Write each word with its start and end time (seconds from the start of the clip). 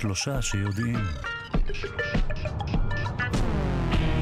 שלושה 0.00 0.42
שיודעים. 0.42 0.98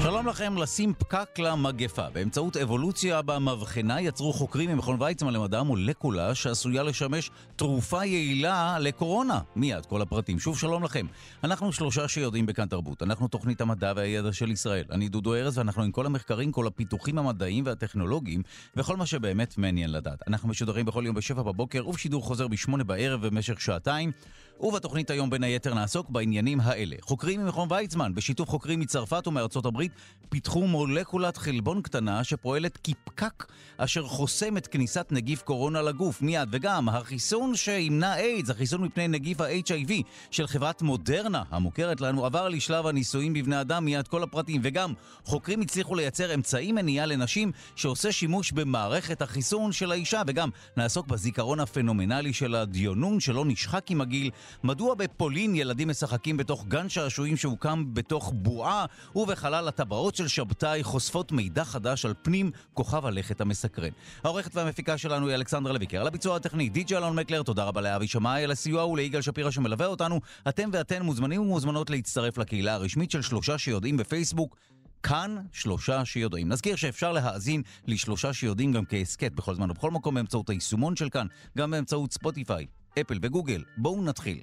שלום 0.03 0.29
לכם, 0.29 0.57
לשים 0.57 0.95
פקק 0.95 1.39
למגפה. 1.39 2.11
באמצעות 2.11 2.57
אבולוציה 2.57 3.23
במבחנה 3.23 4.01
יצרו 4.01 4.33
חוקרים 4.33 4.71
ממכון 4.71 5.03
ויצמן 5.03 5.33
למדע 5.33 5.63
מולקולה 5.63 6.35
שעשויה 6.35 6.83
לשמש 6.83 7.31
תרופה 7.57 8.05
יעילה 8.05 8.79
לקורונה. 8.79 9.41
מיד, 9.57 9.87
כל 9.87 10.03
הפרטים. 10.03 10.39
שוב, 10.39 10.59
שלום 10.59 10.85
לכם. 10.85 11.07
אנחנו 11.45 11.73
שלושה 11.73 12.09
שיודעים 12.09 12.47
בכאן 12.47 12.69
תרבות. 12.69 13.03
אנחנו 13.03 13.29
תוכנית 13.29 13.61
המדע 13.61 13.93
והידע 13.97 14.33
של 14.33 14.51
ישראל. 14.51 14.85
אני 14.91 15.09
דודו 15.09 15.35
ארז 15.35 15.59
ואנחנו 15.59 15.83
עם 15.83 15.91
כל 15.91 16.07
המחקרים, 16.07 16.53
כל 16.53 16.67
הפיתוחים 16.67 17.19
המדעיים 17.19 17.67
והטכנולוגיים 17.67 18.43
וכל 18.77 18.97
מה 18.97 19.07
שבאמת 19.07 19.59
מעניין 19.59 19.93
לדעת. 19.93 20.29
אנחנו 20.29 20.49
משודרים 20.49 20.87
בכל 20.87 21.03
יום 21.07 21.15
בשבע 21.15 21.43
בבוקר 21.43 21.89
ובשידור 21.89 22.23
חוזר 22.23 22.49
בשמונה 22.49 22.85
בערב 22.85 23.27
במשך 23.27 23.61
שעתיים. 23.61 24.13
ובתוכנית 24.61 25.11
היום 25.11 25.31
בין 25.31 25.45
היתר 25.45 25.75
נעסוק 25.75 26.11
בעניינים 26.11 26.61
האלה. 26.61 26.97
חוקרים 27.01 27.45
ממכון 27.45 27.69
ויצמן, 27.73 28.15
בשיתוף 28.15 28.49
חוקרים 28.49 28.81
מצרפת 28.81 29.27
ומארצות 29.27 29.67
הברית, 29.67 29.93
פיתחו 30.29 30.67
מולקולת 30.67 31.37
חלבון 31.37 31.83
קטנה 31.83 32.25
שפועלת 32.25 32.79
כפקק 32.85 33.47
אשר 33.77 34.07
חוסם 34.07 34.57
את 34.57 34.67
כניסת 34.67 35.07
נגיף 35.11 35.43
קורונה 35.43 35.83
לגוף. 35.83 36.23
מיד, 36.23 36.49
וגם 36.53 36.89
החיסון 36.89 37.55
שימנע 37.55 38.17
איידס, 38.17 38.51
החיסון 38.51 38.83
מפני 38.83 39.09
נגיף 39.09 39.41
ה-HIV 39.41 39.93
של 40.31 40.47
חברת 40.47 40.83
מודרנה, 40.83 41.43
המוכרת 41.51 42.01
לנו, 42.01 42.27
עבר 42.27 42.49
לשלב 42.49 42.87
הניסויים 42.87 43.33
בבני 43.33 43.61
אדם 43.61 43.85
מיד 43.85 44.09
כל 44.09 44.23
הפרטים, 44.23 44.61
וגם 44.65 44.93
חוקרים 45.25 45.61
הצליחו 45.61 45.95
לייצר 45.95 46.35
אמצעי 46.35 46.73
מניעה 46.73 47.07
לנשים 47.07 47.53
שעושה 47.77 48.13
שימוש 48.13 48.53
במערכת 48.53 49.23
החיסון 49.23 49.73
של 49.73 49.93
האישה, 49.93 50.23
וגם 50.27 50.51
נעסוק 50.77 51.07
בזיכרון 51.07 51.61
הפנומנלי 51.61 52.33
של 52.33 52.55
הדיונון 52.55 53.21
שלא 53.21 53.45
נשחק 53.45 53.91
עם 53.91 54.01
הגיל, 54.01 54.31
מדוע 54.65 54.95
בפולין 54.95 55.55
ילדים 55.55 55.89
משחקים 55.89 56.37
בתוך 56.37 56.65
גן 56.69 56.89
שעשועים 56.89 57.37
שהוקם 57.37 57.85
בתוך 57.95 58.33
בועה 58.37 58.85
ובחלל 59.15 59.69
הטבעות 59.69 60.17
של 60.17 60.29
שבתאי 60.29 60.83
חושפות 60.83 61.33
מידע 61.33 61.65
חדש 61.65 62.05
על 62.05 62.15
פנים 62.23 62.51
כוכב 62.75 63.07
הלכת 63.07 63.41
המסקרן. 63.41 63.91
העורכת 64.25 64.55
והמפיקה 64.55 64.99
שלנו 64.99 65.29
היא 65.29 65.35
אלכסנדרה 65.35 65.73
לויקר. 65.73 66.01
על 66.01 66.07
הביצוע 66.07 66.37
הטכני, 66.37 66.69
די.ג'י 66.69 66.97
אלון 66.97 67.17
מקלר, 67.17 67.43
תודה 67.43 67.65
רבה 67.65 67.81
לאבי 67.81 68.07
שמאי, 68.07 68.45
על 68.45 68.51
הסיוע 68.51 68.87
וליגאל 68.87 69.21
שפירא 69.21 69.51
שמלווה 69.51 69.87
אותנו. 69.87 70.21
אתם 70.49 70.71
ואתן 70.73 71.03
מוזמנים 71.03 71.41
ומוזמנות 71.41 71.91
להצטרף 71.91 72.39
לקהילה 72.39 72.75
הרשמית 72.75 73.11
של 73.11 73.23
שלושה 73.23 73.59
שיודעים 73.59 73.97
בפייסבוק. 73.97 74.57
כאן 75.03 75.37
שלושה 75.53 76.05
שיודעים. 76.05 76.49
נזכיר 76.49 76.77
שאפשר 76.77 77.13
להאזין 77.13 77.63
לשלושה 77.87 78.33
שיודעים 78.33 78.73
גם 78.73 78.85
כהסכת 78.85 79.33
בכל 79.33 79.55
זמן 79.55 79.71
ובכל 79.71 79.91
מקום 79.91 80.15
באמצעות 80.15 80.51
היישומון 80.51 80.97
של 80.97 81.09
כאן, 81.09 81.27
גם 81.59 81.71
באמצעות 81.71 82.13
ספוטיפיי, 82.13 82.67
אפל 83.01 83.19
וגוגל. 83.23 83.63
בואו 83.77 84.03
נתחיל. 84.03 84.39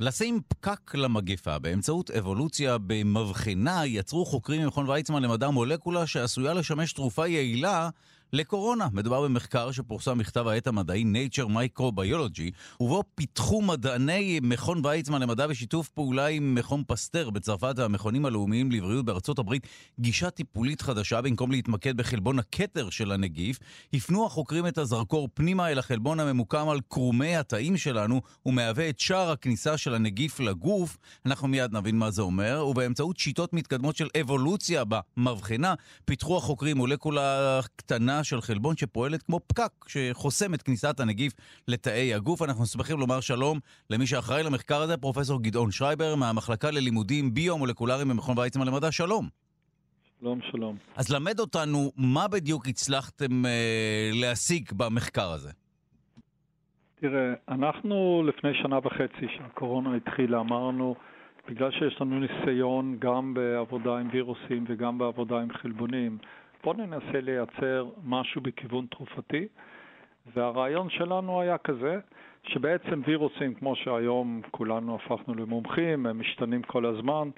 לשים 0.00 0.40
פקק 0.48 0.94
למגפה 0.94 1.58
באמצעות 1.58 2.10
אבולוציה 2.10 2.76
במבחנה 2.86 3.86
יצרו 3.86 4.26
חוקרים 4.26 4.62
ממכון 4.62 4.88
ויצמן 4.88 5.22
למדע 5.22 5.50
מולקולה 5.50 6.06
שעשויה 6.06 6.54
לשמש 6.54 6.92
תרופה 6.92 7.28
יעילה 7.28 7.90
לקורונה. 8.32 8.88
מדובר 8.92 9.22
במחקר 9.22 9.72
שפורסם 9.72 10.18
בכתב 10.18 10.48
העת 10.48 10.66
המדעי 10.66 11.04
Nature 11.04 11.48
Microbiology, 11.48 12.80
ובו 12.80 13.02
פיתחו 13.14 13.62
מדעני 13.62 14.40
מכון 14.42 14.84
ויצמן 14.84 15.22
למדע 15.22 15.46
בשיתוף 15.46 15.88
פעולה 15.88 16.26
עם 16.26 16.54
מכון 16.54 16.82
פסטר 16.86 17.30
בצרפת 17.30 17.74
והמכונים 17.76 18.26
הלאומיים 18.26 18.72
לבריאות 18.72 19.04
בארצות 19.04 19.38
הברית 19.38 19.66
גישה 20.00 20.30
טיפולית 20.30 20.82
חדשה 20.82 21.20
במקום 21.20 21.50
להתמקד 21.50 21.96
בחלבון 21.96 22.38
הכתר 22.38 22.90
של 22.90 23.12
הנגיף, 23.12 23.58
הפנו 23.92 24.26
החוקרים 24.26 24.66
את 24.66 24.78
הזרקור 24.78 25.28
פנימה 25.34 25.68
אל 25.68 25.78
החלבון 25.78 26.20
הממוקם 26.20 26.68
על 26.68 26.80
קרומי 26.88 27.36
התאים 27.36 27.76
שלנו 27.76 28.20
ומהווה 28.46 28.88
את 28.88 29.00
שער 29.00 29.30
הכניסה 29.30 29.76
של 29.76 29.94
הנגיף 29.94 30.40
לגוף. 30.40 30.98
אנחנו 31.26 31.48
מיד 31.48 31.72
נבין 31.72 31.98
מה 31.98 32.10
זה 32.10 32.22
אומר, 32.22 32.66
ובאמצעות 32.70 33.18
שיטות 33.18 33.52
מתקדמות 33.52 33.96
של 33.96 34.08
אבולוציה 34.20 34.82
במבחנה, 34.84 35.74
פיתחו 36.04 36.36
החוקרים 36.36 36.76
מולקולה 36.76 37.60
קטנה 37.76 38.17
של 38.24 38.40
חלבון 38.40 38.76
שפועלת 38.76 39.22
כמו 39.22 39.40
פקק 39.46 39.70
שחוסם 39.86 40.54
את 40.54 40.62
כניסת 40.62 41.00
הנגיף 41.00 41.32
לתאי 41.68 42.14
הגוף. 42.14 42.42
אנחנו 42.42 42.66
שמחים 42.66 42.98
לומר 42.98 43.20
שלום 43.20 43.58
למי 43.90 44.06
שאחראי 44.06 44.42
למחקר 44.42 44.80
הזה, 44.80 44.96
פרופסור 44.96 45.42
גדעון 45.42 45.70
שרייבר, 45.70 46.14
מהמחלקה 46.14 46.70
ללימודים 46.70 47.34
ביו-מולקולריים 47.34 48.08
במכון 48.08 48.38
ויצמן 48.38 48.66
למדע. 48.66 48.92
שלום. 48.92 49.28
שלום, 50.20 50.40
שלום. 50.50 50.76
אז 50.96 51.12
למד 51.12 51.40
אותנו 51.40 51.92
מה 51.96 52.28
בדיוק 52.28 52.68
הצלחתם 52.68 53.46
אה, 53.46 54.10
להשיג 54.12 54.72
במחקר 54.76 55.30
הזה. 55.30 55.50
תראה, 57.00 57.32
אנחנו 57.48 58.22
לפני 58.28 58.50
שנה 58.62 58.78
וחצי 58.78 59.26
שהקורונה 59.36 59.96
התחילה, 59.96 60.40
אמרנו, 60.40 60.94
בגלל 61.48 61.70
שיש 61.70 62.00
לנו 62.00 62.20
ניסיון 62.20 62.96
גם 62.98 63.34
בעבודה 63.34 63.98
עם 63.98 64.08
וירוסים 64.12 64.64
וגם 64.68 64.98
בעבודה 64.98 65.40
עם 65.40 65.48
חלבונים, 65.52 66.18
בוא 66.64 66.74
ננסה 66.74 67.20
לייצר 67.20 67.86
משהו 68.04 68.40
בכיוון 68.40 68.86
תרופתי, 68.86 69.48
והרעיון 70.34 70.90
שלנו 70.90 71.40
היה 71.40 71.58
כזה, 71.58 72.00
שבעצם 72.44 73.02
וירוסים, 73.06 73.54
כמו 73.54 73.76
שהיום 73.76 74.40
כולנו 74.50 74.94
הפכנו 74.94 75.34
למומחים, 75.34 76.06
הם 76.06 76.20
משתנים 76.20 76.62
כל 76.62 76.86
הזמן, 76.86 77.30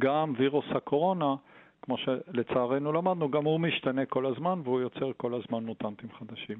גם 0.00 0.32
וירוס 0.38 0.66
הקורונה, 0.70 1.34
כמו 1.82 1.96
שלצערנו 1.98 2.92
למדנו, 2.92 3.30
גם 3.30 3.44
הוא 3.44 3.60
משתנה 3.60 4.06
כל 4.06 4.26
הזמן 4.26 4.60
והוא 4.64 4.80
יוצר 4.80 5.12
כל 5.16 5.34
הזמן 5.34 5.64
מוטנטים 5.64 6.08
חדשים. 6.18 6.58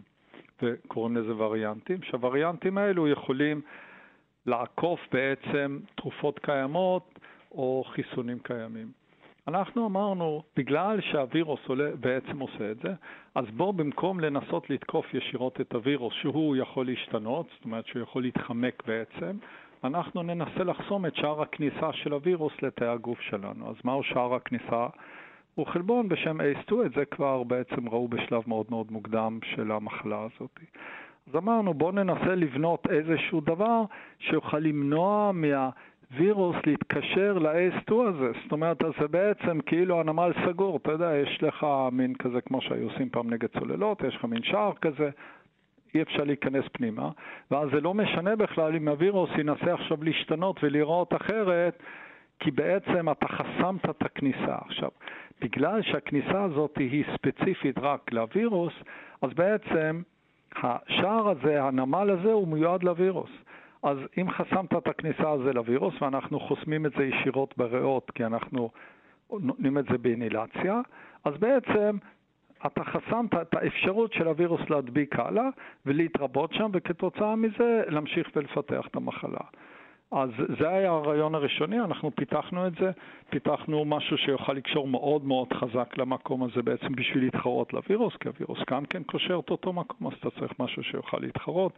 וקוראים 0.63 1.17
לזה 1.17 1.37
וריאנטים, 1.37 2.03
שהווריאנטים 2.03 2.79
האלו 2.79 3.09
יכולים 3.09 3.61
לעקוף 4.47 5.01
בעצם 5.13 5.79
תרופות 5.95 6.39
קיימות 6.39 7.19
או 7.53 7.85
חיסונים 7.87 8.39
קיימים. 8.39 8.98
אנחנו 9.49 9.87
אמרנו, 9.87 10.43
בגלל 10.57 11.01
שהווירוס 11.01 11.61
עולה, 11.67 11.91
בעצם 12.01 12.39
עושה 12.39 12.71
את 12.71 12.79
זה, 12.79 12.95
אז 13.35 13.45
בואו 13.57 13.73
במקום 13.73 14.21
לנסות 14.21 14.71
לתקוף 14.71 15.15
ישירות 15.15 15.61
את 15.61 15.75
הווירוס, 15.75 16.15
שהוא 16.15 16.57
יכול 16.57 16.87
להשתנות, 16.87 17.47
זאת 17.55 17.65
אומרת 17.65 17.87
שהוא 17.87 18.03
יכול 18.03 18.23
להתחמק 18.23 18.83
בעצם, 18.87 19.37
אנחנו 19.85 20.23
ננסה 20.23 20.65
לחסום 20.65 21.07
את 21.07 21.17
שער 21.17 21.43
הכניסה 21.43 21.93
של 21.93 22.13
הווירוס 22.13 22.53
לתאי 22.63 22.87
הגוף 22.89 23.21
שלנו. 23.21 23.71
אז 23.71 23.77
מהו 23.85 24.03
שער 24.03 24.35
הכניסה? 24.35 24.87
הוא 25.55 25.67
חלבון 25.67 26.09
בשם 26.09 26.41
ACE2, 26.41 26.73
את 26.87 26.93
זה 26.93 27.05
כבר 27.05 27.43
בעצם 27.43 27.89
ראו 27.89 28.09
בשלב 28.09 28.43
מאוד 28.47 28.67
מאוד 28.71 28.93
מוקדם 28.93 29.39
של 29.55 29.73
המחלה 29.73 30.19
הזאת. 30.19 30.61
אז 31.29 31.37
אמרנו, 31.37 31.75
בואו 31.75 31.93
ננסה 31.93 32.35
לבנות 32.35 32.87
איזשהו 32.91 33.41
דבר 33.41 33.83
שיוכל 34.19 34.59
למנוע 34.59 35.33
מה... 35.35 35.71
וירוס 36.17 36.57
להתקשר 36.67 37.39
ל-AS2 37.39 37.95
הזה. 37.95 38.31
זאת 38.43 38.53
אומרת, 38.53 38.83
אז 38.83 38.93
זה 39.01 39.09
בעצם 39.09 39.61
כאילו 39.61 40.01
הנמל 40.01 40.33
סגור, 40.47 40.77
אתה 40.77 40.93
יודע, 40.93 41.17
יש 41.17 41.43
לך 41.43 41.67
מין 41.93 42.15
כזה 42.15 42.41
כמו 42.41 42.61
שהיו 42.61 42.91
עושים 42.91 43.09
פעם 43.11 43.31
נגד 43.31 43.49
צוללות, 43.59 44.03
יש 44.05 44.17
לך 44.17 44.25
מין 44.25 44.43
שער 44.43 44.73
כזה, 44.81 45.11
אי 45.95 46.03
אפשר 46.03 46.25
להיכנס 46.25 46.65
פנימה, 46.73 47.11
ואז 47.51 47.69
זה 47.73 47.81
לא 47.81 47.95
משנה 47.95 48.37
בכלל 48.37 48.77
אם 48.77 48.89
הווירוס 48.89 49.31
ינסה 49.39 49.75
עכשיו 49.75 50.05
להשתנות 50.05 50.65
ולראות 50.65 51.15
אחרת, 51.15 51.83
כי 52.41 52.51
בעצם 52.51 53.11
אתה 53.11 53.29
חסמת 53.29 53.85
את 53.91 54.03
הכניסה. 54.03 54.57
עכשיו, 54.67 54.89
בגלל 55.41 55.83
שהכניסה 55.83 56.43
הזאת 56.43 56.79
היא 56.79 57.05
ספציפית 57.15 57.79
רק 57.79 58.13
לווירוס, 58.13 58.73
אז 59.23 59.31
בעצם 59.33 60.03
השער 60.57 61.29
הזה, 61.29 61.63
הנמל 61.63 62.11
הזה, 62.11 62.33
הוא 62.33 62.49
מיועד 62.49 62.83
לווירוס. 62.83 63.31
אז 63.83 63.99
אם 64.21 64.31
חסמת 64.31 64.73
את 64.73 64.89
הכניסה 64.89 65.31
הזו 65.31 65.53
לווירוס, 65.53 66.03
ואנחנו 66.03 66.41
חוסמים 66.41 66.87
את 66.87 66.93
זה 66.99 67.05
ישירות 67.05 67.55
בריאות, 67.57 68.11
כי 68.11 68.25
אנחנו 68.25 68.71
נותנים 69.31 69.79
את 69.79 69.85
זה 69.91 69.99
באינילציה, 69.99 70.81
אז 71.25 71.35
בעצם 71.39 71.97
אתה 72.67 72.85
חסמת 72.85 73.35
את 73.35 73.55
האפשרות 73.55 74.13
של 74.13 74.29
הווירוס 74.29 74.61
להדביק 74.71 75.19
הלאה 75.19 75.49
ולהתרבות 75.87 76.53
שם, 76.53 76.71
וכתוצאה 76.73 77.37
מזה 77.37 77.83
להמשיך 77.89 78.31
ולפתח 78.37 78.87
את 78.87 78.97
המחלה. 78.97 79.41
אז 80.13 80.31
זה 80.59 80.69
היה 80.69 80.91
הרעיון 80.91 81.35
הראשוני, 81.35 81.81
אנחנו 81.81 82.11
פיתחנו 82.15 82.67
את 82.67 82.73
זה, 82.81 82.91
פיתחנו 83.31 83.85
משהו 83.85 84.19
שיוכל 84.19 84.53
לקשור 84.53 84.89
מאוד 84.89 85.25
מאוד 85.25 85.53
חזק 85.53 85.99
למקום 85.99 86.43
הזה 86.43 86.63
בעצם 86.63 86.93
בשביל 86.93 87.25
להתחרות 87.25 87.73
לווירוס, 87.73 88.17
כי 88.17 88.29
הווירוס 88.29 88.59
גם 88.71 88.85
כן 88.85 89.03
קושר 89.03 89.41
את 89.45 89.51
אותו 89.51 89.73
מקום, 89.73 90.07
אז 90.07 90.13
אתה 90.21 90.31
צריך 90.31 90.53
משהו 90.59 90.83
שיוכל 90.83 91.19
להתחרות. 91.21 91.73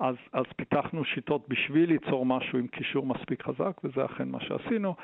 אז, 0.00 0.14
אז 0.32 0.44
פיתחנו 0.56 1.04
שיטות 1.04 1.48
בשביל 1.48 1.88
ליצור 1.88 2.26
משהו 2.26 2.58
עם 2.58 2.66
קישור 2.66 3.06
מספיק 3.06 3.42
חזק, 3.42 3.80
וזה 3.84 4.04
אכן 4.04 4.28
מה 4.28 4.40
שעשינו, 4.40 4.94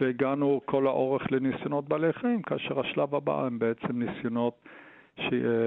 והגענו 0.00 0.60
כל 0.64 0.86
האורך 0.86 1.32
לניסיונות 1.32 1.88
בעלי 1.88 2.12
חיים, 2.12 2.42
כאשר 2.42 2.80
השלב 2.80 3.14
הבא 3.14 3.46
הם 3.46 3.58
בעצם 3.58 4.02
ניסיונות 4.02 4.54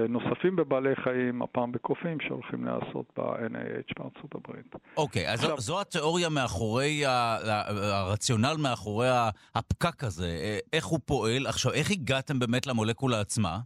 נוספים 0.08 0.56
בבעלי 0.56 0.96
חיים, 0.96 1.42
הפעם 1.42 1.72
בקופים, 1.72 2.20
שהולכים 2.20 2.64
לעשות 2.64 3.06
ב-NIH 3.16 3.92
בארצות 3.98 4.34
הברית. 4.34 4.74
אוקיי, 4.96 5.26
okay, 5.26 5.30
אז 5.30 5.40
עכשיו, 5.44 5.60
זו 5.60 5.80
התיאוריה 5.80 6.28
מאחורי, 6.28 7.02
הרציונל 7.06 8.56
מאחורי 8.62 9.08
הפקק 9.54 10.04
הזה, 10.04 10.26
אה, 10.26 10.58
איך 10.72 10.84
הוא 10.84 10.98
פועל. 11.04 11.46
עכשיו, 11.46 11.72
איך 11.72 11.90
הגעתם 11.90 12.38
באמת 12.38 12.66
למולקולה 12.66 13.20
עצמה? 13.20 13.58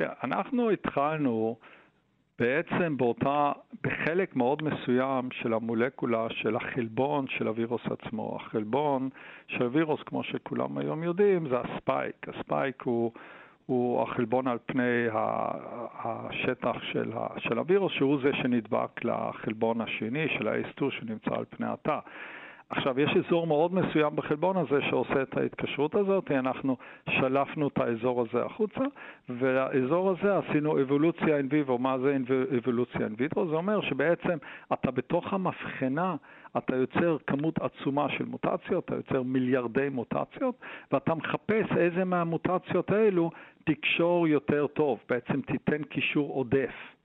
אנחנו 0.00 0.70
התחלנו 0.70 1.56
בעצם 2.38 2.96
באותה, 2.96 3.52
בחלק 3.82 4.36
מאוד 4.36 4.62
מסוים 4.62 5.28
של 5.42 5.54
המולקולה 5.54 6.26
של 6.30 6.56
החלבון 6.56 7.26
של 7.28 7.46
הווירוס 7.46 7.80
עצמו. 7.90 8.38
החלבון 8.40 9.08
של 9.48 9.62
הווירוס, 9.62 10.00
כמו 10.06 10.24
שכולם 10.24 10.78
היום 10.78 11.02
יודעים, 11.02 11.48
זה 11.48 11.56
הספייק. 11.60 12.26
הספייק 12.28 12.82
הוא, 12.82 13.12
הוא 13.68 14.02
החלבון 14.02 14.48
על 14.48 14.58
פני 14.66 15.06
השטח 16.04 16.76
של, 16.92 17.12
של 17.38 17.58
הווירוס, 17.58 17.92
שהוא 17.92 18.18
זה 18.22 18.30
שנדבק 18.42 19.04
לחלבון 19.04 19.80
השני 19.80 20.28
של 20.28 20.48
ה-S2 20.48 20.84
שנמצא 20.90 21.30
על 21.34 21.44
פני 21.50 21.66
התא. 21.66 21.98
עכשיו, 22.70 23.00
יש 23.00 23.10
אזור 23.16 23.46
מאוד 23.46 23.74
מסוים 23.74 24.16
בחלבון 24.16 24.56
הזה 24.56 24.78
שעושה 24.90 25.22
את 25.22 25.36
ההתקשרות 25.36 25.94
הזאת, 25.94 26.30
אנחנו 26.30 26.76
שלפנו 27.10 27.68
את 27.68 27.78
האזור 27.78 28.20
הזה 28.20 28.44
החוצה, 28.44 28.84
והאזור 29.28 30.10
הזה 30.10 30.38
עשינו 30.38 30.82
אבולוציה 30.82 31.36
אין 31.36 31.48
ויבו. 31.50 31.78
מה 31.78 31.98
זה 31.98 32.16
אבולוציה 32.58 33.00
אין 33.00 33.14
ויבו? 33.18 33.48
זה 33.48 33.54
אומר 33.54 33.80
שבעצם 33.80 34.38
אתה 34.72 34.90
בתוך 34.90 35.32
המבחנה, 35.32 36.16
אתה 36.56 36.76
יוצר 36.76 37.16
כמות 37.26 37.58
עצומה 37.58 38.08
של 38.08 38.24
מוטציות, 38.24 38.84
אתה 38.84 38.94
יוצר 38.94 39.22
מיליארדי 39.22 39.88
מוטציות, 39.88 40.54
ואתה 40.92 41.14
מחפש 41.14 41.66
איזה 41.76 42.04
מהמוטציות 42.04 42.90
האלו 42.90 43.30
תקשור 43.64 44.28
יותר 44.28 44.66
טוב, 44.66 44.98
בעצם 45.08 45.40
תיתן 45.40 45.82
קישור 45.82 46.34
עודף. 46.34 46.97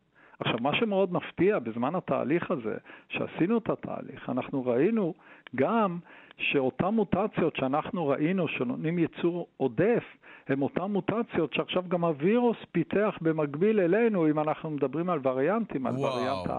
עכשיו, 0.45 0.59
מה 0.61 0.75
שמאוד 0.75 1.13
מפתיע 1.13 1.59
בזמן 1.59 1.95
התהליך 1.95 2.51
הזה, 2.51 2.75
שעשינו 3.09 3.57
את 3.57 3.69
התהליך, 3.69 4.29
אנחנו 4.29 4.65
ראינו 4.65 5.13
גם 5.55 5.97
שאותן 6.37 6.87
מוטציות 6.87 7.55
שאנחנו 7.55 8.07
ראינו 8.07 8.47
שנותנים 8.47 8.99
ייצור 8.99 9.47
עודף, 9.57 10.03
הן 10.47 10.61
אותן 10.61 10.83
מוטציות 10.83 11.53
שעכשיו 11.53 11.83
גם 11.87 12.03
הווירוס 12.03 12.57
פיתח 12.71 13.17
במקביל 13.21 13.79
אלינו, 13.79 14.29
אם 14.29 14.39
אנחנו 14.39 14.69
מדברים 14.69 15.09
על 15.09 15.19
וריאנטים, 15.23 15.87
על 15.87 15.95
וריאנט 15.97 16.49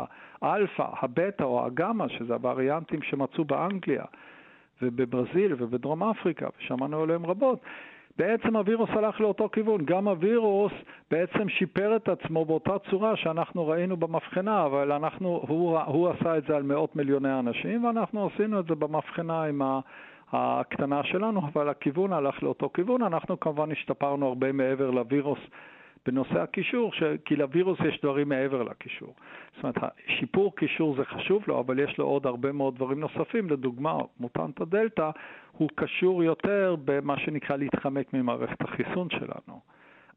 האלפא, 0.43 0.87
הבטא 1.03 1.45
או 1.45 1.67
הגמא, 1.67 2.09
שזה 2.09 2.35
הווריאנטים 2.35 3.03
שמצאו 3.03 3.45
באנגליה 3.45 4.05
ובברזיל 4.83 5.55
ובדרום 5.59 6.03
אפריקה, 6.03 6.47
ושמענו 6.59 7.03
עליהם 7.03 7.27
רבות. 7.27 7.61
בעצם 8.19 8.57
הווירוס 8.57 8.91
הלך 8.91 9.21
לאותו 9.21 9.49
כיוון. 9.53 9.85
גם 9.85 10.09
הווירוס 10.09 10.73
בעצם 11.11 11.49
שיפר 11.49 11.97
את 11.97 12.09
עצמו 12.09 12.45
באותה 12.45 12.79
צורה 12.91 13.17
שאנחנו 13.17 13.67
ראינו 13.67 13.97
במבחנה, 13.97 14.67
אבל 14.67 14.93
אנחנו, 14.93 15.45
הוא, 15.49 15.79
הוא 15.79 16.09
עשה 16.09 16.39
את 16.39 16.45
זה 16.49 16.57
על 16.57 16.63
מאות 16.63 16.97
מיליוני 16.97 17.39
אנשים, 17.39 17.85
ואנחנו 17.85 18.27
עשינו 18.35 18.61
את 18.61 18.67
זה 18.67 18.75
במבחנה 18.75 19.43
עם 19.43 19.63
ה... 19.63 19.81
הקטנה 20.33 21.05
שלנו, 21.05 21.41
אבל 21.53 21.69
הכיוון 21.69 22.13
הלך 22.13 22.43
לאותו 22.43 22.71
כיוון. 22.75 23.03
אנחנו 23.03 23.41
כמובן 23.41 23.73
השתפרנו 23.73 24.27
הרבה 24.27 24.53
מעבר 24.53 24.91
לווירוס 24.91 25.39
בנושא 26.07 26.41
הקישור, 26.41 26.93
ש... 26.93 27.03
כי 27.25 27.37
לווירוס 27.37 27.79
יש 27.89 28.01
דברים 28.03 28.29
מעבר 28.29 28.63
לקישור. 28.63 29.15
זאת 29.55 29.65
אומרת, 29.65 29.93
שיפור 30.07 30.57
קישור 30.57 30.97
זה 30.97 31.05
חשוב 31.05 31.45
לו, 31.47 31.61
אבל 31.61 31.79
יש 31.79 31.99
לו 31.99 32.05
עוד 32.05 32.27
הרבה 32.27 32.53
מאוד 32.53 32.77
דברים 32.77 33.01
נוספים. 33.01 33.51
לדוגמה, 33.51 33.99
מוטנט 34.21 34.61
הדלתא 34.61 35.11
הוא 35.53 35.69
קשור 35.75 36.25
יותר 36.25 36.77
במה 36.85 37.19
שנקרא 37.19 37.57
להתחמק 37.57 38.15
ממערכת 38.15 38.63
החיסון 38.63 39.11
שלנו. 39.11 39.61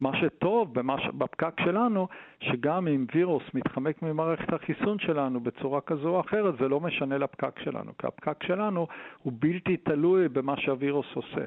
מה 0.01 0.12
שטוב 0.22 0.74
במה 0.74 1.00
ש... 1.00 1.07
בפקק 1.07 1.54
שלנו, 1.63 2.07
שגם 2.39 2.88
אם 2.88 3.06
וירוס 3.16 3.44
מתחמק 3.54 4.01
ממערכת 4.01 4.54
החיסון 4.54 5.00
שלנו 5.00 5.39
בצורה 5.39 5.81
כזו 5.81 6.10
או 6.10 6.19
אחרת, 6.19 6.54
זה 6.60 6.68
לא 6.68 6.80
משנה 6.80 7.18
לפקק 7.18 7.60
שלנו, 7.63 7.92
כי 7.98 8.07
הפקק 8.07 8.44
שלנו 8.44 8.88
הוא 9.24 9.34
בלתי 9.39 9.78
תלוי 9.78 10.30
במה 10.30 10.57
שהווירוס 10.57 11.07
עושה. 11.13 11.45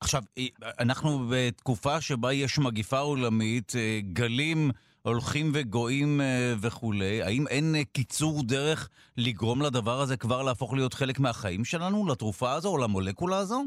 עכשיו, 0.00 0.22
אנחנו 0.80 1.10
בתקופה 1.30 2.00
שבה 2.00 2.32
יש 2.32 2.58
מגיפה 2.58 2.98
עולמית, 2.98 3.72
אה, 3.76 4.00
גלים 4.12 4.70
הולכים 5.02 5.46
וגואים 5.54 6.20
אה, 6.20 6.54
וכולי, 6.62 7.22
האם 7.22 7.44
אין 7.50 7.74
אה, 7.74 7.84
קיצור 7.92 8.42
דרך 8.42 8.88
לגרום 9.16 9.62
לדבר 9.62 10.00
הזה 10.00 10.16
כבר 10.16 10.42
להפוך 10.42 10.74
להיות 10.74 10.94
חלק 10.94 11.20
מהחיים 11.20 11.64
שלנו, 11.64 12.06
לתרופה 12.10 12.52
הזו 12.52 12.68
או 12.68 12.78
למולקולה 12.78 13.38
הזו? 13.38 13.62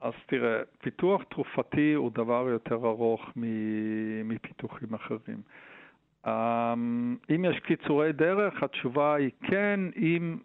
אז 0.00 0.12
תראה, 0.26 0.58
פיתוח 0.80 1.22
תרופתי 1.30 1.92
הוא 1.92 2.10
דבר 2.14 2.46
יותר 2.48 2.74
ארוך 2.74 3.20
מפיתוחים 4.24 4.94
אחרים. 4.94 5.42
אמ, 6.26 7.16
אם 7.34 7.44
יש 7.44 7.60
קיצורי 7.66 8.12
דרך, 8.12 8.62
התשובה 8.62 9.14
היא 9.14 9.30
כן, 9.50 9.80
אם 9.96 10.38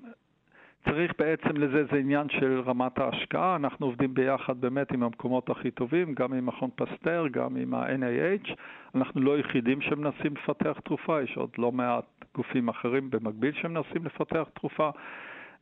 צריך 0.90 1.14
בעצם 1.20 1.58
לזה, 1.58 1.84
זה 1.92 1.98
עניין 1.98 2.30
של 2.30 2.62
רמת 2.66 3.00
ההשקעה. 3.00 3.56
אנחנו 3.56 3.86
עובדים 3.86 4.14
ביחד 4.14 4.62
באמת 4.62 4.92
עם 4.92 5.04
המקומות 5.04 5.50
הכי 5.50 5.72
טובים, 5.72 6.14
גם 6.14 6.34
עם 6.34 6.46
מכון 6.46 6.70
פסטר, 6.76 7.26
גם 7.32 7.56
עם 7.56 7.74
ה-NIH. 7.74 8.54
אנחנו 8.96 9.22
לא 9.22 9.36
היחידים 9.36 9.82
שמנסים 9.82 10.34
לפתח 10.36 10.80
תרופה, 10.84 11.22
יש 11.22 11.38
עוד 11.38 11.50
לא 11.58 11.72
מעט 11.72 12.06
גופים 12.36 12.70
אחרים 12.70 13.10
במקביל 13.10 13.54
שמנסים 13.54 14.06
לפתח 14.06 14.44
תרופה. 14.54 14.90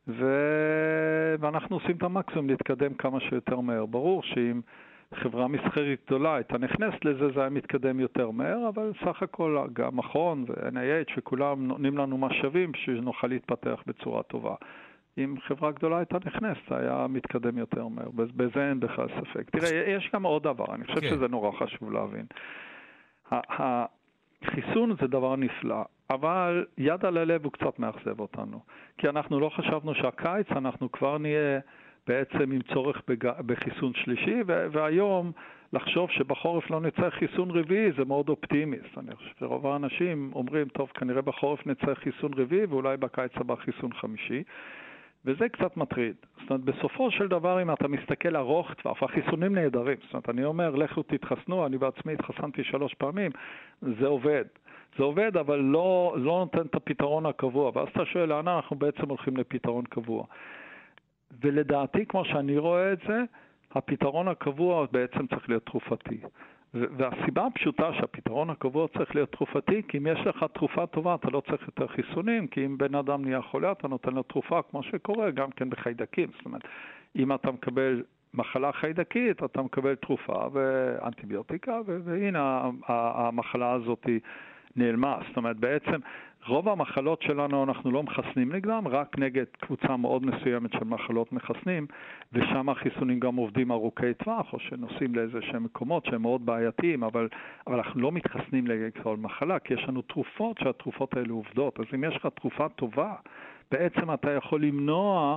ו... 0.08 0.24
ואנחנו 1.40 1.76
עושים 1.76 1.96
את 1.96 2.02
המקסימום 2.02 2.48
להתקדם 2.48 2.94
כמה 2.94 3.20
שיותר 3.20 3.60
מהר. 3.60 3.86
ברור 3.86 4.22
שאם 4.22 4.60
חברה 5.14 5.48
מסחרית 5.48 6.00
גדולה 6.06 6.34
הייתה 6.34 6.58
נכנסת 6.58 7.04
לזה, 7.04 7.28
זה 7.34 7.40
היה 7.40 7.50
מתקדם 7.50 8.00
יותר 8.00 8.30
מהר, 8.30 8.68
אבל 8.68 8.92
סך 9.04 9.22
הכל 9.22 9.58
גם 9.72 9.96
מכון 9.96 10.44
ו-NIH 10.48 11.12
וכולם 11.18 11.66
נותנים 11.66 11.98
לנו 11.98 12.18
משאבים 12.18 12.74
שנוכל 12.74 13.26
להתפתח 13.26 13.82
בצורה 13.86 14.22
טובה. 14.22 14.54
אם 15.18 15.34
חברה 15.46 15.70
גדולה 15.70 15.98
הייתה 15.98 16.18
נכנסת, 16.26 16.72
היה 16.72 17.06
מתקדם 17.08 17.58
יותר 17.58 17.88
מהר. 17.88 18.10
בזה 18.14 18.68
אין 18.68 18.80
בכלל 18.80 19.08
ספק. 19.08 19.50
תראה, 19.50 19.84
יש 19.86 20.10
גם 20.14 20.22
עוד 20.22 20.42
דבר, 20.42 20.74
אני 20.74 20.84
חושב. 20.84 21.00
כן. 21.00 21.08
שזה 21.08 21.28
נורא 21.28 21.50
חשוב 21.52 21.92
להבין. 21.92 22.26
החיסון 23.30 24.96
זה 25.00 25.06
דבר 25.06 25.36
נפלא, 25.36 25.82
אבל 26.10 26.66
יד 26.78 27.04
על 27.04 27.16
הלב 27.16 27.44
הוא 27.44 27.52
קצת 27.52 27.78
מאכזב 27.78 28.20
אותנו. 28.20 28.60
כי 28.98 29.08
אנחנו 29.08 29.40
לא 29.40 29.48
חשבנו 29.48 29.94
שהקיץ 29.94 30.46
אנחנו 30.50 30.92
כבר 30.92 31.18
נהיה 31.18 31.60
בעצם 32.06 32.52
עם 32.52 32.62
צורך 32.74 33.02
בג... 33.08 33.28
בחיסון 33.46 33.92
שלישי, 33.94 34.42
ו... 34.46 34.66
והיום 34.72 35.32
לחשוב 35.72 36.10
שבחורף 36.10 36.70
לא 36.70 36.80
נצא 36.80 37.10
חיסון 37.10 37.50
רביעי 37.50 37.92
זה 37.98 38.04
מאוד 38.04 38.28
אופטימי. 38.28 38.76
אני 38.96 39.16
חושב 39.16 39.30
שרוב 39.38 39.66
האנשים 39.66 40.30
אומרים, 40.34 40.68
טוב, 40.68 40.88
כנראה 40.94 41.22
בחורף 41.22 41.66
נצא 41.66 41.94
חיסון 41.94 42.32
רביעי 42.36 42.66
ואולי 42.66 42.96
בקיץ 42.96 43.32
הבא 43.34 43.54
חיסון 43.54 43.92
חמישי. 43.92 44.42
וזה 45.24 45.48
קצת 45.48 45.76
מטריד. 45.76 46.14
זאת 46.40 46.50
אומרת, 46.50 46.64
בסופו 46.64 47.10
של 47.10 47.28
דבר, 47.28 47.62
אם 47.62 47.72
אתה 47.72 47.88
מסתכל 47.88 48.36
ארוך 48.36 48.74
טווח, 48.74 49.02
החיסונים 49.02 49.54
נהדרים. 49.54 49.96
זאת 50.02 50.12
אומרת, 50.12 50.28
אני 50.28 50.44
אומר, 50.44 50.70
לכו 50.70 51.02
תתחסנו, 51.02 51.66
אני 51.66 51.78
בעצמי 51.78 52.12
התחסנתי 52.12 52.64
שלוש 52.64 52.94
פעמים, 52.94 53.30
זה 53.82 54.06
עובד. 54.06 54.44
זה 54.98 55.04
עובד, 55.04 55.36
אבל 55.36 55.58
לא, 55.58 56.14
לא 56.18 56.38
נותן 56.38 56.66
את 56.66 56.74
הפתרון 56.74 57.26
הקבוע. 57.26 57.72
ואז 57.74 57.88
אתה 57.88 58.04
שואל, 58.04 58.28
לאן 58.28 58.48
אנחנו 58.48 58.76
בעצם 58.76 59.08
הולכים 59.08 59.36
לפתרון 59.36 59.84
קבוע? 59.84 60.24
ולדעתי, 61.42 62.06
כמו 62.06 62.24
שאני 62.24 62.58
רואה 62.58 62.92
את 62.92 62.98
זה, 63.08 63.22
הפתרון 63.72 64.28
הקבוע 64.28 64.86
בעצם 64.92 65.26
צריך 65.26 65.48
להיות 65.48 65.66
תרופתי. 65.66 66.20
והסיבה 66.74 67.46
הפשוטה 67.46 67.92
שהפתרון 67.92 68.50
הקבוע 68.50 68.88
צריך 68.88 69.14
להיות 69.14 69.32
תרופתי, 69.32 69.82
כי 69.88 69.98
אם 69.98 70.06
יש 70.06 70.26
לך 70.26 70.44
תרופה 70.54 70.86
טובה 70.86 71.14
אתה 71.14 71.30
לא 71.30 71.42
צריך 71.50 71.62
יותר 71.66 71.86
חיסונים, 71.86 72.46
כי 72.46 72.66
אם 72.66 72.78
בן 72.78 72.94
אדם 72.94 73.24
נהיה 73.24 73.42
חולה 73.42 73.72
אתה 73.72 73.88
נותן 73.88 74.14
לו 74.14 74.22
תרופה 74.22 74.60
כמו 74.70 74.82
שקורה 74.82 75.30
גם 75.30 75.50
כן 75.50 75.70
בחיידקים. 75.70 76.28
זאת 76.36 76.44
אומרת, 76.44 76.62
אם 77.16 77.32
אתה 77.34 77.50
מקבל 77.50 78.02
מחלה 78.34 78.72
חיידקית 78.72 79.44
אתה 79.44 79.62
מקבל 79.62 79.94
תרופה 79.94 80.48
ואנטיביוטיקה, 80.52 81.80
והנה 81.86 82.70
המחלה 82.88 83.72
הזאת 83.72 84.06
נעלמה. 84.76 85.18
זאת 85.28 85.36
אומרת, 85.36 85.56
בעצם 85.56 85.96
רוב 86.46 86.68
המחלות 86.68 87.22
שלנו 87.22 87.64
אנחנו 87.64 87.90
לא 87.90 88.02
מחסנים 88.02 88.52
נגדם, 88.52 88.88
רק 88.88 89.18
נגד 89.18 89.44
קבוצה 89.60 89.96
מאוד 89.96 90.26
מסוימת 90.26 90.72
של 90.72 90.84
מחלות 90.84 91.32
מחסנים, 91.32 91.86
ושם 92.32 92.68
החיסונים 92.68 93.20
גם 93.20 93.36
עובדים 93.36 93.72
ארוכי 93.72 94.14
טווח, 94.14 94.52
או 94.52 94.58
שנוסעים 94.58 95.14
לאיזה 95.14 95.38
שהם 95.42 95.64
מקומות 95.64 96.04
שהם 96.04 96.22
מאוד 96.22 96.46
בעייתיים, 96.46 97.04
אבל, 97.04 97.28
אבל 97.66 97.76
אנחנו 97.76 98.00
לא 98.00 98.12
מתחסנים 98.12 98.66
נגד 98.66 98.90
כל 99.02 99.16
מחלה, 99.16 99.58
כי 99.58 99.74
יש 99.74 99.84
לנו 99.88 100.02
תרופות 100.02 100.58
שהתרופות 100.58 101.16
האלה 101.16 101.32
עובדות. 101.32 101.80
אז 101.80 101.86
אם 101.94 102.04
יש 102.04 102.16
לך 102.16 102.28
תרופה 102.34 102.68
טובה, 102.68 103.14
בעצם 103.70 104.12
אתה 104.14 104.30
יכול 104.30 104.62
למנוע 104.62 105.36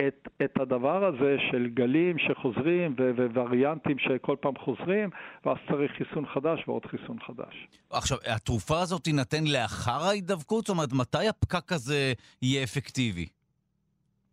את, 0.00 0.28
את 0.44 0.60
הדבר 0.60 1.04
הזה 1.04 1.36
של 1.50 1.68
גלים 1.74 2.18
שחוזרים 2.18 2.94
ווריאנטים 3.34 3.98
שכל 3.98 4.36
פעם 4.40 4.56
חוזרים, 4.58 5.10
ואז 5.44 5.56
צריך 5.70 5.92
חיסון 5.92 6.26
חדש 6.26 6.68
ועוד 6.68 6.86
חיסון 6.86 7.16
חדש. 7.26 7.68
עכשיו, 7.90 8.18
התרופה 8.34 8.80
הזאת 8.80 9.02
תינתן 9.02 9.44
לאחר 9.44 10.06
ההידבקות? 10.08 10.66
זאת 10.66 10.76
אומרת, 10.76 10.92
מתי 10.92 11.28
הפקק 11.28 11.72
הזה 11.72 12.12
יהיה 12.42 12.64
אפקטיבי? 12.64 13.26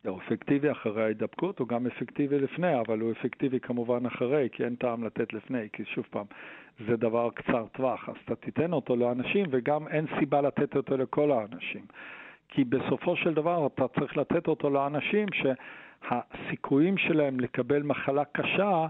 הוא 0.06 0.18
אפקטיבי 0.26 0.72
אחרי 0.72 1.02
ההידבקות, 1.02 1.58
הוא 1.58 1.68
גם 1.68 1.86
אפקטיבי 1.86 2.38
לפני, 2.38 2.80
אבל 2.80 3.00
הוא 3.00 3.12
אפקטיבי 3.12 3.60
כמובן 3.60 4.06
אחרי, 4.06 4.48
כי 4.52 4.64
אין 4.64 4.74
טעם 4.76 5.04
לתת 5.04 5.32
לפני, 5.32 5.68
כי 5.72 5.82
שוב 5.94 6.04
פעם, 6.10 6.26
זה 6.88 6.96
דבר 6.96 7.30
קצר 7.30 7.66
טווח, 7.72 8.08
אז 8.08 8.14
אתה 8.24 8.34
תיתן 8.34 8.72
אותו 8.72 8.96
לאנשים, 8.96 9.46
וגם 9.50 9.88
אין 9.88 10.06
סיבה 10.18 10.40
לתת 10.40 10.76
אותו 10.76 10.96
לכל 10.96 11.32
האנשים. 11.32 11.86
כי 12.54 12.64
בסופו 12.64 13.16
של 13.16 13.34
דבר 13.34 13.66
אתה 13.66 13.88
צריך 13.88 14.16
לתת 14.16 14.48
אותו 14.48 14.70
לאנשים 14.70 15.26
שהסיכויים 15.32 16.96
שלהם 16.96 17.40
לקבל 17.40 17.82
מחלה 17.82 18.24
קשה 18.24 18.86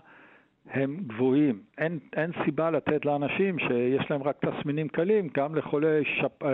הם 0.71 0.97
גבוהים. 1.07 1.61
אין, 1.79 1.99
אין 2.17 2.31
סיבה 2.45 2.71
לתת 2.71 3.05
לאנשים 3.05 3.59
שיש 3.59 4.11
להם 4.11 4.23
רק 4.23 4.45
תסמינים 4.45 4.89
קלים, 4.89 5.29
גם 5.35 5.55
לחולי 5.55 6.05
שפ, 6.05 6.43
אה, 6.43 6.49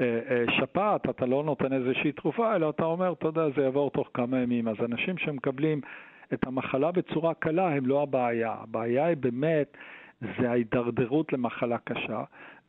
אה, 0.00 0.20
אה, 0.30 0.44
שפעת, 0.60 1.10
אתה 1.10 1.26
לא 1.26 1.44
נותן 1.44 1.72
איזושהי 1.72 2.12
תרופה, 2.12 2.56
אלא 2.56 2.70
אתה 2.70 2.84
אומר, 2.84 3.12
אתה 3.12 3.26
יודע, 3.28 3.50
זה 3.56 3.62
יעבור 3.62 3.90
תוך 3.90 4.10
כמה 4.14 4.38
ימים. 4.38 4.68
אז 4.68 4.76
אנשים 4.84 5.18
שמקבלים 5.18 5.80
את 6.32 6.46
המחלה 6.46 6.92
בצורה 6.92 7.34
קלה 7.34 7.68
הם 7.68 7.86
לא 7.86 8.02
הבעיה. 8.02 8.54
הבעיה 8.62 9.06
היא 9.06 9.16
באמת, 9.16 9.76
זה 10.20 10.50
ההידרדרות 10.50 11.32
למחלה 11.32 11.78
קשה. 11.78 12.24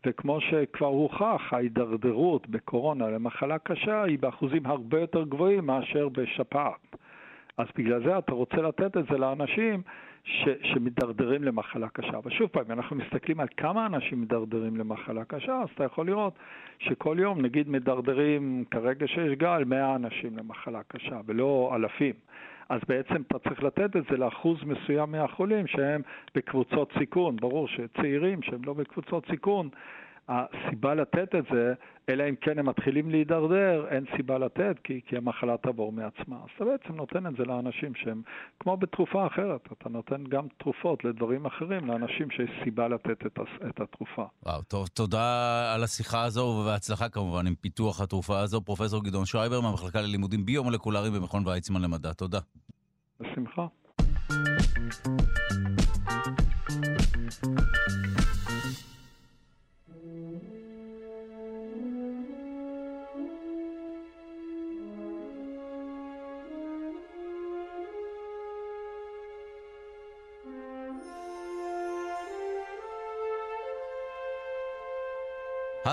וכמו 0.06 0.42
שכבר 0.42 0.88
הוכח, 0.88 1.54
ההידרדרות 1.54 2.50
בקורונה 2.50 3.10
למחלה 3.10 3.60
קשה 3.60 4.04
היא 4.04 4.20
באחוזים 4.20 4.66
הרבה 4.66 5.00
יותר 5.00 5.24
גבוהים 5.24 5.66
מאשר 5.66 6.10
בשפעת. 6.10 6.96
אז 7.58 7.68
בגלל 7.76 8.04
זה 8.04 8.18
אתה 8.18 8.34
רוצה 8.34 8.58
לתת 8.58 8.98
את 8.98 9.06
זה 9.12 9.18
לאנשים 9.18 9.82
ש, 10.24 10.48
שמדרדרים 10.62 11.44
למחלה 11.44 11.90
קשה. 11.90 12.18
אבל 12.18 12.32
שוב 12.32 12.50
פעם, 12.50 12.72
אנחנו 12.72 12.96
מסתכלים 12.96 13.40
על 13.40 13.48
כמה 13.58 13.86
אנשים 13.86 14.22
מדרדרים 14.22 14.78
למחלה 14.78 15.26
קשה, 15.26 15.62
אז 15.62 15.70
אתה 15.76 15.84
יכול 15.84 16.08
לראות 16.08 16.34
שכל 16.80 17.18
יום, 17.20 17.42
נגיד, 17.42 17.70
מדרדרים, 17.70 18.64
כרגע 18.72 19.08
שיש 19.08 19.34
גל, 19.34 19.64
100 19.66 19.96
אנשים 19.96 20.38
למחלה 20.38 20.82
קשה, 20.88 21.20
ולא 21.26 21.72
אלפים. 21.76 22.14
אז 22.70 22.82
בעצם 22.88 23.22
אתה 23.28 23.40
צריך 23.40 23.64
לתת 23.64 23.96
את 23.96 24.04
זה 24.12 24.18
לאחוז 24.18 24.58
מסוים 24.64 25.12
מהחולים 25.12 25.68
שהם 25.68 26.02
בקבוצות 26.36 26.92
סיכון. 27.00 27.36
ברור 27.36 27.68
שצעירים 27.68 28.42
שהם 28.42 28.62
לא 28.66 28.74
בקבוצות 28.74 29.26
סיכון, 29.32 29.70
הסיבה 30.30 30.94
לתת 30.94 31.36
את 31.36 31.44
זה, 31.52 31.74
אלא 32.10 32.24
אם 32.30 32.36
כן 32.42 32.60
הם 32.60 32.70
מתחילים 32.70 33.10
להידרדר, 33.10 33.86
אין 33.90 34.06
סיבה 34.18 34.38
לתת, 34.38 34.76
כי, 34.84 35.02
כי 35.08 35.18
המחלה 35.18 35.58
תעבור 35.58 35.92
מעצמה. 35.92 36.36
אז 36.36 36.50
אתה 36.56 36.66
בעצם 36.66 36.96
נותן 36.96 37.28
את 37.28 37.34
זה 37.38 37.44
לאנשים 37.44 37.96
שהם, 37.96 38.22
כמו 38.60 38.78
בתרופה 38.78 39.28
אחרת, 39.28 39.62
אתה 39.78 39.90
נותן 39.90 40.24
גם 40.24 40.48
תרופות 40.58 41.04
לדברים 41.04 41.46
אחרים, 41.46 41.86
לאנשים 41.86 42.32
שיש 42.32 42.50
סיבה 42.64 42.88
לתת 42.88 43.26
את, 43.26 43.40
את 43.70 43.82
התרופה. 43.82 44.26
וואו, 44.46 44.62
טוב, 44.62 44.88
תודה 44.88 45.74
על 45.76 45.84
השיחה 45.84 46.24
הזו, 46.24 46.42
ובהצלחה 46.42 47.10
כמובן 47.10 47.48
עם 47.48 47.56
פיתוח 47.56 48.02
התרופה 48.02 48.40
הזו. 48.40 48.62
פרופ' 48.62 48.82
גדעון 49.04 49.26
שרייבר 49.26 49.62
מהמחלקה 49.62 50.02
ללימודים 50.02 50.46
ביו-מולקולריים 50.46 51.14
במכון 51.14 51.48
ויצמן 51.48 51.82
למדע. 51.82 52.14
תודה. 52.14 52.40
בשמחה. 53.20 53.68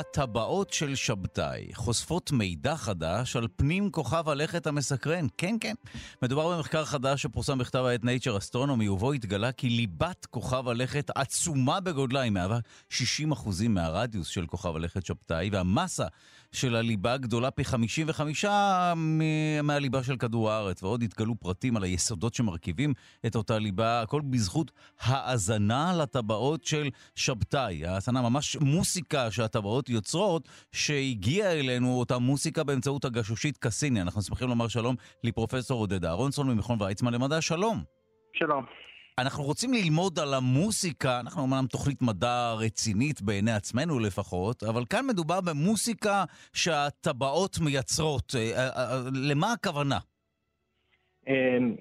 הטבעות 0.01 0.73
של 0.73 0.95
שבתאי 0.95 1.75
חושפות 1.75 2.33
מידע 2.33 2.77
חדש 2.77 3.37
על 3.37 3.49
פנים 3.57 3.91
כוכב 3.91 4.29
הלכת 4.29 4.67
המסקרן. 4.67 5.27
כן, 5.39 5.57
כן. 5.61 5.75
מדובר 6.23 6.57
במחקר 6.57 6.85
חדש 6.85 7.23
שפורסם 7.23 7.59
בכתב 7.59 7.79
העת 7.79 8.01
Nature 8.03 8.43
Astronomy, 8.43 8.91
ובו 8.91 9.13
התגלה 9.13 9.53
כי 9.53 9.69
ליבת 9.69 10.27
כוכב 10.31 10.69
הלכת 10.69 11.11
עצומה 11.15 11.81
בגודלה, 11.81 12.21
היא 12.21 12.31
מהווה 12.31 12.59
60% 12.91 12.95
מהרדיוס 13.69 14.29
של 14.29 14.47
כוכב 14.47 14.77
הלכת 14.77 15.07
שבתאי, 15.07 15.51
והמסה 15.53 16.07
של 16.53 16.77
הליבה 16.77 17.17
גדולה 17.17 17.51
פי 17.51 17.65
55 17.65 18.45
מהליבה 19.63 20.03
של 20.03 20.17
כדור 20.17 20.51
הארץ. 20.51 20.83
ועוד 20.83 21.03
התגלו 21.03 21.35
פרטים 21.35 21.77
על 21.77 21.83
היסודות 21.83 22.35
שמרכיבים 22.35 22.95
את 23.27 23.37
אותה 23.37 23.59
ליבה, 23.59 24.03
הכל 24.03 24.21
בזכות 24.21 24.71
האזנה 25.01 25.93
לטבעות 25.99 26.65
של 26.65 26.89
שבתאי. 27.15 27.87
האזנה, 27.87 28.23
ממש 28.23 28.57
מוסיקה 28.57 29.31
שהטבעות 29.31 29.89
יוצרות, 29.89 30.49
שהגיעה 30.73 31.53
אלינו 31.53 31.99
אותה 31.99 32.19
מוסיקה 32.19 32.65
באמצעות 32.65 33.05
הגשושית 33.05 33.59
קסיני. 33.59 34.03
אנחנו 34.03 34.23
שמחים 34.23 34.49
לומר 34.49 34.69
שלום 34.69 34.97
לפרופסור 35.25 35.81
עודד 35.81 36.05
אהרונסון 36.05 36.51
ממכון 36.51 36.83
ויצמן 36.83 37.15
למדע. 37.15 37.41
שלום. 37.41 37.83
שלום. 38.39 38.90
אנחנו 39.21 39.45
רוצים 39.45 39.71
ללמוד 39.73 40.19
על 40.19 40.35
המוסיקה, 40.35 41.21
אנחנו 41.21 41.43
אומנם 41.43 41.67
תוכנית 41.71 42.03
מדע 42.03 42.53
רצינית 42.65 43.23
בעיני 43.23 43.53
עצמנו 43.53 43.99
לפחות, 43.99 44.63
אבל 44.63 44.83
כאן 44.91 45.07
מדובר 45.07 45.41
במוסיקה 45.41 46.25
שהטבעות 46.53 47.57
מייצרות. 47.65 48.33
אה, 48.35 48.41
אה, 48.41 48.69
אה, 48.77 49.01
למה 49.31 49.53
הכוונה? 49.53 49.99
אמ, 51.29 51.75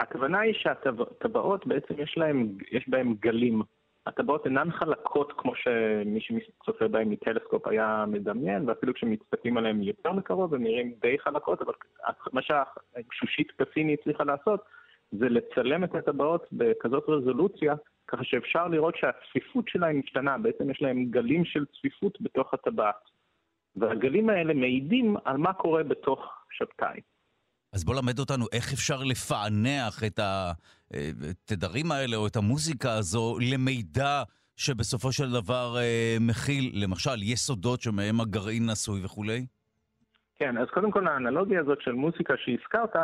הכוונה 0.00 0.40
היא 0.40 0.54
שהטבעות 0.54 1.66
בעצם 1.66 1.94
יש, 1.98 2.14
להם, 2.16 2.48
יש 2.72 2.88
בהם 2.88 3.14
גלים. 3.20 3.62
הטבעות 4.06 4.44
אינן 4.46 4.70
חלקות 4.70 5.32
כמו 5.36 5.52
שמי 5.56 6.40
שצופה 6.40 6.88
בהם 6.88 7.10
מטלסקופ 7.10 7.66
היה 7.66 8.04
מדמיין, 8.08 8.68
ואפילו 8.68 8.94
כשמסתכלים 8.94 9.56
עליהם 9.56 9.82
יותר 9.82 10.12
מקרוב 10.12 10.54
הם 10.54 10.62
נראים 10.62 10.94
די 11.00 11.18
חלקות, 11.18 11.62
אבל 11.62 11.72
מה 12.32 12.42
שהשושית 12.42 13.52
קסיני 13.56 13.94
הצליחה 13.94 14.24
לעשות 14.24 14.60
זה 15.12 15.28
לצלם 15.28 15.84
את 15.84 15.94
הטבעות 15.94 16.46
בכזאת 16.52 17.04
רזולוציה, 17.08 17.74
ככה 18.08 18.24
שאפשר 18.24 18.68
לראות 18.68 18.94
שהצפיפות 18.96 19.68
שלהם 19.68 19.98
משתנה, 19.98 20.38
בעצם 20.38 20.70
יש 20.70 20.82
להם 20.82 21.04
גלים 21.04 21.44
של 21.44 21.64
צפיפות 21.64 22.18
בתוך 22.20 22.54
הטבעת. 22.54 23.16
והגלים 23.76 24.30
האלה 24.30 24.54
מעידים 24.54 25.16
על 25.24 25.36
מה 25.36 25.52
קורה 25.52 25.82
בתוך 25.82 26.20
שבתאי. 26.50 27.00
אז 27.72 27.84
בוא 27.84 27.94
למד 27.94 28.18
אותנו 28.18 28.46
איך 28.52 28.72
אפשר 28.72 29.04
לפענח 29.04 30.04
את 30.06 30.20
התדרים 30.20 31.92
האלה 31.92 32.16
או 32.16 32.26
את 32.26 32.36
המוזיקה 32.36 32.92
הזו 32.92 33.36
למידע 33.52 34.22
שבסופו 34.56 35.12
של 35.12 35.32
דבר 35.32 35.76
אה, 35.78 36.16
מכיל, 36.20 36.72
למשל, 36.74 37.22
יסודות 37.22 37.80
שמהם 37.80 38.20
הגרעין 38.20 38.70
עשוי 38.70 39.04
וכולי? 39.04 39.46
כן, 40.34 40.58
אז 40.58 40.68
קודם 40.74 40.90
כל 40.90 41.08
האנלוגיה 41.08 41.60
הזאת 41.60 41.80
של 41.80 41.92
מוזיקה 41.92 42.34
שהזכרת, 42.36 42.96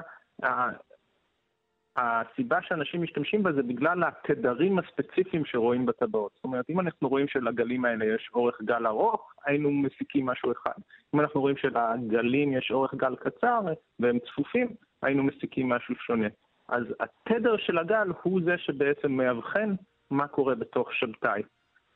הסיבה 1.97 2.59
שאנשים 2.63 3.03
משתמשים 3.03 3.43
בה 3.43 3.53
זה 3.53 3.63
בגלל 3.63 4.03
התדרים 4.05 4.79
הספציפיים 4.79 5.45
שרואים 5.45 5.87
בטבעות. 5.87 6.33
זאת 6.35 6.45
אומרת, 6.45 6.71
אם 6.71 6.81
אנחנו 6.81 7.09
רואים 7.09 7.29
שלגלים 7.29 7.85
האלה 7.85 8.05
יש 8.05 8.31
אורך 8.35 8.63
גל 8.63 8.87
ארוך, 8.87 9.33
היינו 9.47 9.71
מסיקים 9.71 10.27
משהו 10.27 10.53
אחד. 10.53 10.81
אם 11.15 11.21
אנחנו 11.21 11.41
רואים 11.41 11.57
שלגלים 11.57 12.53
יש 12.53 12.71
אורך 12.71 12.95
גל 12.95 13.17
קצר 13.17 13.61
והם 14.01 14.19
צפופים, 14.19 14.69
היינו 15.03 15.23
מסיקים 15.23 15.69
משהו 15.69 15.95
שונה. 15.95 16.29
אז 16.69 16.85
התדר 17.01 17.57
של 17.57 17.79
הגל 17.79 18.09
הוא 18.23 18.41
זה 18.45 18.59
שבעצם 18.59 19.13
מאבחן 19.13 19.75
מה 20.11 20.29
קורה 20.29 20.55
בתוך 20.55 20.95
שבתאי. 20.95 21.43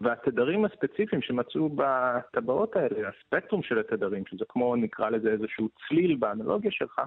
והתדרים 0.01 0.65
הספציפיים 0.65 1.23
שמצאו 1.23 1.71
בטבעות 1.75 2.77
האלה, 2.77 3.09
הספקטרום 3.09 3.63
של 3.63 3.79
התדרים, 3.79 4.27
שזה 4.27 4.45
כמו 4.49 4.77
נקרא 4.77 5.11
לזה 5.11 5.31
איזשהו 5.31 5.69
צליל 5.89 6.17
באנלוגיה 6.17 6.71
שלך, 6.71 7.01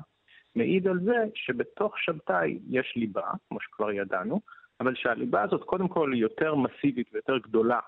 מעיד 0.56 0.88
על 0.88 1.00
זה 1.00 1.16
שבתוך 1.36 2.00
שבתאי 2.00 2.60
יש 2.70 2.94
ליבה, 2.96 3.32
כמו 3.50 3.62
שכבר 3.62 3.92
ידענו, 3.92 4.42
אבל 4.80 4.96
שהליבה 4.96 5.42
הזאת 5.42 5.64
קודם 5.64 5.88
כל 5.88 6.14
היא 6.14 6.22
יותר 6.22 6.56
מסיבית 6.56 7.08
ויותר 7.14 7.38
גדולה. 7.38 7.80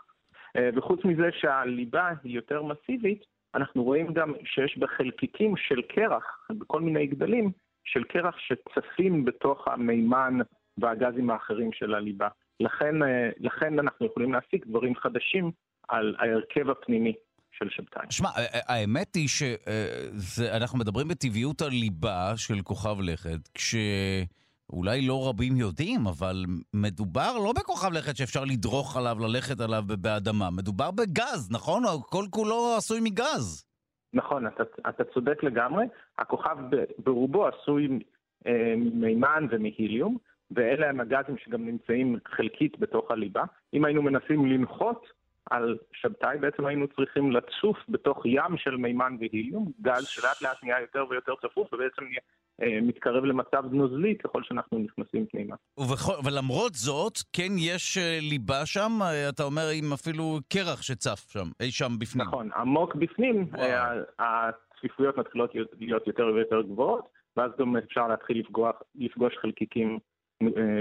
אה, 0.56 0.70
וחוץ 0.76 1.06
מזה 1.06 1.30
שהליבה 1.32 2.10
היא 2.24 2.36
יותר 2.36 2.64
מסיבית, 2.64 3.26
אנחנו 3.56 3.84
רואים 3.84 4.14
גם 4.14 4.34
שיש 4.46 4.78
בה 4.78 4.88
חלקיקים 4.88 5.58
של 5.58 5.82
קרח, 5.82 6.48
בכל 6.52 6.82
מיני 6.82 7.08
גדלים, 7.08 7.52
של 7.84 8.04
קרח 8.04 8.38
שצפים 8.38 9.26
בתוך 9.26 9.68
המימן 9.68 10.38
והגזים 10.78 11.30
האחרים 11.30 11.74
של 11.74 11.94
הליבה. 11.94 12.28
לכן, 12.60 13.04
אה, 13.04 13.30
לכן 13.40 13.80
אנחנו 13.80 14.06
יכולים 14.06 14.34
להסיק 14.34 14.68
דברים 14.68 14.96
חדשים 14.96 15.52
על 15.88 16.16
ההרכב 16.20 16.70
הפנימי 16.70 17.14
של 17.52 17.70
שבתאי. 17.70 18.06
שמע, 18.10 18.30
האמת 18.68 19.16
היא 19.16 19.28
שאנחנו 19.28 20.80
מדברים 20.80 21.08
בטבעיות 21.08 21.62
הליבה 21.62 22.34
של 22.36 22.62
כוכב 22.64 23.02
לכת, 23.02 23.50
כשאולי 23.54 25.08
לא 25.08 25.30
רבים 25.30 25.56
יודעים, 25.56 26.08
אבל 26.08 26.46
מדובר 26.74 27.38
לא 27.38 27.54
בכוכב 27.56 27.94
לכת 27.94 28.18
שאפשר 28.18 28.44
לדרוך 28.44 28.98
עליו, 28.98 29.18
ללכת 29.20 29.60
עליו 29.60 29.84
באדמה, 29.88 30.50
מדובר 30.50 30.92
בגז, 30.92 31.52
נכון? 31.52 31.84
כל 32.10 32.26
כולו 32.30 32.76
עשוי 32.78 33.00
מגז. 33.00 33.66
נכון, 34.14 34.48
אתה, 34.48 34.64
אתה 34.90 35.04
צודק 35.14 35.44
לגמרי. 35.44 35.86
הכוכב 36.18 36.58
ברובו 36.98 37.48
עשוי 37.48 38.00
אה, 38.48 38.74
ממימן 38.78 39.48
ומהיליום, 39.50 40.18
ואלה 40.52 40.90
הם 40.90 41.00
הגזים 41.00 41.38
שגם 41.38 41.66
נמצאים 41.66 42.16
חלקית 42.28 42.80
בתוך 42.80 43.12
הליבה. 43.12 43.44
אם 43.74 43.86
היינו 43.86 44.02
מנסים 44.02 44.46
לנחות 44.46 45.06
על 45.52 45.78
שבתאי, 45.94 46.38
בעצם 46.38 46.66
היינו 46.66 46.88
צריכים 46.88 47.32
לצוף 47.32 47.78
בתוך 47.90 48.26
ים 48.26 48.58
של 48.58 48.76
מימן 48.76 49.16
והיליום, 49.20 49.72
גז 49.82 50.08
שלאט 50.08 50.42
לאט 50.42 50.64
נהיה 50.64 50.82
יותר 50.82 51.06
ויותר 51.10 51.34
צפוף 51.42 51.74
ובעצם 51.74 52.04
נהיה, 52.04 52.20
אה, 52.62 52.82
מתקרב 52.82 53.24
למצב 53.24 53.64
נוזלי 53.72 54.16
ככל 54.18 54.44
שאנחנו 54.44 54.80
נכנסים 54.80 55.26
פנימה. 55.26 55.56
ובכל, 55.78 56.14
ולמרות 56.26 56.74
זאת, 56.74 57.18
כן 57.34 57.52
יש 57.58 57.98
אה, 57.98 58.20
ליבה 58.22 58.66
שם, 58.66 58.92
אה, 59.02 59.30
אתה 59.30 59.44
אומר 59.44 59.68
עם 59.74 59.94
אפילו 59.94 60.40
קרח 60.50 60.82
שצף 60.82 61.30
שם, 61.30 61.48
אי 61.60 61.72
שם 61.72 61.92
בפנים. 62.00 62.28
נכון, 62.28 62.50
עמוק 62.56 62.96
בפנים, 62.96 63.48
אה, 63.58 63.94
הצפיפויות 64.20 65.18
מתחילות 65.18 65.52
להיות 65.80 66.08
יותר 66.08 66.26
ויותר 66.36 66.62
גבוהות, 66.62 67.10
ואז 67.38 67.52
גם 67.60 67.78
אפשר 67.78 68.08
להתחיל 68.08 68.40
לפגוש, 68.40 68.76
לפגוש 68.96 69.38
חלקיקים 69.42 70.00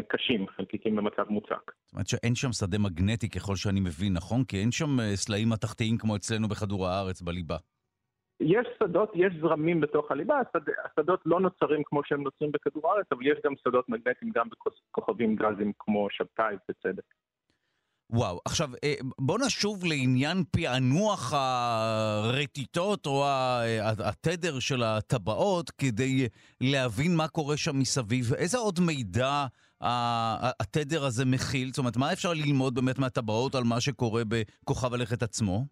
קשים, 0.08 0.46
חלקיקים 0.48 0.96
במצב 0.96 1.28
מוצק. 1.28 1.72
זאת 1.86 1.92
אומרת 1.92 2.08
שאין 2.08 2.34
שם 2.34 2.52
שדה 2.52 2.78
מגנטי 2.78 3.28
ככל 3.28 3.56
שאני 3.56 3.80
מבין, 3.80 4.12
נכון? 4.12 4.44
כי 4.44 4.56
אין 4.60 4.70
שם 4.70 5.00
אה, 5.00 5.16
סלעים 5.16 5.48
מתכתיים 5.48 5.98
כמו 5.98 6.16
אצלנו 6.16 6.48
בכדור 6.48 6.86
הארץ 6.86 7.22
בליבה. 7.22 7.56
יש 8.40 8.66
שדות, 8.78 9.12
יש 9.14 9.32
זרמים 9.40 9.80
בתוך 9.80 10.10
הליבה, 10.10 10.40
השד, 10.40 10.64
השדות 10.84 11.20
לא 11.26 11.40
נוצרים 11.40 11.82
כמו 11.84 12.00
שהם 12.04 12.22
נוצרים 12.22 12.52
בכדור 12.52 12.90
הארץ, 12.90 13.06
אבל 13.12 13.26
יש 13.26 13.38
גם 13.44 13.52
שדות 13.64 13.88
מגנטיים 13.88 14.32
גם 14.34 14.46
בכוכבים 14.90 15.36
גזים 15.36 15.72
כמו 15.78 16.08
שבתאי 16.10 16.54
בצדק. 16.68 17.04
וואו, 18.12 18.40
עכשיו 18.44 18.68
אה, 18.84 18.94
בוא 19.18 19.38
נשוב 19.46 19.84
לעניין 19.84 20.36
פענוח 20.50 21.32
הרטיטות 21.36 23.06
או 23.06 23.24
התדר 24.04 24.58
של 24.58 24.82
הטבעות 24.82 25.70
כדי 25.70 26.28
להבין 26.60 27.16
מה 27.16 27.28
קורה 27.28 27.56
שם 27.56 27.78
מסביב. 27.78 28.34
איזה 28.34 28.58
עוד 28.58 28.78
מידע 28.86 29.46
התדר 30.60 31.04
הזה 31.04 31.24
מכיל? 31.24 31.68
זאת 31.68 31.78
אומרת, 31.78 31.96
מה 31.96 32.12
אפשר 32.12 32.32
ללמוד 32.32 32.74
באמת 32.74 32.98
מהטבעות 32.98 33.54
על 33.54 33.64
מה 33.64 33.80
שקורה 33.80 34.22
בכוכב 34.28 34.94
הלכת 34.94 35.22
עצמו? 35.22 35.64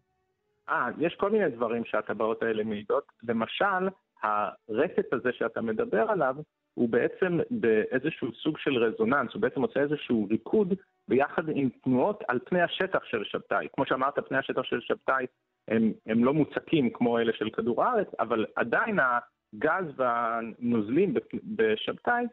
אה, 0.69 0.89
יש 0.99 1.15
כל 1.21 1.31
מיני 1.31 1.51
דברים 1.51 1.83
שהטבעות 1.85 2.43
האלה 2.43 2.65
מעידות. 2.65 3.05
למשל, 3.23 3.89
הרטט 4.23 5.13
הזה 5.13 5.31
שאתה 5.33 5.61
מדבר 5.61 6.07
עליו, 6.11 6.35
הוא 6.75 6.89
בעצם 6.89 7.39
באיזשהו 7.51 8.33
סוג 8.33 8.59
של 8.59 8.77
רזוננס, 8.77 9.33
הוא 9.35 9.43
בעצם 9.43 9.63
עושה 9.63 9.81
איזשהו 9.81 10.27
ריקוד 10.31 10.75
ביחד 11.09 11.43
עם 11.55 11.69
תנועות 11.85 12.23
על 12.29 12.39
פני 12.45 12.63
השטח 12.63 13.05
של 13.05 13.25
שבתאי. 13.25 13.69
כמו 13.73 13.87
שאמרת, 13.87 14.29
פני 14.29 14.39
השטח 14.39 14.63
של 14.63 14.81
שבתאי 14.81 15.27
הם, 15.69 15.93
הם 16.07 16.25
לא 16.25 16.35
מוצקים 16.35 16.91
כמו 16.91 17.19
אלה 17.19 17.33
של 17.33 17.51
כדור 17.51 17.85
הארץ, 17.85 18.09
אבל 18.21 18.47
עדיין 18.57 18.99
הגז 18.99 19.85
והנוזלים 19.97 21.15
בשבתאי, 21.57 22.25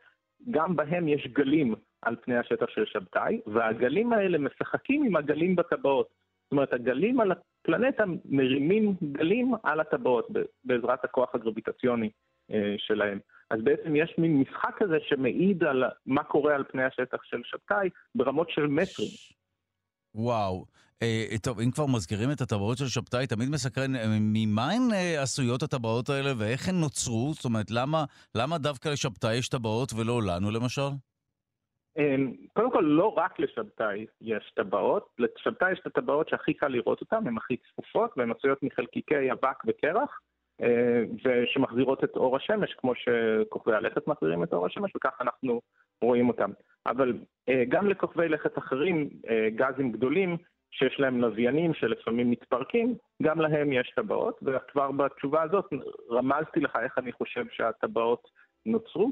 גם 0.52 0.76
בהם 0.76 1.08
יש 1.08 1.28
גלים 1.28 1.76
על 2.02 2.16
פני 2.22 2.38
השטח 2.38 2.70
של 2.70 2.86
שבתאי, 2.86 3.42
והגלים 3.48 4.14
האלה 4.14 4.38
משחקים 4.38 5.04
עם 5.04 5.16
הגלים 5.16 5.56
בטבעות. 5.56 6.08
זאת 6.44 6.52
אומרת, 6.52 6.74
הגלים 6.74 7.20
על 7.20 7.32
הפלנטה 7.32 8.04
מרימים 8.26 8.94
גלים 9.12 9.54
על 9.64 9.80
הטבעות 9.80 10.28
בעזרת 10.64 11.04
הכוח 11.04 11.36
הגרביטציוני 11.36 12.10
אה, 12.52 12.76
שלהם. 12.78 13.20
אז 13.50 13.60
בעצם 13.64 13.96
יש 13.96 14.16
מין 14.18 14.42
משחק 14.42 14.76
כזה 14.78 14.98
שמעיד 15.08 15.64
על 15.64 15.84
מה 16.06 16.24
קורה 16.24 16.56
על 16.56 16.64
פני 16.72 16.84
השטח 16.84 17.18
של 17.24 17.42
שבתאי 17.44 17.90
ברמות 18.16 18.50
של 18.50 18.68
מטרים. 18.68 19.10
וואו. 20.16 20.66
אה, 21.02 21.38
טוב, 21.44 21.60
אם 21.60 21.72
כבר 21.72 21.86
מזכירים 21.86 22.32
את 22.32 22.42
הטבעות 22.42 22.78
של 22.78 22.86
שבתאי, 22.86 23.28
תמיד 23.28 23.50
מסקרן, 23.50 23.96
אה, 23.96 24.06
ממה 24.20 24.72
הן 24.72 24.94
אה, 24.94 25.22
עשויות 25.22 25.64
הטבעות 25.64 26.10
האלה 26.10 26.32
ואיך 26.38 26.70
הן 26.70 26.76
נוצרו? 26.76 27.32
זאת 27.34 27.46
אומרת, 27.46 27.72
למה, 27.72 28.04
למה 28.36 28.58
דווקא 28.58 28.90
לשבתאי 28.90 29.36
יש 29.36 29.50
טבעות 29.50 29.94
ולא 29.94 30.22
לנו 30.28 30.52
למשל? 30.52 30.90
אמ, 31.98 32.34
קודם 32.54 32.72
כל, 32.72 32.82
לא 32.82 33.14
רק 33.18 33.40
לשבתאי 33.40 34.06
יש 34.22 34.52
טבעות, 34.56 35.10
לשבתאי 35.20 35.72
יש 35.72 35.80
את 35.80 35.88
הטבעות 35.88 36.30
שהכי 36.30 36.54
קל 36.54 36.68
לראות 36.68 37.02
אותן, 37.02 37.28
הן 37.28 37.38
הכי 37.38 37.58
צפופות 37.58 38.12
והן 38.18 38.32
עשויות 38.32 38.64
מחלקיקי 38.64 39.32
אבק 39.32 39.64
וקרח. 39.68 40.20
אה, 40.62 41.04
ושמחזירות 41.26 42.04
את 42.04 42.16
אור 42.16 42.36
השמש, 42.36 42.74
כמו 42.74 42.94
שכוכבי 42.96 43.76
הלכת 43.76 44.08
מחזירים 44.08 44.44
את 44.44 44.54
אור 44.54 44.66
השמש, 44.66 44.92
וכך 44.96 45.22
אנחנו 45.22 45.62
רואים 46.02 46.28
אותם. 46.28 46.52
אבל 46.86 47.14
אה, 47.50 47.64
גם 47.70 47.90
לכוכבי 47.90 48.30
לכת 48.30 48.58
אחרים, 48.58 49.10
אה, 49.30 49.48
גזים 49.50 49.92
גדולים, 49.92 50.38
שיש 50.72 51.00
להם 51.00 51.22
לוויינים 51.22 51.74
שלפעמים 51.74 52.32
מתפרקים, 52.32 52.96
גם 53.24 53.42
להם 53.42 53.74
יש 53.74 53.94
טבעות, 53.96 54.40
וכבר 54.44 54.92
בתשובה 54.92 55.42
הזאת 55.42 55.66
רמזתי 56.12 56.60
לך 56.60 56.78
איך 56.84 56.98
אני 56.98 57.12
חושב 57.12 57.46
שהטבעות 57.52 58.28
נוצרו. 58.66 59.12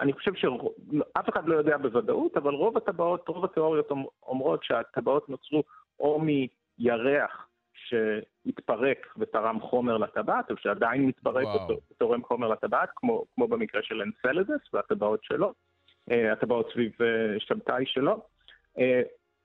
אני 0.00 0.12
חושב 0.12 0.34
שאף 0.34 1.28
אחד 1.28 1.48
לא 1.48 1.54
יודע 1.54 1.76
בוודאות, 1.76 2.36
אבל 2.36 2.54
רוב 2.54 2.76
הטבעות, 2.76 3.28
רוב 3.28 3.44
התיאוריות 3.44 3.90
אומרות 4.22 4.64
שהטבעות 4.64 5.28
נוצרו 5.28 5.62
או 6.00 6.20
מירח 6.20 7.48
שהתפרק 7.92 9.14
ותרם 9.18 9.60
חומר 9.60 9.96
לטבעת, 9.96 10.50
או 10.50 10.56
שעדיין 10.56 11.06
מתפרק 11.06 11.46
ותורם 11.90 12.22
חומר 12.22 12.48
לטבעת, 12.48 12.88
כמו, 12.96 13.24
כמו 13.34 13.48
במקרה 13.48 13.82
של 13.82 14.02
אנסלדס 14.02 14.60
והטבעות 14.72 15.24
שלו, 15.24 15.52
אה, 16.10 16.32
הטבעות 16.32 16.70
סביב 16.72 16.92
אה, 17.00 17.40
שבתאי 17.40 17.86
שלו, 17.86 18.22
אה, 18.78 19.02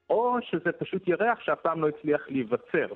או 0.10 0.38
שזה 0.42 0.72
פשוט 0.72 1.08
ירח 1.08 1.40
שאף 1.40 1.62
פעם 1.62 1.82
לא 1.82 1.88
הצליח 1.88 2.22
להיווצר. 2.30 2.88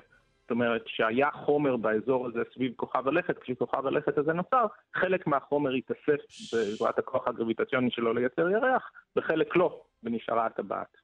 זאת 0.42 0.50
אומרת 0.50 0.82
שהיה 0.86 1.30
חומר 1.30 1.76
באזור 1.76 2.26
הזה 2.26 2.40
סביב 2.54 2.72
כוכב 2.76 3.08
הלכת, 3.08 3.38
כשכוכב 3.38 3.86
הלכת 3.86 4.18
הזה 4.18 4.32
נוצר, 4.32 4.66
חלק 4.94 5.26
מהחומר 5.26 5.72
התאסף 5.72 6.20
בעזרת 6.52 6.98
הכוח 6.98 7.28
הגרביטציוני 7.28 7.90
שלו 7.90 8.12
לייצר 8.12 8.50
ירח, 8.50 8.90
וחלק 9.16 9.56
לא, 9.56 9.82
ונשארה 10.02 10.46
הטבעת. 10.46 11.01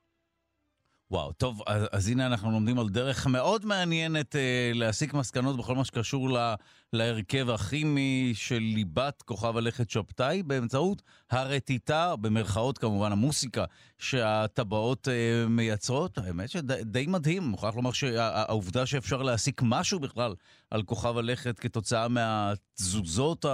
וואו, 1.10 1.32
טוב, 1.32 1.62
אז, 1.66 1.82
אז 1.92 2.08
הנה 2.08 2.26
אנחנו 2.26 2.50
לומדים 2.50 2.78
על 2.78 2.88
דרך 2.88 3.26
מאוד 3.26 3.66
מעניינת 3.66 4.36
אה, 4.36 4.70
להסיק 4.74 5.14
מסקנות 5.14 5.56
בכל 5.56 5.74
מה 5.74 5.84
שקשור 5.84 6.30
לה, 6.30 6.54
להרכב 6.92 7.50
הכימי 7.50 8.32
של 8.34 8.58
ליבת 8.58 9.22
כוכב 9.22 9.56
הלכת 9.56 9.90
שבתאי 9.90 10.42
באמצעות 10.42 11.02
הרטיטה, 11.30 12.16
במרכאות 12.16 12.78
כמובן 12.78 13.12
המוסיקה 13.12 13.64
שהטבעות 13.98 15.08
אה, 15.08 15.48
מייצרות. 15.48 16.18
האמת 16.18 16.50
שדי 16.50 17.06
מדהים, 17.08 17.42
מוכרח 17.42 17.76
לומר 17.76 17.92
שהעובדה 17.92 18.86
שאפשר 18.86 19.22
להסיק 19.22 19.60
משהו 19.64 20.00
בכלל 20.00 20.34
על 20.70 20.82
כוכב 20.82 21.18
הלכת 21.18 21.58
כתוצאה 21.58 22.08
מהתזוזות, 22.08 23.44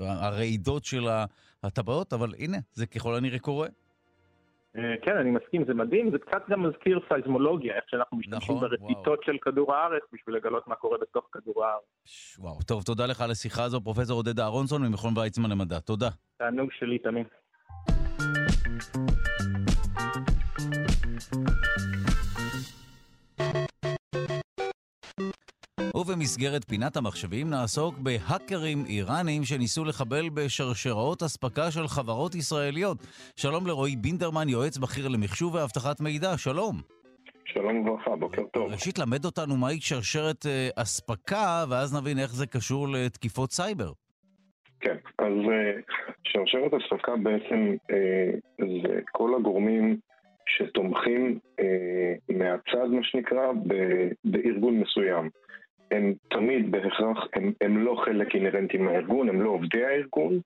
הרעידות 0.00 0.84
של 0.84 1.08
הטבעות, 1.62 2.12
אבל 2.12 2.34
הנה, 2.38 2.58
זה 2.72 2.86
ככל 2.86 3.14
הנראה 3.14 3.38
קורה. 3.38 3.68
אה, 4.76 4.94
כן, 5.02 5.16
אני 5.16 5.30
מסכים, 5.30 5.64
זה 5.64 5.74
מדהים, 5.74 6.10
זה 6.10 6.18
קצת 6.18 6.42
גם 6.48 6.62
מזכיר 6.62 7.00
סייזמולוגיה, 7.08 7.74
איך 7.76 7.84
שאנחנו 7.88 8.16
משתמשים 8.16 8.56
נכון, 8.56 8.68
ברטיטות 8.68 9.24
של 9.24 9.38
כדור 9.42 9.74
הארץ 9.74 10.02
בשביל 10.12 10.36
לגלות 10.36 10.68
מה 10.68 10.74
קורה 10.74 10.98
בתוך 11.00 11.28
כדור 11.32 11.64
הארץ. 11.64 12.38
וואו, 12.38 12.62
טוב, 12.66 12.82
תודה 12.82 13.06
לך 13.06 13.20
על 13.20 13.30
השיחה 13.30 13.64
הזו, 13.64 13.80
פרופ' 13.80 14.10
עודד 14.10 14.40
אהרונסון 14.40 14.82
ממכון 14.82 15.18
ויצמן 15.18 15.50
למדע. 15.50 15.80
תודה. 15.80 16.08
תענוג 16.38 16.70
שלי 16.72 16.98
תמיד. 16.98 17.26
ובמסגרת 25.94 26.64
פינת 26.64 26.96
המחשבים 26.96 27.50
נעסוק 27.50 27.94
בהאקרים 27.98 28.78
איראנים 28.88 29.44
שניסו 29.44 29.84
לחבל 29.84 30.28
בשרשראות 30.34 31.22
אספקה 31.22 31.70
של 31.70 31.86
חברות 31.88 32.34
ישראליות. 32.34 32.98
שלום 33.36 33.66
לרועי 33.66 33.96
בינדרמן, 33.96 34.48
יועץ 34.48 34.78
בכיר 34.78 35.08
למחשוב 35.08 35.54
ואבטחת 35.54 36.00
מידע, 36.00 36.36
שלום. 36.36 36.76
שלום 37.44 37.78
וברכה, 37.78 38.16
בוקר 38.16 38.42
טוב. 38.42 38.72
ראשית, 38.72 38.98
למד 38.98 39.24
אותנו 39.24 39.56
מהי 39.56 39.80
שרשרת 39.80 40.46
אה, 40.46 40.68
אספקה, 40.76 41.64
ואז 41.70 41.96
נבין 41.98 42.18
איך 42.18 42.30
זה 42.34 42.46
קשור 42.46 42.88
לתקיפות 42.88 43.50
סייבר. 43.52 43.92
כן, 44.80 44.96
אז 45.18 45.34
אה, 45.52 45.72
שרשרת 46.24 46.72
אספקה 46.74 47.16
בעצם 47.16 47.74
אה, 47.90 48.30
זה 48.58 49.00
כל 49.12 49.30
הגורמים 49.38 49.96
שתומכים 50.46 51.38
מהצד, 52.28 52.86
מה 52.90 53.02
שנקרא, 53.02 53.46
בארגון 54.24 54.80
מסוים. 54.80 55.30
הם 55.90 56.14
תמיד 56.30 56.70
בהכרח, 56.70 57.28
הם, 57.34 57.52
הם 57.60 57.78
לא 57.78 58.02
חלק 58.04 58.34
אינהרנטי 58.34 58.78
מהארגון, 58.78 59.28
הם 59.28 59.42
לא 59.42 59.50
עובדי 59.50 59.84
הארגון, 59.84 60.40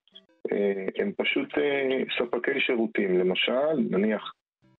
אה, 0.53 0.87
הם 0.99 1.13
פשוט 1.17 1.59
אה, 1.59 2.03
ספקי 2.19 2.61
שירותים. 2.61 3.19
למשל, 3.19 3.73
נניח, 3.91 4.33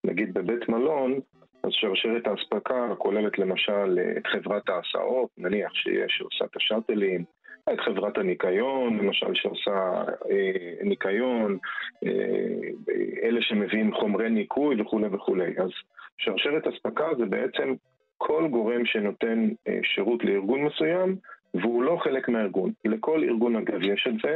נגיד 0.03 0.33
בבית 0.33 0.69
מלון, 0.69 1.19
אז 1.63 1.69
שרשרת 1.71 2.27
האספקה 2.27 2.95
כוללת 2.97 3.39
למשל 3.39 3.99
את 4.17 4.27
חברת 4.27 4.69
ההסעות, 4.69 5.29
נניח 5.37 5.73
שיש, 5.73 6.11
שעושה 6.17 6.45
את 6.45 6.55
השאטלים, 6.55 7.23
את 7.73 7.79
חברת 7.79 8.17
הניקיון, 8.17 8.97
למשל 8.97 9.33
שעושה 9.33 10.03
אה, 10.31 10.83
ניקיון, 10.83 11.57
אה, 12.05 12.89
אלה 13.23 13.41
שמביאים 13.41 13.93
חומרי 13.93 14.29
ניקוי 14.29 14.81
וכולי 14.81 15.07
וכולי. 15.11 15.53
אז 15.57 15.69
שרשרת 16.17 16.67
אספקה 16.67 17.07
זה 17.17 17.25
בעצם 17.25 17.73
כל 18.27 18.47
גורם 18.47 18.85
שנותן 18.85 19.49
אה, 19.67 19.79
שירות 19.83 20.23
לארגון 20.23 20.63
מסוים, 20.63 21.15
והוא 21.53 21.83
לא 21.83 21.97
חלק 22.03 22.29
מהארגון. 22.29 22.71
לכל 22.85 23.23
ארגון 23.23 23.55
אגב 23.55 23.83
יש 23.83 24.07
את 24.09 24.13
זה, 24.23 24.35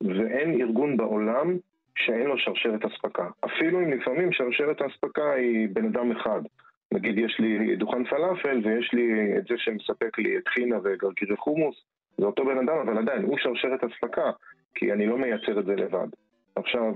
ואין 0.00 0.60
ארגון 0.60 0.96
בעולם 0.96 1.56
שאין 1.96 2.26
לו 2.26 2.38
שרשרת 2.38 2.84
אספקה. 2.84 3.28
אפילו 3.44 3.80
אם 3.80 3.92
לפעמים 3.92 4.32
שרשרת 4.32 4.80
האספקה 4.80 5.32
היא 5.32 5.68
בן 5.72 5.84
אדם 5.84 6.12
אחד. 6.12 6.40
נגיד 6.92 7.18
יש 7.18 7.40
לי 7.40 7.76
דוכן 7.76 8.04
פלאפל 8.04 8.60
ויש 8.64 8.92
לי 8.92 9.36
את 9.38 9.44
זה 9.48 9.54
שמספק 9.58 10.18
לי 10.18 10.38
את 10.38 10.48
חינה 10.48 10.76
וגרגירי 10.84 11.36
חומוס, 11.36 11.76
זה 12.18 12.26
אותו 12.26 12.44
בן 12.44 12.58
אדם, 12.58 12.78
אבל 12.78 12.98
עדיין 12.98 13.22
הוא 13.22 13.38
שרשרת 13.38 13.84
אספקה, 13.84 14.30
כי 14.74 14.92
אני 14.92 15.06
לא 15.06 15.18
מייצר 15.18 15.60
את 15.60 15.64
זה 15.64 15.74
לבד. 15.74 16.08
עכשיו, 16.56 16.92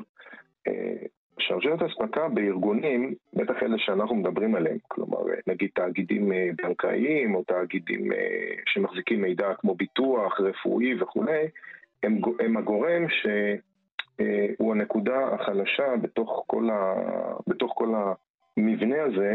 אה, 0.68 1.06
שרשרת 1.48 1.82
אספקה 1.82 2.28
בארגונים, 2.28 3.14
בטח 3.34 3.62
אלה 3.62 3.78
שאנחנו 3.78 4.14
מדברים 4.14 4.54
עליהם, 4.54 4.78
כלומר 4.88 5.18
נגיד 5.46 5.70
תאגידים 5.74 6.32
אה, 6.32 6.48
בנקאיים 6.56 7.34
או 7.34 7.42
תאגידים 7.44 8.12
אה, 8.12 8.54
שמחזיקים 8.66 9.22
מידע 9.22 9.54
כמו 9.54 9.74
ביטוח, 9.74 10.40
רפואי 10.40 11.02
וכולי, 11.02 11.48
הם, 12.02 12.20
הם 12.40 12.56
הגורם 12.56 13.06
הוא 14.58 14.72
הנקודה 14.72 15.28
החלשה 15.34 15.96
בתוך 16.02 16.44
כל, 16.46 16.70
ה, 16.70 16.94
בתוך 17.46 17.72
כל 17.76 17.94
המבנה 18.56 19.02
הזה, 19.02 19.34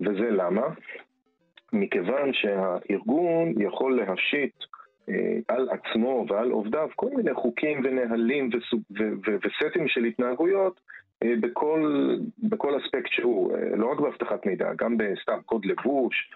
וזה 0.00 0.30
למה? 0.30 0.66
מכיוון 1.72 2.32
שהארגון 2.32 3.62
יכול 3.62 3.96
להשית 3.96 4.54
אה, 5.08 5.38
על 5.48 5.68
עצמו 5.70 6.26
ועל 6.28 6.50
עובדיו 6.50 6.88
כל 6.96 7.10
מיני 7.16 7.34
חוקים 7.34 7.80
ונהלים 7.84 8.50
וסטים 9.24 9.88
של 9.88 10.04
התנהגויות 10.04 10.80
אה, 10.80 10.82
בכל, 11.24 12.16
בכל 12.42 12.78
אספקט 12.78 13.10
שהוא, 13.10 13.56
אה, 13.56 13.76
לא 13.76 13.92
רק 13.92 14.00
באבטחת 14.00 14.46
מידע, 14.46 14.74
גם 14.76 14.96
בסתם 14.96 15.40
קוד 15.46 15.64
לבוש, 15.64 16.32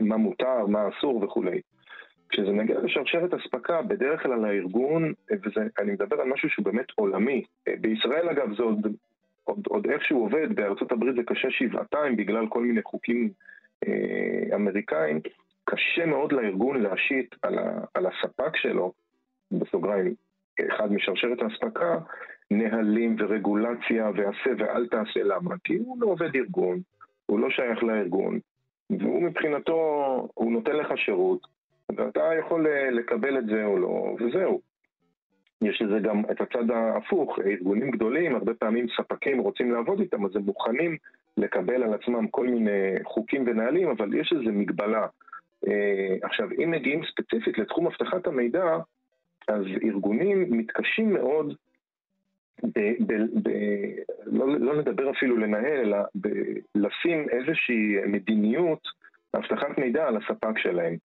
מה 0.00 0.16
מותר, 0.16 0.66
מה 0.66 0.88
אסור 0.88 1.24
וכולי. 1.24 1.60
כשזה 2.28 2.52
מגיע 2.52 2.80
לשרשרת 2.80 3.34
אספקה, 3.34 3.82
בדרך 3.82 4.22
כלל 4.22 4.44
הארגון, 4.44 5.12
ואני 5.30 5.92
מדבר 5.92 6.20
על 6.20 6.28
משהו 6.28 6.50
שהוא 6.50 6.64
באמת 6.64 6.86
עולמי, 6.94 7.44
בישראל 7.80 8.28
אגב 8.28 8.56
זה 8.56 8.62
עוד, 8.62 8.86
עוד, 9.44 9.66
עוד 9.68 9.86
איכשהו 9.86 10.20
עובד, 10.20 10.52
בארצות 10.54 10.92
הברית 10.92 11.16
זה 11.16 11.22
קשה 11.22 11.50
שבעתיים 11.50 12.16
בגלל 12.16 12.46
כל 12.48 12.62
מיני 12.62 12.82
חוקים 12.82 13.30
אה, 13.86 14.56
אמריקאים, 14.56 15.20
קשה 15.64 16.06
מאוד 16.06 16.32
לארגון 16.32 16.82
להשית 16.82 17.34
על, 17.42 17.58
ה, 17.58 17.80
על 17.94 18.06
הספק 18.06 18.56
שלו, 18.56 18.92
בסוגריים, 19.52 20.14
אחד 20.68 20.92
משרשרת 20.92 21.42
האספקה, 21.42 21.98
נהלים 22.50 23.16
ורגולציה 23.18 24.10
ועשה 24.16 24.50
ואל 24.58 24.86
תעשה. 24.86 25.22
למה? 25.22 25.54
כי 25.64 25.76
הוא 25.76 25.96
לא 26.00 26.06
עובד 26.06 26.36
ארגון, 26.36 26.80
הוא 27.26 27.40
לא 27.40 27.50
שייך 27.50 27.82
לארגון, 27.82 28.38
והוא 28.90 29.22
מבחינתו, 29.22 29.82
הוא 30.34 30.52
נותן 30.52 30.76
לך 30.76 30.92
שירות, 30.96 31.46
ואתה 31.96 32.30
יכול 32.38 32.66
לקבל 32.92 33.38
את 33.38 33.46
זה 33.46 33.64
או 33.64 33.78
לא, 33.78 34.16
וזהו. 34.20 34.60
יש 35.62 35.82
לזה 35.82 35.98
גם 35.98 36.22
את 36.30 36.40
הצד 36.40 36.70
ההפוך, 36.70 37.38
ארגונים 37.46 37.90
גדולים, 37.90 38.34
הרבה 38.34 38.54
פעמים 38.54 38.86
ספקים 38.96 39.38
רוצים 39.38 39.72
לעבוד 39.72 40.00
איתם, 40.00 40.26
אז 40.26 40.36
הם 40.36 40.42
מוכנים 40.42 40.96
לקבל 41.36 41.82
על 41.82 41.94
עצמם 41.94 42.28
כל 42.28 42.46
מיני 42.46 42.94
חוקים 43.04 43.44
ונהלים, 43.46 43.88
אבל 43.88 44.14
יש 44.14 44.32
איזו 44.32 44.52
מגבלה. 44.52 45.06
אה, 45.68 46.16
עכשיו, 46.22 46.48
אם 46.64 46.70
מגיעים 46.70 47.00
ספציפית 47.10 47.58
לתחום 47.58 47.86
אבטחת 47.86 48.26
המידע, 48.26 48.78
אז 49.48 49.64
ארגונים 49.84 50.46
מתקשים 50.50 51.12
מאוד, 51.12 51.54
ב, 52.62 52.78
ב, 53.06 53.12
ב, 53.42 53.50
לא, 54.26 54.46
לא 54.58 54.76
נדבר 54.76 55.10
אפילו 55.10 55.36
לנהל, 55.36 55.80
אלא 55.80 55.98
ב, 56.20 56.28
לשים 56.74 57.26
איזושהי 57.28 57.96
מדיניות 58.06 58.88
אבטחת 59.36 59.78
מידע 59.78 60.06
על 60.06 60.16
הספק 60.16 60.58
שלהם. 60.58 60.96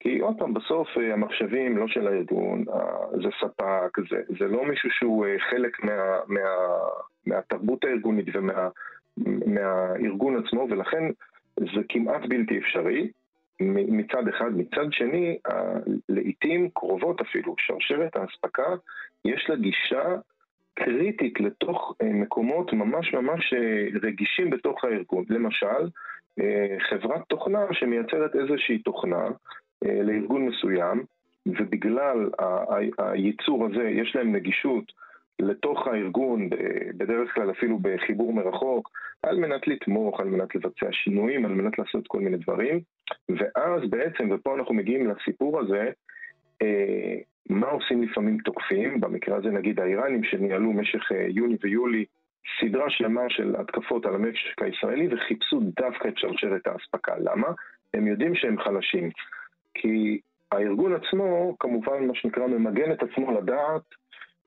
כי 0.00 0.18
עוד 0.18 0.34
פעם, 0.38 0.54
בסוף 0.54 0.88
אה, 0.98 1.12
המחשבים 1.12 1.76
לא 1.76 1.88
של 1.88 2.06
הארגון, 2.06 2.64
אה, 2.68 3.18
זה 3.22 3.28
ספק, 3.40 3.98
זה, 4.10 4.20
זה 4.38 4.46
לא 4.46 4.64
מישהו 4.64 4.90
שהוא 4.90 5.26
חלק 5.50 5.84
מה, 5.84 6.18
מה, 6.26 6.40
מהתרבות 7.26 7.84
הארגונית 7.84 8.26
ומה... 8.34 8.68
מהארגון 9.46 10.36
עצמו, 10.36 10.66
ולכן 10.70 11.04
זה 11.56 11.80
כמעט 11.88 12.20
בלתי 12.28 12.58
אפשרי 12.58 13.10
מצד 13.60 14.28
אחד. 14.28 14.56
מצד 14.56 14.92
שני, 14.92 15.38
לעיתים 16.08 16.70
קרובות 16.74 17.20
אפילו, 17.20 17.54
שרשרת 17.58 18.16
האספקה, 18.16 18.74
יש 19.24 19.46
לה 19.50 19.56
גישה 19.56 20.16
קריטית 20.76 21.40
לתוך 21.40 21.94
אה, 22.02 22.12
מקומות 22.12 22.72
ממש 22.72 23.14
ממש 23.14 23.52
אה, 23.52 23.86
רגישים 24.02 24.50
בתוך 24.50 24.84
הארגון. 24.84 25.24
למשל, 25.28 25.88
אה, 26.40 26.76
חברת 26.90 27.22
תוכנה 27.28 27.60
שמייצרת 27.72 28.36
איזושהי 28.36 28.78
תוכנה 28.78 29.28
לארגון 29.82 30.46
מסוים, 30.46 31.04
ובגלל 31.46 32.30
הייצור 32.98 33.66
הזה 33.66 33.88
יש 33.88 34.16
להם 34.16 34.32
נגישות 34.32 34.92
לתוך 35.38 35.86
הארגון, 35.86 36.50
בדרך 36.96 37.34
כלל 37.34 37.50
אפילו 37.50 37.78
בחיבור 37.82 38.32
מרחוק, 38.32 38.90
על 39.22 39.38
מנת 39.38 39.68
לתמוך, 39.68 40.20
על 40.20 40.28
מנת 40.28 40.54
לבצע 40.54 40.86
שינויים, 40.92 41.44
על 41.44 41.52
מנת 41.52 41.78
לעשות 41.78 42.06
כל 42.08 42.20
מיני 42.20 42.36
דברים. 42.36 42.80
ואז 43.28 43.90
בעצם, 43.90 44.28
ופה 44.30 44.54
אנחנו 44.54 44.74
מגיעים 44.74 45.10
לסיפור 45.10 45.60
הזה, 45.60 45.90
מה 47.48 47.66
עושים 47.66 48.02
לפעמים 48.02 48.38
תוקפים, 48.38 49.00
במקרה 49.00 49.36
הזה 49.36 49.50
נגיד 49.50 49.80
האיראנים 49.80 50.24
שניהלו 50.24 50.72
במשך 50.72 51.12
אה, 51.12 51.26
יוני 51.28 51.56
ויולי 51.62 52.04
סדרה 52.60 52.90
שלמה 52.90 53.22
של 53.28 53.56
התקפות 53.58 54.06
על 54.06 54.14
המשק 54.14 54.62
הישראלי 54.62 55.08
וחיפשו 55.14 55.60
דווקא 55.60 56.08
את 56.08 56.18
שרשרת 56.18 56.66
האספקה. 56.66 57.14
למה? 57.18 57.48
הם 57.94 58.06
יודעים 58.06 58.34
שהם 58.34 58.60
חלשים. 58.60 59.10
כי 59.74 60.20
הארגון 60.52 60.94
עצמו, 60.94 61.56
כמובן, 61.60 62.06
מה 62.06 62.14
שנקרא, 62.14 62.46
ממגן 62.46 62.92
את 62.92 63.02
עצמו 63.02 63.32
לדעת 63.32 63.82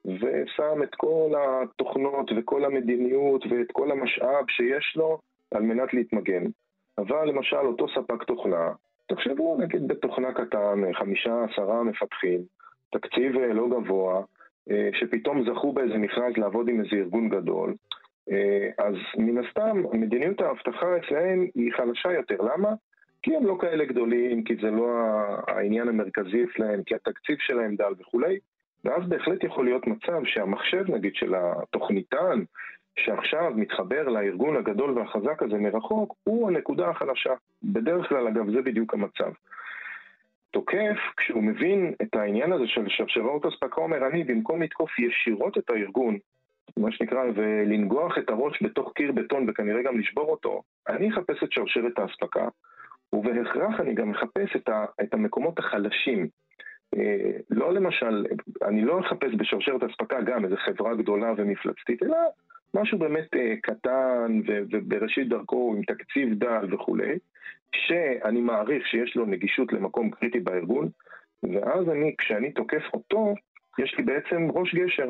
ושם 0.04 0.82
את 0.82 0.94
כל 0.94 1.32
התוכנות 1.38 2.30
וכל 2.36 2.64
המדיניות 2.64 3.46
ואת 3.50 3.72
כל 3.72 3.90
המשאב 3.90 4.44
שיש 4.48 4.92
לו 4.96 5.18
על 5.54 5.62
מנת 5.62 5.94
להתמגן. 5.94 6.44
אבל 6.98 7.28
למשל 7.28 7.56
אותו 7.56 7.86
ספק 7.88 8.22
תוכנה, 8.22 8.72
תחשבו 9.08 9.56
נגיד 9.60 9.88
בתוכנה 9.88 10.32
קטן, 10.32 10.92
חמישה 10.94 11.44
עשרה 11.44 11.82
מפתחים, 11.82 12.40
תקציב 12.90 13.38
אה, 13.38 13.52
לא 13.52 13.68
גבוה, 13.68 14.22
אה, 14.70 14.90
שפתאום 14.92 15.44
זכו 15.44 15.72
באיזה 15.72 15.98
מכרז 15.98 16.36
לעבוד 16.36 16.68
עם 16.68 16.80
איזה 16.80 16.96
ארגון 16.96 17.28
גדול, 17.28 17.74
אה, 18.30 18.68
אז 18.78 18.94
מן 19.18 19.44
הסתם 19.44 19.82
מדיניות 19.92 20.40
האבטחה 20.40 20.96
אצלהם 20.96 21.46
היא 21.54 21.72
חלשה 21.72 22.12
יותר. 22.12 22.36
למה? 22.36 22.68
כי 23.22 23.36
הם 23.36 23.46
לא 23.46 23.56
כאלה 23.60 23.84
גדולים, 23.84 24.44
כי 24.44 24.56
זה 24.62 24.70
לא 24.70 24.88
העניין 25.48 25.88
המרכזי 25.88 26.44
אצלהם, 26.44 26.82
כי 26.82 26.94
התקציב 26.94 27.36
שלהם 27.40 27.76
דל 27.76 27.92
וכולי. 27.98 28.38
ואז 28.84 29.08
בהחלט 29.08 29.44
יכול 29.44 29.64
להיות 29.64 29.86
מצב 29.86 30.24
שהמחשב 30.24 30.84
נגיד 30.90 31.14
של 31.14 31.34
התוכניתן 31.34 32.42
שעכשיו 32.98 33.52
מתחבר 33.56 34.08
לארגון 34.08 34.56
הגדול 34.56 34.98
והחזק 34.98 35.42
הזה 35.42 35.58
מרחוק, 35.58 36.14
הוא 36.24 36.48
הנקודה 36.48 36.88
החלשה. 36.88 37.34
בדרך 37.62 38.08
כלל, 38.08 38.28
אגב, 38.28 38.50
זה 38.50 38.62
בדיוק 38.62 38.94
המצב. 38.94 39.32
תוקף, 40.50 40.98
כשהוא 41.16 41.42
מבין 41.42 41.94
את 42.02 42.16
העניין 42.16 42.52
הזה 42.52 42.66
של 42.66 42.84
שרשרות 42.88 43.46
אספקה, 43.46 43.80
אומר, 43.80 44.06
אני 44.06 44.24
במקום 44.24 44.62
לתקוף 44.62 44.98
ישירות 44.98 45.58
את 45.58 45.70
הארגון, 45.70 46.18
מה 46.76 46.92
שנקרא, 46.92 47.24
ולנגוח 47.34 48.18
את 48.18 48.30
הראש 48.30 48.62
בתוך 48.62 48.92
קיר 48.94 49.12
בטון 49.12 49.46
וכנראה 49.48 49.82
גם 49.82 49.98
לשבור 49.98 50.30
אותו, 50.30 50.62
אני 50.88 51.10
אחפש 51.10 51.42
את 51.42 51.52
שרשרת 51.52 51.98
האספקה, 51.98 52.48
ובהכרח 53.12 53.80
אני 53.80 53.94
גם 53.94 54.10
אחפש 54.10 54.56
את, 54.56 54.68
ה, 54.68 54.84
את 55.02 55.14
המקומות 55.14 55.58
החלשים, 55.58 56.28
אה, 56.96 57.30
לא 57.50 57.72
למשל, 57.74 58.26
אני 58.62 58.84
לא 58.84 59.00
אחפש 59.00 59.34
בשרשרת 59.36 59.82
אספקה 59.82 60.20
גם 60.20 60.44
איזה 60.44 60.56
חברה 60.56 60.94
גדולה 60.94 61.32
ומפלצתית, 61.36 62.02
אלא 62.02 62.16
משהו 62.74 62.98
באמת 62.98 63.34
אה, 63.34 63.54
קטן 63.62 64.40
ובראשית 64.46 65.28
דרכו 65.28 65.74
עם 65.76 65.82
תקציב 65.82 66.34
דל 66.34 66.74
וכולי, 66.74 67.18
שאני 67.76 68.40
מעריך 68.40 68.86
שיש 68.86 69.16
לו 69.16 69.26
נגישות 69.26 69.72
למקום 69.72 70.10
קריטי 70.10 70.40
בארגון, 70.40 70.88
ואז 71.42 71.88
אני, 71.88 72.14
כשאני 72.18 72.52
תוקף 72.52 72.82
אותו, 72.94 73.34
יש 73.78 73.94
לי 73.98 74.04
בעצם 74.04 74.48
ראש 74.50 74.74
גשר, 74.74 75.08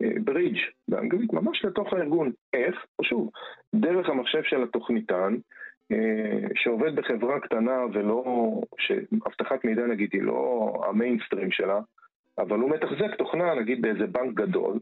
ברידג' 0.00 0.56
אה, 0.56 0.62
באנגלית, 0.88 1.32
ממש 1.32 1.64
לתוך 1.64 1.92
הארגון. 1.92 2.32
איך? 2.52 2.86
פשוט, 2.96 3.30
דרך 3.74 4.08
המחשב 4.08 4.42
של 4.42 4.62
התוכניתן, 4.62 5.34
אה, 5.92 6.48
שעובד 6.54 6.96
בחברה 6.96 7.40
קטנה 7.40 7.84
ולא, 7.92 8.24
שאבטחת 8.78 9.64
מידע 9.64 9.86
נגיד 9.86 10.10
היא 10.12 10.22
לא 10.22 10.72
המיינסטרים 10.88 11.50
שלה, 11.50 11.80
אבל 12.38 12.58
הוא 12.58 12.70
מתחזק 12.70 13.14
תוכנה 13.18 13.54
נגיד 13.54 13.82
באיזה 13.82 14.06
בנק 14.06 14.34
גדול, 14.34 14.78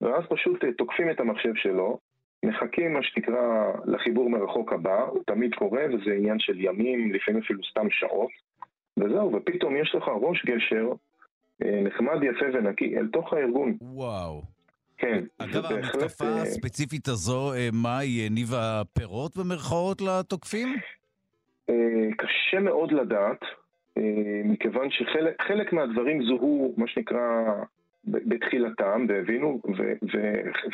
ואז 0.00 0.24
פשוט 0.28 0.64
אה, 0.64 0.72
תוקפים 0.72 1.10
את 1.10 1.20
המחשב 1.20 1.54
שלו, 1.54 1.98
מחכים 2.44 2.92
מה 2.92 3.02
שנקרא 3.02 3.72
לחיבור 3.84 4.30
מרחוק 4.30 4.72
הבא, 4.72 5.02
הוא 5.02 5.22
תמיד 5.26 5.54
קורה 5.54 5.82
וזה 5.92 6.14
עניין 6.14 6.38
של 6.38 6.60
ימים, 6.60 7.12
לפעמים 7.12 7.42
אפילו 7.42 7.60
סתם 7.70 7.86
שעות, 7.90 8.30
וזהו, 8.96 9.32
ופתאום 9.32 9.76
יש 9.76 9.94
לך 9.94 10.04
ראש 10.08 10.44
גשר 10.44 10.92
אה, 11.64 11.80
נחמד, 11.82 12.22
יפה 12.22 12.46
ונקי 12.54 12.98
אל 12.98 13.06
תוך 13.06 13.32
הארגון. 13.32 13.76
וואו. 13.80 14.42
כן. 14.98 15.24
אגב, 15.38 15.64
המתקפה 15.64 16.24
אה, 16.24 16.42
הספציפית 16.42 17.08
הזו, 17.08 17.52
אה, 17.54 17.68
מה 17.72 17.98
היא 17.98 18.26
הניבה 18.26 18.82
פירות 18.92 19.36
במרכאות 19.36 20.00
לתוקפים? 20.00 20.76
קשה 22.18 22.60
מאוד 22.60 22.92
לדעת, 22.92 23.40
מכיוון 24.44 24.88
שחלק 24.90 25.72
מהדברים 25.72 26.22
זוהו, 26.22 26.74
מה 26.76 26.86
שנקרא, 26.88 27.18
בתחילתם, 28.04 29.06
והבינו, 29.08 29.60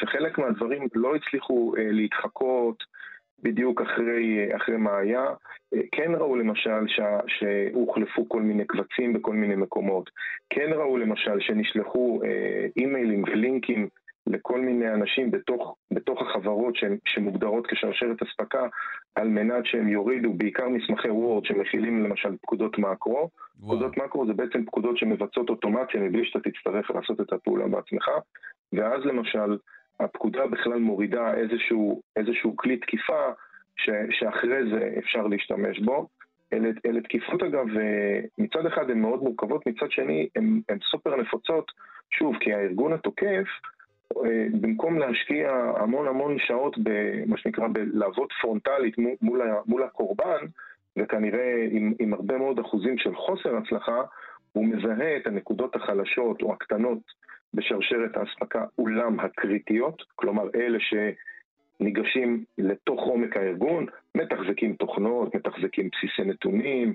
וחלק 0.02 0.38
מהדברים 0.38 0.88
לא 0.94 1.14
הצליחו 1.16 1.74
להתחקות 1.76 2.84
בדיוק 3.42 3.80
אחרי, 3.80 4.56
אחרי 4.56 4.76
מה 4.76 4.98
היה. 4.98 5.24
כן 5.92 6.12
ראו 6.14 6.36
למשל 6.36 6.86
שהוחלפו 7.26 8.28
כל 8.28 8.42
מיני 8.42 8.64
קבצים 8.64 9.12
בכל 9.12 9.34
מיני 9.34 9.56
מקומות. 9.56 10.10
כן 10.50 10.70
ראו 10.72 10.96
למשל 10.96 11.40
שנשלחו 11.40 12.20
אימיילים 12.76 13.24
ולינקים 13.24 13.88
לכל 14.26 14.60
מיני 14.60 14.94
אנשים 14.94 15.30
בתוך, 15.30 15.76
בתוך 15.90 16.22
החברות 16.22 16.74
שמוגדרות 17.04 17.66
כשרשרת 17.66 18.22
אספקה 18.22 18.68
על 19.14 19.28
מנת 19.28 19.66
שהם 19.66 19.88
יורידו 19.88 20.32
בעיקר 20.32 20.68
מסמכי 20.68 21.08
וורד 21.08 21.44
שמכילים 21.44 22.04
למשל 22.04 22.36
פקודות 22.42 22.78
מקרו. 22.78 23.14
וואו. 23.14 23.30
פקודות 23.60 23.96
מקרו 23.96 24.26
זה 24.26 24.32
בעצם 24.32 24.64
פקודות 24.64 24.98
שמבצעות 24.98 25.50
אוטומציה 25.50 26.00
מבלי 26.00 26.24
שאתה 26.24 26.50
תצטרך 26.50 26.90
לעשות 26.90 27.20
את 27.20 27.32
הפעולה 27.32 27.68
בעצמך 27.68 28.08
ואז 28.72 29.04
למשל 29.04 29.58
הפקודה 30.00 30.46
בכלל 30.46 30.78
מורידה 30.78 31.34
איזשהו, 31.34 32.02
איזשהו 32.16 32.56
כלי 32.56 32.76
תקיפה 32.76 33.32
ש, 33.76 33.90
שאחרי 34.10 34.70
זה 34.70 34.94
אפשר 34.98 35.26
להשתמש 35.26 35.80
בו. 35.80 36.08
אלה, 36.52 36.68
אלה 36.86 37.00
תקיפות 37.00 37.42
אגב, 37.42 37.66
מצד 38.38 38.66
אחד 38.66 38.90
הן 38.90 39.00
מאוד 39.00 39.22
מורכבות, 39.22 39.66
מצד 39.66 39.90
שני 39.90 40.28
הן 40.68 40.78
סופר 40.90 41.16
נפוצות, 41.16 41.72
שוב, 42.10 42.36
כי 42.40 42.54
הארגון 42.54 42.92
התוקף, 42.92 43.24
אה, 43.24 43.75
במקום 44.60 44.98
להשקיע 44.98 45.52
המון 45.76 46.08
המון 46.08 46.38
שעות 46.38 46.78
במה 46.78 47.36
שנקרא 47.36 47.68
בלעבוד 47.72 48.28
פרונטלית 48.40 48.94
מול, 49.22 49.42
מול 49.66 49.82
הקורבן, 49.82 50.46
וכנראה 50.96 51.66
עם, 51.70 51.92
עם 51.98 52.14
הרבה 52.14 52.38
מאוד 52.38 52.58
אחוזים 52.58 52.98
של 52.98 53.14
חוסר 53.14 53.56
הצלחה, 53.56 54.02
הוא 54.52 54.66
מזהה 54.66 55.16
את 55.16 55.26
הנקודות 55.26 55.76
החלשות 55.76 56.42
או 56.42 56.52
הקטנות 56.52 56.98
בשרשרת 57.54 58.16
האספקה, 58.16 58.64
אולם 58.78 59.20
הקריטיות, 59.20 60.02
כלומר 60.16 60.48
אלה 60.54 60.78
שניגשים 60.80 62.44
לתוך 62.58 63.00
עומק 63.00 63.36
הארגון, 63.36 63.86
מתחזקים 64.14 64.74
תוכנות, 64.74 65.34
מתחזקים 65.34 65.88
בסיסי 65.92 66.28
נתונים, 66.28 66.88
אה, 66.88 66.94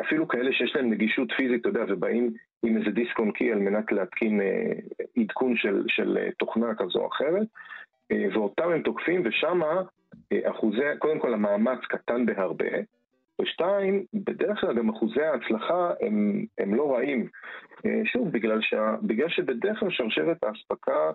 אפילו 0.00 0.28
כאלה 0.28 0.52
שיש 0.52 0.76
להם 0.76 0.90
נגישות 0.90 1.32
פיזית, 1.36 1.60
אתה 1.60 1.68
יודע, 1.68 1.84
ובאים 1.88 2.30
עם 2.62 2.76
איזה 2.76 2.90
דיסק 2.90 3.18
און 3.18 3.32
קי 3.32 3.52
על 3.52 3.58
מנת 3.58 3.92
להתקין 3.92 4.40
אה, 4.40 4.72
עדכון 5.16 5.56
של, 5.56 5.84
של 5.88 6.18
אה, 6.18 6.28
תוכנה 6.38 6.74
כזו 6.74 6.98
או 6.98 7.08
אחרת, 7.08 7.46
ואותם 8.34 8.70
הם 8.70 8.82
תוקפים, 8.82 9.22
ושמה 9.24 9.82
אחוזי, 10.44 10.82
קודם 10.98 11.18
כל 11.18 11.34
המאמץ 11.34 11.78
קטן 11.88 12.26
בהרבה, 12.26 12.66
ושתיים, 13.42 14.04
בדרך 14.14 14.60
כלל 14.60 14.74
גם 14.74 14.88
אחוזי 14.88 15.22
ההצלחה 15.22 15.90
הם, 16.00 16.44
הם 16.58 16.74
לא 16.74 16.94
רעים. 16.94 17.28
שוב, 18.04 18.30
בגלל, 18.32 18.60
שה, 18.60 18.94
בגלל 19.02 19.28
שבדרך 19.28 19.80
כלל 19.80 19.90
שרשרת 19.90 20.44
האספקה 20.44 21.10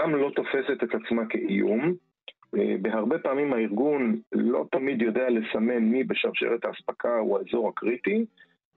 גם 0.00 0.14
לא 0.14 0.30
תופסת 0.36 0.82
את 0.82 0.94
עצמה 0.94 1.26
כאיום, 1.28 1.80
אה, 1.80 2.07
בהרבה 2.52 3.18
פעמים 3.18 3.52
הארגון 3.52 4.20
לא 4.32 4.66
תמיד 4.72 5.02
יודע 5.02 5.30
לסמן 5.30 5.78
מי 5.78 6.04
בשרשרת 6.04 6.64
האספקה 6.64 7.18
הוא 7.18 7.38
האזור 7.38 7.68
הקריטי, 7.68 8.24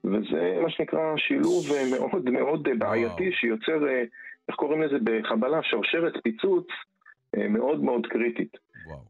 וזה 0.04 0.58
מה 0.62 0.70
שנקרא 0.70 1.16
שילוב 1.16 1.64
אה, 1.72 1.98
מאוד 1.98 2.30
מאוד 2.30 2.68
בעייתי 2.78 3.32
שיוצר, 3.32 3.88
אה, 3.88 4.04
איך 4.48 4.56
קוראים 4.56 4.82
לזה 4.82 4.96
בחבלה, 5.04 5.60
שרשרת 5.62 6.12
פיצוץ 6.22 6.66
מאוד 7.48 7.84
מאוד 7.84 8.06
קריטית. 8.06 8.56
וואו. 8.86 9.00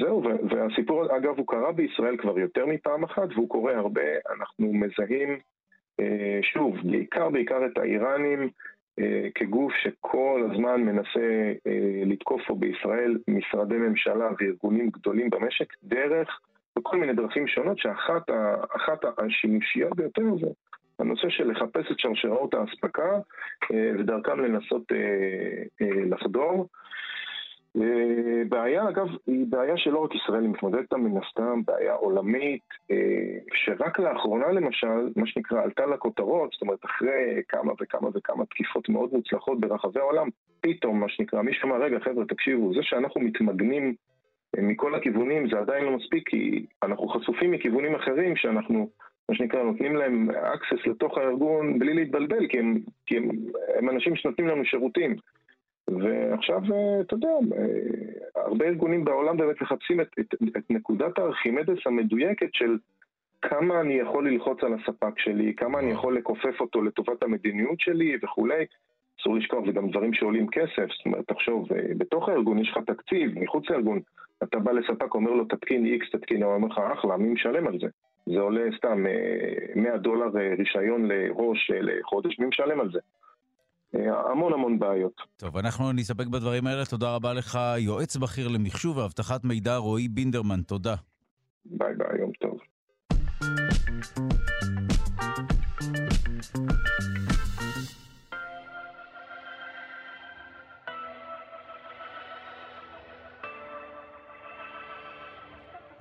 זהו, 0.00 0.22
והסיפור, 0.50 1.16
אגב, 1.16 1.38
הוא 1.38 1.46
קרה 1.46 1.72
בישראל 1.72 2.16
כבר 2.16 2.38
יותר 2.38 2.66
מפעם 2.66 3.04
אחת, 3.04 3.28
והוא 3.34 3.48
קורה 3.48 3.76
הרבה. 3.76 4.02
אנחנו 4.38 4.72
מזהים, 4.72 5.38
שוב, 6.42 6.76
בעיקר 6.84 7.28
בעיקר 7.30 7.66
את 7.66 7.78
האיראנים, 7.78 8.42
אה, 8.42 8.48
כגוף 9.34 9.72
שכל 9.72 10.48
הזמן 10.50 10.80
מנסה 10.80 11.52
אה, 11.66 12.02
לתקוף 12.06 12.42
פה 12.46 12.54
בישראל 12.54 13.18
משרדי 13.28 13.74
ממשלה 13.74 14.28
וארגונים 14.38 14.90
גדולים 14.90 15.30
במשק 15.30 15.72
דרך, 15.82 16.40
בכל 16.78 16.96
מיני 16.96 17.12
דרכים 17.12 17.48
שונות, 17.48 17.78
שאחת 17.78 19.04
השימושיות 19.18 19.96
ביותר 19.96 20.22
זה 20.40 20.46
הנושא 20.98 21.28
של 21.28 21.50
לחפש 21.50 21.90
את 21.92 21.98
שרשראות 21.98 22.54
האספקה 22.54 23.18
אה, 23.72 23.90
ודרכם 23.98 24.40
לנסות 24.40 24.92
לחדור. 25.80 26.68
בעיה, 28.48 28.88
אגב, 28.88 29.06
היא 29.26 29.46
בעיה 29.48 29.76
שלא 29.76 29.98
רק 29.98 30.14
ישראל 30.14 30.40
מתמודדת 30.40 30.80
איתה, 30.80 30.96
מן 30.96 31.22
הסתם, 31.22 31.60
בעיה 31.66 31.94
עולמית, 31.94 32.62
אה, 32.90 33.38
שרק 33.54 33.98
לאחרונה 33.98 34.52
למשל, 34.52 35.08
מה 35.16 35.26
שנקרא, 35.26 35.62
עלתה 35.62 35.86
לכותרות, 35.86 36.50
זאת 36.52 36.62
אומרת, 36.62 36.84
אחרי 36.84 37.42
כמה 37.48 37.72
וכמה 37.80 38.08
וכמה 38.14 38.44
תקיפות 38.44 38.88
מאוד 38.88 39.10
מוצלחות 39.12 39.60
ברחבי 39.60 40.00
העולם, 40.00 40.28
פתאום, 40.60 41.00
מה 41.00 41.08
שנקרא, 41.08 41.42
מישהו 41.42 41.68
אמר, 41.68 41.82
רגע, 41.82 41.98
חבר'ה, 42.00 42.24
תקשיבו, 42.24 42.74
זה 42.74 42.82
שאנחנו 42.82 43.20
מתמגנים 43.20 43.94
אה, 44.58 44.62
מכל 44.62 44.94
הכיוונים 44.94 45.48
זה 45.50 45.58
עדיין 45.58 45.84
לא 45.84 45.96
מספיק, 45.96 46.28
כי 46.28 46.66
אנחנו 46.82 47.08
חשופים 47.08 47.50
מכיוונים 47.50 47.94
אחרים 47.94 48.36
שאנחנו, 48.36 48.88
מה 49.28 49.34
שנקרא, 49.34 49.62
נותנים 49.62 49.96
להם 49.96 50.30
access 50.30 50.90
לתוך 50.90 51.18
הארגון 51.18 51.78
בלי 51.78 51.94
להתבלבל, 51.94 52.46
כי 52.48 52.58
הם, 52.58 52.78
כי 53.06 53.16
הם, 53.16 53.28
הם 53.78 53.90
אנשים 53.90 54.16
שנותנים 54.16 54.48
לנו 54.48 54.64
שירותים. 54.64 55.16
ועכשיו, 55.88 56.60
אה, 56.72 57.00
אתה 57.00 57.14
יודע, 57.14 57.28
אה, 57.28 58.42
הרבה 58.42 58.66
ארגונים 58.66 59.04
בעולם 59.04 59.36
באמת 59.36 59.62
מחפשים 59.62 60.00
את, 60.00 60.08
את, 60.20 60.34
את 60.56 60.70
נקודת 60.70 61.18
הארכימדס 61.18 61.78
המדויקת 61.86 62.54
של 62.54 62.76
כמה 63.42 63.80
אני 63.80 63.94
יכול 63.94 64.28
ללחוץ 64.28 64.62
על 64.62 64.74
הספק 64.74 65.18
שלי, 65.18 65.54
כמה 65.56 65.78
אני 65.78 65.90
יכול 65.90 66.16
לכופף 66.16 66.60
אותו 66.60 66.82
לטובת 66.82 67.22
המדיניות 67.22 67.80
שלי 67.80 68.18
וכולי. 68.22 68.64
אסור 69.20 69.36
לשכוח, 69.36 69.66
זה 69.66 69.72
גם 69.72 69.90
דברים 69.90 70.14
שעולים 70.14 70.46
כסף, 70.48 70.86
זאת 70.96 71.06
אומרת, 71.06 71.28
תחשוב, 71.28 71.72
אה, 71.72 71.82
בתוך 71.98 72.28
הארגון 72.28 72.58
יש 72.58 72.70
לך 72.70 72.78
תקציב, 72.86 73.38
מחוץ 73.38 73.70
לארגון, 73.70 74.00
אתה 74.42 74.58
בא 74.58 74.72
לספק, 74.72 75.14
אומר 75.14 75.30
לו 75.30 75.44
תתקין 75.44 75.98
X, 76.00 76.18
תתקין, 76.18 76.42
הוא 76.42 76.54
אומר 76.54 76.68
לך, 76.68 76.78
אחלה, 76.78 77.16
מי 77.16 77.28
משלם 77.28 77.66
על 77.66 77.78
זה? 77.80 77.86
זה 78.26 78.40
עולה 78.40 78.62
סתם 78.76 79.04
100 79.76 79.96
דולר 79.96 80.26
רישיון 80.58 81.08
לראש 81.08 81.70
לחודש, 81.70 82.38
מי 82.38 82.46
משלם 82.46 82.80
על 82.80 82.90
זה? 82.92 82.98
המון 83.94 84.52
המון 84.52 84.78
בעיות. 84.78 85.20
טוב, 85.36 85.56
אנחנו 85.56 85.92
נסתפק 85.92 86.26
בדברים 86.26 86.66
האלה. 86.66 86.84
תודה 86.84 87.14
רבה 87.14 87.32
לך, 87.32 87.58
יועץ 87.78 88.16
בכיר 88.16 88.48
למחשוב 88.48 88.96
ואבטחת 88.96 89.44
מידע, 89.44 89.76
רועי 89.76 90.08
בינדרמן. 90.08 90.62
תודה. 90.62 90.94
ביי 91.64 91.94
ביי, 91.94 92.18
יום 92.20 92.30
טוב. 92.40 92.58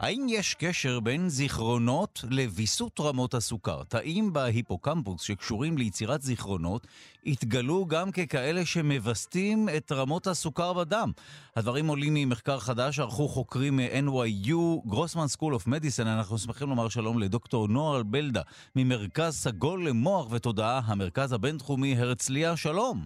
האם 0.02 0.26
יש 0.30 0.56
קשר 0.56 1.00
בין 1.00 1.30
זיכרונות 1.30 2.24
לוויסות 2.30 3.00
רמות 3.00 3.34
הסוכר? 3.34 3.84
תאים 3.84 4.34
בהיפוקמפוס 4.34 5.22
שקשורים 5.22 5.78
ליצירת 5.78 6.22
זיכרונות 6.22 6.88
התגלו 7.26 7.86
גם 7.86 8.12
ככאלה 8.12 8.66
שמווסתים 8.66 9.70
את 9.78 9.92
רמות 9.92 10.28
הסוכר 10.28 10.74
בדם. 10.74 11.12
הדברים 11.56 11.88
עולים 11.88 12.14
ממחקר 12.14 12.60
חדש 12.60 12.96
שערכו 12.96 13.28
חוקרים 13.28 13.78
מ-NYU, 13.78 14.88
Grossman 14.88 15.28
School 15.28 15.54
of 15.54 15.68
Medicine. 15.68 16.08
אנחנו 16.08 16.38
שמחים 16.38 16.70
לומר 16.70 16.90
שלום 16.90 17.20
לדוקטור 17.20 17.68
נוער 17.68 18.04
בלדה, 18.04 18.42
ממרכז 18.76 19.34
סגול 19.34 19.88
למוח 19.88 20.32
ותודעה, 20.32 20.82
המרכז 20.86 21.34
הבינתחומי 21.34 21.98
הרצליה. 21.98 22.58
שלום. 22.58 23.06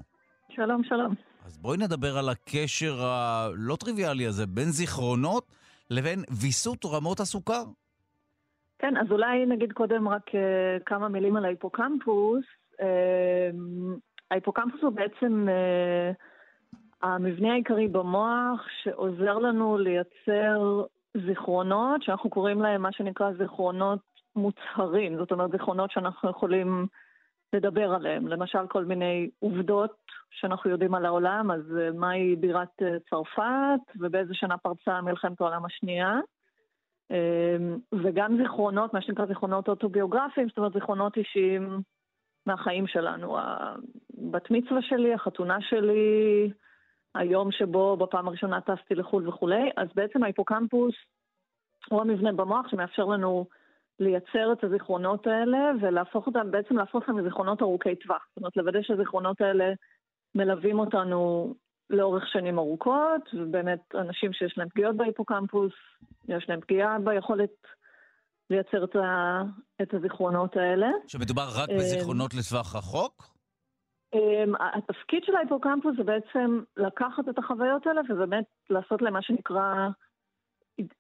שלום, 0.56 0.82
שלום. 0.90 1.16
אז 1.46 1.58
בואי 1.58 1.78
נדבר 1.78 2.18
על 2.18 2.30
הקשר 2.30 3.06
הלא 3.06 3.76
טריוויאלי 3.76 4.28
הזה 4.28 4.48
בין 4.48 4.72
זיכרונות 4.72 5.65
לבין 5.90 6.20
ויסות 6.42 6.86
רמות 6.86 7.20
הסוכר. 7.20 7.64
כן, 8.80 8.98
אז 8.98 9.12
אולי 9.12 9.46
נגיד 9.46 9.72
קודם 9.72 10.08
רק 10.08 10.30
uh, 10.30 10.84
כמה 10.86 11.08
מילים 11.08 11.36
על 11.36 11.46
ההיפוקמפוס. 11.46 12.46
Uh, 12.74 12.84
ההיפוקמפוס 14.32 14.82
הוא 14.82 14.92
בעצם 14.92 15.48
uh, 15.48 16.16
המבנה 17.02 17.52
העיקרי 17.54 17.88
במוח 17.88 18.62
שעוזר 18.84 19.38
לנו 19.38 19.78
לייצר 19.78 20.84
זיכרונות, 21.28 22.04
שאנחנו 22.04 22.30
קוראים 22.30 22.62
להם 22.62 22.82
מה 22.82 22.92
שנקרא 22.92 23.32
זיכרונות 23.38 24.00
מוצהרים, 24.36 25.18
זאת 25.18 25.32
אומרת 25.32 25.52
זיכרונות 25.52 25.92
שאנחנו 25.92 26.30
יכולים 26.30 26.88
לדבר 27.54 27.94
עליהם. 27.94 28.28
למשל 28.28 28.68
כל 28.68 28.86
מיני 28.86 29.30
עובדות 29.40 30.05
שאנחנו 30.30 30.70
יודעים 30.70 30.96
על 30.96 31.06
העולם, 31.06 31.52
אז 31.52 31.78
אה, 31.78 31.92
מהי 31.92 32.36
בירת 32.36 32.82
אה, 32.82 33.00
צרפת 33.10 33.98
ובאיזה 34.00 34.34
שנה 34.34 34.58
פרצה 34.58 35.02
מלחמת 35.02 35.42
העולם 35.42 35.66
השנייה. 35.66 36.20
אמ, 37.12 37.78
וגם 38.04 38.38
זיכרונות, 38.38 38.94
מה 38.94 39.02
שנקרא 39.02 39.26
זיכרונות 39.26 39.70
אוטוביוגרפיים, 39.70 40.48
זאת 40.48 40.58
אומרת 40.58 40.74
זיכרונות 40.74 41.18
אישיים 41.18 41.80
מהחיים 42.46 42.88
שלנו. 42.88 43.38
הבת 43.40 44.52
מצווה 44.52 44.82
שלי, 44.82 45.14
החתונה 45.14 45.62
שלי, 45.62 46.52
היום 47.16 47.52
שבו 47.52 47.98
בפעם 47.98 48.28
הראשונה 48.28 48.62
טסתי 48.62 48.96
לחו"ל 48.96 49.28
וכולי, 49.28 49.70
אז 49.78 49.88
בעצם 49.96 50.24
ההיפוקמפוס 50.24 50.96
הוא 51.90 52.02
המבנה 52.02 52.32
במוח 52.32 52.68
שמאפשר 52.68 53.06
לנו 53.06 53.46
לייצר 54.00 54.54
את 54.54 54.64
הזיכרונות 54.64 55.28
האלה 55.28 55.72
ולהפוך 55.82 56.28
אותם, 56.28 56.52
בעצם 56.52 56.78
להפוך 56.78 57.04
אותם 57.04 57.20
לזיכרונות 57.20 57.62
ארוכי 57.62 57.96
טווח. 57.96 58.28
זאת 58.30 58.38
אומרת, 58.38 58.58
לוודא 58.58 58.82
שהזיכרונות 58.82 59.42
האלה 59.42 59.74
מלווים 60.36 60.80
אותנו 60.80 61.54
לאורך 61.90 62.28
שנים 62.28 62.58
ארוכות, 62.58 63.30
ובאמת 63.34 63.80
אנשים 63.96 64.34
שיש 64.34 64.58
להם 64.58 64.70
פגיעות 64.70 64.96
בהיפוקמפוס, 64.96 65.74
יש 66.28 66.46
להם 66.50 66.62
פגיעה 66.62 67.00
ביכולת 67.00 67.50
לייצר 68.50 68.84
את, 68.84 68.96
ה, 68.96 69.42
את 69.82 69.94
הזיכרונות 69.94 70.58
האלה. 70.58 70.88
שמדובר 71.08 71.48
רק 71.56 71.70
בזיכרונות 71.70 72.34
אמ, 72.34 72.40
לטווח 72.40 72.76
רחוק? 72.76 73.36
אמ, 74.14 74.54
התפקיד 74.76 75.24
של 75.24 75.36
ההיפוקמפוס 75.36 75.96
זה 75.98 76.04
בעצם 76.04 76.64
לקחת 76.78 77.30
את 77.30 77.38
החוויות 77.38 77.88
האלה 77.88 78.02
ובאמת 78.10 78.46
לעשות 78.70 79.02
להם 79.02 79.14
מה 79.14 79.22
שנקרא 79.22 79.90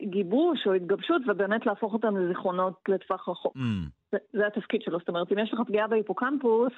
גיבוש 0.01 0.67
או 0.67 0.73
התגבשות 0.73 1.21
ובאמת 1.27 1.65
להפוך 1.65 1.93
אותם 1.93 2.17
לזיכרונות 2.17 2.79
לטווח 2.87 3.29
רחוק. 3.29 3.55
Mm. 3.55 3.59
זה, 4.11 4.17
זה 4.33 4.47
התפקיד 4.47 4.81
שלו. 4.81 4.99
זאת 4.99 5.09
אומרת, 5.09 5.31
אם 5.31 5.39
יש 5.39 5.53
לך 5.53 5.59
פגיעה 5.67 5.87
בהיפוקמפוס, 5.87 6.73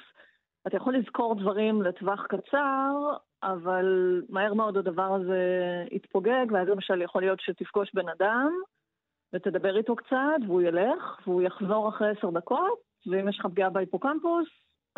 אתה 0.66 0.76
יכול 0.76 0.96
לזכור 0.96 1.34
דברים 1.34 1.82
לטווח 1.82 2.26
קצר, 2.26 3.16
אבל 3.42 4.22
מהר 4.28 4.54
מאוד 4.54 4.76
הדבר 4.76 5.14
הזה 5.14 5.42
יתפוגג, 5.90 6.46
ואז 6.52 6.68
למשל 6.68 7.02
יכול 7.02 7.22
להיות 7.22 7.40
שתפגוש 7.40 7.90
בן 7.94 8.08
אדם, 8.08 8.50
ותדבר 9.32 9.76
איתו 9.76 9.96
קצת, 9.96 10.40
והוא 10.46 10.62
ילך, 10.62 11.20
והוא 11.26 11.42
יחזור 11.42 11.88
אחרי 11.88 12.10
עשר 12.10 12.30
דקות, 12.30 12.78
ואם 13.06 13.28
יש 13.28 13.38
לך 13.38 13.46
פגיעה 13.46 13.70
בהיפוקמפוס, 13.70 14.48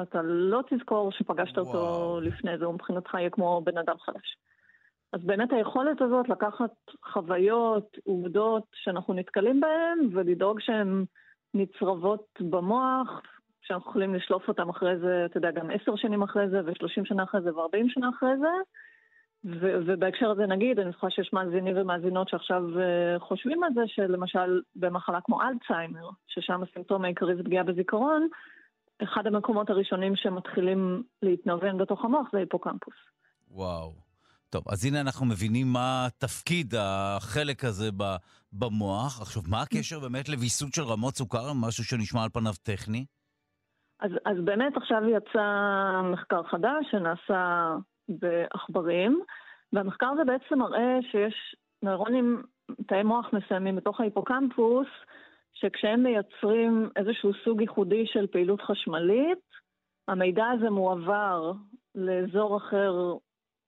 אתה 0.02 0.22
לא 0.22 0.60
תזכור 0.70 1.12
שפגשת 1.12 1.58
וואו. 1.58 1.66
אותו 1.66 2.20
לפני 2.20 2.58
זה, 2.58 2.64
הוא 2.64 2.74
מבחינתך 2.74 3.14
יהיה 3.14 3.30
כמו 3.30 3.60
בן 3.64 3.78
אדם 3.78 3.98
חדש. 3.98 4.36
אז 5.12 5.20
באמת 5.24 5.52
היכולת 5.52 6.02
הזאת 6.02 6.28
לקחת 6.28 6.74
חוויות, 7.04 7.96
עובדות 8.04 8.64
שאנחנו 8.74 9.14
נתקלים 9.14 9.60
בהן, 9.60 9.98
ולדאוג 10.12 10.60
שהן 10.60 11.04
נצרבות 11.54 12.26
במוח, 12.40 13.22
שאנחנו 13.62 13.90
יכולים 13.90 14.14
לשלוף 14.14 14.48
אותן 14.48 14.68
אחרי 14.68 14.98
זה, 14.98 15.26
אתה 15.26 15.38
יודע, 15.38 15.50
גם 15.50 15.70
עשר 15.70 15.96
שנים 15.96 16.22
אחרי 16.22 16.48
זה, 16.48 16.60
ושלושים 16.66 17.04
שנה 17.04 17.22
אחרי 17.22 17.40
זה, 17.40 17.54
וארבעים 17.56 17.88
שנה 17.88 18.08
אחרי 18.16 18.36
זה. 18.38 18.48
ו- 19.44 19.80
ובהקשר 19.86 20.30
הזה 20.30 20.46
נגיד, 20.46 20.78
אני 20.78 20.90
זוכרת 20.92 21.12
שיש 21.12 21.32
מאזינים 21.32 21.74
ומאזינות 21.76 22.28
שעכשיו 22.28 22.62
uh, 22.62 23.18
חושבים 23.18 23.64
על 23.64 23.70
זה, 23.74 23.80
שלמשל 23.86 24.60
במחלה 24.76 25.18
כמו 25.24 25.42
אלצהיימר, 25.42 26.10
ששם 26.26 26.62
הסימפטום 26.62 27.04
העיקרי 27.04 27.36
זה 27.36 27.42
פגיעה 27.42 27.64
בזיכרון, 27.64 28.28
אחד 29.02 29.26
המקומות 29.26 29.70
הראשונים 29.70 30.16
שמתחילים 30.16 31.02
להתנוון 31.22 31.78
בתוך 31.78 32.04
המוח 32.04 32.26
זה 32.32 32.38
היפוקמפוס. 32.38 32.94
וואו. 33.50 33.92
טוב, 34.50 34.64
אז 34.68 34.84
הנה 34.84 35.00
אנחנו 35.00 35.26
מבינים 35.26 35.72
מה 35.72 36.08
תפקיד 36.18 36.74
החלק 36.78 37.64
הזה 37.64 37.90
במוח. 38.52 39.20
עכשיו, 39.20 39.42
מה 39.48 39.62
הקשר 39.62 40.00
באמת 40.00 40.28
לוויסות 40.28 40.74
של 40.74 40.82
רמות 40.82 41.16
סוכר, 41.16 41.52
משהו 41.52 41.84
שנשמע 41.84 42.22
על 42.22 42.28
פניו 42.32 42.54
טכני? 42.62 43.04
אז, 44.00 44.10
אז 44.24 44.36
באמת 44.44 44.76
עכשיו 44.76 45.02
יצא 45.08 46.00
מחקר 46.04 46.42
חדש 46.42 46.86
שנעשה 46.90 47.76
בעכברים, 48.08 49.20
והמחקר 49.72 50.06
הזה 50.06 50.24
בעצם 50.24 50.58
מראה 50.58 50.98
שיש 51.10 51.56
נוירונים, 51.82 52.42
תאי 52.86 53.02
מוח 53.02 53.32
מסוימים 53.32 53.76
בתוך 53.76 54.00
ההיפוקמפוס, 54.00 54.86
שכשהם 55.52 56.02
מייצרים 56.02 56.90
איזשהו 56.96 57.30
סוג 57.44 57.60
ייחודי 57.60 58.06
של 58.06 58.26
פעילות 58.26 58.60
חשמלית, 58.60 59.38
המידע 60.08 60.46
הזה 60.46 60.70
מועבר 60.70 61.52
לאזור 61.94 62.56
אחר 62.56 62.92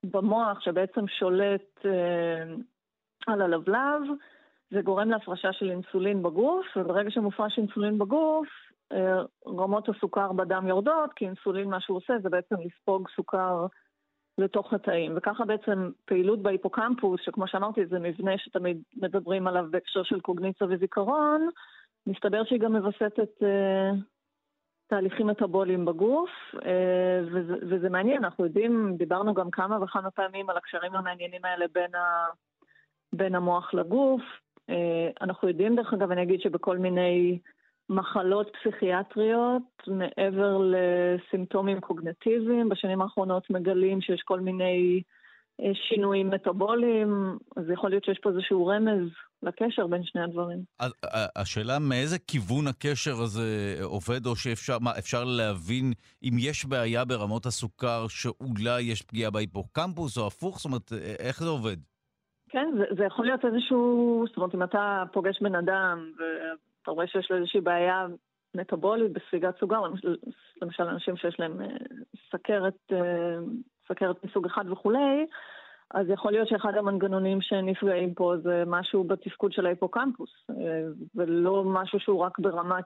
במוח 0.04 0.60
שבעצם 0.60 1.08
שולט 1.08 1.86
אה, 1.86 2.54
על 3.26 3.42
הלבלב, 3.42 4.02
זה 4.70 4.82
גורם 4.82 5.10
להפרשה 5.10 5.52
של 5.52 5.70
אינסולין 5.70 6.22
בגוף, 6.22 6.66
וברגע 6.76 7.10
שמופרש 7.10 7.58
אינסולין 7.58 7.98
בגוף, 7.98 8.48
רמות 9.46 9.88
הסוכר 9.88 10.32
בדם 10.32 10.66
יורדות, 10.66 11.12
כי 11.16 11.26
אינסולין 11.26 11.70
מה 11.70 11.80
שהוא 11.80 11.96
עושה 11.96 12.14
זה 12.22 12.28
בעצם 12.28 12.54
לספוג 12.64 13.08
סוכר 13.16 13.66
לתוך 14.38 14.72
התאים. 14.72 15.12
וככה 15.16 15.44
בעצם 15.44 15.90
פעילות 16.04 16.42
בהיפוקמפוס, 16.42 17.20
שכמו 17.24 17.46
שאמרתי 17.46 17.86
זה 17.86 17.98
מבנה 17.98 18.38
שתמיד 18.38 18.82
מדברים 18.96 19.46
עליו 19.46 19.66
בהקשר 19.70 20.02
של 20.02 20.20
קוגניציה 20.20 20.66
וזיכרון, 20.70 21.48
מסתבר 22.06 22.44
שהיא 22.44 22.60
גם 22.60 22.76
מווסתת 22.76 23.42
uh, 23.42 23.96
תהליכים 24.86 25.26
מטאבוליים 25.26 25.84
בגוף, 25.84 26.30
uh, 26.54 26.58
וזה, 27.32 27.54
וזה 27.70 27.88
מעניין, 27.88 28.24
אנחנו 28.24 28.44
יודעים, 28.44 28.94
דיברנו 28.96 29.34
גם 29.34 29.50
כמה 29.50 29.82
וכמה 29.82 30.10
פעמים 30.10 30.50
על 30.50 30.56
הקשרים 30.56 30.94
המעניינים 30.94 31.44
האלה 31.44 31.66
בין, 31.72 31.94
ה, 31.94 32.26
בין 33.12 33.34
המוח 33.34 33.74
לגוף. 33.74 34.22
Uh, 34.70 34.74
אנחנו 35.20 35.48
יודעים, 35.48 35.76
דרך 35.76 35.92
אגב, 35.92 36.10
אני 36.10 36.22
אגיד 36.22 36.40
שבכל 36.40 36.78
מיני 36.78 37.38
מחלות 37.88 38.50
פסיכיאטריות, 38.56 39.62
מעבר 39.86 40.58
לסימפטומים 40.58 41.80
קוגנטיביים, 41.80 42.68
בשנים 42.68 43.02
האחרונות 43.02 43.50
מגלים 43.50 44.00
שיש 44.00 44.22
כל 44.24 44.40
מיני 44.40 45.02
אה, 45.60 45.70
שינויים 45.74 46.30
מטאבוליים, 46.30 47.38
אז 47.56 47.70
יכול 47.70 47.90
להיות 47.90 48.04
שיש 48.04 48.18
פה 48.22 48.30
איזשהו 48.30 48.66
רמז 48.66 49.08
לקשר 49.42 49.86
בין 49.86 50.04
שני 50.04 50.22
הדברים. 50.22 50.58
אז 50.80 50.92
השאלה 51.36 51.78
מאיזה 51.78 52.18
כיוון 52.18 52.66
הקשר 52.66 53.14
הזה 53.22 53.76
עובד, 53.82 54.26
או 54.26 54.36
שאפשר 54.36 54.78
מה, 54.78 54.90
אפשר 54.98 55.24
להבין 55.24 55.92
אם 56.22 56.32
יש 56.38 56.66
בעיה 56.66 57.04
ברמות 57.04 57.46
הסוכר 57.46 58.08
שאולי 58.08 58.82
יש 58.82 59.02
פגיעה 59.02 59.30
בהיפוקמפוס 59.30 60.18
או 60.18 60.26
הפוך? 60.26 60.58
זאת 60.58 60.64
אומרת, 60.64 60.92
איך 61.18 61.42
זה 61.42 61.48
עובד? 61.48 61.76
כן, 62.50 62.68
זה, 62.78 62.84
זה 62.98 63.04
יכול 63.04 63.26
להיות 63.26 63.44
איזשהו, 63.44 64.24
זאת 64.28 64.36
אומרת, 64.36 64.54
אם 64.54 64.62
אתה 64.62 65.02
פוגש 65.12 65.42
בן 65.42 65.54
אדם 65.54 66.12
אתה 66.82 66.90
רואה 66.90 67.06
שיש 67.06 67.30
לו 67.30 67.36
איזושהי 67.36 67.60
בעיה 67.60 68.06
מטאבולית 68.54 69.12
בספיגת 69.12 69.58
סוגר, 69.60 69.80
למשל 70.62 70.82
אנשים 70.82 71.16
שיש 71.16 71.40
להם 71.40 71.62
אה, 71.62 71.66
סכרת, 72.32 72.76
אה, 72.92 73.36
סכרת 73.88 74.24
מסוג 74.24 74.46
אחד 74.46 74.70
וכולי, 74.70 75.26
אז 75.94 76.10
יכול 76.10 76.32
להיות 76.32 76.48
שאחד 76.48 76.74
המנגנונים 76.74 77.40
שנפגעים 77.40 78.14
פה 78.14 78.34
זה 78.42 78.62
משהו 78.66 79.04
בתפקוד 79.04 79.52
של 79.52 79.66
ההיפוקמפוס, 79.66 80.30
אה, 80.50 80.82
ולא 81.14 81.64
משהו 81.64 82.00
שהוא 82.00 82.20
רק 82.20 82.38
ברמת 82.38 82.84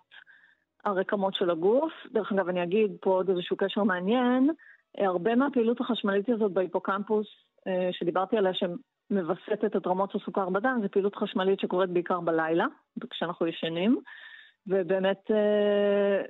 הרקמות 0.84 1.34
של 1.34 1.50
הגוף. 1.50 1.92
דרך 2.12 2.32
אגב, 2.32 2.48
אני 2.48 2.62
אגיד 2.62 2.96
פה 3.00 3.10
עוד 3.10 3.30
איזשהו 3.30 3.56
קשר 3.56 3.82
מעניין, 3.82 4.50
הרבה 4.98 5.34
מהפעילות 5.34 5.80
החשמלית 5.80 6.28
הזאת 6.28 6.52
בהיפוקמפוס, 6.52 7.26
שדיברתי 7.92 8.36
עליה, 8.36 8.52
שמווסתת 9.08 9.76
את 9.76 9.86
רמות 9.86 10.14
הסוכר 10.14 10.48
בדם, 10.48 10.78
זו 10.82 10.88
פעילות 10.90 11.16
חשמלית 11.16 11.60
שקורית 11.60 11.90
בעיקר 11.90 12.20
בלילה, 12.20 12.66
כשאנחנו 13.10 13.46
ישנים, 13.46 14.00
ובאמת 14.66 15.30
אה, 15.30 16.22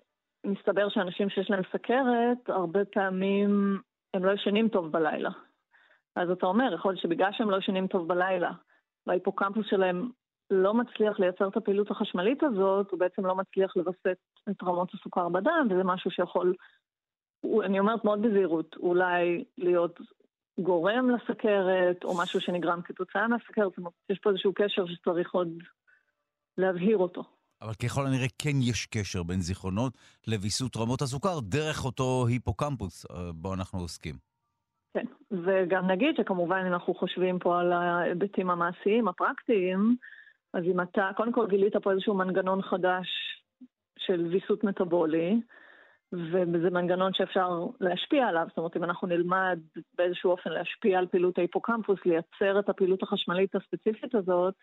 מסתבר 0.45 0.89
שאנשים 0.89 1.31
שיש 1.31 1.51
להם 1.51 1.63
סכרת, 1.73 2.49
הרבה 2.49 2.85
פעמים 2.85 3.81
הם 4.15 4.25
לא 4.25 4.33
ישנים 4.33 4.69
טוב 4.69 4.93
בלילה. 4.93 5.31
אז 6.17 6.31
אתה 6.31 6.47
אומר, 6.47 6.75
יכול 6.75 6.91
להיות 6.91 7.03
שבגלל 7.03 7.33
שהם 7.33 7.51
לא 7.51 7.57
ישנים 7.57 7.87
טוב 7.87 8.09
בלילה, 8.09 8.51
וההיפוקמפוס 9.07 9.67
שלהם 9.67 10.11
לא 10.51 10.75
מצליח 10.75 11.21
לייצר 11.21 11.49
את 11.49 11.57
הפעילות 11.57 11.91
החשמלית 11.91 12.43
הזאת, 12.43 12.91
הוא 12.91 13.01
בעצם 13.01 13.27
לא 13.27 13.35
מצליח 13.35 13.77
לווסת 13.77 14.17
את 14.51 14.63
רמות 14.63 14.95
הסוכר 14.95 15.29
בדם, 15.29 15.69
וזה 15.71 15.85
משהו 15.85 16.11
שיכול, 16.11 16.55
אני 17.65 17.79
אומרת 17.79 18.05
מאוד 18.05 18.23
בזהירות, 18.23 18.77
אולי 18.77 19.45
להיות 19.59 20.01
גורם 20.59 21.11
לסכרת, 21.11 22.05
או 22.05 22.19
משהו 22.19 22.41
שנגרם 22.41 22.83
כתוצאה 22.83 23.29
מהסכרת, 23.29 23.69
זאת 23.69 23.79
אומרת, 23.79 23.93
יש 24.11 24.19
פה 24.19 24.31
איזשהו 24.31 24.53
קשר 24.55 24.87
שצריך 24.87 25.35
עוד 25.35 25.49
להבהיר 26.59 26.99
אותו. 26.99 27.25
אבל 27.63 27.75
ככל 27.75 28.07
הנראה 28.07 28.27
כן 28.39 28.57
יש 28.63 28.87
קשר 28.87 29.23
בין 29.23 29.41
זיכרונות 29.41 29.93
לוויסות 30.27 30.77
רמות 30.77 31.03
הסוכר 31.03 31.41
דרך 31.41 31.85
אותו 31.85 32.27
היפוקמפוס 32.29 33.07
אה, 33.11 33.33
בו 33.33 33.55
אנחנו 33.55 33.79
עוסקים. 33.79 34.15
כן, 34.95 35.07
וגם 35.31 35.91
נגיד 35.91 36.17
שכמובן 36.17 36.65
אם 36.67 36.73
אנחנו 36.73 36.95
חושבים 36.95 37.39
פה 37.39 37.61
על 37.61 37.73
ההיבטים 37.73 38.51
המעשיים, 38.51 39.09
הפרקטיים, 39.09 39.97
אז 40.55 40.65
אם 40.65 40.81
אתה, 40.81 41.11
קודם 41.17 41.33
כל 41.33 41.47
גילית 41.47 41.77
פה 41.77 41.93
איזשהו 41.93 42.15
מנגנון 42.15 42.63
חדש 42.63 43.07
של 43.99 44.27
ויסות 44.33 44.65
מטאבולי, 44.65 45.41
וזה 46.13 46.71
מנגנון 46.71 47.13
שאפשר 47.15 47.49
להשפיע 47.81 48.27
עליו, 48.27 48.47
זאת 48.49 48.59
אומרת 48.59 48.77
אם 48.77 48.85
אנחנו 48.85 49.09
נלמד 49.09 49.59
באיזשהו 49.99 50.31
אופן 50.31 50.51
להשפיע 50.51 50.99
על 50.99 51.07
פעילות 51.07 51.39
ההיפוקמפוס, 51.39 51.99
לייצר 52.05 52.59
את 52.59 52.69
הפעילות 52.69 53.03
החשמלית 53.03 53.55
הספציפית 53.55 54.15
הזאת, 54.15 54.55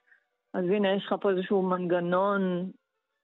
אז 0.54 0.66
הנה 0.66 0.96
יש 0.96 1.06
לך 1.06 1.16
פה 1.22 1.32
איזשהו 1.32 1.62
מנגנון 1.62 2.72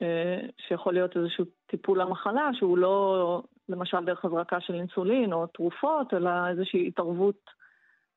אה, 0.02 0.40
שיכול 0.68 0.94
להיות 0.94 1.18
איזשהו 1.18 1.46
טיפול 1.66 2.02
למחלה, 2.02 2.50
שהוא 2.54 2.78
לא 2.78 3.44
למשל 3.70 4.06
דרך 4.06 4.26
הזרקה 4.26 4.62
של 4.62 4.74
אינסולין 4.74 5.34
או 5.34 5.48
תרופות, 5.48 6.14
אלא 6.14 6.30
איזושהי 6.50 6.88
התערבות 6.88 7.50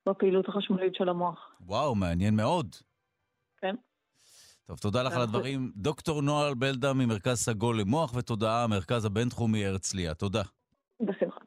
בפעילות 0.09 0.49
החשמלית 0.49 0.95
של 0.95 1.09
המוח. 1.09 1.55
וואו, 1.61 1.95
מעניין 1.95 2.37
מאוד. 2.37 2.67
טוב, 4.67 4.79
תודה 4.79 5.03
לך 5.03 5.13
על 5.13 5.23
הדברים. 5.23 5.73
דוקטור 5.77 6.23
נועה 6.23 6.55
בלדה 6.55 6.93
ממרכז 6.93 7.39
סגול 7.39 7.81
למוח 7.81 8.15
ותודעה, 8.15 8.65
המרכז 8.65 9.05
הבינתחומי 9.05 9.67
הרצליה. 9.67 10.15
תודה. 10.15 10.43
בשמחה. 11.01 11.41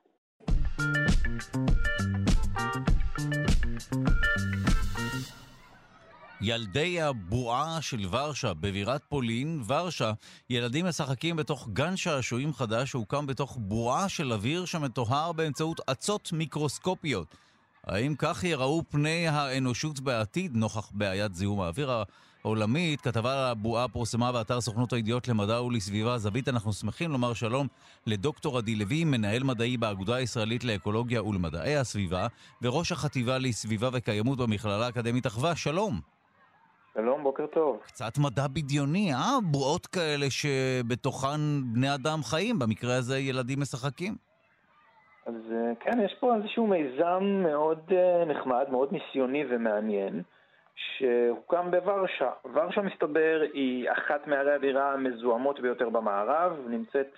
ילדי 6.42 7.02
הבועה 7.02 7.82
של 7.82 8.06
ורשה 8.10 8.54
בבירת 8.54 9.02
פולין, 9.10 9.62
ורשה, 9.68 10.12
ילדים 10.50 10.86
משחקים 10.86 11.36
בתוך 11.36 11.70
גן 11.74 11.98
שעשועים 11.98 12.54
חדש 12.54 12.92
שהוקם 12.92 13.28
בתוך 13.28 13.58
בועה 13.62 14.10
של 14.10 14.34
אוויר 14.34 14.66
שמטוהר 14.66 15.32
באמצעות 15.32 15.82
אצות 15.92 16.30
מיקרוסקופיות. 16.34 17.36
האם 17.84 18.16
כך 18.18 18.44
יראו 18.44 18.84
פני 18.90 19.28
האנושות 19.28 20.00
בעתיד 20.00 20.56
נוכח 20.56 20.92
בעיית 20.94 21.36
זיהום 21.36 21.62
האוויר 21.62 21.92
העולמית? 22.46 23.02
כתבה 23.02 23.34
על 23.34 23.52
הבועה 23.52 23.88
פורסמה 23.88 24.32
באתר 24.32 24.62
סוכנות 24.62 24.94
הידיעות 24.94 25.28
למדע 25.28 25.62
ולסביבה 25.62 26.18
זווית. 26.18 26.48
אנחנו 26.50 26.74
שמחים 26.74 27.12
לומר 27.12 27.34
שלום 27.34 27.68
לדוקטור 28.08 28.58
עדי 28.58 28.76
לוי, 28.76 29.04
מנהל 29.04 29.44
מדעי 29.44 29.78
באגודה 29.78 30.16
הישראלית 30.16 30.64
לאקולוגיה 30.64 31.24
ולמדעי 31.24 31.76
הסביבה, 31.78 32.28
וראש 32.62 32.92
החטיבה 32.92 33.38
לסביבה 33.38 33.90
וקיימות 33.94 34.38
במכללה 34.38 34.86
האקדמית 34.86 35.28
אחווה. 35.28 35.56
שלום. 35.56 35.94
שלום, 36.94 37.24
בוקר 37.24 37.46
טוב. 37.48 37.80
קצת 37.86 38.18
מדע 38.18 38.48
בדיוני, 38.48 39.14
אה? 39.14 39.38
בועות 39.52 39.86
כאלה 39.86 40.26
שבתוכן 40.30 41.40
בני 41.74 41.94
אדם 41.94 42.24
חיים, 42.24 42.60
במקרה 42.60 42.96
הזה 42.96 43.20
ילדים 43.20 43.62
משחקים. 43.62 44.16
אז 45.26 45.34
כן, 45.80 46.00
יש 46.06 46.16
פה 46.20 46.36
איזשהו 46.36 46.68
מיזם 46.68 47.24
מאוד 47.44 47.80
נחמד, 48.28 48.66
מאוד 48.72 48.90
ניסיוני 48.92 49.44
ומעניין, 49.50 50.22
שהוקם 50.76 51.72
בוורשה. 51.72 52.32
ורשה, 52.54 52.82
מסתבר, 52.82 53.42
היא 53.54 53.92
אחת 53.92 54.28
מערי 54.28 54.54
הבירה 54.54 54.94
המזוהמות 54.94 55.60
ביותר 55.60 55.90
במערב, 55.90 56.58
נמצאת 56.68 57.12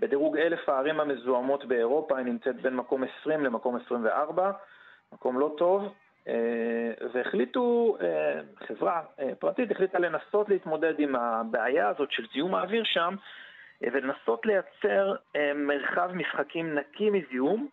בדירוג 0.00 0.36
אלף 0.36 0.68
הערים 0.68 1.00
המזוהמות 1.00 1.64
באירופה, 1.64 2.16
היא 2.16 2.26
נמצאת 2.26 2.56
בין 2.62 2.76
מקום 2.76 3.04
20 3.20 3.44
למקום 3.44 3.76
24, 3.76 4.50
מקום 5.12 5.40
לא 5.40 5.54
טוב, 5.58 5.92
אה, 6.28 6.92
והחליטו, 7.12 7.96
אה, 8.00 8.40
חברה 8.66 9.02
אה, 9.20 9.34
פרטית 9.38 9.70
החליטה 9.70 9.98
לנסות 9.98 10.48
להתמודד 10.48 10.94
עם 10.98 11.16
הבעיה 11.16 11.88
הזאת 11.88 12.12
של 12.12 12.26
זיהום 12.32 12.54
האוויר 12.54 12.84
שם, 12.84 13.14
ולנסות 13.82 14.46
לייצר 14.46 15.14
מרחב 15.54 16.10
משחקים 16.14 16.74
נקי 16.74 17.10
מזיהום, 17.10 17.68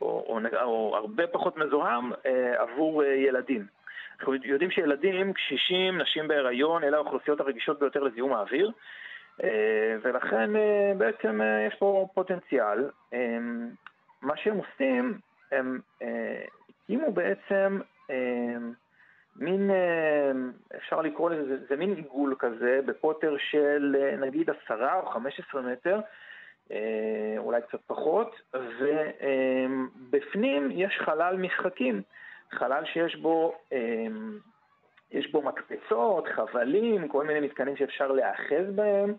או, 0.00 0.06
או, 0.06 0.40
או 0.62 0.96
הרבה 0.96 1.26
פחות 1.26 1.56
מזוהם, 1.56 2.12
עבור 2.56 3.04
ילדים. 3.04 3.66
אנחנו 4.22 4.34
יודעים 4.44 4.70
שילדים, 4.70 5.32
קשישים, 5.32 5.98
נשים 5.98 6.28
בהיריון, 6.28 6.84
אלה 6.84 6.96
האוכלוסיות 6.96 7.40
הרגישות 7.40 7.78
ביותר 7.78 8.02
לזיהום 8.02 8.32
האוויר, 8.32 8.70
ולכן 10.02 10.50
בעצם 10.98 11.40
יש 11.68 11.74
פה 11.74 12.08
פוטנציאל. 12.14 12.90
מה 14.22 14.36
שהם 14.36 14.56
עושים, 14.56 15.18
הם 15.52 15.80
הקימו 16.84 17.12
בעצם 17.12 17.80
אה, 18.10 18.56
מין, 19.36 19.70
אה, 19.70 20.32
אפשר 20.76 21.00
לקרוא 21.00 21.30
לזה, 21.30 21.56
זה, 21.68 21.76
מין 21.76 21.94
עיגול 21.94 22.34
כזה 22.38 22.80
בקוטר 22.86 23.36
של 23.38 23.96
אה, 23.98 24.16
נגיד 24.16 24.50
עשרה 24.50 25.00
או 25.00 25.06
חמש 25.06 25.40
עשרה 25.40 25.62
מטר, 25.62 26.00
אה, 26.72 27.34
אולי 27.38 27.60
קצת 27.62 27.78
פחות, 27.86 28.40
ובפנים 28.54 30.70
אה, 30.70 30.76
יש 30.76 30.98
חלל 31.04 31.36
משחקים, 31.36 32.02
חלל 32.54 32.84
שיש 32.84 33.16
בו, 33.16 33.54
אה, 33.72 34.06
יש 35.10 35.32
בו 35.32 35.42
מקפצות, 35.42 36.28
חבלים, 36.28 37.08
כל 37.08 37.26
מיני 37.26 37.40
מתקנים 37.40 37.76
שאפשר 37.76 38.12
להיאחז 38.12 38.74
בהם. 38.74 39.14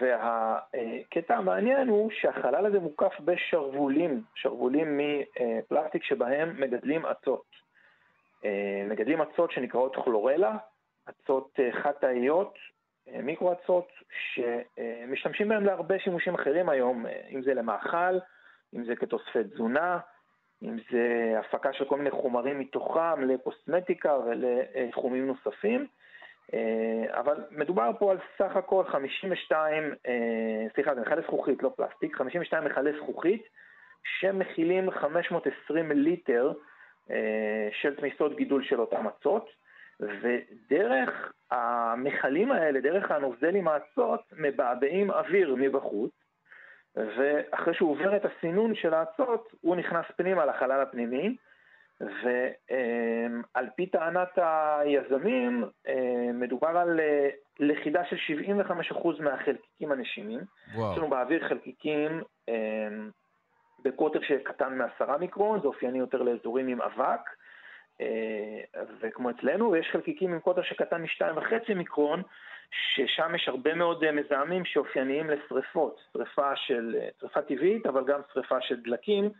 והקטע 0.00 1.36
המעניין 1.36 1.88
הוא 1.88 2.10
שהחלל 2.10 2.66
הזה 2.66 2.80
מוקף 2.80 3.20
בשרוולים, 3.24 4.22
שרוולים 4.34 5.00
מפלסטיק 5.00 6.04
שבהם 6.04 6.60
מגדלים 6.60 7.06
אצות. 7.06 7.44
מגדלים 8.88 9.22
אצות 9.22 9.50
שנקראות 9.50 9.96
כלורלה, 9.96 10.56
אצות 11.08 11.58
חד-תאיות, 11.82 12.54
מיקרו-אצות, 13.22 13.88
שמשתמשים 14.34 15.48
בהם 15.48 15.64
להרבה 15.64 15.98
שימושים 15.98 16.34
אחרים 16.34 16.68
היום, 16.68 17.06
אם 17.30 17.42
זה 17.42 17.54
למאכל, 17.54 18.18
אם 18.74 18.84
זה 18.84 18.96
כתוספי 18.96 19.44
תזונה, 19.44 19.98
אם 20.62 20.76
זה 20.90 21.34
הפקה 21.38 21.72
של 21.72 21.84
כל 21.84 21.96
מיני 21.96 22.10
חומרים 22.10 22.58
מתוכם 22.58 23.20
לקוסמטיקה 23.20 24.16
ולתחומים 24.18 25.26
נוספים. 25.26 25.86
אה, 26.54 27.20
אבל 27.20 27.44
מדובר 27.50 27.90
פה 27.98 28.10
על 28.10 28.18
סך 28.38 28.56
הכל 28.56 28.84
52, 28.84 29.94
אה, 30.06 30.66
סליחה, 30.74 30.94
זה 30.94 31.00
מכלי 31.00 31.22
זכוכית, 31.22 31.62
לא 31.62 31.72
פלסטיק, 31.76 32.16
52 32.16 32.64
מכלי 32.64 32.92
זכוכית 33.02 33.42
שמכילים 34.04 34.90
520 34.90 35.92
ליטר 35.92 36.52
אה, 37.10 37.68
של 37.72 37.96
תמיסות 37.96 38.36
גידול 38.36 38.64
של 38.64 38.80
אותם 38.80 39.06
אצות, 39.06 39.50
ודרך 40.00 41.32
המכלים 41.50 42.52
האלה, 42.52 42.80
דרך 42.80 43.10
הנוזלים 43.10 43.68
האצות, 43.68 44.20
מבעבעים 44.32 45.10
אוויר 45.10 45.54
מבחוץ, 45.58 46.12
ואחרי 46.96 47.74
שהוא 47.74 47.90
עובר 47.90 48.16
את 48.16 48.22
הסינון 48.24 48.74
של 48.74 48.94
האצות, 48.94 49.52
הוא 49.60 49.76
נכנס 49.76 50.04
פנימה 50.16 50.44
לחלל 50.44 50.80
הפנימי, 50.80 51.36
ועל 52.00 53.68
פי 53.76 53.86
טענת 53.86 54.38
היזמים, 54.38 55.64
מדובר 56.34 56.68
על 56.68 57.00
אה, 57.00 57.28
לכידה 57.58 58.04
של 58.04 58.16
75% 58.90 59.22
מהחלקיקים 59.22 59.92
הנשימים. 59.92 60.40
וואו. 60.74 60.92
יש 60.92 60.98
לנו 60.98 61.08
באוויר 61.08 61.48
חלקיקים 61.48 62.22
בקוטר 63.84 64.20
שקטן 64.22 64.78
מ-10 64.78 65.16
מיקרון, 65.20 65.60
זה 65.60 65.66
אופייני 65.66 65.98
יותר 65.98 66.22
לאזורים 66.22 66.68
עם 66.68 66.82
אבק, 66.82 67.20
אה, 68.00 68.82
וכמו 69.00 69.30
אצלנו, 69.30 69.70
ויש 69.70 69.88
חלקיקים 69.92 70.32
עם 70.32 70.40
קוטר 70.40 70.62
שקטן 70.62 71.02
מ-2.5 71.02 71.74
מיקרון, 71.74 72.22
ששם 72.70 73.34
יש 73.34 73.48
הרבה 73.48 73.74
מאוד 73.74 74.04
אה, 74.04 74.12
מזהמים 74.12 74.64
שאופייניים 74.64 75.30
לשריפות, 75.30 76.00
שריפה 76.12 76.56
של, 76.56 76.96
שריפה 77.20 77.42
טבעית, 77.42 77.86
אבל 77.86 78.04
גם 78.04 78.20
שריפה 78.32 78.60
של 78.60 78.80
דלקים 78.80 79.30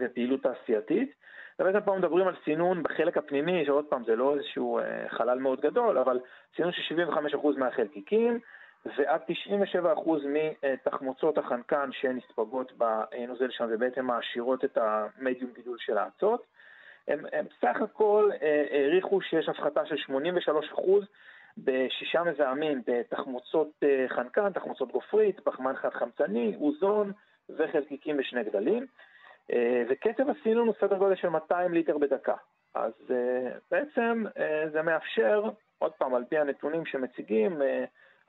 ופעילות 0.00 0.42
תעשייתית. 0.42 1.14
ובעצם 1.58 1.80
פה 1.80 1.96
מדברים 1.96 2.28
על 2.28 2.34
סינון 2.44 2.82
בחלק 2.82 3.16
הפנימי, 3.16 3.66
שעוד 3.66 3.84
פעם 3.84 4.04
זה 4.04 4.16
לא 4.16 4.34
איזשהו 4.34 4.78
אה, 4.78 5.08
חלל 5.08 5.38
מאוד 5.38 5.60
גדול, 5.60 5.98
אבל 5.98 6.20
סינון 6.56 6.72
של 6.72 6.96
75% 7.34 7.58
מהחלקיקים 7.58 8.40
ועד 8.96 9.20
97% 10.04 10.10
מתחמוצות 10.26 11.38
החנקן 11.38 11.90
שנספגות 11.92 12.72
בנוזל 12.72 13.50
שם 13.50 13.66
ובעצם 13.70 14.04
מעשירות 14.04 14.64
את 14.64 14.78
המדיום 14.80 15.50
גידול 15.54 15.76
של 15.80 15.98
האצות. 15.98 16.46
הם, 17.08 17.24
הם 17.32 17.44
סך 17.60 17.82
הכל 17.82 18.30
אה, 18.42 18.64
העריכו 18.70 19.20
שיש 19.20 19.48
הפחתה 19.48 19.86
של 19.86 19.96
83% 20.12 20.80
בשישה 21.64 22.22
מזהמים 22.22 22.82
בתחמוצות 22.86 23.70
אה, 23.82 24.06
חנקן, 24.08 24.52
תחמוצות 24.52 24.92
גופרית, 24.92 25.40
פחמן 25.40 25.76
חד-חמצני, 25.76 26.56
אוזון 26.60 27.12
וחלקיקים 27.58 28.16
בשני 28.16 28.44
גדלים. 28.44 28.86
אה, 29.52 29.82
וקצב 29.88 30.30
הסינון 30.30 30.66
הוא 30.66 30.74
סדר 30.80 30.98
גודל 30.98 31.14
של 31.14 31.28
200 31.28 31.72
ליטר 31.74 31.98
בדקה. 31.98 32.34
אז 32.74 32.92
אה, 33.10 33.50
בעצם 33.70 34.24
זה 34.72 34.82
מאפשר, 34.82 35.42
עוד 35.78 35.92
פעם, 35.92 36.14
על 36.14 36.24
פי 36.24 36.38
הנתונים 36.38 36.86
שמציגים 36.86 37.62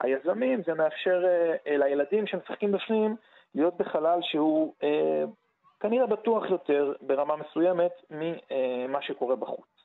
היזמים, 0.00 0.62
זה 0.62 0.74
מאפשר 0.74 1.24
לילדים 1.66 2.26
שמשחקים 2.26 2.72
בפנים 2.72 3.16
להיות 3.54 3.76
בחלל 3.76 4.18
שהוא 4.22 4.74
כנראה 5.80 6.06
בטוח 6.06 6.50
יותר 6.50 6.92
ברמה 7.00 7.36
מסוימת 7.36 7.92
ממה 8.10 9.02
שקורה 9.02 9.36
בחוץ. 9.36 9.79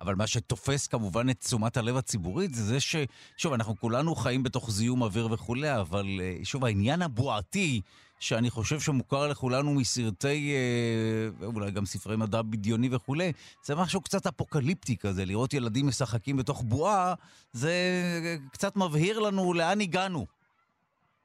אבל 0.00 0.14
מה 0.14 0.26
שתופס 0.26 0.86
כמובן 0.86 1.30
את 1.30 1.38
תשומת 1.38 1.76
הלב 1.76 1.96
הציבורית 1.96 2.54
זה 2.54 2.62
זה 2.62 2.80
ש... 2.80 2.96
שוב, 3.36 3.52
אנחנו 3.52 3.76
כולנו 3.76 4.14
חיים 4.14 4.42
בתוך 4.42 4.70
זיהום 4.70 5.02
אוויר 5.02 5.32
וכולי, 5.32 5.80
אבל 5.80 6.06
שוב, 6.44 6.64
העניין 6.64 7.02
הבועתי 7.02 7.80
שאני 8.20 8.50
חושב 8.50 8.80
שמוכר 8.80 9.28
לכולנו 9.30 9.74
מסרטי, 9.74 10.54
אה, 10.54 11.46
אולי 11.46 11.70
גם 11.70 11.84
ספרי 11.84 12.16
מדע 12.16 12.42
בדיוני 12.42 12.88
וכולי, 12.92 13.32
זה 13.62 13.74
משהו 13.76 14.00
קצת 14.00 14.26
אפוקליפטי 14.26 14.96
כזה, 14.96 15.24
לראות 15.24 15.54
ילדים 15.54 15.86
משחקים 15.86 16.36
בתוך 16.36 16.62
בועה, 16.62 17.14
זה 17.52 17.72
קצת 18.52 18.76
מבהיר 18.76 19.20
לנו 19.20 19.54
לאן 19.54 19.80
הגענו. 19.80 20.26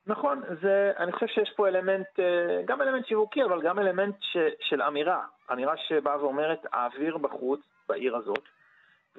נכון, 0.08 0.42
זה, 0.62 0.92
אני 0.98 1.12
חושב 1.12 1.28
שיש 1.28 1.50
פה 1.56 1.68
אלמנט, 1.68 2.20
אה, 2.20 2.62
גם 2.66 2.82
אלמנט 2.82 3.08
שיווקי, 3.08 3.44
אבל 3.44 3.62
גם 3.62 3.80
אלמנט 3.80 4.16
ש, 4.22 4.38
של 4.70 4.82
אמירה. 4.82 5.22
אמירה 5.52 5.74
שבאה 5.88 6.24
ואומרת, 6.24 6.60
האוויר 6.74 7.18
בחוץ, 7.18 7.60
בעיר 7.90 8.16
הזאת, 8.16 8.44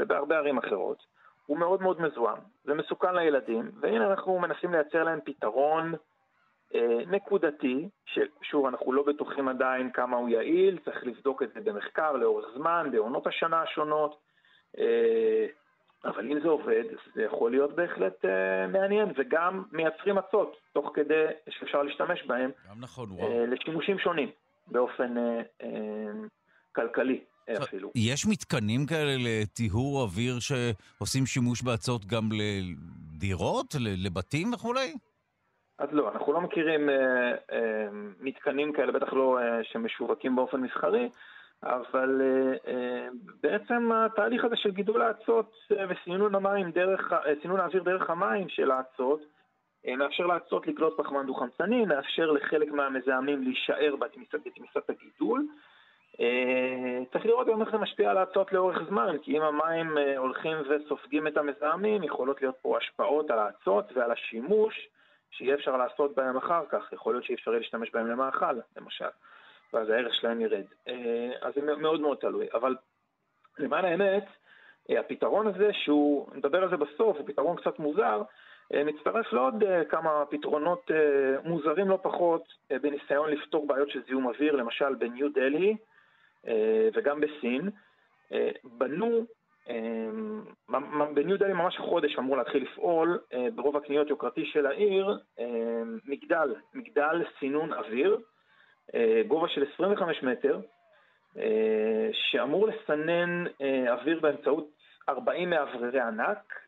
ובהרבה 0.01 0.37
ערים 0.37 0.59
אחרות, 0.59 1.07
הוא 1.47 1.59
מאוד 1.59 1.83
מאוד 1.83 2.01
מזוהם 2.01 2.39
ומסוכן 2.67 3.15
לילדים, 3.15 3.71
והנה 3.81 4.07
אנחנו 4.07 4.39
מנסים 4.39 4.73
לייצר 4.73 5.05
להם 5.05 5.19
פתרון 5.25 5.95
אה, 6.75 6.99
נקודתי, 7.07 7.89
ששוב, 8.07 8.67
אנחנו 8.67 8.93
לא 8.93 9.03
בטוחים 9.03 9.49
עדיין 9.49 9.91
כמה 9.91 10.17
הוא 10.17 10.29
יעיל, 10.29 10.79
צריך 10.85 11.07
לבדוק 11.07 11.43
את 11.43 11.53
זה 11.55 11.61
במחקר 11.61 12.13
לאורך 12.13 12.47
זמן, 12.55 12.89
בעונות 12.93 13.27
השנה 13.27 13.63
השונות, 13.63 14.21
אה, 14.79 15.47
אבל 16.05 16.31
אם 16.31 16.41
זה 16.41 16.49
עובד, 16.49 16.85
זה 17.15 17.23
יכול 17.23 17.51
להיות 17.51 17.73
בהחלט 17.73 18.25
אה, 18.25 18.67
מעניין, 18.67 19.13
וגם 19.17 19.63
מייצרים 19.73 20.15
מצות, 20.15 20.57
תוך 20.73 20.91
כדי 20.95 21.25
שאפשר 21.49 21.83
להשתמש 21.83 22.27
בהם. 22.27 22.51
גם 22.71 22.81
נכון, 22.81 23.09
וואו. 23.11 23.47
לשימושים 23.47 23.99
שונים, 23.99 24.31
באופן 24.67 25.15
כלכלי. 26.73 27.25
אפילו. 27.62 27.91
יש 27.95 28.26
מתקנים 28.26 28.86
כאלה 28.86 29.14
לטיהור 29.18 30.03
אוויר 30.03 30.34
שעושים 30.41 31.26
שימוש 31.26 31.62
באצות 31.62 32.05
גם 32.05 32.28
לדירות, 32.32 33.74
לבתים 33.78 34.53
וכולי? 34.53 34.95
אז 35.78 35.88
לא, 35.93 36.12
אנחנו 36.12 36.32
לא 36.32 36.41
מכירים 36.41 36.88
אה, 36.88 37.30
אה, 37.53 37.88
מתקנים 38.20 38.72
כאלה, 38.72 38.93
בטח 38.93 39.12
לא 39.12 39.38
אה, 39.38 39.64
שמשווקים 39.64 40.36
באופן 40.36 40.61
מסחרי, 40.61 41.09
אבל 41.62 42.20
אה, 42.20 42.72
אה, 42.72 43.09
בעצם 43.43 43.93
התהליך 43.93 44.45
הזה 44.45 44.57
של 44.57 44.70
גידול 44.70 45.03
האצות 45.03 45.53
אה, 45.72 45.84
וסינון 45.88 46.34
המים 46.34 46.70
דרך, 46.70 47.12
אה, 47.12 47.32
סינון 47.43 47.61
האוויר 47.61 47.82
דרך 47.82 48.11
המים 48.11 48.49
של 48.49 48.70
האצות, 48.70 49.20
אה, 49.86 49.97
מאפשר 49.97 50.26
לאצות 50.26 50.66
לקלוט 50.66 51.01
פחמן 51.01 51.26
דו-חמצני, 51.26 51.84
מאפשר 51.84 52.30
לחלק 52.30 52.72
מהמזהמים 52.72 53.43
להישאר 53.43 53.97
בתמיסת, 53.97 54.34
בתמיסת 54.34 54.91
הגידול. 54.91 55.47
אה, 56.21 56.99
צריך 57.13 57.27
לראות 57.27 57.47
גם 57.47 57.61
איך 57.61 57.71
זה 57.71 57.79
משפיע 57.79 58.11
על 58.11 58.19
האצות 58.19 58.53
לאורך 58.53 58.79
זמן, 58.89 59.17
כי 59.23 59.37
אם 59.37 59.43
המים 59.43 59.99
אה, 59.99 60.19
הולכים 60.19 60.57
וסופגים 60.69 61.27
את 61.27 61.37
המזהמים, 61.37 62.03
יכולות 62.03 62.43
להיות 62.43 62.57
פה 62.63 62.79
השפעות 62.79 63.31
על 63.31 63.39
האצות 63.39 63.85
ועל 63.95 64.11
השימוש. 64.11 64.89
שיהיה 65.31 65.55
אפשר 65.55 65.77
לעשות 65.77 66.15
בהם 66.15 66.37
אחר 66.37 66.65
כך, 66.69 66.93
יכול 66.93 67.15
להיות 67.15 67.25
שאי 67.25 67.35
אפשר 67.35 67.51
יהיה 67.51 67.61
להשתמש 67.61 67.91
בהם 67.91 68.07
למאכל, 68.07 68.55
למשל. 68.77 69.09
ואז 69.73 69.89
הערך 69.89 70.15
שלהם 70.15 70.41
ירד. 70.41 70.65
אז 71.43 71.55
זה 71.55 71.77
מאוד 71.77 72.01
מאוד 72.01 72.19
תלוי. 72.19 72.47
אבל 72.55 72.77
למען 73.59 73.85
האמת, 73.85 74.25
הפתרון 74.99 75.47
הזה, 75.47 75.71
שהוא, 75.73 76.29
נדבר 76.35 76.63
על 76.63 76.71
זה 76.71 76.77
בסוף, 76.77 77.17
הוא 77.17 77.27
פתרון 77.27 77.57
קצת 77.57 77.79
מוזר, 77.79 78.23
מצטרף 78.75 79.33
לעוד 79.33 79.65
כמה 79.89 80.25
פתרונות 80.31 80.91
מוזרים 81.45 81.89
לא 81.89 81.99
פחות 82.03 82.43
בניסיון 82.71 83.31
לפתור 83.31 83.67
בעיות 83.67 83.91
של 83.91 84.03
זיהום 84.07 84.27
אוויר, 84.27 84.57
למשל 84.57 84.95
בניו 84.95 85.33
דלהי 85.33 85.77
וגם 86.95 87.20
בסין. 87.20 87.70
בנו 88.64 89.26
אמ, 89.68 91.14
בניו 91.14 91.38
דלי 91.38 91.53
ממש 91.53 91.76
החודש 91.76 92.18
אמור 92.18 92.36
להתחיל 92.36 92.62
לפעול 92.62 93.18
אה, 93.32 93.47
ברוב 93.55 93.76
הקניות 93.76 94.11
יוקרתי 94.11 94.47
של 94.47 94.66
העיר 94.66 95.18
מגדל, 96.05 96.55
מגדל 96.74 97.24
סינון 97.38 97.72
אוויר, 97.72 98.18
אה, 98.95 99.22
גובה 99.28 99.49
של 99.49 99.64
25 99.74 100.22
מטר, 100.22 100.61
אה, 101.38 102.09
שאמור 102.12 102.68
לסנן 102.68 103.45
אוויר 103.88 104.20
באמצעות 104.20 104.68
40 105.09 105.51
מאווררי 105.51 106.01
ענק, 106.01 106.61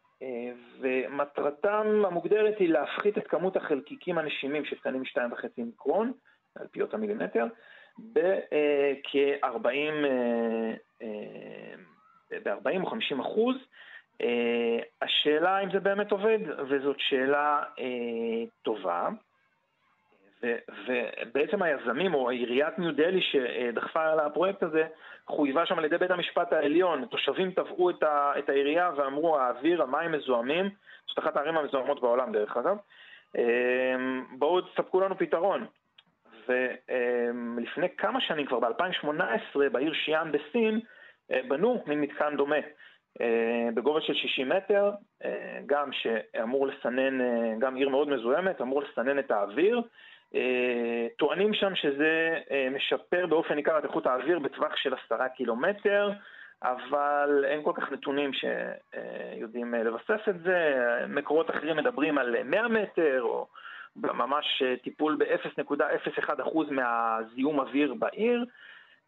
ומטרתם 0.81 2.03
המוגדרת 2.07 2.59
היא 2.59 2.69
להפחית 2.69 3.19
את 3.19 3.27
כמות 3.27 3.57
החלקיקים 3.57 4.19
הנשימים 4.19 4.65
שקטנים 4.65 5.01
מ-2.5 5.01 5.47
מיקרון, 5.59 6.13
על 6.57 6.67
פי 6.67 6.83
אותה 6.83 6.97
מילימטר, 6.97 7.47
בכ-40 7.99 9.47
ב-40 12.45 12.81
או 12.81 12.87
50 12.87 13.21
אחוז. 13.21 13.57
אה, 14.23 14.79
השאלה 15.03 15.59
אם 15.59 15.71
זה 15.73 15.81
באמת 15.81 16.13
עובד, 16.13 16.39
וזאת 16.69 16.97
שאלה 16.99 17.63
אה, 17.79 18.45
טובה. 18.63 19.09
ובעצם 20.87 21.63
היזמים 21.63 22.15
או 22.15 22.31
עיריית 22.31 22.79
ניו 22.79 22.97
דלי 22.97 23.21
שדחפה 23.23 24.05
על 24.05 24.21
הפרויקט 24.21 24.63
הזה 24.63 24.85
חויבה 25.27 25.67
שם 25.67 25.79
על 25.79 25.85
ידי 25.85 25.99
בית 25.99 26.11
המשפט 26.11 26.53
העליון. 26.53 27.07
תושבים 27.07 27.51
תבעו 27.51 27.91
את, 27.91 28.03
ה, 28.03 28.33
את 28.39 28.49
העירייה 28.49 28.91
ואמרו 28.97 29.39
האוויר, 29.39 29.83
המים 29.83 30.13
מזוהמים, 30.13 30.71
זאת 31.09 31.19
אחת 31.19 31.37
הערים 31.37 31.57
המזוהמות 31.57 32.01
בעולם 32.01 32.33
דרך 32.33 32.57
אגב. 32.57 32.77
אה, 33.39 33.95
בואו 34.39 34.61
תספקו 34.61 35.01
לנו 35.01 35.19
פתרון. 35.19 35.67
ולפני 36.49 37.89
כמה 37.97 38.21
שנים, 38.21 38.47
כבר 38.47 38.61
ב-2018, 38.61 39.59
בעיר 39.73 39.93
שיאן 39.93 40.33
בסין, 40.33 40.81
אה, 41.33 41.41
בנו 41.49 41.83
מין 41.87 42.01
מתקן 42.01 42.37
דומה 42.37 42.57
אה, 43.21 43.69
בגובה 43.75 44.01
של 44.01 44.15
60 44.15 44.49
מטר, 44.49 44.91
אה, 45.25 45.61
גם 45.67 45.91
שאמור 45.93 46.67
לסנן, 46.67 47.19
גם 47.59 47.77
עיר 47.77 47.89
מאוד 47.89 48.09
מזוהמת, 48.09 48.61
אמור 48.61 48.83
לסנן 48.83 49.19
את 49.19 49.31
האוויר. 49.31 49.83
טוענים 51.19 51.55
שם 51.55 51.75
שזה 51.75 52.39
משפר 52.71 53.27
באופן 53.27 53.55
ניכר 53.55 53.79
את 53.79 53.85
איכות 53.85 54.07
האוויר 54.07 54.39
בטווח 54.39 54.77
של 54.77 54.95
עשרה 54.95 55.29
קילומטר, 55.29 56.11
אבל 56.63 57.45
אין 57.49 57.63
כל 57.63 57.73
כך 57.77 57.93
נתונים 57.93 58.31
שיודעים 58.33 59.75
לבסס 59.75 60.29
את 60.29 60.41
זה. 60.41 60.75
מקורות 61.09 61.51
אחרים 61.51 61.77
מדברים 61.77 62.19
על 62.19 62.43
100 62.45 62.69
מטר, 62.69 63.23
או 63.23 63.47
ממש 63.97 64.63
טיפול 64.83 65.17
ב-0.01% 65.17 66.71
מהזיהום 66.71 67.61
אוויר 67.61 67.95
בעיר. 67.95 68.45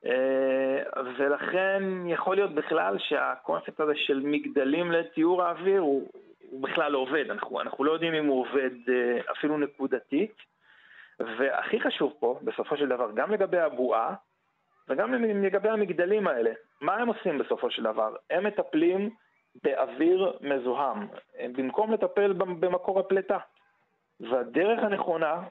אה, 0.06 1.02
ולכן 1.18 1.82
יכול 2.06 2.36
להיות 2.36 2.54
בכלל 2.54 2.98
שהקונספט 2.98 3.80
הזה 3.80 3.92
של 3.96 4.20
מגדלים 4.24 4.92
לטיהור 4.92 5.42
האוויר 5.42 5.80
הוא, 5.80 6.08
הוא 6.50 6.62
בכלל 6.62 6.92
לא 6.92 6.98
עובד, 6.98 7.30
אנחנו, 7.30 7.60
אנחנו 7.60 7.84
לא 7.84 7.92
יודעים 7.92 8.14
אם 8.14 8.26
הוא 8.26 8.40
עובד 8.40 8.70
אה, 8.88 9.32
אפילו 9.32 9.58
נקודתית. 9.58 10.34
והכי 11.20 11.80
חשוב 11.80 12.14
פה, 12.18 12.38
בסופו 12.42 12.76
של 12.76 12.88
דבר, 12.88 13.10
גם 13.14 13.30
לגבי 13.30 13.58
הבועה 13.58 14.14
וגם 14.88 15.14
לגבי 15.14 15.68
המגדלים 15.68 16.26
האלה, 16.26 16.50
מה 16.80 16.94
הם 16.94 17.08
עושים 17.08 17.38
בסופו 17.38 17.70
של 17.70 17.82
דבר? 17.82 18.14
הם 18.30 18.46
מטפלים 18.46 19.10
באוויר 19.64 20.32
מזוהם, 20.40 21.06
במקום 21.52 21.92
לטפל 21.92 22.32
במקור 22.32 23.00
הפליטה. 23.00 23.38
והדרך 24.20 24.82
הנכונה 24.82 25.42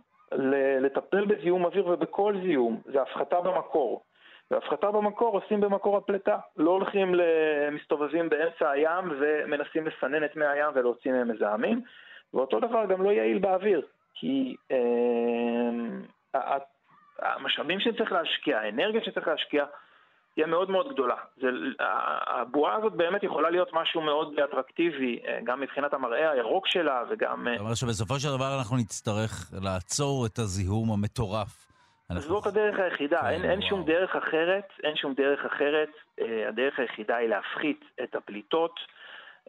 לטפל 0.81 1.25
בזיהום 1.25 1.65
אוויר 1.65 1.87
ובכל 1.87 2.35
זיהום 2.41 2.81
זה 2.85 3.01
הפחתה 3.01 3.41
במקור. 3.41 4.03
והפחתה 4.51 4.91
במקור 4.91 5.39
עושים 5.39 5.61
במקור 5.61 5.97
הפליטה. 5.97 6.37
לא 6.57 6.71
הולכים, 6.71 7.15
מסתובבים 7.71 8.29
באמצע 8.29 8.69
הים 8.69 9.11
ומנסים 9.19 9.87
לסנן 9.87 10.23
את 10.25 10.35
מי 10.35 10.45
הים 10.45 10.69
ולהוציא 10.73 11.11
מהם 11.11 11.31
מזהמים. 11.31 11.81
ואותו 12.33 12.59
דבר 12.59 12.85
גם 12.85 13.03
לא 13.03 13.09
יעיל 13.09 13.39
באוויר, 13.39 13.81
כי 14.13 14.55
אה, 14.71 16.57
המשאבים 17.19 17.79
שצריך 17.79 18.11
להשקיע, 18.11 18.59
האנרגיה 18.59 19.01
שצריך 19.01 19.27
להשקיע, 19.27 19.65
תהיה 20.33 20.47
מאוד 20.47 20.69
מאוד 20.69 20.93
גדולה. 20.93 21.15
זה, 21.41 21.47
הבועה 22.27 22.75
הזאת 22.75 22.93
באמת 22.93 23.23
יכולה 23.23 23.49
להיות 23.49 23.69
משהו 23.73 24.01
מאוד 24.01 24.39
אטרקטיבי, 24.39 25.19
אה, 25.27 25.39
גם 25.43 25.61
מבחינת 25.61 25.93
המראה 25.93 26.31
הירוק 26.31 26.67
שלה 26.67 27.03
וגם... 27.09 27.47
זאת 27.51 27.59
אומרת 27.59 27.77
שבסופו 27.77 28.19
של 28.19 28.27
דבר 28.37 28.57
אנחנו 28.57 28.77
נצטרך 28.77 29.51
לעצור 29.61 30.25
את 30.25 30.39
הזיהום 30.39 30.91
המטורף 30.91 31.63
אנחנו... 32.11 32.29
זאת 32.29 32.45
הדרך 32.45 32.79
היחידה, 32.79 33.21
כן, 33.21 33.27
אין, 33.27 33.45
אין 33.45 33.61
שום 33.61 33.85
דרך 33.85 34.15
אחרת, 34.15 34.67
אין 34.83 34.95
שום 34.95 35.13
דרך 35.13 35.45
אחרת. 35.45 35.89
אה, 36.21 36.47
הדרך 36.49 36.79
היחידה 36.79 37.15
היא 37.15 37.29
להפחית 37.29 37.85
את 38.03 38.15
הפליטות. 38.15 38.79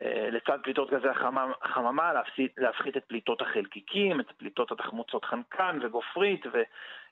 אה, 0.02 0.28
לצד 0.30 0.58
פליטות 0.62 0.90
גזי 0.90 1.08
החממה, 1.62 2.12
להפחית, 2.58 2.96
את 2.96 3.04
פליטות 3.08 3.42
החלקיקים, 3.42 4.20
את 4.20 4.32
פליטות 4.36 4.72
התחמוצות 4.72 5.24
חנקן 5.24 5.78
וגופרית 5.82 6.46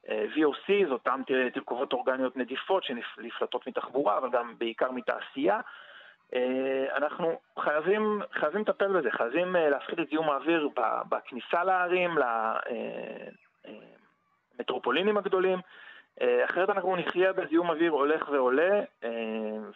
אה, 0.08 0.24
זה 0.34 0.90
אותן 0.92 1.20
תרכובות 1.54 1.92
אורגניות 1.92 2.36
נדיפות 2.36 2.84
שנפלטות 2.84 3.66
מתחבורה, 3.66 4.18
אבל 4.18 4.30
גם 4.30 4.54
בעיקר 4.58 4.90
מתעשייה. 4.90 5.60
אנחנו 6.94 7.38
חייבים, 7.58 8.22
חייבים 8.32 8.60
לטפל 8.60 8.98
בזה, 8.98 9.10
חייבים 9.10 9.56
להפחית 9.70 9.98
את 9.98 10.08
זיהום 10.08 10.30
האוויר 10.30 10.68
בכניסה 11.08 11.64
לערים, 11.64 12.10
המטרופולינים 14.58 15.16
הגדולים, 15.16 15.58
אה, 16.20 16.44
אחרת 16.44 16.70
אנחנו 16.70 16.96
נחיה 16.96 17.32
בזיהום 17.32 17.70
אוויר 17.70 17.92
הולך 17.92 18.28
ועולה, 18.28 18.80
אה, 19.04 19.10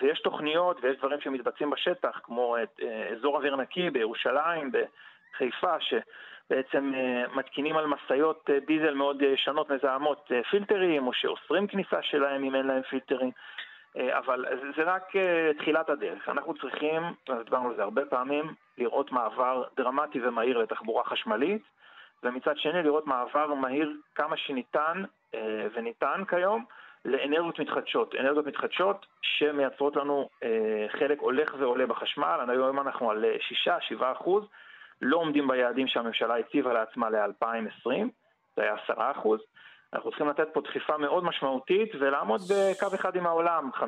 ויש 0.00 0.20
תוכניות 0.20 0.78
ויש 0.82 0.96
דברים 0.96 1.20
שמתבצעים 1.20 1.70
בשטח, 1.70 2.20
כמו 2.22 2.56
את 2.62 2.80
אה, 2.82 3.08
אזור 3.08 3.36
אוויר 3.36 3.56
נקי 3.56 3.90
בירושלים, 3.90 4.72
בחיפה, 5.32 5.80
שבעצם 6.49 6.92
מתקינים 7.34 7.76
על 7.76 7.86
משאיות 7.86 8.51
דיזל 8.66 8.94
מאוד 8.94 9.22
ישנות 9.22 9.70
מזהמות 9.70 10.30
פילטרים, 10.51 11.07
או 11.07 11.12
שאוסרים 11.12 11.66
כניסה 11.66 12.03
שלהם 12.03 12.44
אם 12.44 12.55
אין 12.55 12.66
להם 12.66 12.82
פילטרים. 12.82 13.30
אבל 13.97 14.44
זה 14.76 14.82
רק 14.82 15.12
תחילת 15.59 15.88
הדרך. 15.88 16.28
אנחנו 16.28 16.55
צריכים, 16.55 17.03
דיברנו 17.44 17.68
על 17.68 17.76
זה 17.76 17.82
הרבה 17.82 18.05
פעמים, 18.05 18.55
לראות 18.78 19.12
מעבר 19.12 19.64
דרמטי 19.76 20.20
ומהיר 20.22 20.59
לתחבורה 20.59 21.05
חשמלית. 21.05 21.62
ומצד 22.22 22.57
שני 22.57 22.82
לראות 22.82 23.07
מעבר 23.07 23.55
מהיר 23.55 23.92
כמה 24.14 24.36
שניתן 24.36 25.03
אה, 25.34 25.66
וניתן 25.74 26.22
כיום 26.28 26.64
לאנרגיות 27.05 27.61
מתחדשות. 27.61 28.14
אנרגיות 28.14 28.47
מתחדשות 28.47 29.07
שמייצרות 29.22 29.97
לנו 29.97 30.28
אה, 30.42 30.86
חלק 30.88 31.20
הולך 31.20 31.55
ועולה 31.59 31.86
בחשמל, 31.86 32.40
היום 32.49 32.80
אנחנו 32.80 33.11
על 33.11 33.24
6-7 34.01 34.03
אחוז, 34.12 34.44
לא 35.03 35.16
עומדים 35.16 35.49
ביעדים 35.49 35.88
שהממשלה 35.88 36.36
הציבה 36.36 36.72
לעצמה 36.72 37.11
ל-2020, 37.11 37.90
זה 38.57 38.62
היה 38.62 38.74
10 38.84 38.94
אחוז. 38.99 39.40
אנחנו 39.92 40.11
צריכים 40.11 40.28
לתת 40.28 40.49
פה 40.53 40.61
דחיפה 40.61 40.99
מאוד 40.99 41.24
משמעותית 41.24 41.94
ולעמוד 42.01 42.40
בקו 42.40 42.86
אחד 42.94 43.16
עם 43.16 43.26
העולם, 43.26 43.70
50% 43.74 43.82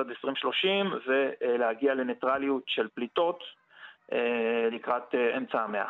עד 0.00 0.08
2030 0.08 0.92
ולהגיע 1.06 1.94
לניטרליות 1.94 2.62
של 2.66 2.88
פליטות 2.94 3.38
אה, 4.12 4.68
לקראת 4.72 5.14
אמצע 5.36 5.60
המאה. 5.60 5.88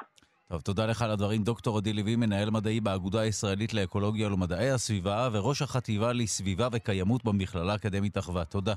טוב, 0.48 0.60
תודה 0.60 0.86
לך 0.86 1.02
על 1.02 1.10
הדברים. 1.10 1.42
דוקטור 1.42 1.78
עדי 1.78 1.92
לוי, 1.92 2.16
מנהל 2.16 2.50
מדעי 2.50 2.80
באגודה 2.80 3.20
הישראלית 3.20 3.74
לאקולוגיה 3.74 4.26
ולמדעי 4.26 4.70
הסביבה, 4.70 5.28
וראש 5.32 5.62
החטיבה 5.62 6.12
לסביבה 6.12 6.68
וקיימות 6.72 7.24
במכללה 7.24 7.72
האקדמית 7.72 8.18
אחווה. 8.18 8.44
תודה. 8.44 8.74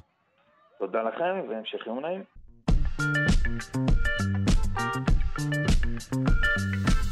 תודה 0.80 1.04
לכם, 1.04 1.50
והמשך 1.50 1.88
יום 1.88 2.00
נעים. 2.00 2.24
Thank 5.38 6.12
you. 6.12 7.07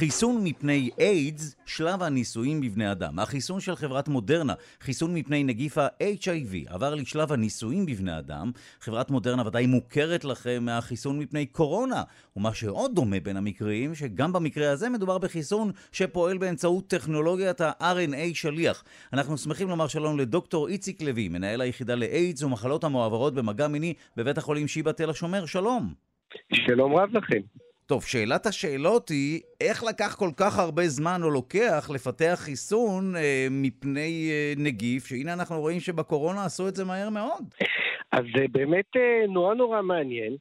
חיסון 0.00 0.44
מפני 0.44 0.90
איידס, 0.98 1.56
שלב 1.66 2.02
הניסויים 2.02 2.60
בבני 2.60 2.92
אדם. 2.92 3.18
החיסון 3.18 3.60
של 3.60 3.76
חברת 3.76 4.08
מודרנה, 4.08 4.54
חיסון 4.80 5.14
מפני 5.14 5.44
נגיף 5.44 5.78
ה-HIV, 5.78 6.54
עבר 6.66 6.94
לשלב 6.94 7.32
הניסויים 7.32 7.86
בבני 7.86 8.18
אדם. 8.18 8.50
חברת 8.80 9.10
מודרנה 9.10 9.46
ודאי 9.46 9.66
מוכרת 9.66 10.24
לכם 10.24 10.62
מהחיסון 10.64 11.18
מפני 11.18 11.46
קורונה. 11.46 12.02
ומה 12.36 12.54
שעוד 12.54 12.94
דומה 12.94 13.20
בין 13.20 13.36
המקרים, 13.36 13.94
שגם 13.94 14.32
במקרה 14.32 14.70
הזה 14.70 14.88
מדובר 14.88 15.18
בחיסון 15.18 15.70
שפועל 15.92 16.38
באמצעות 16.38 16.86
טכנולוגיית 16.88 17.60
ה-RNA 17.60 18.34
שליח. 18.34 18.84
אנחנו 19.12 19.38
שמחים 19.38 19.68
לומר 19.68 19.86
שלום 19.86 20.18
לדוקטור 20.18 20.68
איציק 20.68 21.02
לוי, 21.02 21.28
מנהל 21.28 21.60
היחידה 21.60 21.94
לאיידס 21.94 22.42
ומחלות 22.42 22.84
המועברות 22.84 23.34
במגע 23.34 23.68
מיני 23.68 23.94
בבית 24.16 24.38
החולים 24.38 24.68
שיבא 24.68 24.92
תל 24.92 25.10
השומר. 25.10 25.46
שלום. 25.46 25.94
שלום 26.66 26.96
רב 26.96 27.16
לכם. 27.16 27.69
טוב, 27.90 28.02
שאלת 28.04 28.46
השאלות 28.46 29.08
היא, 29.08 29.40
איך 29.60 29.84
לקח 29.88 30.14
כל 30.18 30.30
כך 30.36 30.58
הרבה 30.58 30.82
זמן 30.82 31.20
או 31.22 31.30
לוקח 31.30 31.90
לפתח 31.94 32.40
חיסון 32.44 33.16
אה, 33.16 33.46
מפני 33.50 34.28
אה, 34.30 34.52
נגיף, 34.56 35.06
שהנה 35.06 35.32
אנחנו 35.32 35.60
רואים 35.60 35.80
שבקורונה 35.80 36.44
עשו 36.44 36.68
את 36.68 36.74
זה 36.74 36.84
מהר 36.84 37.10
מאוד? 37.10 37.44
אז 38.12 38.24
זה 38.36 38.44
באמת 38.52 38.96
אה, 38.96 39.26
נורא 39.28 39.54
נורא 39.54 39.82
מעניין, 39.82 40.36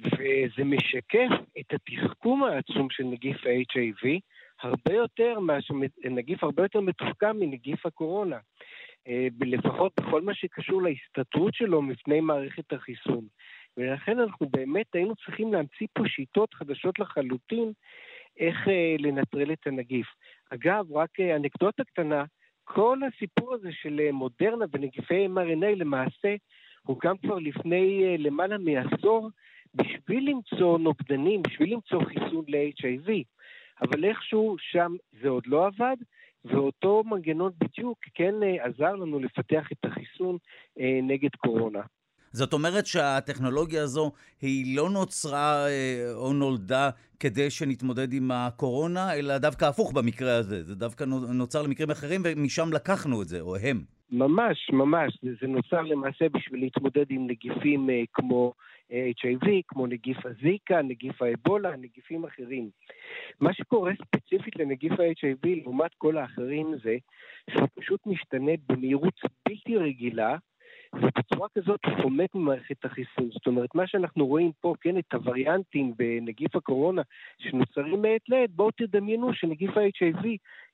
וזה 0.00 0.64
משקף 0.64 1.30
את 1.60 1.74
התחכום 1.74 2.44
העצום 2.44 2.88
של 2.90 3.04
נגיף 3.04 3.36
ה-HIV, 3.36 4.08
הרבה 4.62 4.94
יותר, 4.94 5.38
נגיף 6.04 6.44
הרבה 6.44 6.62
יותר 6.62 6.80
מתוחכם 6.80 7.36
מנגיף 7.40 7.86
הקורונה. 7.86 8.38
אה, 9.08 9.28
לפחות 9.40 9.92
בכל 10.00 10.22
מה 10.22 10.34
שקשור 10.34 10.82
להסתתרות 10.82 11.54
שלו 11.54 11.82
מפני 11.82 12.20
מערכת 12.20 12.72
החיסון. 12.72 13.26
ולכן 13.76 14.18
אנחנו 14.18 14.48
באמת 14.48 14.86
היינו 14.94 15.16
צריכים 15.16 15.52
להמציא 15.52 15.86
פה 15.92 16.02
שיטות 16.08 16.54
חדשות 16.54 16.98
לחלוטין 16.98 17.72
איך 18.38 18.68
אה, 18.68 18.96
לנטרל 18.98 19.52
את 19.52 19.66
הנגיף. 19.66 20.06
אגב, 20.50 20.96
רק 20.96 21.20
אה, 21.20 21.36
אנקדוטה 21.36 21.84
קטנה, 21.84 22.24
כל 22.64 22.98
הסיפור 23.02 23.54
הזה 23.54 23.68
של 23.72 24.00
אה, 24.00 24.12
מודרנה 24.12 24.64
ונגיפי 24.72 25.26
mRNA 25.26 25.76
למעשה 25.76 26.34
הוקם 26.86 27.16
כבר 27.16 27.38
לפני 27.38 28.04
אה, 28.04 28.16
למעלה 28.18 28.58
מעשור 28.58 29.30
בשביל 29.74 30.30
למצוא 30.30 30.78
נוגדנים, 30.78 31.42
בשביל 31.42 31.72
למצוא 31.72 32.04
חיסון 32.04 32.44
ל-HIV. 32.48 33.10
אבל 33.82 34.04
איכשהו 34.04 34.56
שם 34.58 34.92
זה 35.22 35.28
עוד 35.28 35.46
לא 35.46 35.66
עבד, 35.66 35.96
ואותו 36.44 37.02
מנגנון 37.06 37.52
בדיוק 37.58 37.98
כן 38.14 38.34
אה, 38.42 38.64
עזר 38.64 38.94
לנו 38.94 39.18
לפתח 39.18 39.72
את 39.72 39.84
החיסון 39.84 40.38
אה, 40.80 40.98
נגד 41.02 41.34
קורונה. 41.36 41.80
זאת 42.32 42.52
אומרת 42.52 42.86
שהטכנולוגיה 42.86 43.82
הזו 43.82 44.12
היא 44.42 44.76
לא 44.76 44.90
נוצרה 44.90 45.66
אה, 45.66 46.12
או 46.14 46.32
נולדה 46.32 46.90
כדי 47.20 47.50
שנתמודד 47.50 48.12
עם 48.12 48.30
הקורונה, 48.30 49.14
אלא 49.14 49.38
דווקא 49.38 49.64
הפוך 49.64 49.92
במקרה 49.92 50.36
הזה. 50.36 50.62
זה 50.62 50.74
דווקא 50.74 51.04
נוצר 51.34 51.62
למקרים 51.62 51.90
אחרים 51.90 52.20
ומשם 52.24 52.72
לקחנו 52.72 53.22
את 53.22 53.28
זה, 53.28 53.40
או 53.40 53.56
הם. 53.56 53.80
ממש, 54.12 54.70
ממש. 54.72 55.18
זה 55.22 55.46
נוצר 55.46 55.82
למעשה 55.82 56.28
בשביל 56.28 56.60
להתמודד 56.60 57.04
עם 57.10 57.26
נגיפים 57.26 57.88
כמו 58.12 58.52
HIV, 58.90 59.48
כמו 59.68 59.86
נגיף 59.86 60.18
הזיקה, 60.26 60.82
נגיף 60.82 61.22
האבולה, 61.22 61.76
נגיפים 61.76 62.24
אחרים. 62.24 62.70
מה 63.40 63.54
שקורה 63.54 63.92
ספציפית 64.06 64.56
לנגיף 64.56 64.92
ה-HIV 64.92 65.48
לעומת 65.62 65.90
כל 65.98 66.16
האחרים 66.18 66.74
זה 66.84 66.96
שהוא 67.50 67.68
פשוט 67.74 68.00
משתנה 68.06 68.52
במהירות 68.68 69.20
בלתי 69.48 69.76
רגילה, 69.76 70.36
ובצורה 70.94 71.48
כזאת 71.58 71.80
חומק 72.02 72.34
ממערכת 72.34 72.84
החיסון. 72.84 73.30
זאת 73.30 73.46
אומרת, 73.46 73.74
מה 73.74 73.86
שאנחנו 73.86 74.26
רואים 74.26 74.52
פה, 74.60 74.74
כן, 74.80 74.98
את 74.98 75.14
הווריאנטים 75.14 75.94
בנגיף 75.96 76.56
הקורונה 76.56 77.02
שנוצרים 77.38 78.02
מעת 78.02 78.28
לעת, 78.28 78.50
בואו 78.50 78.70
תדמיינו 78.70 79.34
שנגיף 79.34 79.70
ה-HIV 79.76 80.26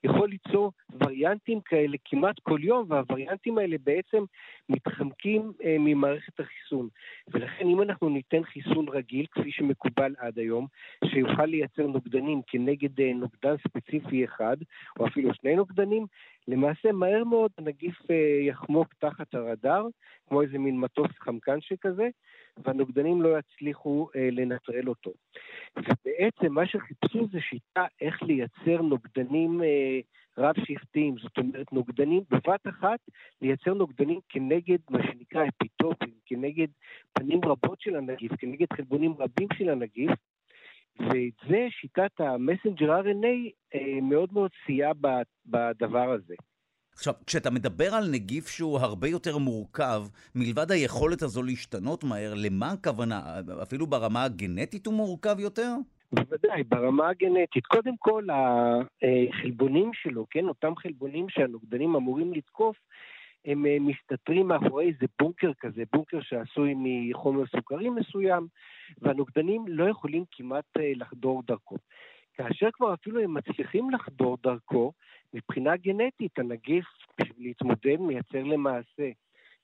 יכול 0.05 0.29
ליצור 0.29 0.73
וריאנטים 1.01 1.61
כאלה 1.61 1.97
כמעט 2.05 2.39
כל 2.43 2.59
יום, 2.63 2.87
והווריאנטים 2.89 3.59
האלה 3.59 3.77
בעצם 3.85 4.25
מתחמקים 4.69 5.53
אה, 5.65 5.77
ממערכת 5.79 6.41
החיסון. 6.41 6.89
ולכן 7.29 7.69
אם 7.69 7.83
אנחנו 7.83 8.09
ניתן 8.09 8.45
חיסון 8.45 8.89
רגיל, 8.89 9.27
כפי 9.31 9.53
שמקובל 9.53 10.15
עד 10.19 10.39
היום, 10.39 10.67
שיוכל 11.05 11.47
לייצר 11.47 11.87
נוגדנים 11.87 12.41
כנגד 12.47 13.01
אה, 13.01 13.13
נוגדן 13.15 13.55
ספציפי 13.69 14.25
אחד, 14.25 14.57
או 14.99 15.07
אפילו 15.07 15.35
שני 15.35 15.57
נוגדנים, 15.57 16.07
למעשה 16.49 16.93
מהר 16.93 17.25
מאוד 17.25 17.51
הנגיף 17.59 18.11
אה, 18.11 18.47
יחמוק 18.49 18.95
תחת 18.99 19.35
הרדאר, 19.35 19.87
כמו 20.29 20.43
איזה 20.43 20.59
מין 20.59 20.81
מטוס 20.81 21.11
חמקן 21.21 21.61
שכזה, 21.61 22.09
והנוגדנים 22.65 23.23
לא 23.23 23.39
יצליחו 23.39 24.09
אה, 24.17 24.29
לנטרל 24.33 24.89
אותו. 24.89 25.11
ובעצם 25.77 26.53
מה 26.53 26.67
שחיפשו 26.67 27.29
זה 27.33 27.41
שיטה 27.41 27.85
איך 28.01 28.23
לייצר 28.23 28.83
נוגדנים 28.83 29.63
אה, 29.63 30.01
רב-שבטיים, 30.39 31.19
זאת 31.19 31.39
אומרת 31.39 31.73
נוגדנים 31.73 32.23
בבת 32.31 32.67
אחת, 32.69 33.01
לייצר 33.43 33.75
נוגדנים 33.75 34.21
כנגד 34.29 34.79
מה 34.91 34.99
שנקרא 35.03 35.45
אפיטופים, 35.49 36.15
כנגד 36.27 36.67
פנים 37.13 37.41
רבות 37.45 37.81
של 37.81 37.97
הנגיף, 37.97 38.33
כנגד 38.39 38.67
חלבונים 38.73 39.15
רבים 39.19 39.49
של 39.59 39.69
הנגיף, 39.69 40.11
ואת 41.01 41.49
זה 41.49 41.67
שיטת 41.71 42.21
המסנג'ר 42.21 43.01
RNA 43.01 43.51
אה, 43.75 44.01
מאוד 44.03 44.29
מאוד 44.33 44.51
סייעה 44.67 44.93
בדבר 45.47 46.11
הזה. 46.11 46.35
עכשיו, 46.95 47.15
כשאתה 47.27 47.51
מדבר 47.51 47.95
על 47.95 48.05
נגיף 48.11 48.49
שהוא 48.49 48.79
הרבה 48.79 49.09
יותר 49.09 49.39
מורכב, 49.39 50.03
מלבד 50.35 50.71
היכולת 50.71 51.23
הזו 51.23 51.43
להשתנות 51.43 52.05
מהר, 52.05 52.35
למה 52.37 52.71
הכוונה? 52.71 53.21
אפילו 53.63 53.87
ברמה 53.87 54.25
הגנטית 54.25 54.87
הוא 54.87 54.95
מורכב 54.95 55.41
יותר? 55.41 55.75
בוודאי, 56.13 56.63
ברמה 56.65 57.09
הגנטית. 57.09 57.67
קודם 57.67 57.97
כל, 57.99 58.27
החלבונים 58.33 59.91
שלו, 59.95 60.27
כן, 60.31 60.49
אותם 60.49 60.77
חלבונים 60.77 61.27
שהנוגדנים 61.29 61.97
אמורים 61.97 62.33
לתקוף, 62.33 62.77
הם 63.47 63.67
אה, 63.67 63.77
מסתתרים 63.81 64.49
מאחורי 64.49 64.87
איזה 64.89 65.07
בונקר 65.19 65.53
כזה, 65.61 65.83
בונקר 65.93 66.21
שעשוי 66.21 66.75
מחומר 66.77 67.47
סוכרי 67.47 67.91
מסוים, 67.91 68.47
והנוגדנים 68.99 69.65
לא 69.69 69.89
יכולים 69.89 70.25
כמעט 70.33 70.65
אה, 70.79 70.93
לחדור 70.97 71.43
דרכו. 71.47 71.77
כאשר 72.35 72.69
כבר 72.73 72.95
אפילו 72.95 73.21
הם 73.21 73.35
מצליחים 73.35 73.91
לחדור 73.91 74.37
דרכו, 74.43 74.93
מבחינה 75.35 75.77
גנטית 75.77 76.39
הנגיף, 76.39 76.85
בשביל 77.21 77.47
להתמודד, 77.47 78.01
מייצר 78.01 78.43
למעשה 78.43 79.11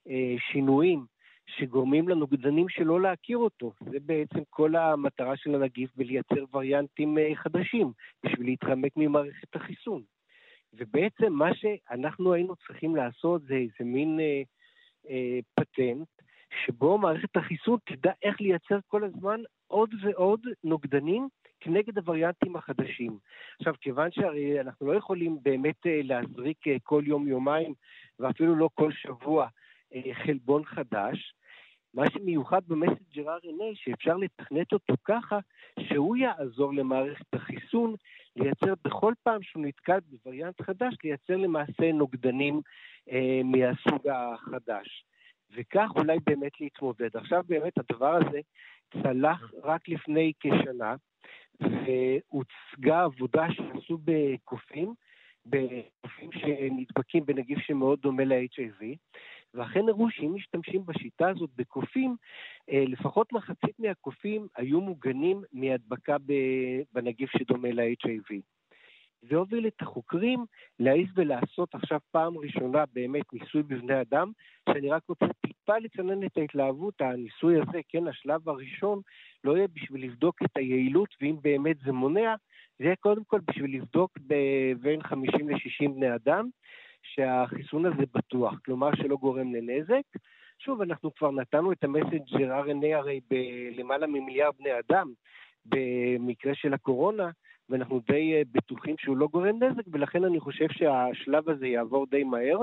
אה, 0.08 0.34
שינויים 0.52 1.04
שגורמים 1.46 2.08
לנוגדנים 2.08 2.68
שלא 2.68 3.00
להכיר 3.00 3.38
אותו. 3.38 3.72
זה 3.90 3.98
בעצם 4.00 4.40
כל 4.50 4.76
המטרה 4.76 5.36
של 5.36 5.54
הנגיף 5.54 5.90
בלייצר 5.96 6.44
וריאנטים 6.52 7.18
אה, 7.18 7.34
חדשים, 7.34 7.92
בשביל 8.24 8.46
להתחמק 8.46 8.92
ממערכת 8.96 9.56
החיסון. 9.56 10.02
ובעצם 10.74 11.32
מה 11.32 11.54
שאנחנו 11.54 12.32
היינו 12.32 12.56
צריכים 12.56 12.96
לעשות 12.96 13.42
זה 13.42 13.54
איזה 13.54 13.84
מין 13.84 14.20
אה, 14.20 14.42
אה, 15.10 15.38
פטנט, 15.54 16.08
שבו 16.66 16.98
מערכת 16.98 17.36
החיסון 17.36 17.78
תדע 17.84 18.12
איך 18.22 18.40
לייצר 18.40 18.78
כל 18.88 19.04
הזמן 19.04 19.40
עוד 19.66 19.90
ועוד 20.02 20.40
נוגדנים 20.64 21.28
כנגד 21.60 21.98
הווריאנטים 21.98 22.56
החדשים. 22.56 23.18
עכשיו, 23.58 23.74
כיוון 23.80 24.10
שהרי 24.10 24.60
אנחנו 24.60 24.86
לא 24.86 24.98
יכולים 24.98 25.38
באמת 25.42 25.86
אה, 25.86 26.00
להזריק 26.04 26.68
אה, 26.68 26.76
כל 26.82 27.02
יום-יומיים, 27.06 27.74
ואפילו 28.18 28.56
לא 28.56 28.68
כל 28.74 28.92
שבוע, 28.92 29.48
אה, 29.94 30.14
חלבון 30.14 30.64
חדש, 30.64 31.34
מה 31.94 32.10
שמיוחד 32.10 32.60
במסנג'ר 32.68 33.36
RNA, 33.36 33.74
שאפשר 33.74 34.16
לתכנת 34.16 34.72
אותו 34.72 34.94
ככה, 35.04 35.38
שהוא 35.80 36.16
יעזור 36.16 36.74
למערכת 36.74 37.34
החיסון 37.34 37.94
לייצר 38.36 38.74
בכל 38.84 39.12
פעם 39.22 39.42
שהוא 39.42 39.66
נתקל 39.66 39.98
בווריאנט 40.10 40.62
חדש, 40.62 40.94
לייצר 41.04 41.36
למעשה 41.36 41.92
נוגדנים 41.92 42.60
אה, 43.10 43.40
מהסוג 43.44 44.08
החדש. 44.08 45.04
וכך 45.56 45.88
אולי 45.96 46.18
באמת 46.26 46.60
להתמודד. 46.60 47.16
עכשיו 47.16 47.42
באמת 47.48 47.72
הדבר 47.78 48.14
הזה 48.14 48.40
צלח 49.02 49.52
רק 49.62 49.88
לפני 49.88 50.32
כשנה, 50.40 50.94
והוצגה 51.60 53.02
עבודה 53.02 53.46
שעשו 53.52 53.98
בקופים, 54.04 54.94
בקופים 55.46 56.32
שנדבקים 56.32 57.26
בנגיף 57.26 57.58
שמאוד 57.58 58.00
דומה 58.00 58.24
ל-HIV, 58.24 58.84
ואכן 59.54 59.88
הראו 59.88 60.10
שאם 60.10 60.34
משתמשים 60.34 60.86
בשיטה 60.86 61.28
הזאת 61.28 61.50
בקופים, 61.56 62.16
אה, 62.70 62.84
לפחות 62.86 63.32
מחצית 63.32 63.78
מהקופים 63.78 64.46
היו 64.56 64.80
מוגנים 64.80 65.42
מהדבקה 65.52 66.16
בנגיף 66.92 67.30
שדומה 67.30 67.68
ל-HIV. 67.72 68.40
זה 69.30 69.36
הוביל 69.36 69.66
את 69.66 69.82
החוקרים 69.82 70.44
להעיז 70.78 71.08
ולעשות 71.14 71.74
עכשיו 71.74 71.98
פעם 72.10 72.38
ראשונה 72.38 72.84
באמת 72.92 73.32
ניסוי 73.32 73.62
בבני 73.62 74.00
אדם, 74.00 74.32
שאני 74.68 74.90
רק 74.90 75.02
רוצה 75.08 75.26
טיפה 75.46 75.78
לצנן 75.78 76.26
את 76.26 76.36
ההתלהבות, 76.36 77.00
הניסוי 77.00 77.60
הזה, 77.60 77.80
כן, 77.88 78.08
השלב 78.08 78.48
הראשון, 78.48 79.00
לא 79.44 79.56
יהיה 79.56 79.68
בשביל 79.74 80.04
לבדוק 80.04 80.42
את 80.42 80.56
היעילות, 80.56 81.08
ואם 81.20 81.36
באמת 81.42 81.76
זה 81.84 81.92
מונע, 81.92 82.34
זה 82.78 82.84
יהיה 82.84 82.96
קודם 82.96 83.24
כל 83.24 83.40
בשביל 83.50 83.76
לבדוק 83.76 84.18
בין 84.80 85.02
50 85.02 85.48
ל-60 85.48 85.88
בני 85.88 86.14
אדם, 86.14 86.48
שהחיסון 87.02 87.86
הזה 87.86 88.02
בטוח, 88.14 88.54
כלומר 88.64 88.94
שלא 88.94 89.16
גורם 89.16 89.54
לנזק. 89.54 90.02
שוב, 90.58 90.82
אנחנו 90.82 91.14
כבר 91.14 91.30
נתנו 91.30 91.72
את 91.72 91.84
המסנג'ר 91.84 92.62
RNA 92.64 92.96
הרי 92.96 93.20
בלמעלה 93.30 94.06
ממיליארד 94.06 94.54
בני 94.58 94.70
אדם 94.78 95.12
במקרה 95.66 96.54
של 96.54 96.74
הקורונה, 96.74 97.30
ואנחנו 97.68 98.00
די 98.06 98.34
אה, 98.34 98.42
בטוחים 98.52 98.94
שהוא 98.98 99.16
לא 99.16 99.26
גורם 99.26 99.62
נזק, 99.62 99.82
ולכן 99.92 100.24
אני 100.24 100.40
חושב 100.40 100.66
שהשלב 100.70 101.48
הזה 101.48 101.66
יעבור 101.66 102.06
די 102.10 102.24
מהר, 102.24 102.58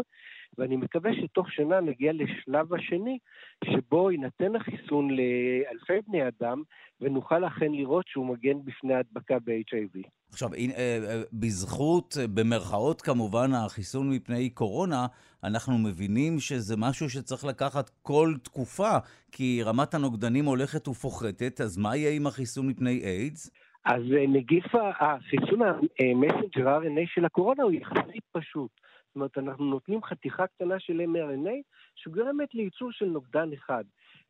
ואני 0.58 0.76
מקווה 0.76 1.12
שתוך 1.14 1.52
שנה 1.52 1.82
נגיע 1.82 2.12
לשלב 2.14 2.74
השני, 2.74 3.18
שבו 3.66 4.12
יינתן 4.12 4.56
החיסון 4.56 5.10
לאלפי 5.10 6.08
בני 6.08 6.28
אדם, 6.28 6.64
ונוכל 7.02 7.48
אכן 7.48 7.72
לראות 7.72 8.08
שהוא 8.08 8.26
מגן 8.26 8.66
בפני 8.66 8.94
ההדבקה 8.94 9.40
ב-HIV. 9.44 10.08
עכשיו, 10.32 10.54
אה, 10.54 10.60
אה, 10.78 11.22
בזכות, 11.34 12.18
במרכאות 12.34 13.02
כמובן, 13.02 13.50
החיסון 13.54 14.10
מפני 14.10 14.50
קורונה, 14.50 15.08
אנחנו 15.44 15.78
מבינים 15.78 16.40
שזה 16.40 16.76
משהו 16.78 17.10
שצריך 17.10 17.46
לקחת 17.46 17.90
כל 18.02 18.34
תקופה, 18.44 18.98
כי 19.32 19.62
רמת 19.64 19.94
הנוגדנים 19.94 20.46
הולכת 20.46 20.88
ופוחתת, 20.88 21.62
אז 21.62 21.78
מה 21.78 21.96
יהיה 21.96 22.12
עם 22.16 22.28
החיסון 22.28 22.68
מפני 22.68 23.02
איידס? 23.04 23.52
אז 23.86 24.02
נגיף 24.28 24.66
החיסון 25.00 25.60
המסנג'ר 25.62 26.80
RNA 26.80 27.06
של 27.06 27.26
הקורונה 27.26 27.64
הוא 27.64 27.72
יחסית 27.72 28.24
פשוט. 28.32 28.72
זאת 29.10 29.16
אומרת, 29.16 29.38
אנחנו 29.38 29.66
נותנים 29.66 30.04
חתיכה 30.04 30.48
קטנה 30.48 30.80
של 30.80 31.02
mRNA 31.02 31.62
שגורמת 31.96 32.54
לייצור 32.54 32.92
של 32.92 33.06
נוגדן 33.06 33.54
אחד. 33.54 33.84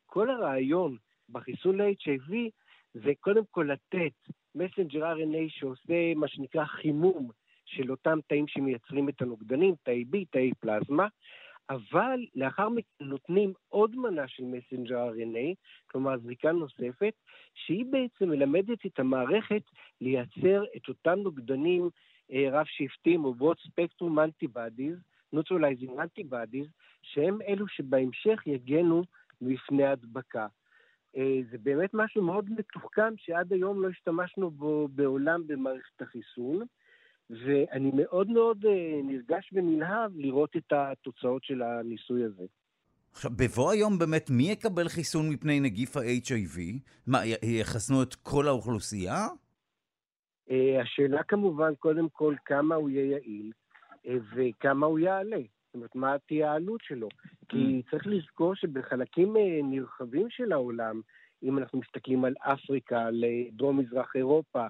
כל 0.06 0.30
הרעיון 0.30 0.96
בחיסון 1.28 1.80
ל-HIV 1.80 2.32
זה 2.94 3.12
קודם 3.20 3.42
כל 3.50 3.68
לתת 3.72 4.12
מסנג'ר 4.54 5.14
RNA 5.14 5.48
שעושה 5.48 6.14
מה 6.16 6.28
שנקרא 6.28 6.64
חימום 6.64 7.30
של 7.64 7.90
אותם 7.90 8.18
תאים 8.26 8.48
שמייצרים 8.48 9.08
את 9.08 9.22
הנוגדנים, 9.22 9.74
תאי 9.82 10.04
B, 10.12 10.16
תאי 10.30 10.50
פלזמה, 10.60 11.06
אבל 11.70 12.26
לאחר 12.34 12.68
מכן 12.68 13.04
נותנים 13.04 13.52
עוד 13.68 13.96
מנה 13.96 14.28
של 14.28 14.44
מסנג'ר 14.44 15.10
RNA, 15.10 15.54
כלומר 15.86 16.18
זריקה 16.18 16.52
נוספת, 16.52 17.14
שהיא 17.54 17.84
בעצם 17.90 18.28
מלמדת 18.28 18.86
את 18.86 18.98
המערכת 18.98 19.62
לייצר 20.00 20.64
את 20.76 20.88
אותם 20.88 21.18
נוגדנים 21.18 21.90
אה, 22.32 22.48
רב-שבטים 22.52 23.24
או 23.24 23.34
broad 23.38 23.68
spectrum 23.68 24.18
antibodies, 24.18 24.98
neutralizing 25.34 25.92
antibodies, 25.98 26.68
שהם 27.02 27.38
אלו 27.48 27.68
שבהמשך 27.68 28.46
יגנו 28.46 29.02
מפני 29.40 29.86
הדבקה. 29.86 30.46
אה, 31.16 31.40
זה 31.50 31.58
באמת 31.58 31.90
משהו 31.94 32.22
מאוד 32.22 32.50
מתוחכם 32.50 33.14
שעד 33.16 33.52
היום 33.52 33.82
לא 33.82 33.88
השתמשנו 33.88 34.50
בו 34.50 34.88
בעולם 34.88 35.46
במערכת 35.46 36.02
החיסון, 36.02 36.66
ואני 37.30 37.90
מאוד 37.94 38.30
מאוד 38.30 38.64
אה, 38.66 39.00
נרגש 39.04 39.50
ונלהב 39.52 40.12
לראות 40.16 40.56
את 40.56 40.72
התוצאות 40.72 41.44
של 41.44 41.62
הניסוי 41.62 42.24
הזה. 42.24 42.44
עכשיו, 43.12 43.30
בבוא 43.36 43.70
היום 43.70 43.98
באמת, 43.98 44.30
מי 44.30 44.50
יקבל 44.50 44.88
חיסון 44.88 45.30
מפני 45.30 45.60
נגיף 45.60 45.96
ה-HIV? 45.96 46.58
מה, 47.06 47.18
יחסנו 47.42 48.02
את 48.02 48.14
כל 48.14 48.48
האוכלוסייה? 48.48 49.26
אה, 50.50 50.82
השאלה 50.82 51.22
כמובן, 51.22 51.74
קודם 51.74 52.08
כל, 52.08 52.34
כמה 52.44 52.74
הוא 52.74 52.90
יהיה 52.90 53.10
יעיל 53.10 53.52
וכמה 54.34 54.86
הוא 54.86 54.98
יעלה. 54.98 55.36
זאת 55.36 55.74
אומרת, 55.74 55.94
מה 55.94 56.16
תהיה 56.26 56.52
העלות 56.52 56.80
שלו? 56.82 57.08
כי 57.48 57.80
mm. 57.80 57.90
צריך 57.90 58.06
לזכור 58.06 58.54
שבחלקים 58.54 59.36
אה, 59.36 59.60
נרחבים 59.62 60.30
של 60.30 60.52
העולם, 60.52 61.00
אם 61.42 61.58
אנחנו 61.58 61.78
מסתכלים 61.78 62.24
על 62.24 62.34
אפריקה, 62.40 63.02
על 63.06 63.24
דרום-מזרח 63.52 64.12
אירופה, 64.14 64.66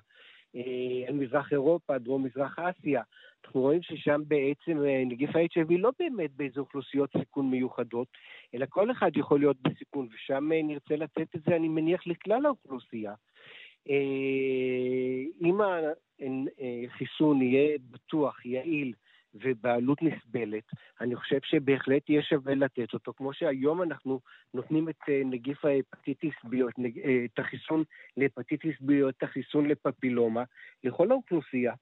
אה, 0.57 1.09
על 1.09 1.15
מזרח 1.15 1.53
אירופה, 1.53 1.99
דרום-מזרח 1.99 2.59
אסיה, 2.59 3.03
אנחנו 3.45 3.61
רואים 3.61 3.83
ששם 3.83 4.23
בעצם 4.29 4.85
אה, 4.85 5.03
נגיף 5.07 5.37
ה-HIV 5.37 5.79
לא 5.79 5.91
באמת 5.99 6.31
באיזה 6.37 6.61
אוכלוסיות 6.61 7.11
סיכון 7.19 7.51
מיוחדות, 7.51 8.09
אלא 8.55 8.67
כל 8.69 8.91
אחד 8.91 9.11
יכול 9.17 9.39
להיות 9.39 9.57
בסיכון, 9.63 10.09
ושם 10.15 10.49
נרצה 10.53 10.97
לתת 10.97 11.37
את 11.37 11.41
זה, 11.47 11.57
אני 11.57 11.69
מניח, 11.69 12.07
לכלל 12.07 12.47
האוכלוסייה. 12.47 13.15
אם 15.41 15.59
החיסון 16.89 17.43
יהיה 17.43 17.79
בטוח, 17.91 18.47
יעיל, 18.47 18.93
ובעלות 19.35 19.99
נסבלת, 20.03 20.65
אני 21.01 21.17
חושב 21.17 21.39
שבהחלט 21.45 22.09
יהיה 22.09 22.23
שווה 22.23 22.55
לתת 22.55 22.95
אותו, 22.95 23.13
כמו 23.17 23.35
שהיום 23.35 23.83
אנחנו 23.83 24.21
נותנים 24.55 24.89
את 24.89 25.09
אה, 25.09 25.23
נגיף 25.25 25.65
ההפטיטיס 25.65 26.35
אה, 26.45 27.25
את 27.25 27.39
החיסון 27.39 27.85
להפטיטיס 28.17 28.75
ביו, 28.81 29.09
את 29.09 29.23
החיסון 29.23 29.67
לפפילומה, 29.67 30.45
לכל 30.85 31.11
האוכלוסייה. 31.11 31.75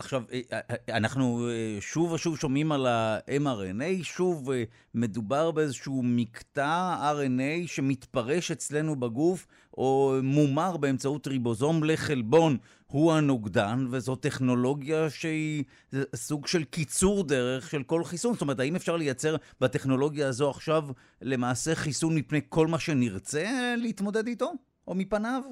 עכשיו, 0.00 0.22
אה, 0.32 0.40
אה, 0.52 0.96
אנחנו 0.96 1.48
אה, 1.48 1.76
שוב 1.80 2.12
ושוב 2.12 2.38
שומעים 2.38 2.72
על 2.72 2.86
ה-mRNA, 2.86 4.04
שוב 4.04 4.50
מדובר 4.94 5.50
באיזשהו 5.50 6.02
מקטע 6.04 6.96
RNA 7.14 7.68
שמתפרש 7.68 8.50
אצלנו 8.50 8.96
בגוף, 8.96 9.46
או 9.78 10.14
מומר 10.22 10.76
באמצעות 10.76 11.26
ריבוזום 11.26 11.84
לחלבון, 11.84 12.56
הוא 12.86 13.12
הנוגדן, 13.12 13.86
וזו 13.90 14.16
טכנולוגיה 14.16 15.10
שהיא 15.10 15.64
סוג 16.14 16.46
של 16.46 16.64
קיצור 16.64 17.24
דרך 17.24 17.70
של 17.70 17.82
כל 17.82 18.04
חיסון. 18.04 18.32
זאת 18.32 18.42
אומרת, 18.42 18.60
האם 18.60 18.76
אפשר 18.76 18.96
לייצר 18.96 19.36
בטכנולוגיה 19.60 20.28
הזו 20.28 20.50
עכשיו 20.50 20.82
למעשה 21.22 21.74
חיסון 21.74 22.14
מפני 22.14 22.40
כל 22.48 22.66
מה 22.66 22.78
שנרצה 22.78 23.74
להתמודד 23.76 24.26
איתו, 24.26 24.52
או 24.88 24.94
מפניו? 24.94 25.42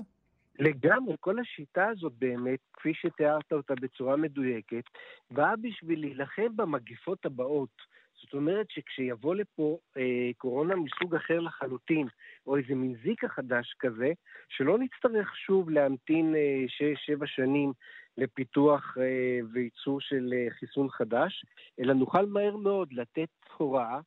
לגמרי, 0.59 1.15
כל 1.21 1.39
השיטה 1.39 1.87
הזאת 1.89 2.13
באמת, 2.19 2.59
כפי 2.73 2.93
שתיארת 2.95 3.53
אותה 3.53 3.75
בצורה 3.75 4.17
מדויקת, 4.17 4.85
באה 5.31 5.57
בשביל 5.57 6.01
להילחם 6.01 6.57
במגפות 6.57 7.27
הבאות. 7.27 7.96
זאת 8.21 8.35
אומרת 8.35 8.71
שכשיבוא 8.71 9.35
לפה 9.35 9.79
אה, 9.97 10.31
קורונה 10.39 10.75
מסוג 10.77 11.15
אחר 11.15 11.41
לחלוטין, 11.41 12.09
או 12.47 12.57
איזה 12.57 12.75
מין 12.75 12.95
זיקה 13.05 13.29
חדש 13.29 13.77
כזה, 13.79 14.13
שלא 14.49 14.79
נצטרך 14.79 15.37
שוב 15.37 15.71
להמתין 15.71 16.35
אה, 16.35 16.65
שש-שבע 16.69 17.27
שנים 17.27 17.73
לפיתוח 18.19 18.97
אה, 19.01 19.39
וייצור 19.53 20.01
של 20.01 20.33
אה, 20.33 20.51
חיסון 20.51 20.89
חדש, 20.91 21.45
אלא 21.81 21.95
נוכל 21.95 22.27
מהר 22.27 22.57
מאוד 22.57 22.93
לתת 22.93 23.29
הוראה 23.57 24.01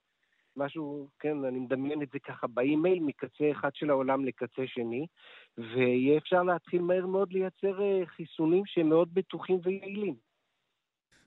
משהו, 0.55 1.07
כן, 1.20 1.45
אני 1.45 1.60
מדמיין 1.60 2.01
את 2.01 2.10
זה 2.14 2.20
ככה 2.20 2.47
באימייל 2.47 2.99
מקצה 2.99 3.51
אחד 3.51 3.70
של 3.76 3.89
העולם 3.89 4.26
לקצה 4.26 4.68
שני, 4.68 5.07
ויהיה 5.57 6.18
אפשר 6.18 6.43
להתחיל 6.43 6.82
מהר 6.82 7.05
מאוד 7.05 7.34
לייצר 7.34 7.82
אה, 7.82 8.05
חיסונים 8.05 8.64
שהם 8.66 8.89
מאוד 8.89 9.14
בטוחים 9.14 9.60
ויעילים. 9.64 10.28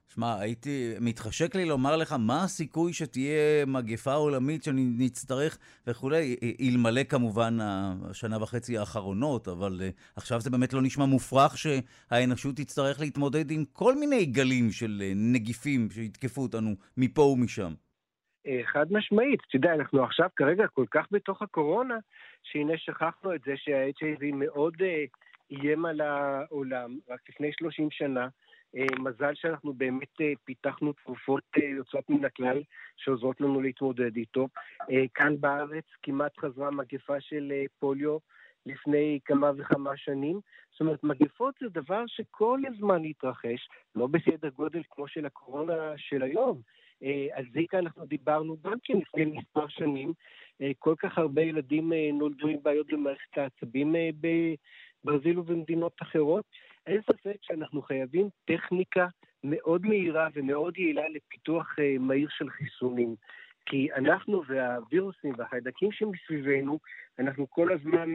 שמע, 0.09 0.41
הייתי, 0.41 0.95
מתחשק 1.01 1.55
לי 1.55 1.65
לומר 1.65 1.97
לך 1.97 2.15
מה 2.19 2.45
הסיכוי 2.45 2.93
שתהיה 2.93 3.67
מגפה 3.67 4.13
עולמית 4.13 4.63
שנצטרך 4.65 5.59
וכולי, 5.87 6.37
אלמלא 6.61 7.05
כמובן 7.05 7.59
השנה 7.61 8.43
וחצי 8.43 8.79
האחרונות, 8.79 9.49
אבל 9.49 9.81
uh, 9.81 10.13
עכשיו 10.17 10.41
זה 10.41 10.51
באמת 10.51 10.73
לא 10.73 10.83
נשמע 10.83 11.05
מופרך 11.05 11.59
שהאנושות 11.59 12.57
תצטרך 12.57 13.01
להתמודד 13.01 13.51
עם 13.51 13.65
כל 13.73 13.95
מיני 13.95 14.25
גלים 14.25 14.71
של 14.71 15.03
uh, 15.03 15.35
נגיפים 15.35 15.89
שיתקפו 15.91 16.43
אותנו 16.43 16.75
מפה 16.97 17.23
ומשם. 17.23 17.73
אה, 18.47 18.61
חד 18.65 18.87
משמעית. 18.93 19.41
אתה 19.49 19.57
יודע, 19.57 19.75
אנחנו 19.75 20.05
עכשיו 20.05 20.29
כרגע 20.37 20.67
כל 20.67 20.87
כך 20.91 21.07
בתוך 21.11 21.43
הקורונה, 21.43 21.99
שהנה 22.43 22.73
שכחנו 22.77 23.35
את 23.35 23.41
זה 23.47 23.53
שה-HIV 23.57 24.35
מאוד 24.35 24.75
איים 25.51 25.85
על 25.85 26.01
העולם, 26.01 26.99
רק 27.11 27.21
לפני 27.29 27.51
30 27.53 27.89
שנה. 27.91 28.29
Uh, 28.77 29.01
מזל 29.01 29.35
שאנחנו 29.35 29.73
באמת 29.73 30.21
uh, 30.21 30.25
פיתחנו 30.45 30.93
תרופות 30.93 31.43
uh, 31.57 31.63
יוצאות 31.63 32.11
מן 32.11 32.25
הכלל 32.25 32.63
שעוזרות 32.97 33.41
לנו 33.41 33.61
להתמודד 33.61 34.17
איתו. 34.17 34.49
כאן 35.15 35.41
בארץ 35.41 35.85
כמעט 36.03 36.39
חזרה 36.39 36.71
מגפה 36.71 37.21
של 37.21 37.53
פוליו 37.79 38.19
לפני 38.67 39.19
כמה 39.25 39.51
וכמה 39.57 39.97
שנים. 39.97 40.41
זאת 40.73 40.81
אומרת, 40.81 41.05
מגפות 41.05 41.55
זה 41.61 41.69
דבר 41.69 42.05
שכל 42.07 42.61
הזמן 42.69 43.05
התרחש, 43.05 43.69
לא 43.95 44.07
בסדר 44.07 44.49
גודל 44.49 44.83
כמו 44.91 45.09
של 45.09 45.27
הקורונה 45.27 45.93
של 45.97 46.23
היום, 46.23 46.61
אה, 47.03 47.27
על 47.33 47.45
זיקה 47.53 47.79
אנחנו 47.79 48.07
דיברנו 48.07 48.57
גם 48.65 48.79
כן 48.85 48.95
לפני 48.99 49.25
מספר 49.25 49.69
שנים. 49.69 50.13
אה, 50.63 50.71
כל 50.79 50.95
כך 50.99 51.19
הרבה 51.19 51.43
ילדים 51.43 51.93
אה, 51.93 52.11
נולדו 52.13 52.49
עם 52.49 52.63
בעיות 52.63 52.87
במערכת 52.93 53.39
העצבים 53.39 53.95
בברזיל 55.05 55.39
ובמדינות 55.39 55.93
אחרות. 56.03 56.45
אין 56.87 57.01
ספק 57.03 57.37
שאנחנו 57.43 57.83
חייבים 57.83 58.29
טכניקה 58.45 59.07
מאוד 59.45 59.87
מהירה 59.87 60.29
ומאוד 60.35 60.79
יעילה 60.79 61.09
לפיתוח 61.09 61.77
מהיר 62.01 62.29
של 62.31 62.51
חיסונים. 62.51 63.15
כי 63.67 63.89
אנחנו 63.97 64.43
והווירוסים 64.49 65.33
והחיידקים 65.39 65.93
שמסביבנו, 65.93 66.79
אנחנו 67.19 67.51
כל 67.51 67.73
הזמן 67.73 68.09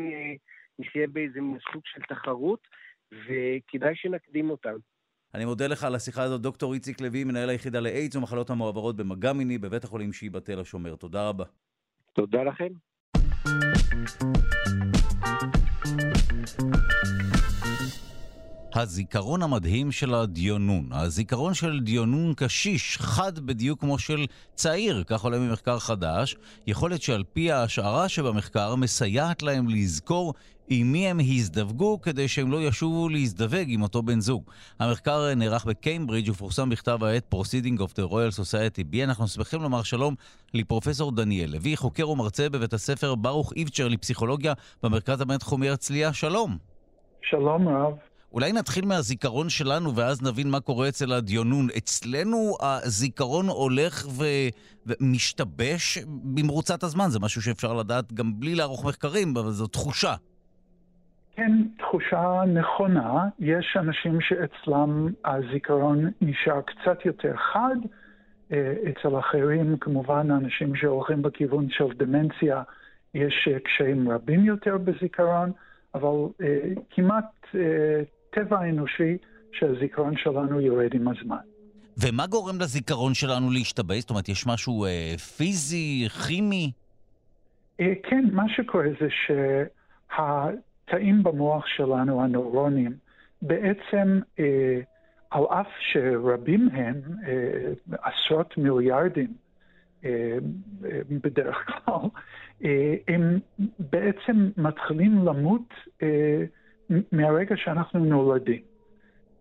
נחיה 0.80 1.08
באיזה 1.08 1.40
סוג 1.74 1.82
של 1.86 2.02
תחרות, 2.02 2.68
וכדאי 3.12 3.96
שנקדים 3.96 4.50
אותם. 4.50 4.76
אני 5.34 5.46
מודה 5.46 5.68
לך 5.68 5.84
על 5.84 5.96
השיחה 5.96 6.24
הזאת, 6.24 6.42
דוקטור 6.42 6.74
איציק 6.74 7.02
לוי, 7.02 7.24
מנהל 7.24 7.50
היחידה 7.50 7.80
לאיידס 7.80 8.16
ומחלות 8.16 8.50
המועברות 8.50 8.96
במגע 8.96 9.34
מיני 9.34 9.58
בבית 9.58 9.84
החולים 9.84 10.14
שיבא 10.14 10.40
תל 10.40 10.60
השומר. 10.60 10.96
תודה 10.96 11.30
רבה. 11.30 11.46
תודה 12.14 12.44
לכם. 12.44 12.74
הזיכרון 18.78 19.44
המדהים 19.44 19.92
של 19.92 20.14
הדיונון. 20.14 20.90
הזיכרון 20.92 21.54
של 21.54 21.80
דיונון 21.80 22.34
קשיש, 22.34 22.98
חד 22.98 23.40
בדיוק 23.40 23.80
כמו 23.80 24.00
של 24.00 24.26
צעיר, 24.56 25.04
כך 25.08 25.24
עולה 25.24 25.40
ממחקר 25.40 25.80
חדש, 25.80 26.36
יכולת 26.68 27.02
שעל 27.02 27.24
פי 27.34 27.52
ההשערה 27.52 28.10
שבמחקר 28.10 28.76
מסייעת 28.76 29.44
להם 29.44 29.70
לזכור 29.70 30.34
עם 30.68 30.92
מי 30.92 31.08
הם 31.08 31.20
הזדווגו 31.20 32.02
כדי 32.02 32.28
שהם 32.28 32.52
לא 32.52 32.62
ישובו 32.62 33.10
להזדווג 33.10 33.66
עם 33.68 33.82
אותו 33.82 34.04
בן 34.04 34.20
זוג. 34.20 34.44
המחקר 34.80 35.36
נערך 35.36 35.66
בקיימברידג' 35.66 36.30
ופורסם 36.30 36.70
בכתב 36.70 37.04
העת 37.04 37.34
Proceeding 37.34 37.80
of 37.80 37.92
the 37.92 38.12
Royal 38.12 38.40
Society 38.40 38.94
B. 38.94 39.04
אנחנו 39.04 39.28
שמחים 39.28 39.62
לומר 39.62 39.84
שלום 39.84 40.16
לפרופסור 40.54 41.12
דניאל 41.12 41.50
לוי, 41.50 41.78
חוקר 41.78 42.10
ומרצה 42.10 42.50
בבית 42.50 42.74
הספר 42.74 43.16
ברוך 43.16 43.54
איבצ'ר 43.56 43.88
לפסיכולוגיה 43.88 44.54
במרכז 44.84 45.22
הבינתחומי 45.22 45.70
הרצליה. 45.70 46.14
שלום. 46.14 46.58
שלום 47.22 47.68
רב. 47.68 48.17
אולי 48.32 48.52
נתחיל 48.52 48.86
מהזיכרון 48.86 49.50
שלנו 49.50 49.96
ואז 49.96 50.24
נבין 50.24 50.50
מה 50.50 50.60
קורה 50.60 50.88
אצל 50.90 51.14
הדיונון. 51.14 51.68
אצלנו 51.78 52.58
הזיכרון 52.62 53.48
הולך 53.48 54.08
ו... 54.08 54.24
ומשתבש 54.86 55.98
במרוצת 56.36 56.84
הזמן, 56.84 57.06
זה 57.08 57.20
משהו 57.20 57.42
שאפשר 57.42 57.74
לדעת 57.74 58.14
גם 58.14 58.40
בלי 58.40 58.56
לערוך 58.56 58.86
מחקרים, 58.86 59.38
אבל 59.38 59.50
זו 59.50 59.68
תחושה. 59.68 60.14
כן, 61.36 61.52
תחושה 61.78 62.42
נכונה. 62.54 63.26
יש 63.40 63.78
אנשים 63.80 64.22
שאצלם 64.22 65.08
הזיכרון 65.26 66.12
נשאר 66.22 66.62
קצת 66.62 67.06
יותר 67.06 67.34
חד. 67.54 67.76
אה, 68.52 68.74
אצל 68.90 69.20
אחרים, 69.20 69.78
כמובן, 69.78 70.32
אנשים 70.32 70.76
שהולכים 70.76 71.22
בכיוון 71.22 71.70
של 71.70 71.88
דמנציה, 71.98 72.64
יש 73.14 73.48
אה, 73.52 73.60
קשיים 73.60 74.10
רבים 74.12 74.46
יותר 74.46 74.78
בזיכרון, 74.78 75.52
אבל 75.96 76.16
אה, 76.42 76.60
כמעט 76.90 77.26
טבע 78.30 78.70
אנושי 78.70 79.18
שהזיכרון 79.52 80.18
שלנו 80.18 80.62
יורד 80.62 80.94
עם 80.94 81.08
הזמן. 81.08 81.38
ומה 81.98 82.28
גורם 82.28 82.60
לזיכרון 82.62 83.14
שלנו 83.14 83.52
להשתבש? 83.52 84.00
זאת 84.00 84.10
אומרת, 84.10 84.30
יש 84.30 84.48
משהו 84.48 84.86
אה, 84.86 85.16
פיזי, 85.38 86.08
כימי? 86.28 86.72
אה, 87.80 87.94
כן, 88.04 88.26
מה 88.32 88.50
שקורה 88.50 88.88
זה 89.00 89.08
שהתאים 90.16 91.24
במוח 91.24 91.68
שלנו, 91.68 92.24
הנוירונים, 92.24 92.94
בעצם, 93.42 94.20
אה, 94.40 94.80
על 95.30 95.44
אף 95.50 95.68
שרבים 95.80 96.70
הם, 96.74 97.02
אה, 97.28 97.74
עשרות 98.02 98.58
מיליארדים 98.58 99.34
אה, 100.06 100.38
אה, 100.86 101.00
בדרך 101.10 101.56
כלל, 101.66 102.10
אה, 102.64 102.96
הם 103.08 103.40
בעצם 103.80 104.50
מתחילים 104.58 105.26
למות 105.26 105.74
אה, 106.04 106.44
מהרגע 107.12 107.58
שאנחנו 107.58 108.00
נולדים. 108.06 108.62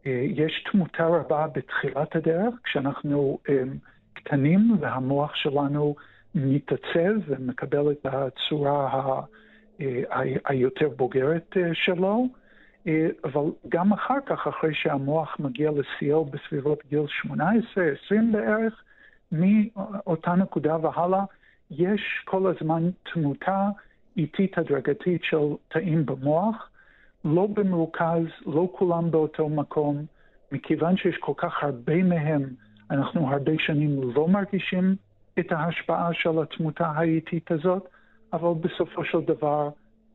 אה, 0.06 0.24
יש 0.26 0.64
תמותה 0.72 1.06
רבה 1.06 1.46
בתחילת 1.54 2.16
הדרך, 2.16 2.54
כשאנחנו 2.64 3.38
אה, 3.48 3.62
קטנים 4.14 4.76
והמוח 4.80 5.34
שלנו 5.34 5.94
מתעצב 6.34 7.14
ומקבל 7.26 7.90
את 7.90 8.06
הצורה 8.06 9.20
אה, 9.80 10.02
היותר 10.44 10.88
בוגרת 10.88 11.56
שלו, 11.72 12.28
אבל 13.24 13.42
גם 13.68 13.92
אחר 13.92 14.18
כך, 14.26 14.46
אחרי 14.46 14.74
שהמוח 14.74 15.36
מגיע 15.38 15.70
לשיאו 15.70 16.24
בסביבות 16.24 16.78
גיל 16.90 17.04
18-20 17.26 17.30
בערך, 18.32 18.82
מאותה 19.32 20.34
נקודה 20.34 20.76
והלאה, 20.76 21.24
יש 21.70 22.00
כל 22.24 22.46
הזמן 22.46 22.90
תמותה 23.12 23.68
איטית 24.16 24.58
הדרגתית 24.58 25.24
של 25.24 25.46
תאים 25.68 26.06
במוח, 26.06 26.70
לא 27.26 27.46
במרוכז, 27.46 28.26
לא 28.46 28.68
כולם 28.72 29.10
באותו 29.10 29.48
מקום. 29.48 30.04
מכיוון 30.52 30.96
שיש 30.96 31.16
כל 31.20 31.32
כך 31.36 31.62
הרבה 31.62 32.02
מהם, 32.02 32.42
אנחנו 32.90 33.28
הרבה 33.28 33.52
שנים 33.58 34.12
לא 34.14 34.28
מרגישים 34.28 34.96
את 35.38 35.52
ההשפעה 35.52 36.08
של 36.12 36.42
התמותה 36.42 36.86
האיטית 36.86 37.50
הזאת, 37.50 37.88
אבל 38.32 38.50
בסופו 38.60 39.04
של 39.04 39.20
דבר 39.20 39.68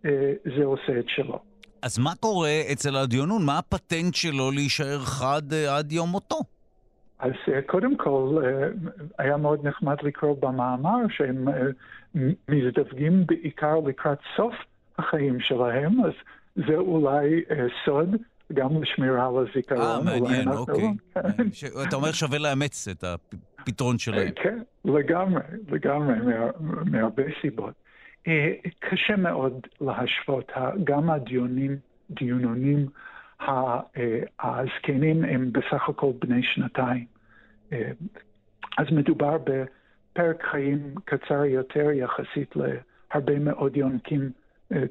אה, 0.06 0.34
זה 0.58 0.66
עושה 0.66 1.00
את 1.00 1.06
שלו. 1.08 1.40
אז 1.82 2.00
מה 2.00 2.12
קורה 2.20 2.62
אצל 2.72 2.96
הדיונון? 2.96 3.46
מה 3.46 3.58
הפטנט 3.58 4.14
שלו 4.14 4.52
להישאר 4.52 5.00
חד 5.00 5.54
אה, 5.54 5.78
עד 5.78 5.92
יום 5.92 6.10
מותו? 6.10 6.40
אז 7.20 7.32
אה, 7.54 7.62
קודם 7.62 7.98
כל, 7.98 8.38
היה 9.18 9.38
מאוד 9.38 9.68
נחמד 9.68 9.98
לקרוא 10.04 10.36
במאמר 10.40 10.98
שהם 11.10 11.48
מזדווגים 12.50 13.26
בעיקר 13.26 13.80
לקראת 13.86 14.18
סוף 14.36 14.54
החיים 14.98 15.40
שלהם, 15.40 16.06
אז 16.06 16.12
זה 16.56 16.76
אולי 16.76 17.44
אה, 17.52 17.66
סוד 17.86 18.16
גם 18.54 18.82
לשמירה 18.82 19.28
על 19.28 19.34
הזיכרון. 19.38 20.08
אה, 20.08 20.20
מעניין, 20.20 20.48
אוקיי. 20.48 20.94
כן. 21.14 21.68
אתה 21.88 21.96
אומר 21.96 22.12
שווה 22.12 22.40
לאמץ 22.40 22.88
את 22.88 23.04
הפתרון 23.04 23.98
שלהם. 23.98 24.28
אה, 24.28 24.44
כן, 24.44 24.60
לגמרי, 24.86 25.42
לגמרי, 25.68 26.16
מהרבה 26.86 27.24
סיבות. 27.42 27.74
אה, 28.28 28.54
קשה 28.80 29.16
מאוד 29.16 29.68
להשוות, 29.82 30.52
גם 30.84 31.10
הדיונים, 31.10 31.78
דיונונים 32.10 32.86
הזקנים 34.40 35.24
הם 35.24 35.52
בסך 35.52 35.90
הכל 35.90 36.12
בני 36.20 36.44
שנתיים. 36.44 37.06
אז 38.78 38.86
מדובר 38.92 39.38
בפרק 39.38 40.44
חיים 40.52 40.96
קצר 41.06 41.46
יותר 41.46 41.92
יחסית 41.92 42.56
להרבה 42.56 43.40
מאוד 43.40 43.78
יונקים 43.78 44.22
אה, 44.22 44.41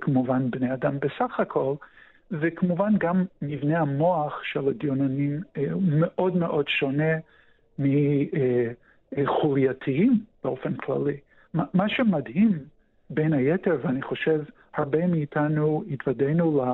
כמובן 0.01 0.51
בני 0.51 0.75
אדם 0.75 0.99
בסך 1.01 1.41
הכל, 1.41 1.75
וכמובן 2.31 2.93
גם 2.99 3.25
מבנה 3.43 3.79
המוח 3.81 4.41
של 4.43 4.69
הדיוננים 4.69 5.41
אה, 5.57 5.65
מאוד 5.77 6.37
מאוד 6.37 6.69
שונה 6.69 7.13
מחולייתיים 9.13 10.25
באופן 10.45 10.75
כללי. 10.75 11.17
מה 11.55 11.89
שמדהים, 11.89 12.59
בין 13.11 13.33
היתר, 13.33 13.79
ואני 13.83 14.03
חושב 14.03 14.43
הרבה 14.75 15.07
מאיתנו 15.07 15.85
התוודענו 15.91 16.65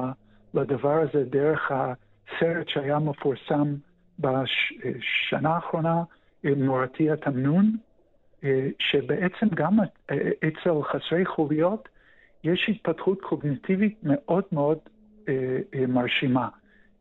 לדבר 0.55 1.01
הזה 1.01 1.25
דרך 1.25 1.71
הסרט 1.71 2.69
שהיה 2.69 2.99
מפורסם 2.99 3.75
בשנה 4.19 5.55
האחרונה, 5.55 6.03
מורתי 6.45 7.11
התמנון, 7.11 7.77
אה, 8.45 8.69
שבעצם 8.79 9.47
גם 9.55 9.79
אצל 10.49 10.83
חסרי 10.83 11.27
חוליות 11.27 11.89
יש 12.47 12.67
התפתחות 12.69 13.21
קוגניטיבית 13.21 13.99
מאוד 14.03 14.45
מאוד 14.53 14.79
אה, 15.29 15.59
אה, 15.75 15.87
מרשימה 15.87 16.49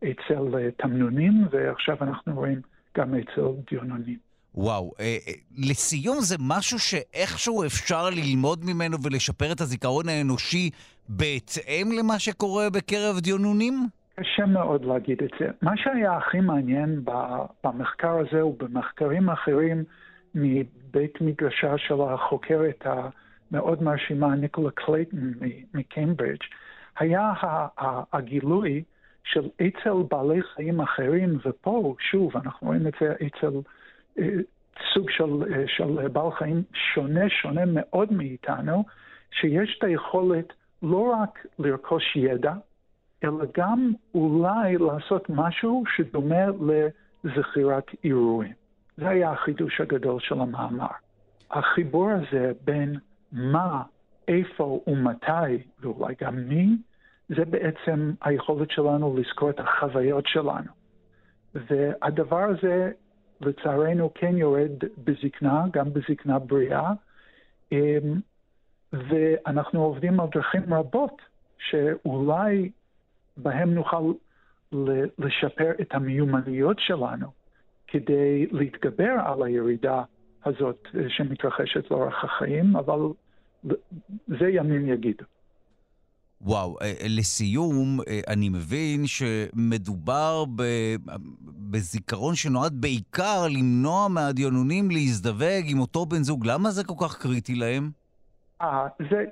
אצל 0.04 0.58
אה, 0.58 0.72
תמנונים, 0.78 1.34
ועכשיו 1.52 1.98
אנחנו 2.02 2.36
רואים 2.36 2.62
גם 2.98 3.16
אצל 3.16 3.42
דיונונים. 3.72 4.18
וואו, 4.56 4.92
אה, 5.00 5.06
אה, 5.06 5.34
לסיום 5.58 6.18
זה 6.20 6.36
משהו 6.40 6.80
שאיכשהו 6.80 7.64
אפשר 7.64 8.10
ללמוד 8.10 8.60
ממנו 8.66 8.98
ולשפר 9.04 9.52
את 9.52 9.62
הזיכרון 9.62 10.10
האנושי 10.10 10.70
בהתאם 11.10 11.90
למה 12.00 12.20
שקורה 12.20 12.70
בקרב 12.70 13.20
דיונונים? 13.20 13.88
קשה 14.20 14.46
מאוד 14.46 14.86
להגיד 14.86 15.24
את 15.24 15.32
זה. 15.40 15.46
מה 15.62 15.72
שהיה 15.78 16.18
הכי 16.18 16.40
מעניין 16.40 17.02
במחקר 17.64 18.18
הזה 18.18 18.46
ובמחקרים 18.46 19.30
אחרים 19.30 19.84
מבית 20.36 21.22
מדרשה 21.22 21.78
של 21.78 22.02
החוקרת 22.02 22.86
מאוד 23.52 23.84
מרשימה, 23.84 24.36
ניקולה 24.36 24.72
קלייטון 24.72 25.34
מקיימברידג', 25.74 26.44
היה 27.00 27.34
הגילוי 28.14 28.84
של 29.24 29.50
אצל 29.62 29.94
בעלי 30.10 30.44
חיים 30.44 30.82
אחרים, 30.82 31.38
ופה, 31.46 31.96
שוב, 32.12 32.38
אנחנו 32.38 32.68
רואים 32.68 32.88
את 32.88 32.94
זה 33.02 33.14
אצל 33.14 33.60
אה, 34.20 34.30
סוג 34.94 35.10
של, 35.10 35.54
אה, 35.54 35.64
של 35.68 36.08
בעל 36.08 36.32
חיים 36.32 36.64
שונה, 36.74 37.30
שונה 37.30 37.66
מאוד 37.66 38.14
מאיתנו, 38.14 38.84
שיש 39.32 39.76
את 39.78 39.84
היכולת 39.84 40.54
לא 40.84 41.16
רק 41.22 41.46
לרכוש 41.60 42.16
ידע, 42.16 42.54
אלא 43.24 43.46
גם 43.58 43.92
אולי 44.16 44.78
לעשות 44.78 45.30
משהו 45.30 45.84
שדומה 45.96 46.46
לזכירת 47.24 47.86
אירועים. 48.04 48.54
זה 48.98 49.10
היה 49.10 49.32
החידוש 49.32 49.82
הגדול 49.82 50.20
של 50.20 50.42
המאמר. 50.42 50.88
החיבור 51.52 52.10
הזה 52.12 52.52
בין 52.66 52.96
מה, 53.32 53.84
איפה 54.28 54.82
ומתי, 54.88 55.64
ואולי 55.80 56.16
גם 56.22 56.36
מי, 56.36 56.78
זה 57.30 57.46
בעצם 57.46 58.14
היכולת 58.22 58.72
שלנו 58.72 59.18
לזכור 59.18 59.50
את 59.50 59.60
החוויות 59.60 60.28
שלנו. 60.28 60.72
והדבר 61.56 62.44
הזה, 62.44 62.92
לצערנו, 63.42 64.14
כן 64.14 64.38
יורד 64.38 64.84
בזקנה, 65.04 65.66
גם 65.72 65.94
בזקנה 65.94 66.40
בריאה, 66.40 66.92
אמ, 67.72 68.20
ואנחנו 68.94 69.84
עובדים 69.84 70.20
על 70.20 70.28
דרכים 70.32 70.74
רבות 70.74 71.22
שאולי 71.58 72.72
בהם 73.38 73.74
נוכל 73.74 74.12
לשפר 75.18 75.72
את 75.82 75.96
המיומנויות 75.96 76.80
שלנו 76.80 77.28
כדי 77.88 78.48
להתגבר 78.52 79.16
על 79.26 79.44
הירידה 79.44 80.04
הזאת 80.46 80.88
אה, 80.96 81.02
שמתרחשת 81.10 81.92
לאורך 81.92 82.24
החיים, 82.24 82.76
אבל 82.76 83.00
זה 84.28 84.50
ימים 84.50 84.90
יגידו. 84.90 85.24
וואו, 86.42 86.76
אה, 86.82 86.86
אה, 86.86 87.08
לסיום, 87.10 88.00
אני 88.28 88.50
מבין 88.50 89.08
שמדובר 89.08 90.44
בזיכרון 91.72 92.36
שנועד 92.36 92.74
בעיקר 92.82 93.48
למנוע 93.50 94.08
מהדיונונים 94.08 94.92
להזדווג 94.92 95.64
עם 95.72 95.80
אותו 95.80 96.06
בן 96.06 96.24
זוג. 96.24 96.46
למה 96.48 96.72
זה 96.72 96.84
כל 96.84 97.06
כך 97.06 97.22
קריטי 97.22 97.56
להם? 97.56 97.90
אה, 98.62 98.88
זה, 99.12 99.26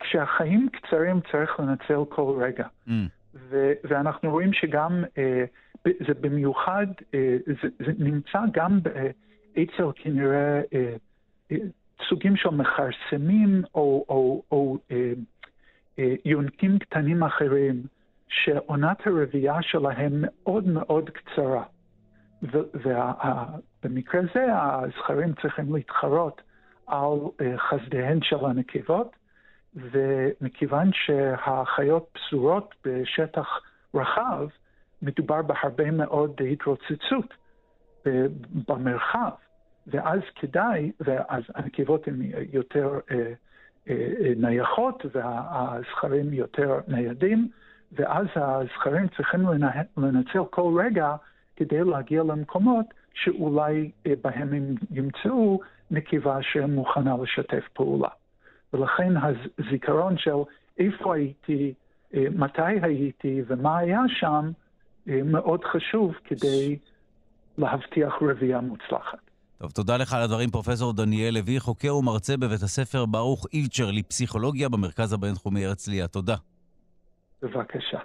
כשהחיים 0.00 0.68
קצרים 0.72 1.20
צריך 1.32 1.60
לנצל 1.60 2.04
כל 2.08 2.42
רגע. 2.42 2.66
Mm. 2.88 2.90
ו- 3.34 3.72
ואנחנו 3.84 4.30
רואים 4.30 4.52
שגם, 4.52 5.04
אה, 5.18 5.44
זה 5.86 6.14
במיוחד, 6.20 6.86
אה, 7.14 7.36
זה, 7.46 7.68
זה 7.86 7.92
נמצא 7.98 8.38
גם 8.52 8.80
אצל 9.52 9.92
כנראה 9.94 10.60
אה, 10.74 10.96
אה, 11.52 11.56
סוגים 12.08 12.36
של 12.36 12.48
מכרסמים 12.48 13.62
או, 13.74 14.04
או, 14.08 14.42
או 14.50 14.78
אה, 14.90 16.14
יונקים 16.24 16.78
קטנים 16.78 17.22
אחרים, 17.22 17.82
שעונת 18.28 19.06
הרבייה 19.06 19.62
שלהם 19.62 20.12
מאוד 20.12 20.66
מאוד 20.66 21.10
קצרה. 21.10 21.64
ובמקרה 22.42 24.20
זה 24.34 24.46
הזכרים 24.50 25.34
צריכים 25.42 25.74
להתחרות 25.74 26.42
על 26.86 27.18
חסדיהן 27.56 28.18
של 28.22 28.44
הנקבות, 28.44 29.16
ומכיוון 29.74 30.90
שהחיות 30.92 32.08
פזורות 32.12 32.74
בשטח 32.84 33.48
רחב, 33.94 34.46
מדובר 35.02 35.42
בהרבה 35.42 35.90
מאוד 35.90 36.40
התרוצצות 36.52 37.34
במרחב, 38.68 39.30
ואז 39.86 40.20
כדאי, 40.34 40.92
ואז 41.00 41.42
הנקבות 41.54 42.08
הן 42.08 42.22
יותר 42.52 42.98
אה, 43.10 43.32
אה, 43.88 44.32
נייחות 44.36 45.06
והזכרים 45.14 46.32
יותר 46.32 46.80
ניידים, 46.88 47.48
ואז 47.92 48.26
הזכרים 48.36 49.08
צריכים 49.08 49.46
לנצל 49.96 50.44
כל 50.50 50.80
רגע 50.84 51.16
כדי 51.56 51.84
להגיע 51.84 52.22
למקומות 52.22 52.86
שאולי 53.14 53.90
אה, 54.06 54.12
בהם 54.22 54.52
הם 54.52 54.74
ימצאו 54.90 55.60
נקבה 55.90 56.42
שמוכנה 56.42 57.14
לשתף 57.22 57.68
פעולה. 57.72 58.08
ולכן 58.72 59.12
הזיכרון 59.16 60.18
של 60.18 60.36
איפה 60.78 61.14
הייתי, 61.14 61.74
אה, 62.14 62.24
מתי 62.34 62.80
הייתי 62.82 63.42
ומה 63.46 63.78
היה 63.78 64.00
שם, 64.08 64.50
אה, 65.08 65.20
מאוד 65.24 65.64
חשוב 65.64 66.14
כדי 66.24 66.78
להבטיח 67.58 68.12
רבייה 68.20 68.60
מוצלחת. 68.60 69.18
טוב, 69.58 69.70
תודה 69.70 69.96
לך 69.96 70.12
על 70.12 70.22
הדברים, 70.22 70.50
פרופסור 70.50 70.92
דניאל 70.92 71.34
לוי, 71.34 71.60
חוקר 71.60 71.96
ומרצה 71.96 72.36
בבית 72.36 72.62
הספר 72.62 73.06
ברוך 73.06 73.46
אילצ'ר 73.52 73.90
לפסיכולוגיה 73.90 74.68
במרכז 74.68 75.12
הבינתחומי 75.12 75.66
הרצליה. 75.66 76.08
תודה. 76.08 76.36
בבקשה. 77.42 77.98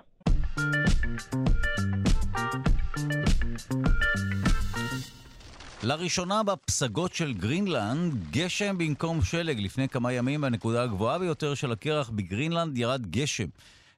לראשונה 5.83 6.43
בפסגות 6.43 7.13
של 7.13 7.33
גרינלנד, 7.33 8.13
גשם 8.31 8.77
במקום 8.77 9.21
שלג. 9.21 9.59
לפני 9.59 9.89
כמה 9.89 10.13
ימים 10.13 10.41
בנקודה 10.41 10.83
הגבוהה 10.83 11.19
ביותר 11.19 11.53
של 11.53 11.71
הקרח 11.71 12.09
בגרינלנד 12.09 12.77
ירד 12.77 13.05
גשם. 13.05 13.47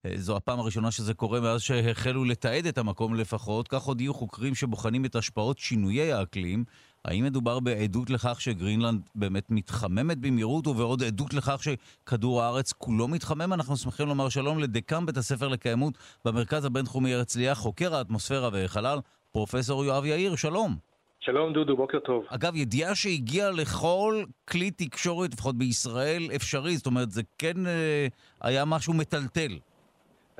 אה, 0.06 0.12
זו 0.16 0.38
הפעם 0.38 0.60
הראשונה 0.60 0.92
שזה 0.92 1.14
קורה 1.14 1.40
מאז 1.40 1.62
שהחלו 1.62 2.24
לתעד 2.24 2.66
את 2.66 2.78
המקום 2.78 3.16
לפחות. 3.16 3.68
כך 3.68 3.82
הודיעו 3.82 4.14
חוקרים 4.14 4.56
שבוחנים 4.56 5.06
את 5.06 5.16
השפעות 5.16 5.60
שינויי 5.60 6.14
האקלים. 6.14 6.64
האם 7.06 7.24
מדובר 7.24 7.60
בעדות 7.60 8.10
לכך 8.10 8.42
שגרינלנד 8.42 9.02
באמת 9.16 9.52
מתחממת 9.52 10.18
במהירות, 10.18 10.68
ובעוד 10.68 11.04
עדות 11.04 11.34
לכך 11.34 11.62
שכדור 11.64 12.42
הארץ 12.42 12.74
כולו 12.74 13.08
מתחמם? 13.08 13.54
אנחנו 13.54 13.78
שמחים 13.78 14.08
לומר 14.08 14.30
שלום 14.30 14.60
לדקאם 14.60 15.06
בית 15.06 15.18
הספר 15.18 15.48
לקיימות 15.48 15.94
במרכז 16.26 16.66
הבינתחומי 16.66 17.14
הרצליה, 17.14 17.56
חוקר 17.56 17.96
האטמוספירה 17.96 18.50
והחלל, 18.54 19.00
פרופסור 19.32 19.86
יואב 19.86 20.06
יאיר, 20.06 20.36
שלום. 20.36 20.76
שלום 21.20 21.54
דודו, 21.54 21.76
בוקר 21.78 22.00
טוב. 22.00 22.26
אגב, 22.28 22.56
ידיעה 22.56 22.96
שהגיעה 22.96 23.52
לכל 23.52 24.24
כלי 24.48 24.72
תקשורת, 24.72 25.34
לפחות 25.34 25.58
בישראל, 25.58 26.30
אפשרי, 26.36 26.78
זאת 26.78 26.86
אומרת, 26.86 27.12
זה 27.12 27.22
כן 27.38 27.68
אה, 27.68 28.08
היה 28.42 28.66
משהו 28.66 28.94
מטלטל. 28.94 29.52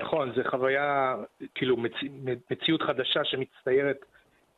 נכון, 0.00 0.32
זו 0.32 0.42
חוויה, 0.50 1.16
כאילו, 1.54 1.76
מצ... 1.76 1.92
מציאות 2.50 2.82
חדשה 2.82 3.24
שמצטיירת 3.24 4.04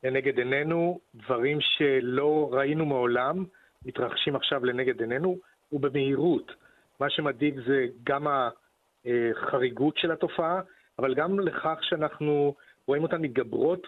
לנגד 0.04 0.38
עינינו, 0.38 1.00
דברים 1.14 1.58
שלא 1.60 2.48
ראינו 2.52 2.86
מעולם, 2.86 3.44
מתרחשים 3.86 4.36
עכשיו 4.36 4.64
לנגד 4.64 5.00
עינינו, 5.00 5.38
ובמהירות. 5.72 6.52
מה 7.00 7.10
שמדאיג 7.10 7.60
זה 7.66 7.86
גם 8.04 8.26
החריגות 9.06 9.96
של 9.96 10.12
התופעה, 10.12 10.60
אבל 10.98 11.14
גם 11.14 11.40
לכך 11.40 11.78
שאנחנו 11.82 12.54
רואים 12.86 13.02
אותן 13.02 13.22
מתגברות 13.22 13.86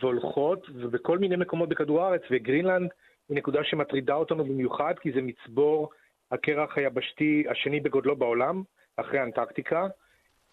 והולכות, 0.00 0.66
ובכל 0.74 1.18
מיני 1.18 1.36
מקומות 1.36 1.68
בכדור 1.68 2.02
הארץ, 2.02 2.22
וגרינלנד 2.30 2.90
היא 3.28 3.36
נקודה 3.36 3.64
שמטרידה 3.64 4.14
אותנו 4.14 4.44
במיוחד, 4.44 4.94
כי 5.00 5.12
זה 5.12 5.22
מצבור 5.22 5.90
הקרח 6.30 6.78
היבשתי 6.78 7.44
השני 7.50 7.80
בגודלו 7.80 8.16
בעולם, 8.16 8.62
אחרי 8.96 9.22
אנטרקטיקה, 9.22 9.86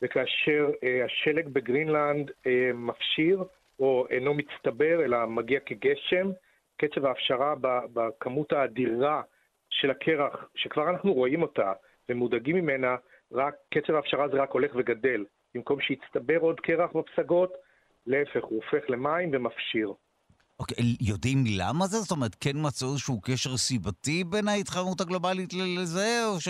וכאשר 0.02 0.70
אה, 0.84 1.06
השלג 1.06 1.48
בגרינלנד 1.48 2.32
אה, 2.48 2.72
מפשיר, 2.74 3.44
או 3.80 4.08
אינו 4.10 4.34
מצטבר, 4.34 5.06
אלא 5.06 5.26
מגיע 5.26 5.60
כגשם, 5.66 6.32
קצב 6.78 7.06
ההפשרה 7.06 7.56
בכמות 7.94 8.54
האדירה 8.54 9.22
של 9.70 9.92
הקרח, 9.92 10.50
שכבר 10.56 10.90
אנחנו 10.90 11.14
רואים 11.14 11.42
אותה 11.42 11.74
ומודאגים 12.10 12.56
ממנה, 12.56 12.96
רק 13.32 13.56
קצב 13.74 13.94
ההפשרה 13.94 14.24
הזה 14.24 14.38
רק 14.38 14.52
הולך 14.52 14.72
וגדל. 14.76 15.26
במקום 15.56 15.82
שיצטבר 15.82 16.38
עוד 16.38 16.60
קרח 16.60 16.90
בפסגות, 16.96 17.54
להפך, 18.08 18.44
הוא 18.44 18.62
הופך 18.64 18.90
למים 18.90 19.30
ומפשיר. 19.34 19.94
אוקיי, 20.60 20.78
okay, 20.78 20.98
יודעים 21.02 21.44
למה 21.60 21.88
זה? 21.88 21.98
זאת 21.98 22.12
אומרת, 22.12 22.36
כן 22.36 22.52
מצאו 22.56 22.88
איזשהו 22.88 23.22
קשר 23.22 23.58
סיבתי 23.58 24.24
בין 24.24 24.48
ההתחממות 24.48 25.02
הגלובלית 25.02 25.54
לזה, 25.54 26.26
או 26.26 26.40
ש... 26.40 26.48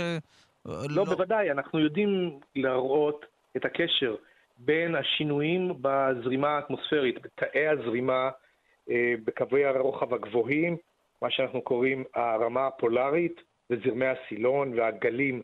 לא, 0.65 0.85
לא, 0.89 1.03
בוודאי, 1.03 1.51
אנחנו 1.51 1.79
יודעים 1.79 2.39
להראות 2.55 3.25
את 3.57 3.65
הקשר 3.65 4.15
בין 4.57 4.95
השינויים 4.95 5.71
בזרימה 5.81 6.49
האטמוספרית, 6.49 7.21
בתאי 7.21 7.67
הזרימה, 7.67 8.29
אה, 8.89 9.13
בקווי 9.25 9.65
הרוחב 9.65 10.13
הגבוהים, 10.13 10.77
מה 11.21 11.31
שאנחנו 11.31 11.61
קוראים 11.61 12.03
הרמה 12.15 12.67
הפולרית, 12.67 13.41
וזרמי 13.69 14.05
הסילון 14.05 14.79
והגלים 14.79 15.41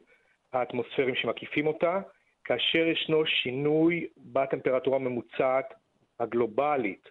האטמוספריים 0.53 1.15
שמקיפים 1.15 1.67
אותה, 1.67 1.99
כאשר 2.43 2.87
ישנו 2.87 3.25
שינוי 3.25 4.07
בטמפרטורה 4.17 4.97
הממוצעת 4.97 5.73
הגלובלית. 6.19 7.09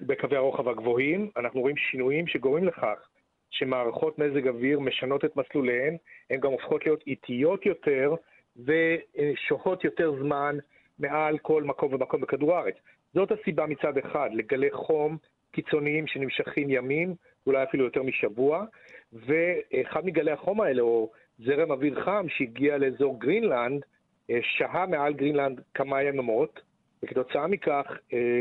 בקווי 0.00 0.36
הרוחב 0.36 0.68
הגבוהים, 0.68 1.30
אנחנו 1.36 1.60
רואים 1.60 1.76
שינויים 1.76 2.26
שגורמים 2.26 2.64
לכך 2.64 3.08
שמערכות 3.50 4.18
מזג 4.18 4.48
אוויר 4.48 4.80
משנות 4.80 5.24
את 5.24 5.36
מסלוליהן, 5.36 5.96
הן 6.30 6.40
גם 6.40 6.50
הופכות 6.50 6.86
להיות 6.86 7.02
איטיות 7.06 7.66
יותר 7.66 8.14
ושוהות 8.56 9.84
יותר 9.84 10.12
זמן 10.20 10.56
מעל 10.98 11.38
כל 11.38 11.62
מקום 11.62 11.94
ומקום 11.94 12.20
בכדור 12.20 12.54
הארץ. 12.56 12.74
זאת 13.14 13.32
הסיבה 13.32 13.66
מצד 13.66 13.98
אחד 13.98 14.30
לגלי 14.32 14.70
חום 14.70 15.16
קיצוניים 15.52 16.06
שנמשכים 16.06 16.70
ימים, 16.70 17.14
אולי 17.46 17.62
אפילו 17.62 17.84
יותר 17.84 18.02
משבוע, 18.02 18.64
ואחד 19.12 20.04
מגלי 20.04 20.30
החום 20.30 20.60
האלה, 20.60 20.82
או 20.82 21.10
זרם 21.38 21.70
אוויר 21.70 22.04
חם 22.04 22.26
שהגיע 22.28 22.78
לאזור 22.78 23.20
גרינלנד, 23.20 23.84
אה, 24.30 24.38
שהה 24.42 24.86
מעל 24.86 25.12
גרינלנד 25.12 25.60
כמה 25.74 26.02
יממות, 26.02 26.60
וכתוצאה 27.02 27.46
מכך 27.46 27.86
אה, 28.12 28.40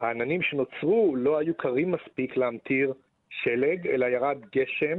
העננים 0.00 0.42
שנוצרו 0.42 1.16
לא 1.16 1.38
היו 1.38 1.54
קרים 1.54 1.90
מספיק 1.90 2.36
להמטיר 2.36 2.92
שלג, 3.30 3.86
אלא 3.86 4.06
ירד 4.06 4.38
גשם, 4.56 4.98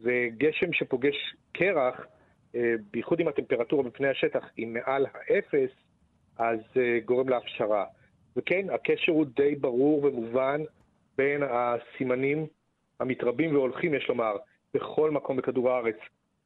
וגשם 0.00 0.72
שפוגש 0.72 1.34
קרח, 1.52 2.06
בייחוד 2.90 3.20
אם 3.20 3.28
הטמפרטורה 3.28 3.82
בפני 3.82 4.08
השטח 4.08 4.44
היא 4.56 4.66
מעל 4.66 5.06
האפס, 5.14 5.70
אז 6.38 6.58
אה, 6.76 6.98
גורם 7.04 7.28
להפשרה. 7.28 7.84
וכן, 8.36 8.66
הקשר 8.70 9.12
הוא 9.12 9.26
די 9.36 9.54
ברור 9.54 10.04
ומובן 10.04 10.60
בין 11.18 11.42
הסימנים 11.42 12.46
המתרבים 13.00 13.54
והולכים, 13.54 13.94
יש 13.94 14.08
לומר, 14.08 14.36
בכל 14.74 15.10
מקום 15.10 15.36
בכדור 15.36 15.70
הארץ 15.70 15.96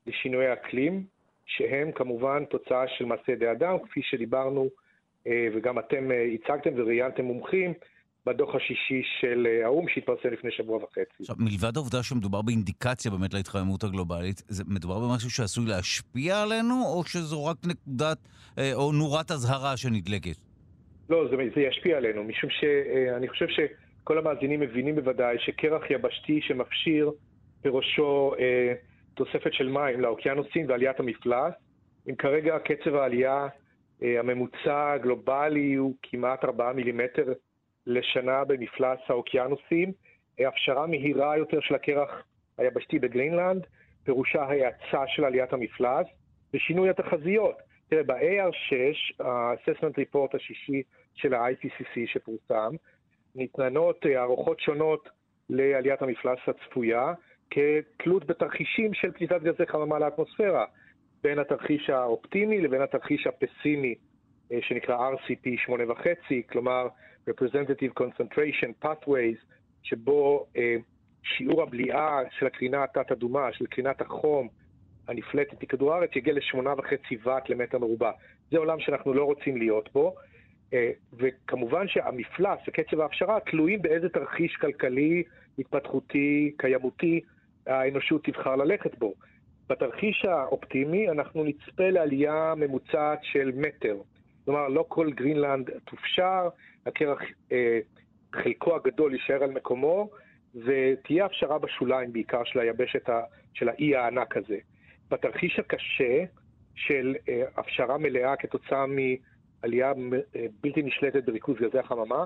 לשינויי 0.06 0.52
אקלים, 0.52 1.04
שהם 1.46 1.92
כמובן 1.92 2.44
תוצאה 2.44 2.88
של 2.88 3.04
מעשה 3.04 3.32
ידי 3.32 3.50
אדם, 3.50 3.78
כפי 3.78 4.02
שדיברנו 4.02 4.68
אה, 5.26 5.48
וגם 5.54 5.78
אתם 5.78 6.12
אה, 6.12 6.26
הצגתם 6.34 6.70
וראיינתם 6.76 7.24
מומחים 7.24 7.74
בדוח 8.26 8.54
השישי 8.54 9.02
של 9.20 9.46
אה, 9.46 9.64
האו"ם 9.64 9.88
שהתפרסם 9.88 10.28
לפני 10.28 10.50
שבוע 10.50 10.76
וחצי. 10.76 11.16
עכשיו, 11.20 11.36
מלבד 11.38 11.76
העובדה 11.76 12.02
שמדובר 12.02 12.42
באינדיקציה 12.42 13.10
באמת 13.10 13.34
להתחממות 13.34 13.84
הגלובלית, 13.84 14.42
זה 14.48 14.64
מדובר 14.66 14.98
במשהו 14.98 15.30
שעשוי 15.30 15.66
להשפיע 15.66 16.42
עלינו, 16.42 16.74
או 16.86 17.04
שזו 17.04 17.44
רק 17.44 17.56
נקודת, 17.66 18.18
או 18.74 18.92
נורת 18.92 19.30
אזהרה 19.30 19.76
שנדלקת? 19.76 20.36
לא, 21.10 21.28
זה, 21.30 21.36
זה 21.54 21.60
ישפיע 21.60 21.96
עלינו, 21.96 22.24
משום 22.24 22.50
שאני 22.50 23.28
חושב 23.28 23.46
שכל 23.48 24.18
המאזינים 24.18 24.60
מבינים 24.60 24.94
בוודאי 24.94 25.36
שקרח 25.38 25.82
יבשתי 25.90 26.40
שמפשיר 26.42 27.10
בראשו 27.64 28.34
אה, 28.38 28.74
תוספת 29.14 29.52
של 29.52 29.68
מים 29.68 30.00
לאוקיינוסים 30.00 30.68
ועליית 30.68 31.00
המפלס. 31.00 31.54
אם 32.10 32.14
כרגע 32.14 32.58
קצב 32.58 32.94
העלייה 32.94 33.46
אה, 34.02 34.20
הממוצע 34.20 34.92
הגלובלי 34.92 35.74
הוא 35.74 35.94
כמעט 36.02 36.44
4 36.44 36.72
מילימטר 36.72 37.32
לשנה 37.86 38.44
במפלס 38.44 38.98
האוקיינוסים. 39.08 39.92
הפשרה 40.38 40.86
מהירה 40.86 41.36
יותר 41.36 41.60
של 41.60 41.74
הקרח 41.74 42.22
היבשתי 42.58 42.98
בגרינלנד, 42.98 43.66
פירושה 44.04 44.42
האצה 44.42 45.06
של 45.06 45.24
עליית 45.24 45.52
המפלס 45.52 46.06
ושינוי 46.54 46.90
התחזיות. 46.90 47.62
תראה, 47.88 48.02
ב-AR6, 48.02 49.24
ה-assessment 49.24 49.94
report 49.98 50.36
השישי 50.36 50.82
של 51.14 51.34
ה-IPCC 51.34 52.00
שפורסם, 52.06 52.74
ניתנות 53.34 54.06
אה, 54.06 54.20
הערכות 54.20 54.60
שונות 54.60 55.08
לעליית 55.50 56.02
המפלס 56.02 56.38
הצפויה, 56.46 57.12
כתלות 57.50 58.26
בתרחישים 58.26 58.94
של 58.94 59.12
פליטת 59.12 59.42
גזי 59.42 59.66
חממה 59.66 59.98
לאטמוספירה. 59.98 60.64
בין 61.22 61.38
התרחיש 61.38 61.90
האופטימי 61.90 62.60
לבין 62.60 62.82
התרחיש 62.82 63.26
הפסימי, 63.26 63.94
אה, 64.52 64.58
שנקרא 64.62 65.10
RCP 65.10 65.48
8.5, 65.66 66.42
כלומר 66.52 66.88
Representative 67.28 68.02
Concentration 68.02 68.84
Pathways, 68.84 69.38
שבו 69.82 70.46
אה, 70.56 70.76
שיעור 71.22 71.62
הבליעה 71.62 72.20
של 72.38 72.46
הקרינה 72.46 72.84
התת-אדומה, 72.84 73.52
של 73.52 73.66
קרינת 73.66 74.00
החום, 74.00 74.48
הנפלטת 75.08 75.62
מכדור 75.62 75.94
הארץ 75.94 76.10
יגיע 76.16 76.34
לשמונה 76.34 76.74
וחצי 76.78 77.16
ואט 77.22 77.48
למטר 77.48 77.78
מרובע. 77.78 78.10
זה 78.50 78.58
עולם 78.58 78.80
שאנחנו 78.80 79.14
לא 79.14 79.24
רוצים 79.24 79.56
להיות 79.56 79.92
בו, 79.92 80.14
אה, 80.74 80.90
וכמובן 81.12 81.88
שהמפלס 81.88 82.58
וקצב 82.68 83.00
ההפשרה 83.00 83.40
תלויים 83.40 83.82
באיזה 83.82 84.08
תרחיש 84.08 84.56
כלכלי, 84.56 85.22
התפתחותי, 85.58 86.52
קיימותי, 86.56 87.20
האנושות 87.66 88.24
תבחר 88.24 88.56
ללכת 88.56 88.98
בו. 88.98 89.14
בתרחיש 89.68 90.24
האופטימי 90.24 91.10
אנחנו 91.10 91.44
נצפה 91.44 91.90
לעלייה 91.90 92.54
ממוצעת 92.56 93.18
של 93.22 93.52
מטר. 93.54 93.96
כלומר, 94.44 94.68
לא 94.68 94.84
כל 94.88 95.12
גרינלנד 95.12 95.70
תופשר, 95.84 96.48
הקרח, 96.86 97.20
אה, 97.52 97.78
חלקו 98.32 98.76
הגדול 98.76 99.12
יישאר 99.12 99.42
על 99.42 99.50
מקומו, 99.50 100.10
ותהיה 100.54 101.24
הפשרה 101.24 101.58
בשוליים 101.58 102.12
בעיקר 102.12 102.44
של 102.44 102.58
היבשת, 102.58 103.08
ה, 103.08 103.20
של 103.54 103.68
האי 103.68 103.96
הענק 103.96 104.36
הזה. 104.36 104.58
בתרחיש 105.10 105.58
הקשה 105.58 106.24
של 106.74 107.14
אה, 107.28 107.42
הפשרה 107.56 107.98
מלאה 107.98 108.36
כתוצאה 108.36 108.84
מעלייה 108.86 109.92
אה, 110.36 110.46
בלתי 110.60 110.82
נשלטת 110.82 111.24
בריכוז 111.24 111.56
גזי 111.56 111.78
החממה, 111.78 112.24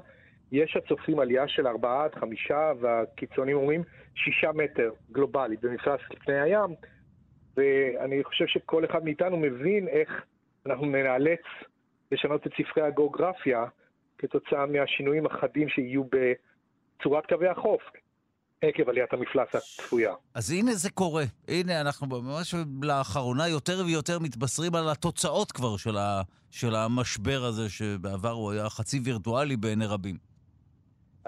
יש 0.52 0.76
הצופים 0.76 1.18
עלייה 1.18 1.48
של 1.48 1.66
4 1.66 2.04
עד 2.04 2.14
5, 2.14 2.50
והקיצונים 2.80 3.56
אומרים 3.56 3.82
6 4.14 4.44
מטר 4.44 4.90
גלובלית 5.12 5.60
במפלס 5.60 6.00
פני 6.24 6.40
הים, 6.40 6.74
ואני 7.56 8.24
חושב 8.24 8.46
שכל 8.46 8.84
אחד 8.84 9.04
מאיתנו 9.04 9.36
מבין 9.36 9.88
איך 9.88 10.24
אנחנו 10.66 10.86
נאלץ 10.86 11.40
לשנות 12.12 12.46
את 12.46 12.52
ספרי 12.52 12.82
הגיאוגרפיה 12.82 13.64
כתוצאה 14.18 14.66
מהשינויים 14.66 15.26
החדים 15.26 15.68
שיהיו 15.68 16.02
בצורת 16.04 17.26
קווי 17.26 17.48
החוף. 17.48 17.82
עקב 18.62 18.88
עליית 18.88 19.12
המפלס 19.12 19.54
הצפויה. 19.54 20.14
אז 20.34 20.50
הנה 20.50 20.72
זה 20.72 20.90
קורה. 20.90 21.24
הנה, 21.48 21.80
אנחנו 21.80 22.06
ממש 22.06 22.54
לאחרונה 22.82 23.48
יותר 23.48 23.84
ויותר 23.86 24.18
מתבשרים 24.18 24.74
על 24.74 24.88
התוצאות 24.88 25.52
כבר 25.52 25.76
של, 25.76 25.96
ה, 25.96 26.22
של 26.50 26.74
המשבר 26.74 27.40
הזה, 27.44 27.68
שבעבר 27.68 28.30
הוא 28.30 28.52
היה 28.52 28.68
חצי 28.68 29.00
וירטואלי 29.04 29.56
בעיני 29.56 29.86
רבים. 29.86 30.16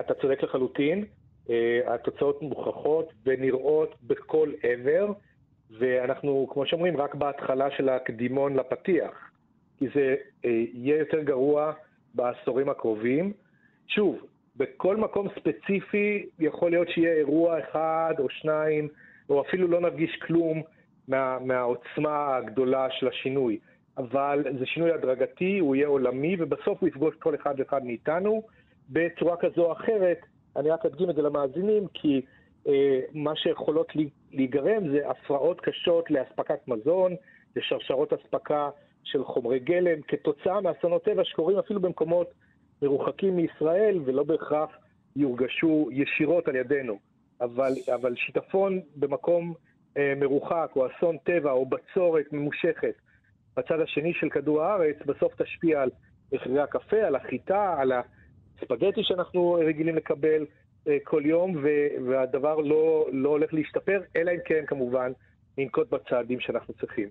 אתה 0.01 0.14
צודק 0.14 0.43
לחלוטין. 0.43 1.05
Uh, 1.47 1.51
התוצאות 1.87 2.43
מוכחות 2.43 3.12
ונראות 3.26 3.95
בכל 4.03 4.53
עבר, 4.62 5.12
ואנחנו, 5.79 6.49
כמו 6.53 6.66
שאומרים, 6.66 6.97
רק 6.97 7.14
בהתחלה 7.14 7.66
של 7.76 7.89
הקדימון 7.89 8.57
לפתיח. 8.57 9.28
כי 9.79 9.87
זה 9.95 10.14
uh, 10.43 10.49
יהיה 10.74 10.99
יותר 10.99 11.22
גרוע 11.22 11.72
בעשורים 12.14 12.68
הקרובים. 12.68 13.33
שוב, 13.87 14.18
בכל 14.57 14.97
מקום 14.97 15.29
ספציפי 15.39 16.26
יכול 16.39 16.70
להיות 16.70 16.89
שיהיה 16.89 17.12
אירוע 17.12 17.59
אחד 17.59 18.14
או 18.18 18.31
שניים, 18.31 18.89
או 19.31 19.43
אפילו 19.43 19.68
לא 19.68 19.81
נרגיש 19.81 20.16
כלום 20.26 20.62
מה, 21.09 21.39
מהעוצמה 21.39 22.37
הגדולה 22.37 22.87
של 22.91 23.09
השינוי. 23.09 23.59
אבל 23.99 24.45
זה 24.59 24.66
שינוי 24.66 24.93
הדרגתי, 24.93 25.59
הוא 25.59 25.76
יהיה 25.76 25.89
עולמי, 25.89 26.37
ובסוף 26.39 26.81
הוא 26.81 26.89
יפגוש 26.89 27.14
כל 27.14 27.35
אחד 27.35 27.55
ואחד 27.59 27.85
מאיתנו 27.85 28.43
בצורה 28.91 29.37
כזו 29.37 29.66
או 29.66 29.72
אחרת. 29.72 30.18
אני 30.57 30.70
רק 30.70 30.87
אדגים 30.87 31.11
את 31.11 31.14
זה 31.14 31.22
למאזינים, 31.22 31.87
כי 31.95 32.20
אה, 32.68 33.01
מה 33.14 33.37
שיכולות 33.37 33.93
להיגרם 34.33 34.89
זה 34.89 35.11
הפרעות 35.11 35.61
קשות 35.61 36.11
לאספקת 36.11 36.68
מזון, 36.68 37.14
לשרשרות 37.57 38.12
אספקה 38.12 38.70
של 39.11 39.24
חומרי 39.24 39.59
גלם, 39.59 40.02
כתוצאה 40.09 40.61
מאסונות 40.61 41.04
טבע 41.04 41.24
שקורים 41.24 41.59
אפילו 41.59 41.80
במקומות 41.80 42.30
מרוחקים 42.82 43.36
מישראל 43.36 44.00
ולא 44.04 44.22
בהכרח 44.22 44.70
יורגשו 45.16 45.88
ישירות 45.92 46.48
על 46.48 46.56
ידינו. 46.56 46.98
אבל, 47.40 47.72
אבל 47.94 48.16
שיטפון 48.16 48.80
במקום 48.96 49.54
אה, 49.96 50.12
מרוחק, 50.16 50.70
או 50.76 50.86
אסון 50.86 51.16
טבע, 51.18 51.50
או 51.50 51.66
בצורת 51.66 52.32
ממושכת 52.32 52.94
בצד 53.56 53.80
השני 53.80 54.12
של 54.14 54.30
כדור 54.30 54.62
הארץ, 54.62 54.96
בסוף 55.06 55.42
תשפיע 55.42 55.82
על 55.82 55.90
מחירי 56.32 56.61
הקפה, 56.61 56.96
על 56.96 57.14
החיטה, 57.16 57.74
על 57.78 57.92
הספגטי 57.92 59.00
שאנחנו 59.02 59.52
רגילים 59.52 59.96
לקבל 59.96 60.46
אה, 60.88 60.96
כל 61.04 61.22
יום, 61.24 61.56
והדבר 62.06 62.56
לא, 62.56 63.09
לא 63.12 63.28
הולך 63.28 63.54
להשתפר, 63.54 64.00
אלא 64.16 64.30
אם 64.30 64.38
כן, 64.44 64.64
כמובן, 64.66 65.12
ננקוט 65.59 65.90
בצעדים 65.90 66.40
שאנחנו 66.40 66.74
צריכים. 66.74 67.09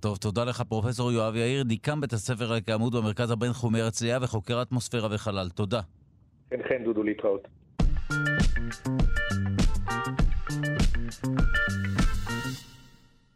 טוב, 0.00 0.16
תודה 0.16 0.44
לך, 0.44 0.62
פרופסור 0.68 1.12
יואב 1.12 1.36
יאיר, 1.36 1.62
דיקן 1.62 2.00
בית 2.00 2.12
הספר 2.12 2.52
לקיימות 2.52 2.92
במרכז 2.94 3.30
הבינתחומי 3.30 3.80
הרצליה 3.80 4.18
וחוקר 4.22 4.62
אטמוספירה 4.62 5.08
וחלל. 5.10 5.48
תודה. 5.48 5.80
כן, 6.50 6.60
כן, 6.68 6.84
דודו, 6.84 7.02
להתראות. 7.02 7.48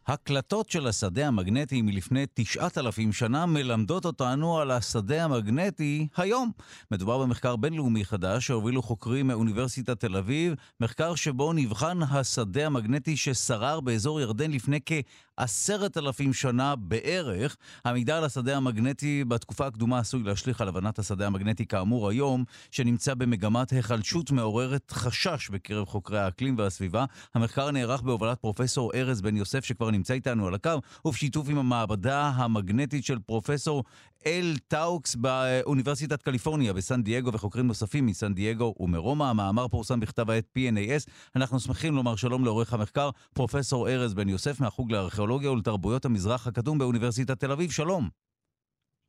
הקלטות 0.07 0.69
של 0.69 0.87
השדה 0.87 1.27
המגנטי 1.27 1.81
מלפני 1.81 2.25
9,000 2.33 3.13
שנה 3.13 3.45
מלמדות 3.45 4.05
אותנו 4.05 4.59
על 4.59 4.71
השדה 4.71 5.23
המגנטי 5.23 6.07
היום. 6.17 6.51
מדובר 6.91 7.17
במחקר 7.17 7.55
בינלאומי 7.55 8.05
חדש 8.05 8.47
שהובילו 8.47 8.81
חוקרים 8.81 9.27
מאוניברסיטת 9.27 9.99
תל 9.99 10.17
אביב, 10.17 10.53
מחקר 10.79 11.15
שבו 11.15 11.53
נבחן 11.53 11.97
השדה 12.11 12.65
המגנטי 12.65 13.17
ששרר 13.17 13.79
באזור 13.79 14.21
ירדן 14.21 14.51
לפני 14.51 14.79
כ... 14.85 14.91
עשרת 15.37 15.97
אלפים 15.97 16.33
שנה 16.33 16.75
בערך. 16.75 17.57
המידע 17.85 18.17
על 18.17 18.23
השדה 18.23 18.57
המגנטי 18.57 19.23
בתקופה 19.27 19.67
הקדומה 19.67 19.99
עשוי 19.99 20.23
להשליך 20.23 20.61
על 20.61 20.67
הבנת 20.67 20.99
השדה 20.99 21.27
המגנטי 21.27 21.65
כאמור 21.65 22.09
היום, 22.09 22.43
שנמצא 22.71 23.13
במגמת 23.13 23.69
היחלשות 23.69 24.31
מעוררת 24.31 24.91
חשש 24.91 25.49
בקרב 25.49 25.87
חוקרי 25.87 26.19
האקלים 26.19 26.57
והסביבה. 26.57 27.05
המחקר 27.35 27.71
נערך 27.71 28.01
בהובלת 28.01 28.39
פרופסור 28.39 28.91
ארז 28.95 29.21
בן 29.21 29.37
יוסף, 29.37 29.65
שכבר 29.65 29.91
נמצא 29.91 30.13
איתנו 30.13 30.47
על 30.47 30.53
הקו, 30.53 30.81
ובשיתוף 31.05 31.49
עם 31.49 31.57
המעבדה 31.57 32.27
המגנטית 32.35 33.05
של 33.05 33.19
פרופסור 33.19 33.83
אל 34.25 34.55
טאוקס 34.67 35.15
באוניברסיטת 35.15 36.21
קליפורניה 36.21 36.73
בסן 36.73 37.03
דייגו 37.03 37.33
וחוקרים 37.33 37.67
נוספים 37.67 38.05
מסן 38.05 38.33
דייגו 38.33 38.73
ומרומא. 38.79 39.23
המאמר 39.23 39.67
פורסם 39.67 39.99
בכתב 39.99 40.29
העת 40.29 40.45
PNAS. 40.57 41.11
אנחנו 41.35 41.59
שמחים 41.59 41.95
לומר 41.95 42.15
שלום 42.15 42.45
לעורך 42.45 42.73
המחקר, 42.73 43.09
פרופסור 43.33 43.89
ארז 43.89 44.13
בן 44.13 44.29
יוסף 44.29 44.59
מהחוג 44.59 44.91
לארכיאולוגיה 44.91 45.51
ולתרבויות 45.51 46.05
המזרח 46.05 46.47
הקדום 46.47 46.77
באוניברסיטת 46.77 47.39
תל 47.39 47.51
אביב. 47.51 47.71
שלום. 47.71 48.09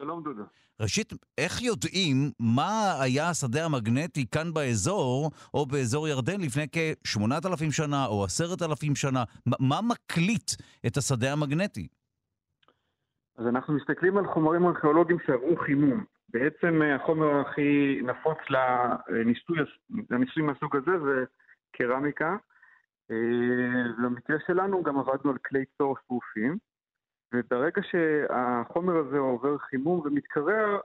שלום 0.03 0.23
דודו. 0.23 0.43
ראשית, 0.81 1.13
איך 1.39 1.63
יודעים 1.63 2.31
מה 2.39 3.03
היה 3.03 3.29
השדה 3.29 3.65
המגנטי 3.65 4.27
כאן 4.27 4.55
באזור, 4.55 5.31
או 5.55 5.67
באזור 5.67 6.09
ירדן 6.09 6.41
לפני 6.41 6.67
כ-8,000 6.73 7.73
שנה 7.73 8.07
או 8.07 8.25
10,000 8.25 8.97
שנה? 8.97 9.25
מה 9.47 9.81
מקליט 9.81 10.53
את 10.87 10.97
השדה 10.97 11.33
המגנטי? 11.33 11.89
אז 13.39 13.47
אנחנו 13.47 13.75
מסתכלים 13.75 14.17
על 14.17 14.27
חומרים 14.27 14.67
ארכיאולוגיים 14.67 15.19
שעברו 15.27 15.57
חימום. 15.57 16.05
בעצם 16.29 16.83
אה, 16.83 16.95
החומר 16.95 17.41
הכי 17.41 18.01
נפוץ 18.03 18.39
לניסוי, 18.51 19.59
לניסוי 20.11 20.43
מהסוג 20.43 20.77
הזה 20.77 20.99
זה 21.05 21.25
קרמיקה. 21.73 22.37
במקרה 24.03 24.37
אה, 24.37 24.43
שלנו 24.47 24.83
גם 24.83 24.99
עבדנו 24.99 25.31
על 25.31 25.39
כלי 25.39 25.65
צור 25.79 25.97
שרופים, 26.07 26.59
וברגע 27.35 27.83
שהחומר 27.91 28.97
הזה 28.97 29.19
עובר 29.19 29.59
חימום 29.59 30.01
ומתקרר, 30.05 30.79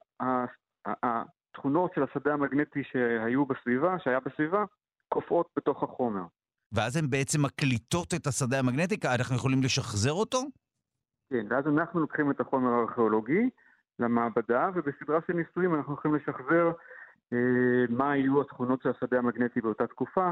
התכונות 0.85 1.91
של 1.95 2.03
השדה 2.03 2.33
המגנטי 2.33 2.83
שהיו 2.91 3.45
בסביבה, 3.45 3.95
שהיה 4.03 4.19
בסביבה, 4.19 4.63
קופאות 5.09 5.47
בתוך 5.57 5.83
החומר. 5.83 6.23
ואז 6.71 6.97
הן 6.97 7.09
בעצם 7.09 7.41
מקליטות 7.41 8.13
את 8.13 8.27
השדה 8.27 8.59
המגנטי? 8.59 8.95
אנחנו 9.05 9.35
יכולים 9.35 9.63
לשחזר 9.63 10.11
אותו? 10.11 10.43
כן, 11.33 11.45
ואז 11.49 11.67
אנחנו 11.67 11.99
לוקחים 11.99 12.31
את 12.31 12.39
החומר 12.39 12.69
הארכיאולוגי 12.69 13.49
למעבדה, 13.99 14.69
ובסדרה 14.73 15.19
של 15.27 15.33
ניסויים 15.33 15.75
אנחנו 15.75 15.93
הולכים 15.93 16.15
לשחזר 16.15 16.71
אה, 17.33 17.85
מה 17.89 18.11
היו 18.11 18.41
התכונות 18.41 18.81
של 18.81 18.89
השדה 18.89 19.17
המגנטי 19.17 19.61
באותה 19.61 19.87
תקופה. 19.87 20.31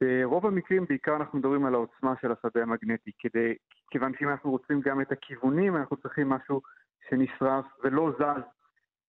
ברוב 0.00 0.46
המקרים 0.46 0.84
בעיקר 0.88 1.16
אנחנו 1.16 1.38
מדברים 1.38 1.64
על 1.64 1.74
העוצמה 1.74 2.14
של 2.20 2.32
השדה 2.32 2.62
המגנטי, 2.62 3.10
כדי, 3.18 3.54
כיוון 3.90 4.12
שאם 4.18 4.28
אנחנו 4.28 4.50
רוצים 4.50 4.80
גם 4.80 5.00
את 5.00 5.12
הכיוונים, 5.12 5.76
אנחנו 5.76 5.96
צריכים 5.96 6.28
משהו 6.28 6.60
שנשרף 7.08 7.64
ולא 7.84 8.12
זז 8.18 8.42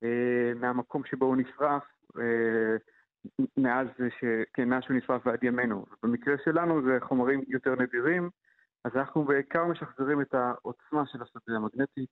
אה, 0.04 0.54
מהמקום 0.56 1.04
שבו 1.06 1.26
הוא 1.26 1.38
נשרף, 1.38 1.84
אה, 2.20 2.76
מאז, 3.58 3.88
ש... 4.20 4.24
כן, 4.54 4.70
מאז 4.70 4.84
שהוא 4.84 4.98
נשרף 4.98 5.28
ועד 5.28 5.44
ימינו. 5.44 5.86
במקרה 6.04 6.36
שלנו 6.46 6.82
זה 6.82 6.98
חומרים 7.02 7.42
יותר 7.48 7.76
נדירים, 7.76 8.30
אז 8.86 8.92
אנחנו 8.96 9.26
בעיקר 9.26 9.66
משחזרים 9.66 10.22
את 10.22 10.34
העוצמה 10.34 11.04
של 11.12 11.22
השדה 11.22 11.56
המגנטי 11.56 12.06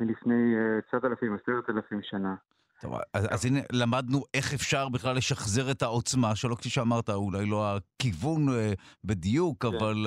מלפני 0.00 0.54
9,000, 0.90 1.32
אה, 1.32 1.38
10,000 1.42 2.00
שנה. 2.02 2.34
טוב, 2.80 2.94
אז, 3.14 3.26
אז 3.30 3.44
הנה 3.44 3.60
למדנו 3.72 4.24
איך 4.34 4.54
אפשר 4.54 4.88
בכלל 4.88 5.16
לשחזר 5.16 5.70
את 5.70 5.82
העוצמה 5.82 6.36
שלו, 6.36 6.56
כפי 6.56 6.70
שאמרת, 6.70 7.10
אולי 7.10 7.46
לא 7.46 7.76
הכיוון 7.76 8.48
אה, 8.48 8.72
בדיוק, 9.04 9.66
כן. 9.66 9.68
אבל 9.76 10.06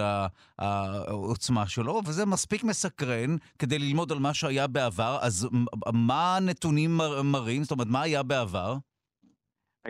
העוצמה 0.59 1.67
שלו, 1.67 2.01
וזה 2.07 2.25
מספיק 2.25 2.63
מסקרן 2.63 3.35
כדי 3.59 3.79
ללמוד 3.79 4.11
על 4.11 4.19
מה 4.19 4.33
שהיה 4.33 4.67
בעבר. 4.67 5.17
אז 5.21 5.49
מה 5.93 6.37
הנתונים 6.37 6.97
מראים? 7.23 7.63
זאת 7.63 7.71
אומרת, 7.71 7.87
מה 7.87 8.01
היה 8.01 8.23
בעבר? 8.23 8.77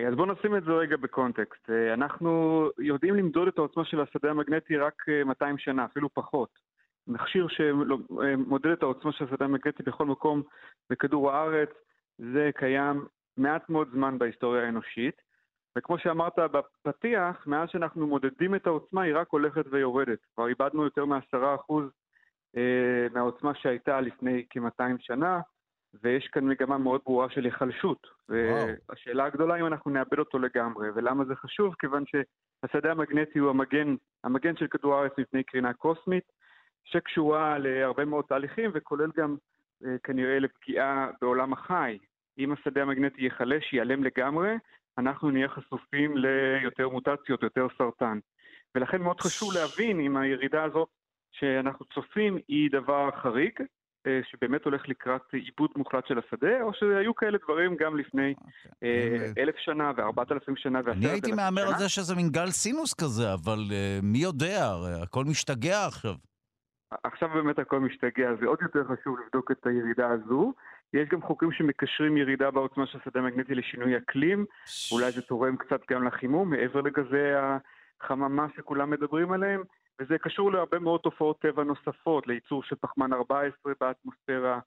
אז 0.05 0.15
בואו 0.15 0.31
נשים 0.31 0.55
את 0.55 0.63
זה 0.63 0.71
רגע 0.71 0.97
בקונטקסט. 0.97 1.69
אה, 1.69 1.93
אנחנו 1.93 2.63
יודעים 2.79 3.15
למדוד 3.15 3.47
את 3.47 3.57
העוצמה 3.57 3.85
של 3.85 4.01
השדה 4.01 4.29
המגנטי 4.29 4.77
רק 4.77 5.03
200 5.25 5.55
אה, 5.55 5.59
שנה, 5.59 5.85
אפילו 5.85 6.13
פחות. 6.13 6.49
מכשיר 7.07 7.47
שמודד 7.47 8.71
את 8.71 8.83
העוצמה 8.83 9.11
של 9.11 9.25
השדה 9.25 9.45
המגנטי 9.45 9.83
בכל 9.83 10.05
מקום 10.05 10.41
בכדור 10.89 11.31
הארץ, 11.31 11.69
זה 12.17 12.49
קיים 12.55 13.05
מעט 13.37 13.69
מאוד 13.69 13.89
זמן 13.91 14.17
בהיסטוריה 14.17 14.65
האנושית. 14.65 15.21
וכמו 15.77 15.99
שאמרת 15.99 16.39
בפתיח, 16.39 17.47
מאז 17.47 17.69
שאנחנו 17.69 18.07
מודדים 18.07 18.55
את 18.55 18.67
העוצמה 18.67 19.01
היא 19.01 19.15
רק 19.15 19.27
הולכת 19.29 19.65
ויורדת. 19.71 20.19
כבר 20.35 20.47
איבדנו 20.47 20.83
יותר 20.83 21.05
מעשרה 21.05 21.55
אחוז 21.55 21.83
אה, 22.57 23.07
מהעוצמה 23.13 23.55
שהייתה 23.55 24.01
לפני 24.01 24.45
כ-200 24.49 24.83
שנה, 24.99 25.39
ויש 26.03 26.27
כאן 26.27 26.43
מגמה 26.43 26.77
מאוד 26.77 27.01
ברורה 27.05 27.29
של 27.29 27.45
היחלשות. 27.45 28.07
והשאלה 28.29 29.25
הגדולה 29.25 29.55
אם 29.59 29.65
אנחנו 29.65 29.91
נאבד 29.91 30.19
אותו 30.19 30.39
לגמרי, 30.39 30.89
ולמה 30.95 31.25
זה 31.25 31.35
חשוב? 31.35 31.75
כיוון 31.79 32.03
שהשדה 32.05 32.91
המגנטי 32.91 33.39
הוא 33.39 33.49
המגן, 33.49 33.95
המגן 34.23 34.55
של 34.55 34.67
כדור 34.67 34.95
הארץ 34.95 35.11
מפני 35.17 35.43
קרינה 35.43 35.73
קוסמית, 35.73 36.23
שקשורה 36.83 37.57
להרבה 37.57 38.05
מאוד 38.05 38.25
תהליכים, 38.29 38.71
וכולל 38.73 39.09
גם 39.17 39.35
אה, 39.85 39.95
כנראה 40.03 40.39
לפגיעה 40.39 41.09
בעולם 41.21 41.53
החי. 41.53 41.97
אם 42.37 42.51
השדה 42.51 42.81
המגנטי 42.81 43.21
ייחלש, 43.21 43.73
ייעלם 43.73 44.03
לגמרי, 44.03 44.55
אנחנו 44.97 45.31
נהיה 45.31 45.49
חשופים 45.49 46.17
ליותר 46.17 46.89
מוטציות, 46.89 47.43
יותר 47.43 47.67
סרטן. 47.77 48.19
ולכן 48.75 49.01
מאוד 49.01 49.21
חשוב 49.21 49.49
להבין 49.53 49.99
אם 49.99 50.17
הירידה 50.17 50.63
הזאת 50.63 50.89
שאנחנו 51.31 51.85
צופים 51.85 52.37
היא 52.47 52.71
דבר 52.71 53.09
חריג, 53.11 53.59
שבאמת 54.31 54.65
הולך 54.65 54.89
לקראת 54.89 55.21
עיבוד 55.33 55.69
מוחלט 55.75 56.07
של 56.07 56.19
השדה, 56.19 56.61
או 56.61 56.73
שהיו 56.73 57.15
כאלה 57.15 57.37
דברים 57.43 57.75
גם 57.79 57.97
לפני. 57.97 58.33
אוקיי. 58.37 59.31
אה, 59.37 59.43
אלף 59.43 59.55
שנה 59.57 59.91
וארבעת 59.97 60.31
אלפים 60.31 60.55
שנה 60.55 60.79
ועשרת 60.79 60.87
אלפים 60.87 61.01
שנה. 61.01 61.11
אני 61.11 61.15
הייתי 61.15 61.31
מהמר 61.31 61.67
על 61.67 61.79
זה 61.79 61.89
שזה 61.89 62.15
מין 62.15 62.29
גל 62.29 62.49
סינוס 62.49 62.93
כזה, 62.93 63.33
אבל 63.33 63.59
uh, 63.69 64.05
מי 64.05 64.17
יודע, 64.17 64.71
הכל 65.03 65.25
משתגע 65.25 65.85
עכשיו. 65.85 66.13
עכשיו 67.03 67.29
באמת 67.29 67.59
הכל 67.59 67.79
משתגע, 67.79 68.29
זה 68.39 68.45
עוד 68.45 68.59
יותר 68.61 68.83
חשוב 68.83 69.17
לבדוק 69.19 69.51
את 69.51 69.67
הירידה 69.67 70.09
הזו. 70.09 70.53
יש 70.93 71.09
גם 71.09 71.21
חוקרים 71.21 71.51
שמקשרים 71.51 72.17
ירידה 72.17 72.51
בעוצמה 72.51 72.87
של 72.87 72.99
שדה 73.05 73.21
מגנטי 73.21 73.55
לשינוי 73.55 73.97
אקלים. 73.97 74.45
אולי 74.91 75.11
זה 75.11 75.21
תורם 75.21 75.57
קצת 75.57 75.81
גם 75.91 76.07
לחימום, 76.07 76.49
מעבר 76.49 76.81
לגזי 76.81 77.31
החממה 78.01 78.47
שכולם 78.55 78.89
מדברים 78.89 79.31
עליהם, 79.31 79.63
וזה 80.01 80.17
קשור 80.17 80.51
להרבה 80.51 80.79
מאוד 80.79 80.99
תופעות 80.99 81.39
טבע 81.39 81.63
נוספות, 81.63 82.27
לייצור 82.27 82.63
של 82.63 82.75
פחמן 82.75 83.13
14 83.13 83.73
באטמוספירה. 83.81 84.59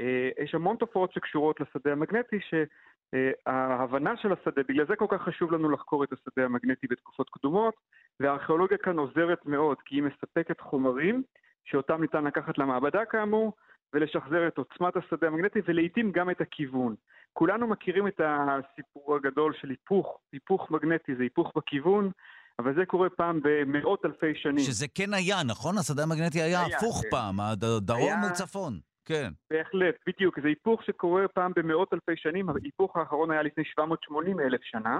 אה, 0.00 0.30
יש 0.42 0.54
המון 0.54 0.76
תופעות 0.76 1.12
שקשורות 1.12 1.60
לשדה 1.60 1.92
המגנטי, 1.92 2.38
שההבנה 2.40 4.16
של 4.16 4.32
השדה, 4.32 4.62
בגלל 4.68 4.86
זה 4.86 4.96
כל 4.96 5.06
כך 5.10 5.22
חשוב 5.22 5.52
לנו 5.52 5.70
לחקור 5.70 6.04
את 6.04 6.12
השדה 6.12 6.44
המגנטי 6.44 6.86
בתקופות 6.86 7.30
קדומות, 7.30 7.74
והארכיאולוגיה 8.20 8.78
כאן 8.78 8.98
עוזרת 8.98 9.46
מאוד, 9.46 9.76
כי 9.84 9.94
היא 9.94 10.02
מספקת 10.02 10.60
חומרים 10.60 11.22
שאותם 11.64 12.00
ניתן 12.00 12.24
לקחת 12.24 12.58
למעבדה 12.58 13.04
כאמור, 13.04 13.52
ולשחזר 13.94 14.48
את 14.48 14.58
עוצמת 14.58 14.96
השדה 14.96 15.26
המגנטי 15.26 15.58
ולעיתים 15.64 16.12
גם 16.12 16.30
את 16.30 16.40
הכיוון. 16.40 16.94
כולנו 17.32 17.66
מכירים 17.66 18.08
את 18.08 18.20
הסיפור 18.24 19.16
הגדול 19.16 19.54
של 19.54 19.70
היפוך, 19.70 20.18
היפוך 20.32 20.70
מגנטי, 20.70 21.14
זה 21.14 21.22
היפוך 21.22 21.52
בכיוון, 21.56 22.10
אבל 22.58 22.74
זה 22.74 22.86
קורה 22.86 23.10
פעם 23.10 23.40
במאות 23.42 24.04
אלפי 24.04 24.34
שנים. 24.34 24.64
שזה 24.64 24.86
כן 24.94 25.14
היה, 25.14 25.36
נכון? 25.46 25.78
השדה 25.78 26.02
המגנטי 26.02 26.42
היה, 26.42 26.64
היה 26.64 26.76
הפוך 26.76 27.02
כן. 27.02 27.10
פעם, 27.10 27.40
הדרום 27.40 28.00
היה... 28.00 28.22
הוא 28.22 28.30
צפון. 28.30 28.78
כן. 29.04 29.30
בהחלט, 29.50 29.94
בדיוק. 30.06 30.40
זה 30.40 30.48
היפוך 30.48 30.84
שקורה 30.84 31.28
פעם 31.28 31.52
במאות 31.56 31.92
אלפי 31.94 32.16
שנים, 32.16 32.48
ההיפוך 32.48 32.96
האחרון 32.96 33.30
היה 33.30 33.42
לפני 33.42 33.64
780 33.64 34.40
אלף 34.40 34.60
שנה, 34.62 34.98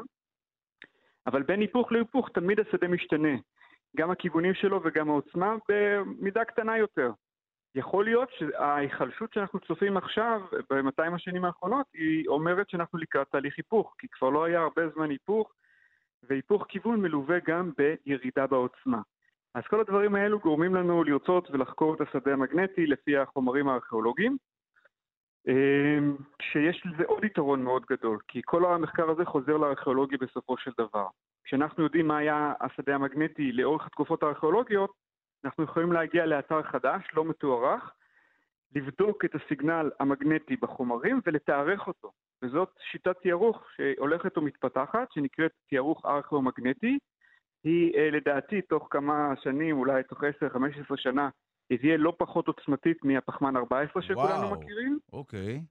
אבל 1.26 1.42
בין 1.42 1.60
היפוך 1.60 1.92
להיפוך 1.92 2.28
תמיד 2.34 2.60
השדה 2.60 2.88
משתנה. 2.88 3.36
גם 3.96 4.10
הכיוונים 4.10 4.54
שלו 4.54 4.80
וגם 4.84 5.10
העוצמה 5.10 5.54
במידה 5.68 6.44
קטנה 6.44 6.78
יותר. 6.78 7.10
יכול 7.74 8.04
להיות 8.04 8.28
שההיחלשות 8.38 9.32
שאנחנו 9.32 9.60
צופים 9.60 9.96
עכשיו, 9.96 10.40
ב-200 10.70 11.14
השנים 11.14 11.44
האחרונות, 11.44 11.86
היא 11.94 12.28
אומרת 12.28 12.70
שאנחנו 12.70 12.98
לקראת 12.98 13.28
תהליך 13.30 13.54
היפוך, 13.56 13.94
כי 13.98 14.06
כבר 14.10 14.30
לא 14.30 14.44
היה 14.44 14.60
הרבה 14.60 14.82
זמן 14.94 15.10
היפוך, 15.10 15.52
והיפוך 16.22 16.64
כיוון 16.68 17.00
מלווה 17.00 17.38
גם 17.46 17.70
בירידה 17.76 18.46
בעוצמה. 18.46 19.00
אז 19.54 19.62
כל 19.70 19.80
הדברים 19.80 20.14
האלו 20.14 20.38
גורמים 20.38 20.74
לנו 20.74 21.04
לרצות 21.04 21.50
ולחקור 21.50 21.94
את 21.94 22.00
השדה 22.00 22.32
המגנטי 22.32 22.86
לפי 22.86 23.16
החומרים 23.16 23.68
הארכיאולוגיים, 23.68 24.36
אמ, 25.48 26.16
שיש 26.42 26.82
לזה 26.86 27.04
עוד 27.06 27.24
יתרון 27.24 27.62
מאוד 27.62 27.84
גדול, 27.90 28.18
כי 28.28 28.40
כל 28.44 28.64
המחקר 28.64 29.10
הזה 29.10 29.24
חוזר 29.24 29.56
לארכיאולוגיה 29.56 30.18
בסופו 30.20 30.56
של 30.56 30.70
דבר. 30.78 31.06
כשאנחנו 31.44 31.84
יודעים 31.84 32.08
מה 32.08 32.16
היה 32.16 32.52
השדה 32.60 32.94
המגנטי 32.94 33.52
לאורך 33.52 33.86
התקופות 33.86 34.22
הארכיאולוגיות, 34.22 34.90
אנחנו 35.44 35.64
יכולים 35.64 35.92
להגיע 35.92 36.26
לאתר 36.26 36.62
חדש, 36.62 37.08
לא 37.14 37.24
מתוארך, 37.24 37.92
לבדוק 38.74 39.24
את 39.24 39.34
הסיגנל 39.34 39.90
המגנטי 40.00 40.56
בחומרים 40.56 41.20
ולתארך 41.26 41.86
אותו. 41.86 42.10
וזאת 42.46 42.68
שיטת 42.92 43.16
תיארוך 43.22 43.62
שהולכת 43.76 44.38
ומתפתחת, 44.38 45.12
שנקראת 45.12 45.50
תיארוך 45.68 46.06
ארכיאומגנטי. 46.06 46.98
היא 47.64 47.94
אה, 47.94 48.10
לדעתי 48.10 48.62
תוך 48.62 48.88
כמה 48.90 49.34
שנים, 49.42 49.78
אולי 49.78 50.02
תוך 50.02 50.24
10-15 50.24 50.26
שנה, 50.96 51.28
היא 51.70 51.78
תהיה 51.78 51.96
לא 51.96 52.12
פחות 52.18 52.48
עוצמתית 52.48 53.04
מהפחמן 53.04 53.56
14 53.56 54.02
שכולנו 54.02 54.46
וואו, 54.46 54.60
מכירים. 54.60 54.98
אוקיי. 55.12 55.62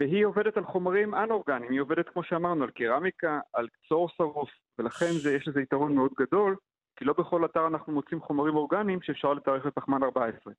והיא 0.00 0.26
עובדת 0.26 0.56
על 0.56 0.64
חומרים 0.64 1.14
אנאורגניים, 1.14 1.72
היא 1.72 1.80
עובדת 1.80 2.08
כמו 2.08 2.22
שאמרנו 2.24 2.64
על 2.64 2.70
קרמיקה, 2.70 3.40
על 3.52 3.68
קצור 3.68 4.08
שרוף, 4.08 4.50
ולכן 4.78 5.10
זה, 5.22 5.34
יש 5.34 5.48
לזה 5.48 5.60
יתרון 5.60 5.94
מאוד 5.94 6.12
גדול, 6.18 6.56
כי 6.96 7.04
לא 7.04 7.14
בכל 7.18 7.44
אתר 7.44 7.66
אנחנו 7.66 7.92
מוצאים 7.92 8.20
חומרים 8.20 8.56
אורגניים 8.56 9.02
שאפשר 9.02 9.34
לתארך 9.34 9.66
בפחמן 9.66 10.02
14. 10.02 10.52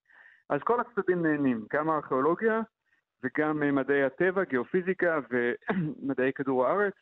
אז 0.49 0.60
כל 0.64 0.80
הצדדים 0.80 1.26
נהנים, 1.26 1.65
גם 1.73 1.89
הארכיאולוגיה 1.89 2.61
וגם 3.23 3.75
מדעי 3.75 4.03
הטבע, 4.03 4.43
גיאופיזיקה 4.43 5.19
ומדעי 5.29 6.33
כדור 6.33 6.67
הארץ, 6.67 6.93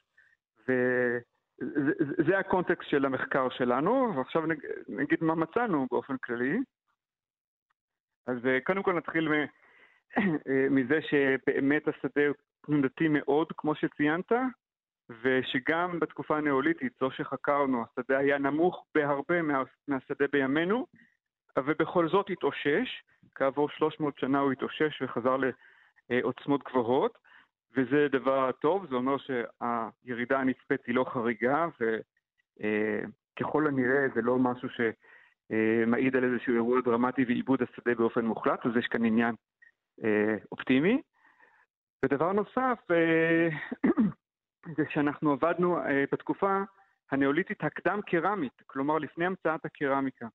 וזה 0.68 2.38
הקונטקסט 2.40 2.90
של 2.90 3.06
המחקר 3.06 3.50
שלנו, 3.50 4.14
ועכשיו 4.16 4.44
נגיד 4.88 5.24
מה 5.24 5.36
מצאנו 5.36 5.88
באופן 5.92 6.18
כללי. 6.18 6.58
אז 8.28 8.46
אה, 8.46 8.60
קודם 8.64 8.84
כל 8.84 8.94
נתחיל 8.94 9.30
מזה 10.76 11.00
שבאמת 11.02 11.88
השדה 11.88 12.28
הוא 12.28 12.36
תנודתי 12.66 13.08
מאוד, 13.08 13.48
כמו 13.58 13.76
שציינת, 13.76 14.32
ושגם 15.22 16.00
בתקופה 16.00 16.38
הנאוליתית, 16.38 16.94
זו 17.00 17.12
שחקרנו, 17.12 17.84
השדה 17.84 18.18
היה 18.18 18.38
נמוך 18.38 18.86
בהרבה 18.96 19.42
מה, 19.42 19.64
מהשדה 19.88 20.26
בימינו, 20.32 20.88
ובכל 21.60 22.10
זאת 22.10 22.30
התאושש. 22.30 23.04
כעבור 23.36 23.70
300 23.70 24.18
שנה 24.18 24.40
הוא 24.40 24.52
התאושש 24.52 25.02
וחזר 25.02 25.38
לעוצמות 26.10 26.64
גבוהות, 26.64 27.18
וזה 27.78 28.08
דבר 28.12 28.52
טוב, 28.52 28.86
זה 28.90 28.96
אומר 28.96 29.16
שהירידה 29.18 30.40
הנצפית 30.40 30.86
היא 30.86 30.96
לא 30.96 31.06
חריגה, 31.14 31.68
וככל 31.80 33.68
הנראה 33.68 34.08
זה 34.16 34.22
לא 34.22 34.38
משהו 34.38 34.70
שמעיד 34.70 36.16
על 36.16 36.24
איזשהו 36.24 36.54
אירוע 36.54 36.82
דרמטי 36.82 37.24
ועיבוד 37.24 37.62
השדה 37.62 37.96
באופן 37.96 38.26
מוחלט, 38.26 38.66
אז 38.66 38.72
יש 38.80 38.88
כאן 38.88 39.06
עניין 39.06 39.36
אה, 40.04 40.36
אופטימי. 40.52 41.02
ודבר 42.06 42.32
נוסף, 42.32 42.80
אה, 42.92 43.50
זה 44.78 44.84
שאנחנו 44.90 45.32
עבדנו 45.32 45.78
אה, 45.78 46.04
בתקופה 46.12 46.64
הנאוליתית 47.12 47.64
הקדם-קרמית, 47.64 48.62
כלומר 48.66 48.98
לפני 48.98 49.26
המצאת 49.26 49.66
הקרמיקה. 49.66 50.28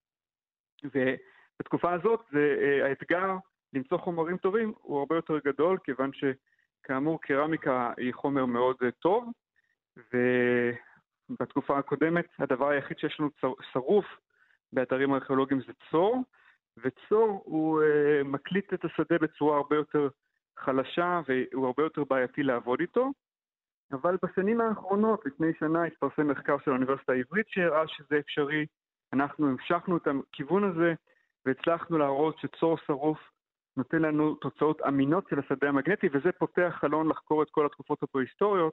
ובתקופה 0.85 1.93
הזאת 1.93 2.21
זה, 2.33 2.57
אה, 2.61 2.89
האתגר 2.89 3.37
למצוא 3.73 3.99
חומרים 3.99 4.37
טובים 4.37 4.73
הוא 4.83 4.99
הרבה 4.99 5.17
יותר 5.17 5.39
גדול, 5.39 5.79
כיוון 5.85 6.11
שכאמור 6.13 7.21
קרמיקה 7.21 7.93
היא 7.97 8.15
חומר 8.15 8.47
מאוד 8.47 8.77
אה, 8.83 8.91
טוב, 8.91 9.33
ובתקופה 11.31 11.79
הקודמת 11.79 12.27
הדבר 12.39 12.69
היחיד 12.69 12.99
שיש 12.99 13.21
לנו 13.21 13.31
שרוף 13.73 14.07
באתרים 14.73 15.15
ארכיאולוגיים 15.15 15.61
זה 15.61 15.73
צור, 15.91 16.23
וצור 16.79 17.43
הוא 17.45 17.83
אה, 17.83 18.23
מקליט 18.25 18.75
את 18.75 18.85
השדה 18.85 19.19
בצורה 19.19 19.57
הרבה 19.57 19.77
יותר 19.77 20.09
חלשה 20.57 21.21
והוא 21.29 21.67
הרבה 21.67 21.83
יותר 21.83 22.05
בעייתי 22.05 22.43
לעבוד 22.43 22.81
איתו. 22.81 23.13
אבל 23.93 24.17
בשנים 24.23 24.61
האחרונות, 24.61 25.27
לפני 25.27 25.53
שנה, 25.59 25.85
התפרסם 25.85 26.29
מחקר 26.29 26.57
של 26.65 26.71
האוניברסיטה 26.71 27.13
העברית 27.13 27.49
שהראה 27.49 27.89
שזה 27.89 28.19
אפשרי. 28.19 28.67
אנחנו 29.13 29.49
המשכנו 29.49 29.97
את 29.97 30.09
הכיוון 30.09 30.65
הזה 30.65 30.95
והצלחנו 31.45 31.99
להראות 31.99 32.39
שצור 32.39 32.79
שרוף 32.87 33.19
נותן 33.79 34.03
לנו 34.03 34.35
תוצאות 34.35 34.83
אמינות 34.89 35.25
של 35.31 35.39
השדה 35.39 35.69
המגנטי, 35.69 36.07
וזה 36.13 36.33
פותח 36.39 36.73
חלון 36.81 37.09
לחקור 37.09 37.43
את 37.43 37.51
כל 37.51 37.67
התקופות 37.67 38.03
הפרה-היסטוריות, 38.03 38.73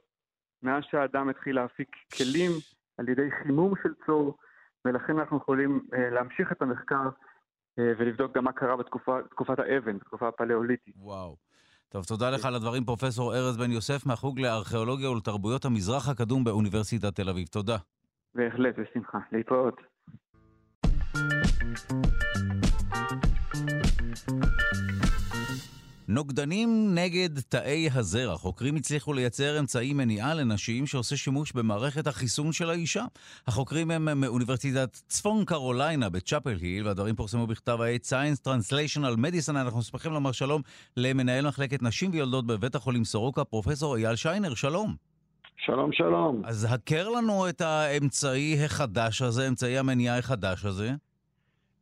מאז 0.62 0.82
שהאדם 0.90 1.28
התחיל 1.28 1.56
להפיק 1.56 1.88
כלים 2.16 2.50
על 2.98 3.08
ידי 3.08 3.30
חימום 3.42 3.74
של 3.82 3.88
צור, 4.06 4.36
ולכן 4.84 5.18
אנחנו 5.18 5.36
יכולים 5.36 5.80
uh, 5.92 5.96
להמשיך 6.14 6.52
את 6.52 6.62
המחקר 6.62 7.08
uh, 7.08 7.82
ולבדוק 7.98 8.36
גם 8.36 8.44
מה 8.44 8.52
קרה 8.52 8.76
בתקופת 8.76 9.58
האבן, 9.58 9.98
בתקופה 9.98 10.28
הפלאוליטית. 10.28 10.94
וואו. 10.98 11.36
טוב, 11.88 12.04
תודה 12.04 12.30
לך 12.30 12.44
על 12.44 12.54
הדברים, 12.54 12.84
פרופסור 12.84 13.34
ארז 13.34 13.56
בן 13.56 13.70
יוסף 13.70 14.06
מהחוג 14.06 14.40
לארכיאולוגיה 14.40 15.10
ולתרבויות 15.10 15.64
המזרח 15.64 16.08
הקדום 16.08 16.44
באוניברסיטת 16.44 17.14
תל 17.16 17.28
אביב. 17.28 17.46
תודה. 17.46 17.76
בהחלט, 18.34 18.74
בשמחה. 18.78 19.18
להתראות. 19.32 19.80
נוגדנים 26.08 26.94
נגד 26.94 27.40
תאי 27.40 27.88
הזרע. 27.94 28.36
חוקרים 28.36 28.76
הצליחו 28.76 29.12
לייצר 29.12 29.58
אמצעי 29.58 29.92
מניעה 29.92 30.34
לנשים 30.34 30.86
שעושה 30.86 31.16
שימוש 31.16 31.52
במערכת 31.52 32.06
החיסון 32.06 32.52
של 32.52 32.70
האישה. 32.70 33.04
החוקרים 33.46 33.90
הם 33.90 34.20
מאוניברסיטת 34.20 34.92
צפון 35.08 35.44
קרוליינה 35.44 36.08
בצ'אפל 36.08 36.56
היל, 36.60 36.86
והדברים 36.86 37.16
פורסמו 37.16 37.46
בכתב 37.46 37.80
העת 37.80 38.04
Science 38.04 38.48
Translational 38.48 39.16
Medicine. 39.16 39.50
אנחנו 39.50 39.82
שמחים 39.82 40.12
לומר 40.12 40.32
שלום 40.32 40.62
למנהל 40.96 41.48
מחלקת 41.48 41.82
נשים 41.82 42.10
ויולדות 42.12 42.46
בבית 42.46 42.74
החולים 42.74 43.04
סורוקה, 43.04 43.44
פרופסור 43.44 43.96
אייל 43.96 44.16
שיינר, 44.16 44.54
שלום. 44.54 44.94
שלום, 45.64 45.92
שלום. 45.92 46.42
אז 46.44 46.66
הכר 46.70 47.08
לנו 47.08 47.48
את 47.48 47.60
האמצעי 47.60 48.64
החדש 48.64 49.22
הזה, 49.22 49.48
אמצעי 49.48 49.78
המניעה 49.78 50.18
החדש 50.18 50.64
הזה. 50.64 50.90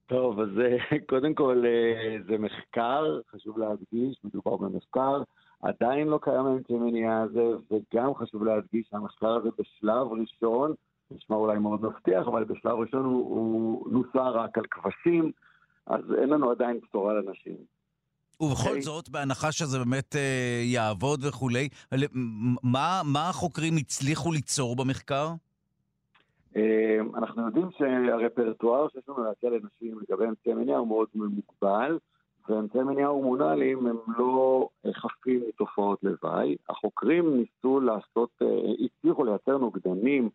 טוב, 0.06 0.40
אז 0.40 0.48
אה, 0.59 0.98
קודם 1.10 1.35
כל 1.35 1.64
אה, 1.66 2.16
זה 2.28 2.39
מחקר, 2.39 3.20
חשוב 3.31 3.59
להדגיש, 3.59 4.18
מדובר 4.24 4.56
במחקר. 4.56 5.22
עדיין 5.62 6.09
לא 6.09 6.18
קיים 6.22 6.47
האמצעי 6.47 6.76
מניעה 6.76 7.22
הזה, 7.22 7.56
וגם 7.70 8.14
חשוב 8.14 8.44
להדגיש 8.44 8.86
שהמחקר 8.90 9.31
הזה 9.31 9.48
בשלב 9.59 10.06
ראשון, 10.06 10.74
נשמע 11.10 11.36
אולי 11.36 11.59
מאוד 11.59 11.82
מבטיח, 11.82 12.26
אבל 12.26 12.44
בשלב 12.44 12.72
ראשון 12.72 13.05
הוא, 13.05 13.28
הוא 13.28 13.93
נוסע 13.93 14.28
רק 14.28 14.59
על 14.59 14.64
כבשים, 14.70 15.32
אז 15.86 16.01
אין 16.20 16.28
לנו 16.28 16.51
עדיין 16.51 16.81
בשורה 16.82 17.14
לנשים. 17.14 17.56
ובכל 18.40 18.62
okay. 18.62 18.68
אוקיי. 18.68 18.82
זאת, 18.82 19.09
בהנחה 19.09 19.52
שזה 19.52 19.78
באמת 19.78 20.16
אה, 20.16 20.62
יעבוד 20.64 21.24
וכולי, 21.24 21.68
מה, 22.62 23.01
מה 23.05 23.28
החוקרים 23.28 23.76
הצליחו 23.76 24.32
ליצור 24.32 24.76
במחקר? 24.76 25.28
אמ, 26.56 27.16
אנחנו 27.16 27.47
יודעים 27.47 27.68
שהרפרטואר 27.78 28.89
שיש 28.89 29.09
לנו 29.09 29.24
להציע 29.24 29.51
לנשים 29.51 29.98
לגבי 30.01 30.24
אמצעי 30.24 30.55
מניעה 30.55 30.78
הוא 30.78 30.89
מאוד 30.89 31.09
מוגבל, 31.14 31.98
ואמצעי 32.48 32.82
מניעה 32.82 33.09
הורמונליים 33.09 33.86
הם 33.86 33.97
לא 34.18 34.68
חפים 34.93 35.40
מתופעות 35.48 35.98
לוואי. 36.02 36.56
החוקרים 36.68 37.36
ניסו 37.36 37.81
לעשות, 37.81 38.31
אה, 38.43 38.47
הצליחו 38.85 39.24
לייצר 39.24 39.59
נוגדנים 39.59 40.28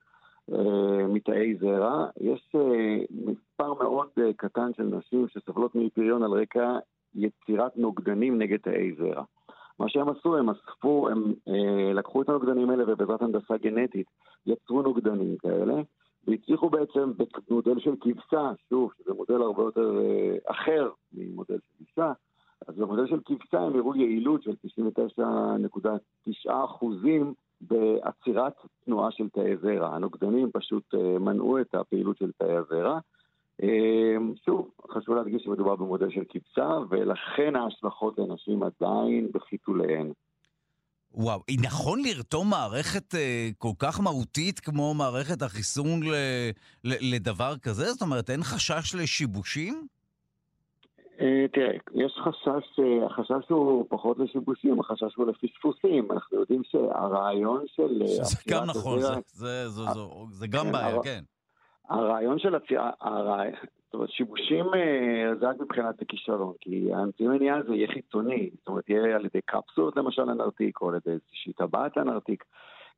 אה, 0.54 1.08
מתאי 1.08 1.56
זרע. 1.56 2.08
יש 2.22 2.56
אה, 2.56 2.98
מספר 3.12 3.74
מאוד 3.74 4.08
קטן 4.38 4.74
של 4.78 4.84
נשים 4.84 5.28
שסובלות 5.28 5.76
מפריון 5.76 6.24
על 6.24 6.32
רקע 6.32 6.78
יצירת 7.16 7.78
נוגדנים 7.78 8.38
נגד 8.38 8.58
תאי 8.58 8.94
זרע. 8.94 9.24
מה 9.80 9.90
שהם 9.90 10.10
עשו, 10.10 10.38
הם 10.38 10.50
אספו, 10.50 11.10
הם 11.10 11.34
אה, 11.48 11.94
לקחו 11.94 12.22
את 12.22 12.30
הנוגדנים 12.30 12.70
האלה 12.70 12.84
ובעזרת 12.88 13.22
הנדסה 13.22 13.58
גנטית 13.58 14.08
יצרו 14.46 14.82
נוגדנים 14.82 15.38
כאלה, 15.38 15.74
והצליחו 16.30 16.70
בעצם 16.70 17.12
במודל 17.50 17.80
של 17.80 17.96
כבשה, 18.02 18.52
שוב, 18.70 18.92
שזה 18.98 19.14
מודל 19.14 19.42
הרבה 19.42 19.64
יותר 19.64 20.00
אה, 20.00 20.38
אחר 20.46 20.90
ממודל 21.14 21.58
של 21.58 21.86
אישה, 21.86 22.12
אז 22.68 22.76
במודל 22.76 23.08
של 23.08 23.20
כבשה 23.26 23.60
הם 23.60 23.76
הראו 23.76 23.96
יעילות 23.96 24.44
של 24.44 24.52
99.9 24.66 26.52
אחוזים 26.66 27.34
בעצירת 27.62 28.54
תנועה 28.86 29.12
של 29.12 29.30
תאי 29.30 29.58
זרע. 29.58 29.96
הנוגדנים 29.96 30.50
פשוט 30.54 30.96
אה, 30.96 31.20
מנעו 31.20 31.62
את 31.62 31.76
הפעילות 31.76 32.18
של 32.18 32.32
תאי 32.38 32.56
הזרע. 32.56 33.00
אה, 33.64 34.16
שוב, 34.46 34.72
חשוב 34.92 35.16
להדגיש 35.16 35.44
שמדובר 35.44 35.76
במודל 35.76 36.10
של 36.10 36.24
כבשה, 36.30 36.78
ולכן 36.90 37.56
ההשלכות 37.56 38.20
לנשים 38.20 38.64
עדיין 38.64 39.28
בחיתוליהן. 39.34 40.12
וואו, 41.14 41.40
נכון 41.62 42.02
לרתום 42.06 42.50
מערכת 42.50 43.16
אה, 43.16 43.50
כל 43.58 43.72
כך 43.80 44.00
מהותית 44.00 44.60
כמו 44.60 44.94
מערכת 44.94 45.42
החיסון 45.42 46.04
ל, 46.04 46.14
ל, 46.84 47.16
לדבר 47.16 47.58
כזה? 47.58 47.86
זאת 47.86 48.02
אומרת, 48.02 48.30
אין 48.30 48.44
חשש 48.44 48.96
לשיבושים? 48.96 49.88
אה, 51.22 51.46
תראה, 51.54 51.78
יש 51.94 52.20
חשש, 52.24 52.80
אה, 52.80 53.06
החשש 53.06 53.50
הוא 53.50 53.86
פחות 53.90 54.20
לשיבושים, 54.20 54.80
החשש 54.80 55.16
הוא 55.16 55.28
לפספוסים. 55.28 56.12
אנחנו 56.12 56.40
יודעים 56.40 56.62
שהרעיון 56.64 57.66
של... 57.76 58.02
אה, 58.02 58.24
זה 58.24 58.38
גם 58.50 58.66
נכון, 58.66 59.00
זה, 59.00 59.08
זה, 59.28 59.70
זה, 59.70 59.84
זה, 59.84 60.00
זה 60.32 60.48
גם 60.48 60.66
כן, 60.66 60.72
בעיה, 60.72 61.04
כן. 61.04 61.24
הרעיון 61.90 62.40
של 62.40 62.56
הצירה, 62.56 62.90
זאת 63.90 63.94
אומרת, 63.94 64.10
שיבושים 64.10 64.66
אה, 64.66 65.36
זה 65.40 65.50
רק 65.50 65.56
מבחינת 65.60 66.02
הכישלון, 66.02 66.54
כי 66.62 66.94
האמצעי 66.94 67.28
מניעה 67.28 67.58
הזה 67.58 67.76
יהיה 67.76 67.88
חיצוני, 67.88 68.50
זאת 68.58 68.68
אומרת, 68.68 68.90
יהיה 68.90 69.16
על 69.16 69.26
ידי 69.26 69.40
קפסולות 69.46 69.98
למשל 69.98 70.22
לנרתיק, 70.22 70.82
או 70.82 70.90
על 70.90 70.96
ידי 70.96 71.12
איזושהי 71.12 71.54
טבעת 71.54 71.98
לנרתיק, 71.98 72.44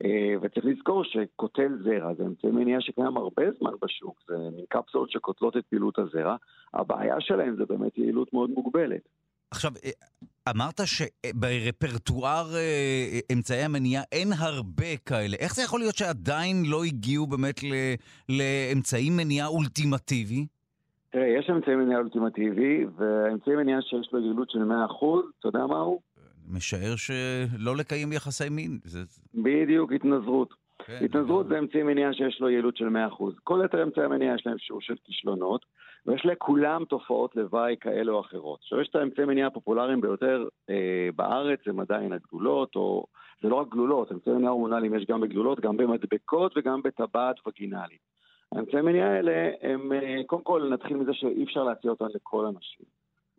אה, 0.04 0.34
וצריך 0.42 0.66
לזכור 0.66 1.04
שקוטל 1.04 1.78
זרע 1.84 2.14
זה 2.14 2.24
אמצעי 2.24 2.52
מניעה 2.52 2.82
שקיים 2.82 3.18
הרבה 3.18 3.44
זמן 3.60 3.72
בשוק, 3.82 4.20
זה 4.28 4.38
מין 4.38 4.66
קפסולות 4.70 5.12
שקוטלות 5.12 5.58
את 5.58 5.66
פעילות 5.70 6.00
הזרע, 6.00 6.36
הבעיה 6.74 7.16
שלהם 7.20 7.56
זה 7.56 7.66
באמת 7.66 7.98
יעילות 7.98 8.34
מאוד 8.34 8.50
מוגבלת. 8.50 9.02
עכשיו, 9.52 9.72
אה, 9.86 9.92
אמרת 10.50 10.82
שברפרטואר 10.86 12.46
אמצעי 13.34 13.64
המניעה 13.64 14.04
אין 14.12 14.28
הרבה 14.38 14.98
כאלה. 15.06 15.38
איך 15.40 15.56
זה 15.56 15.62
יכול 15.62 15.80
להיות 15.80 15.96
שעדיין 15.96 16.64
לא 16.66 16.84
הגיעו 16.84 17.28
באמת 17.28 17.56
לאמצעי 18.30 19.10
מניעה 19.10 19.48
אולטימטיבי? 19.48 20.46
תראה, 21.12 21.28
יש 21.28 21.50
אמצעי 21.50 21.76
מניעה 21.76 22.00
אולטימטיבי, 22.00 22.86
והאמצעי 22.96 23.56
מניעה 23.56 23.82
שיש 23.82 24.10
לו 24.14 24.20
יעילות 24.20 24.50
של 24.50 24.60
100%, 24.60 24.62
אתה 25.40 25.48
יודע 25.48 25.66
מה 25.66 25.80
הוא? 25.80 26.02
משער 26.50 26.96
שלא 26.96 27.76
לקיים 27.78 28.14
יחסי 28.14 28.50
מין. 28.50 28.80
זה... 28.84 29.00
בדיוק, 29.34 29.92
התנזרות. 29.92 30.54
כן, 30.86 31.00
התנזרות 31.06 31.48
זה 31.48 31.60
אמצעי 31.60 31.84
מניעה 31.84 32.14
שיש 32.14 32.42
לו 32.42 32.50
יעילות 32.50 32.78
של 32.78 32.88
100%. 32.88 33.24
כל 33.44 33.62
יתר 33.66 33.84
אמצעי 33.84 34.04
המניעה 34.04 34.36
יש 34.36 34.46
להם 34.46 34.58
שיעור 34.58 34.82
של 34.82 34.96
כישלונות, 35.06 35.66
ויש 36.06 36.26
לכולם 36.26 36.86
תופעות 36.86 37.36
לוואי 37.36 37.76
כאלה 37.82 38.12
או 38.12 38.22
אחרות. 38.22 38.60
עכשיו, 38.60 38.82
יש 38.82 38.88
את 38.90 38.96
האמצעי 38.96 39.26
מניעה 39.26 39.48
הפופולריים 39.48 40.02
ביותר 40.02 40.48
אה, 40.70 41.10
בארץ, 41.16 41.60
הם 41.66 41.80
עדיין 41.80 42.14
הגלולות, 42.14 42.76
או 42.76 43.06
זה 43.42 43.50
לא 43.50 43.56
רק 43.56 43.68
גלולות, 43.70 44.12
אמצעי 44.12 44.34
מניעה 44.34 44.52
הורמונליים 44.52 44.96
יש 44.96 45.06
גם 45.06 45.22
בגלולות, 45.22 45.60
גם 45.60 45.78
במדבקות 45.78 46.58
וגם 46.58 46.82
בטבעת 46.82 47.36
וגינלית. 47.48 48.12
האמצעי 48.56 48.80
המניעה 48.80 49.16
האלה, 49.16 49.52
הם, 49.62 49.94
אה, 49.94 50.22
קודם 50.26 50.44
כל 50.44 50.70
נתחיל 50.74 50.98
מזה 50.98 51.14
שאי 51.14 51.44
אפשר 51.44 51.64
להציע 51.64 51.92
אותן 51.92 52.06
לכל 52.16 52.46
אנשים. 52.46 52.86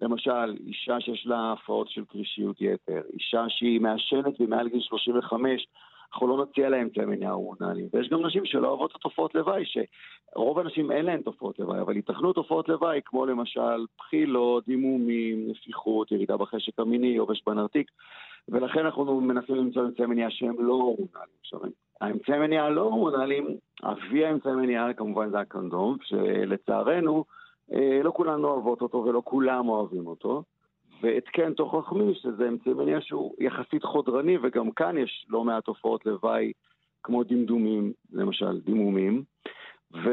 למשל, 0.03 0.57
אישה 0.67 1.01
שיש 1.01 1.27
לה 1.27 1.53
הפרעות 1.53 1.89
של 1.89 2.05
קרישיות 2.05 2.57
יתר, 2.61 3.03
אישה 3.13 3.45
שהיא 3.49 3.81
מעשנת 3.81 4.41
ומעל 4.41 4.69
גיל 4.69 4.81
35, 4.81 5.67
אנחנו 6.13 6.27
לא 6.27 6.45
נציע 6.45 6.69
להם 6.69 6.81
אמצעי 6.81 7.05
מניעה 7.05 7.33
הורמונליים. 7.33 7.89
ויש 7.93 8.09
גם 8.09 8.27
נשים 8.27 8.45
שלא 8.45 8.69
אוהבות 8.69 8.91
את 8.91 8.97
התופעות 8.97 9.35
לוואי, 9.35 9.65
שרוב 9.65 10.59
האנשים 10.59 10.93
אין 10.93 11.07
להם 11.07 11.23
תופעות 11.23 11.59
לוואי, 11.59 11.81
אבל 11.81 11.97
ייתכנו 11.97 12.33
תופעות 12.33 12.69
לוואי 12.69 13.01
כמו 13.05 13.27
למשל 13.27 13.87
בחילות, 13.99 14.67
דימומים, 14.67 15.51
נפיחות, 15.51 16.13
ירידה 16.13 16.37
בחשק 16.37 16.79
המיני, 16.79 17.07
יובש 17.07 17.43
בנרתיק, 17.47 17.91
ולכן 18.49 18.85
אנחנו 18.85 19.21
מנסים 19.21 19.55
למצוא 19.55 19.83
אמצעי 19.83 20.07
מניעה 20.07 20.31
שהם 20.31 20.57
לא 20.59 20.73
הורמונליים. 20.73 21.73
האמצעי 22.03 22.39
מניעה 22.39 22.67
הלא 22.67 22.81
הורמונליים, 22.81 23.47
אבי 23.83 24.25
האמצעי 24.25 24.53
מניעה 24.53 24.93
כמובן 24.93 25.31
זה 25.31 25.41
הקונדום, 25.41 25.97
שלצערנו 26.03 27.25
אה, 27.73 28.01
לא 28.03 28.11
כולנו 28.11 28.49
אוהבות 28.49 28.83
אותו 28.83 29.05
ולא 29.05 29.23
כולם 29.25 29.69
אוהבים 29.69 30.07
אותו. 30.07 30.43
והתקן 31.03 31.55
תוך 31.55 31.75
רחמי, 31.75 32.15
שזה 32.15 32.49
אמצעי 32.49 32.73
מניעה 32.73 33.01
שהוא 33.01 33.35
יחסית 33.39 33.85
חודרני, 33.85 34.39
וגם 34.43 34.71
כאן 34.71 34.99
יש 34.99 35.27
לא 35.29 35.45
מעט 35.45 35.65
תופעות 35.65 36.07
לוואי 36.07 36.53
כמו 37.03 37.25
דמדומים, 37.25 37.93
למשל, 38.13 38.61
דימומים. 38.61 39.23
ו... 39.95 40.09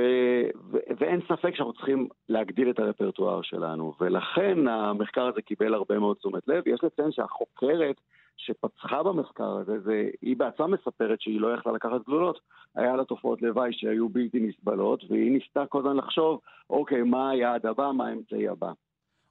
ו... 0.71 0.77
ואין 0.99 1.21
ספק 1.27 1.55
שאנחנו 1.55 1.73
צריכים 1.73 2.07
להגדיל 2.29 2.69
את 2.69 2.79
הרפרטואר 2.79 3.41
שלנו, 3.41 3.93
ולכן 4.01 4.67
המחקר 4.67 5.27
הזה 5.27 5.41
קיבל 5.41 5.73
הרבה 5.73 5.99
מאוד 5.99 6.17
תשומת 6.17 6.47
לב. 6.47 6.67
יש 6.67 6.83
לציין 6.83 7.11
שהחוקרת 7.11 7.95
שפצחה 8.39 9.03
במחקר 9.03 9.57
הזה, 9.57 9.79
זה, 9.79 10.09
היא 10.21 10.37
בעצמה 10.37 10.67
מספרת 10.67 11.21
שהיא 11.21 11.41
לא 11.41 11.53
יכלה 11.53 11.71
לקחת 11.71 12.05
גלולות, 12.07 12.39
היה 12.75 12.95
לה 12.95 13.05
תופעות 13.05 13.41
לוואי 13.41 13.73
שהיו 13.73 14.09
בלתי 14.09 14.39
נסבלות, 14.39 15.03
והיא 15.09 15.31
ניסתה 15.31 15.65
כל 15.65 15.79
הזמן 15.79 15.97
לחשוב, 15.97 16.39
אוקיי, 16.69 17.03
מה 17.03 17.29
היעד 17.29 17.65
הבא, 17.65 17.91
מה 17.91 18.07
האמצעי 18.07 18.47
הבא. 18.47 18.71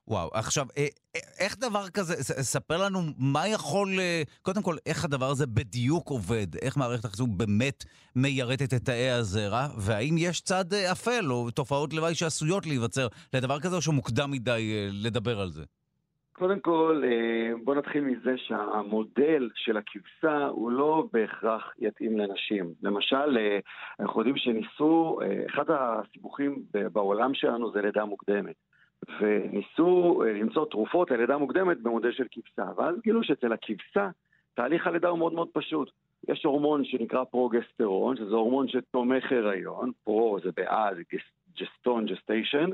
וואו, 0.09 0.29
עכשיו, 0.33 0.67
אה, 0.77 0.87
אה, 1.15 1.21
איך 1.39 1.57
דבר 1.57 1.89
כזה, 1.89 2.43
ספר 2.43 2.83
לנו 2.85 2.99
מה 3.17 3.47
יכול, 3.47 3.99
אה, 3.99 4.23
קודם 4.41 4.61
כל, 4.61 4.75
איך 4.85 5.05
הדבר 5.05 5.29
הזה 5.29 5.47
בדיוק 5.47 6.09
עובד, 6.09 6.55
איך 6.55 6.77
מערכת 6.77 7.05
החיסון 7.05 7.37
באמת 7.37 7.85
מיירטת 8.15 8.73
את 8.73 8.85
תאי 8.85 9.09
הזרע, 9.09 9.67
והאם 9.77 10.15
יש 10.17 10.41
צד 10.41 10.73
אפל 10.73 11.31
או 11.31 11.51
תופעות 11.51 11.93
לוואי 11.93 12.15
שעשויות 12.15 12.65
להיווצר 12.65 13.07
לדבר 13.33 13.59
כזה, 13.59 13.75
או 13.75 13.81
שמוקדם 13.81 14.31
מדי 14.31 14.89
לדבר 14.91 15.39
על 15.39 15.49
זה? 15.49 15.63
קודם 16.39 16.59
כל, 16.59 17.03
בוא 17.63 17.75
נתחיל 17.75 18.03
מזה 18.03 18.37
שהמודל 18.37 19.49
של 19.55 19.77
הכבשה 19.77 20.45
הוא 20.47 20.71
לא 20.71 21.07
בהכרח 21.13 21.73
יתאים 21.79 22.17
לנשים. 22.17 22.73
למשל, 22.83 23.37
אנחנו 23.99 24.19
יודעים 24.19 24.37
שניסו, 24.37 25.19
אחד 25.49 25.65
הסיבוכים 25.69 26.63
בעולם 26.93 27.33
שלנו 27.33 27.71
זה 27.71 27.81
לידה 27.81 28.05
מוקדמת. 28.05 28.55
וניסו 29.19 30.23
אה, 30.23 30.33
למצוא 30.33 30.65
תרופות 30.65 31.11
ללידה 31.11 31.37
מוקדמת 31.37 31.81
במודל 31.81 32.11
של 32.11 32.25
כבשה, 32.31 32.71
ואז 32.77 32.95
גילו 33.03 33.23
שאצל 33.23 33.53
הכבשה 33.53 34.09
תהליך 34.53 34.87
הלידה 34.87 35.07
הוא 35.09 35.19
מאוד 35.19 35.33
מאוד 35.33 35.47
פשוט. 35.53 35.91
יש 36.27 36.45
הורמון 36.45 36.85
שנקרא 36.85 37.23
פרוגסטרון, 37.23 38.17
שזה 38.17 38.35
הורמון 38.35 38.67
שתומך 38.67 39.31
הריון, 39.31 39.91
פרו 40.03 40.37
זה 40.43 40.49
בעד, 40.57 40.97
gest-, 41.57 42.05
gestation, 42.05 42.69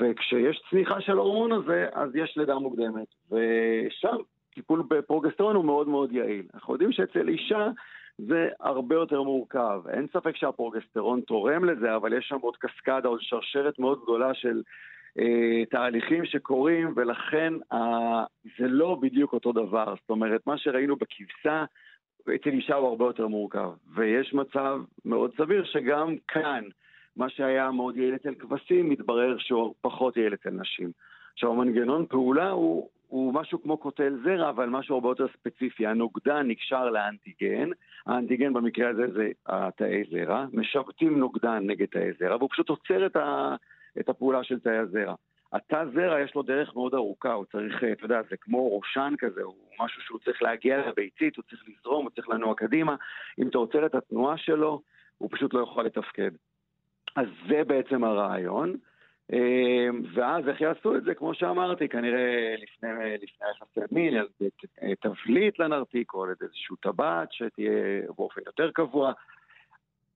וכשיש 0.00 0.62
צניחה 0.70 1.00
של 1.00 1.18
ההורמון 1.18 1.52
הזה, 1.52 1.86
אז 1.92 2.16
יש 2.16 2.36
לידה 2.36 2.54
מוקדמת. 2.54 3.14
ושם 3.30 4.16
טיפול 4.54 4.82
בפרוגסטרון 4.88 5.56
הוא 5.56 5.64
מאוד 5.64 5.88
מאוד 5.88 6.12
יעיל. 6.12 6.46
אנחנו 6.54 6.74
יודעים 6.74 6.92
שאצל 6.92 7.28
אישה 7.28 7.68
זה 8.18 8.48
הרבה 8.60 8.94
יותר 8.94 9.22
מורכב. 9.22 9.82
אין 9.88 10.06
ספק 10.12 10.36
שהפרוגסטרון 10.36 11.20
תורם 11.20 11.64
לזה, 11.64 11.96
אבל 11.96 12.12
יש 12.12 12.28
שם 12.28 12.38
עוד 12.40 12.56
קסקדה, 12.56 13.08
עוד 13.08 13.20
שרשרת 13.22 13.78
מאוד 13.78 14.02
גדולה 14.02 14.34
של 14.34 14.62
אה, 15.18 15.64
תהליכים 15.70 16.24
שקורים, 16.24 16.92
ולכן 16.96 17.54
אה, 17.72 18.24
זה 18.58 18.68
לא 18.68 18.98
בדיוק 19.00 19.32
אותו 19.32 19.52
דבר. 19.52 19.94
זאת 20.00 20.10
אומרת, 20.10 20.46
מה 20.46 20.58
שראינו 20.58 20.96
בכבשה, 20.96 21.64
אצל 22.22 22.50
אישה 22.50 22.74
הוא 22.74 22.88
הרבה 22.88 23.04
יותר 23.04 23.26
מורכב. 23.26 23.70
ויש 23.94 24.34
מצב 24.34 24.80
מאוד 25.04 25.30
סביר 25.36 25.64
שגם 25.64 26.16
כאן, 26.28 26.64
מה 27.18 27.28
שהיה 27.28 27.70
מאוד 27.70 27.96
יעיל 27.96 28.14
אצל 28.14 28.34
כבשים, 28.34 28.88
מתברר 28.88 29.38
שהוא 29.38 29.74
פחות 29.80 30.16
יעיל 30.16 30.34
אצל 30.34 30.50
נשים. 30.50 30.90
עכשיו, 31.32 31.50
המנגנון 31.50 32.06
פעולה 32.06 32.50
הוא, 32.50 32.88
הוא 33.08 33.34
משהו 33.34 33.62
כמו 33.62 33.76
קוטל 33.76 34.16
זרע, 34.24 34.50
אבל 34.50 34.68
משהו 34.68 34.94
הרבה 34.94 35.08
יותר 35.08 35.26
ספציפי. 35.28 35.86
הנוגדן 35.86 36.48
נקשר 36.48 36.90
לאנטיגן, 36.90 37.70
האנטיגן 38.06 38.52
במקרה 38.52 38.88
הזה 38.90 39.06
זה 39.14 39.28
התאי 39.46 40.02
זרע, 40.10 40.46
משבטים 40.52 41.18
נוגדן 41.18 41.66
נגד 41.66 41.86
תאי 41.86 42.12
זרע, 42.18 42.36
והוא 42.36 42.48
פשוט 42.52 42.68
עוצר 42.68 43.06
את, 43.06 43.16
ה, 43.16 43.56
את 44.00 44.08
הפעולה 44.08 44.44
של 44.44 44.58
תאי 44.58 44.76
הזרע. 44.76 45.14
התא 45.52 45.84
זרע 45.94 46.20
יש 46.20 46.34
לו 46.34 46.42
דרך 46.42 46.74
מאוד 46.74 46.94
ארוכה, 46.94 47.32
הוא 47.32 47.44
צריך, 47.44 47.84
אתה 47.92 48.04
יודע, 48.04 48.20
זה 48.30 48.36
כמו 48.36 48.78
ראשן 48.78 49.14
כזה, 49.18 49.42
הוא 49.42 49.54
משהו 49.80 50.02
שהוא 50.02 50.18
צריך 50.18 50.42
להגיע 50.42 50.88
לביצית, 50.88 51.36
הוא 51.36 51.44
צריך 51.50 51.62
לזרום, 51.68 52.04
הוא 52.04 52.10
צריך 52.10 52.28
לנוע 52.28 52.54
קדימה. 52.54 52.96
אם 53.38 53.48
אתה 53.48 53.58
עוצר 53.58 53.86
את 53.86 53.94
התנועה 53.94 54.36
שלו, 54.36 54.82
הוא 55.18 55.28
פשוט 55.32 55.54
לא 55.54 55.60
יכול 55.60 55.84
לתפקד. 55.84 56.30
אז 57.18 57.26
זה 57.48 57.64
בעצם 57.64 58.04
הרעיון. 58.04 58.76
אמ, 59.32 60.02
ואז 60.14 60.48
איך 60.48 60.60
יעשו 60.60 60.96
את 60.96 61.04
זה? 61.04 61.14
כמו 61.14 61.34
שאמרתי, 61.34 61.88
כנראה 61.88 62.54
לפני, 62.62 62.88
יחסי 63.56 63.80
מין, 63.92 64.14
תבליט 65.00 65.58
לנרתיק 65.58 66.14
או 66.14 66.24
על 66.24 66.34
איזשהו 66.42 66.76
טבעת 66.76 67.32
שתהיה 67.32 68.02
באופן 68.16 68.40
יותר 68.46 68.70
קבוע. 68.70 69.12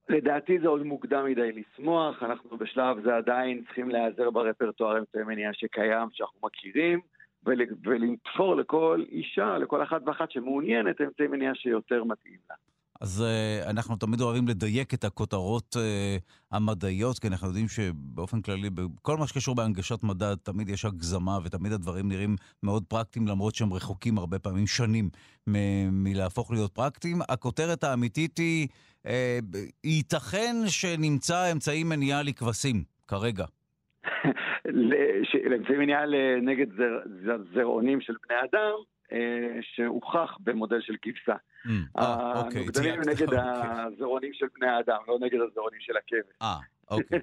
לדעתי 0.08 0.58
זה 0.58 0.68
עוד 0.68 0.82
מוקדם 0.82 1.24
מדי 1.24 1.52
לשמוח, 1.52 2.22
אנחנו 2.22 2.56
בשלב 2.56 3.02
זה 3.04 3.16
עדיין 3.16 3.64
צריכים 3.64 3.90
להיעזר 3.90 4.30
ברפרטואר 4.30 4.98
אמצעי 4.98 5.22
מניעה 5.22 5.52
שקיים, 5.52 6.08
שאנחנו 6.12 6.38
מכירים, 6.42 7.00
ולתפור 7.84 8.56
לכל 8.56 9.04
אישה, 9.08 9.58
לכל 9.58 9.82
אחת 9.82 10.02
ואחת 10.06 10.30
שמעוניינת 10.30 11.00
אמצעי 11.00 11.26
מניעה 11.26 11.54
שיותר 11.54 12.04
מתאים 12.04 12.38
לה. 12.50 12.56
אז 13.02 13.24
uh, 13.24 13.70
אנחנו 13.70 13.96
תמיד 13.96 14.20
אוהבים 14.20 14.48
לדייק 14.48 14.94
את 14.94 15.04
הכותרות 15.04 15.76
uh, 15.76 16.56
המדעיות, 16.56 17.18
כי 17.18 17.26
אנחנו 17.28 17.46
יודעים 17.46 17.68
שבאופן 17.68 18.40
כללי, 18.42 18.70
בכל 18.70 19.16
מה 19.16 19.26
שקשור 19.26 19.54
בהנגשת 19.54 20.02
מדע, 20.02 20.34
תמיד 20.42 20.68
יש 20.68 20.84
הגזמה, 20.84 21.38
ותמיד 21.44 21.72
הדברים 21.72 22.08
נראים 22.08 22.36
מאוד 22.62 22.84
פרקטיים, 22.88 23.26
למרות 23.26 23.54
שהם 23.54 23.72
רחוקים 23.72 24.18
הרבה 24.18 24.38
פעמים 24.38 24.66
שנים 24.66 25.08
מ- 25.46 26.04
מלהפוך 26.04 26.50
להיות 26.50 26.74
פרקטיים. 26.74 27.18
הכותרת 27.28 27.84
האמיתית 27.84 28.38
היא, 28.38 28.68
uh, 29.02 29.08
ייתכן 29.84 30.56
שנמצא 30.66 31.52
אמצעי 31.52 31.84
מניעה 31.84 32.22
לכבשים, 32.22 32.84
כרגע. 33.08 33.44
לאמצעי 35.50 35.76
מניעה 35.76 36.02
נגד 36.42 36.66
זרעונים 37.54 38.00
של 38.00 38.14
בני 38.28 38.38
אדם, 38.50 38.74
שהוכח 39.60 40.38
במודל 40.40 40.80
של 40.80 40.94
כבשה. 41.02 41.34
Mm. 41.34 41.68
אה, 41.98 42.42
אוקיי, 42.42 42.60
הנוגדנים 42.60 42.94
הם 42.94 43.00
נגד 43.00 43.22
אוקיי. 43.32 43.40
הזרעונים 43.42 44.32
של 44.32 44.46
בני 44.58 44.70
האדם, 44.70 44.98
לא 45.08 45.18
נגד 45.20 45.40
הזרעונים 45.40 45.80
של 45.80 45.96
הכבש. 45.96 46.36
אה, 46.42 46.56
אוקיי. 46.90 47.18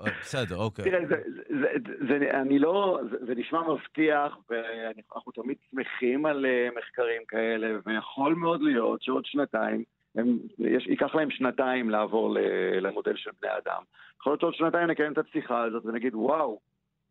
אה, 0.00 0.06
בסדר, 0.20 0.56
אוקיי. 0.56 0.84
תראה, 0.84 2.40
אני 2.40 2.58
לא, 2.58 3.00
זה 3.26 3.34
נשמע 3.34 3.60
מבטיח, 3.62 4.38
ואנחנו 4.50 5.32
תמיד 5.32 5.56
שמחים 5.70 6.26
על 6.26 6.46
מחקרים 6.78 7.22
כאלה, 7.28 7.78
ויכול 7.86 8.34
מאוד 8.34 8.62
להיות 8.62 9.02
שעוד 9.02 9.24
שנתיים, 9.26 9.84
הם, 10.14 10.38
יש, 10.58 10.86
ייקח 10.86 11.14
להם 11.14 11.30
שנתיים 11.30 11.90
לעבור 11.90 12.36
למודל 12.80 13.16
של 13.16 13.30
בני 13.42 13.50
אדם. 13.50 13.82
יכול 14.20 14.30
להיות 14.30 14.40
שעוד 14.40 14.54
שנתיים 14.54 14.90
נקיים 14.90 15.12
את 15.12 15.18
השיחה 15.18 15.62
הזאת 15.62 15.86
ונגיד, 15.86 16.14
וואו, 16.14 16.60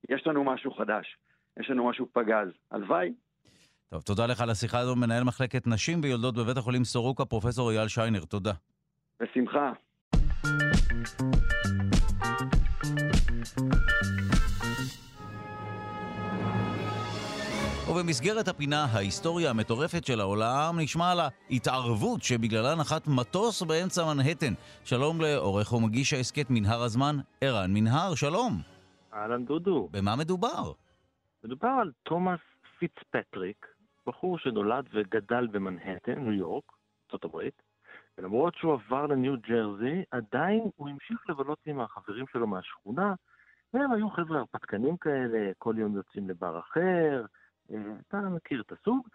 יש 0.09 0.27
לנו 0.27 0.43
משהו 0.43 0.73
חדש, 0.73 1.17
יש 1.59 1.69
לנו 1.69 1.89
משהו 1.89 2.07
פגז. 2.13 2.47
הלוואי, 2.71 3.13
טוב, 3.93 4.01
תודה 4.01 4.25
לך 4.25 4.41
על 4.41 4.49
השיחה 4.49 4.79
הזו, 4.79 4.95
מנהל 4.95 5.23
מחלקת 5.23 5.67
נשים 5.67 5.99
ויולדות 6.03 6.35
בבית 6.35 6.57
החולים 6.57 6.83
סורוקה, 6.83 7.25
פרופסור 7.25 7.71
אייל 7.71 7.87
שיינר, 7.87 8.25
תודה. 8.25 8.51
בשמחה. 9.19 9.71
ובמסגרת 17.89 18.47
הפינה 18.47 18.85
ההיסטוריה 18.85 19.49
המטורפת 19.49 20.05
של 20.05 20.19
העולם 20.19 20.79
נשמע 20.79 21.11
על 21.11 21.19
ההתערבות 21.19 22.23
שבגללה 22.23 22.75
נחת 22.75 23.07
מטוס 23.07 23.61
באמצע 23.61 24.05
מנהטן. 24.05 24.53
שלום 24.83 25.21
לעורך 25.21 25.73
ומגיש 25.73 26.13
ההסכת 26.13 26.45
מנהר 26.49 26.81
הזמן, 26.81 27.15
ערן 27.41 27.73
מנהר, 27.73 28.15
שלום. 28.15 28.61
אהלן 29.13 29.45
דודו. 29.45 29.89
במה 29.91 30.15
מדובר? 30.15 30.71
מדובר 31.43 31.69
על 31.81 31.91
תומאס 32.03 32.39
פיצפטריק, 32.79 33.72
בחור 34.07 34.37
שנולד 34.37 34.85
וגדל 34.93 35.47
במנהטן, 35.47 36.19
ניו 36.19 36.33
יורק, 36.33 36.63
הברית, 37.23 37.61
ולמרות 38.17 38.55
שהוא 38.55 38.73
עבר 38.73 39.05
לניו 39.05 39.33
ג'רזי, 39.41 40.03
עדיין 40.11 40.69
הוא 40.75 40.89
המשיך 40.89 41.29
לבלות 41.29 41.59
עם 41.65 41.79
החברים 41.79 42.25
שלו 42.27 42.47
מהשכונה, 42.47 43.13
והם 43.73 43.91
היו 43.91 44.09
חבר'ה 44.09 44.39
הרפתקנים 44.39 44.97
כאלה, 44.97 45.51
כל 45.57 45.75
יום 45.77 45.95
יוצאים 45.95 46.29
לבר 46.29 46.59
אחר, 46.59 47.25
אה, 47.71 47.77
אתה 48.07 48.19
מכיר 48.19 48.61
את 48.61 48.71
הסוג. 48.71 49.07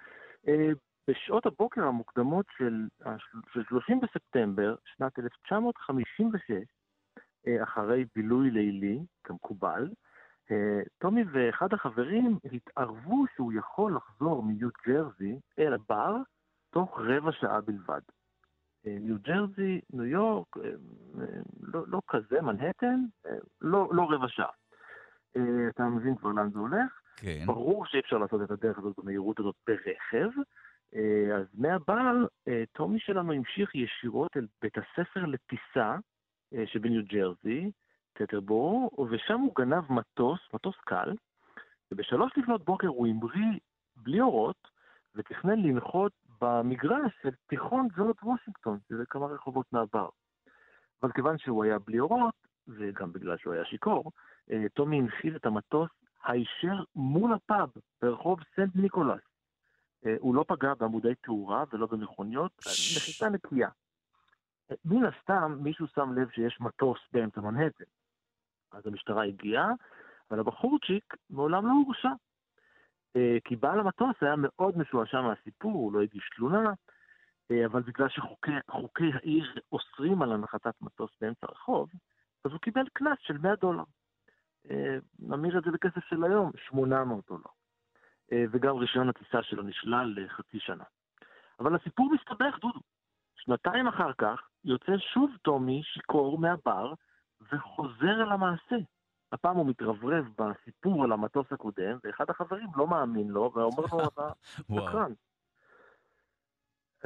אה, 0.48 0.70
בשעות 1.09 1.47
הבוקר 1.47 1.85
המוקדמות 1.85 2.47
של, 2.59 2.89
של 3.52 3.62
30 3.69 4.01
בספטמבר, 4.01 4.74
שנת 4.85 5.19
1956, 5.19 6.51
אה, 7.47 7.62
אחרי 7.62 8.05
בילוי 8.15 8.51
לילי, 8.51 8.98
כמקובל, 9.24 9.89
טומי 10.99 11.25
ואחד 11.33 11.73
החברים 11.73 12.39
התערבו 12.53 13.25
שהוא 13.35 13.53
יכול 13.53 13.97
לחזור 13.97 14.43
מיוט 14.43 14.75
ג'רזי 14.87 15.39
אל 15.59 15.75
הבר 15.75 16.16
תוך 16.70 17.01
רבע 17.01 17.33
שעה 17.33 17.61
בלבד. 17.61 18.01
אה, 18.87 18.97
ניו 19.01 19.16
ג'רזי, 19.23 19.81
ניו 19.93 20.05
יורק, 20.05 20.57
אה, 20.57 20.70
לא, 21.61 21.85
לא 21.87 22.01
כזה, 22.09 22.43
מנהטן, 22.43 23.05
לא, 23.61 23.89
לא 23.93 24.07
רבע 24.11 24.29
שעה. 24.29 24.51
אתה 25.69 25.85
מבין 25.85 26.16
כבר 26.16 26.31
לאן 26.31 26.51
זה 26.51 26.59
הולך? 26.59 27.01
כן. 27.16 27.47
ברור 27.47 27.87
שאי 27.87 28.01
אפשר 28.01 28.19
לעשות 28.19 28.43
את 28.43 28.51
הדרך 28.51 28.79
הזאת 28.79 28.95
במהירות 28.99 29.41
הזאת 29.41 29.55
ברכב. 29.66 30.29
אז 31.37 31.47
מהבר, 31.55 32.27
טומי 32.73 33.01
שלנו 33.01 33.33
המשיך 33.33 33.75
ישירות 33.75 34.37
אל 34.37 34.47
בית 34.62 34.79
הספר 34.79 35.27
לטיסה 35.27 35.97
שבניו 36.66 37.03
ג'רזי, 37.05 37.70
טטרבורו, 38.19 39.07
ושם 39.11 39.40
הוא 39.40 39.55
גנב 39.59 39.93
מטוס, 39.93 40.40
מטוס 40.55 40.77
קל, 40.81 41.15
ובשלוש 41.93 42.32
לפנות 42.36 42.65
בוקר 42.65 42.86
הוא 42.86 43.07
המריא 43.07 43.59
בלי 43.97 44.20
אורות, 44.20 44.69
ותכנן 45.15 45.62
לנחות 45.62 46.12
במגרש 46.40 47.12
של 47.23 47.31
תיכון 47.47 47.89
ג'ורג' 47.97 48.24
וושינגטון, 48.24 48.78
שזה 48.89 49.07
כמה 49.07 49.27
רחובות 49.27 49.66
מהבר. 49.73 50.09
אבל 51.03 51.12
כיוון 51.12 51.39
שהוא 51.39 51.65
היה 51.65 51.78
בלי 51.78 52.01
אורות, 52.01 52.35
וגם 52.69 53.12
בגלל 53.12 53.36
שהוא 53.36 53.55
היה 53.55 53.65
שיכור, 53.65 54.12
אה, 54.51 54.69
טומי 54.74 54.99
הנחיל 54.99 55.36
את 55.36 55.47
המטוס 55.47 55.90
הישר 56.24 56.82
מול 56.95 57.32
הפאב 57.32 57.69
ברחוב 58.03 58.40
סנט 58.57 58.77
ניקולס. 58.77 59.20
אה, 60.07 60.15
הוא 60.19 60.35
לא 60.35 60.45
פגע 60.49 60.74
בעמודי 60.74 61.15
תאורה 61.15 61.65
ולא 61.73 61.86
במכוניות, 61.86 62.53
נחיתה 62.97 63.28
נקייה. 63.28 63.69
אה, 64.70 64.77
מן 64.85 65.05
הסתם 65.05 65.59
מישהו 65.61 65.86
שם 65.86 66.12
לב 66.12 66.31
שיש 66.31 66.61
מטוס 66.61 66.99
באמצע 67.12 67.40
מנהטן. 67.40 67.85
אז 68.73 68.86
המשטרה 68.86 69.24
הגיעה, 69.24 69.73
אבל 70.31 70.40
הבחורצ'יק 70.40 71.15
מעולם 71.31 71.66
לא 71.66 71.73
הורשע. 71.73 72.11
אה, 73.16 73.39
כי 73.45 73.57
בעל 73.57 73.81
המטוס 73.81 74.16
היה 74.20 74.35
מאוד 74.36 74.78
משועשע 74.78 75.20
מהסיפור, 75.20 75.73
הוא 75.73 75.93
לא 75.93 76.01
הגיש 76.01 76.31
תלונה, 76.36 76.73
אה, 77.51 77.66
אבל 77.66 77.82
בגלל 77.82 78.09
שחוקי 78.09 79.12
העיר 79.15 79.61
אוסרים 79.73 80.23
על 80.23 80.32
הנחתת 80.32 80.74
מטוס 80.81 81.11
באמצע 81.20 81.47
הרחוב, 81.49 81.90
אז 82.45 82.53
הוא 82.53 82.61
קיבל 82.61 82.85
קנס 82.93 83.19
של 83.20 83.39
100 83.39 83.57
דולר. 83.57 83.85
אה, 84.70 84.99
נמיר 85.19 85.59
את 85.59 85.65
זה 85.65 85.70
בכסף 85.70 86.05
של 86.05 86.24
היום, 86.24 86.51
800 86.57 87.27
דולר. 87.28 87.51
וגם 88.51 88.77
רישיון 88.77 89.09
הטיסה 89.09 89.43
שלו 89.43 89.62
נשלל 89.62 90.15
לחצי 90.16 90.61
שנה. 90.61 90.85
אבל 91.61 91.74
הסיפור 91.74 92.11
מסתבך, 92.15 92.59
דודו. 92.61 92.81
שנתיים 93.36 93.86
אחר 93.86 94.12
כך 94.19 94.49
יוצא 94.65 94.99
שוב 94.99 95.31
טומי 95.43 95.82
שיכור 95.85 96.39
מהבר, 96.39 96.93
וחוזר 97.52 98.23
אל 98.23 98.32
המעשה. 98.32 98.77
הפעם 99.32 99.56
הוא 99.56 99.66
מתרברב 99.66 100.24
בסיפור 100.39 101.05
על 101.05 101.12
המטוס 101.12 101.47
הקודם, 101.52 101.98
ואחד 102.05 102.24
החברים 102.31 102.69
לא 102.77 102.86
מאמין 102.86 103.28
לו, 103.28 103.52
ואומר 103.55 103.85
לו, 103.93 104.09
אתה 104.09 104.28
שקרן. 104.74 105.12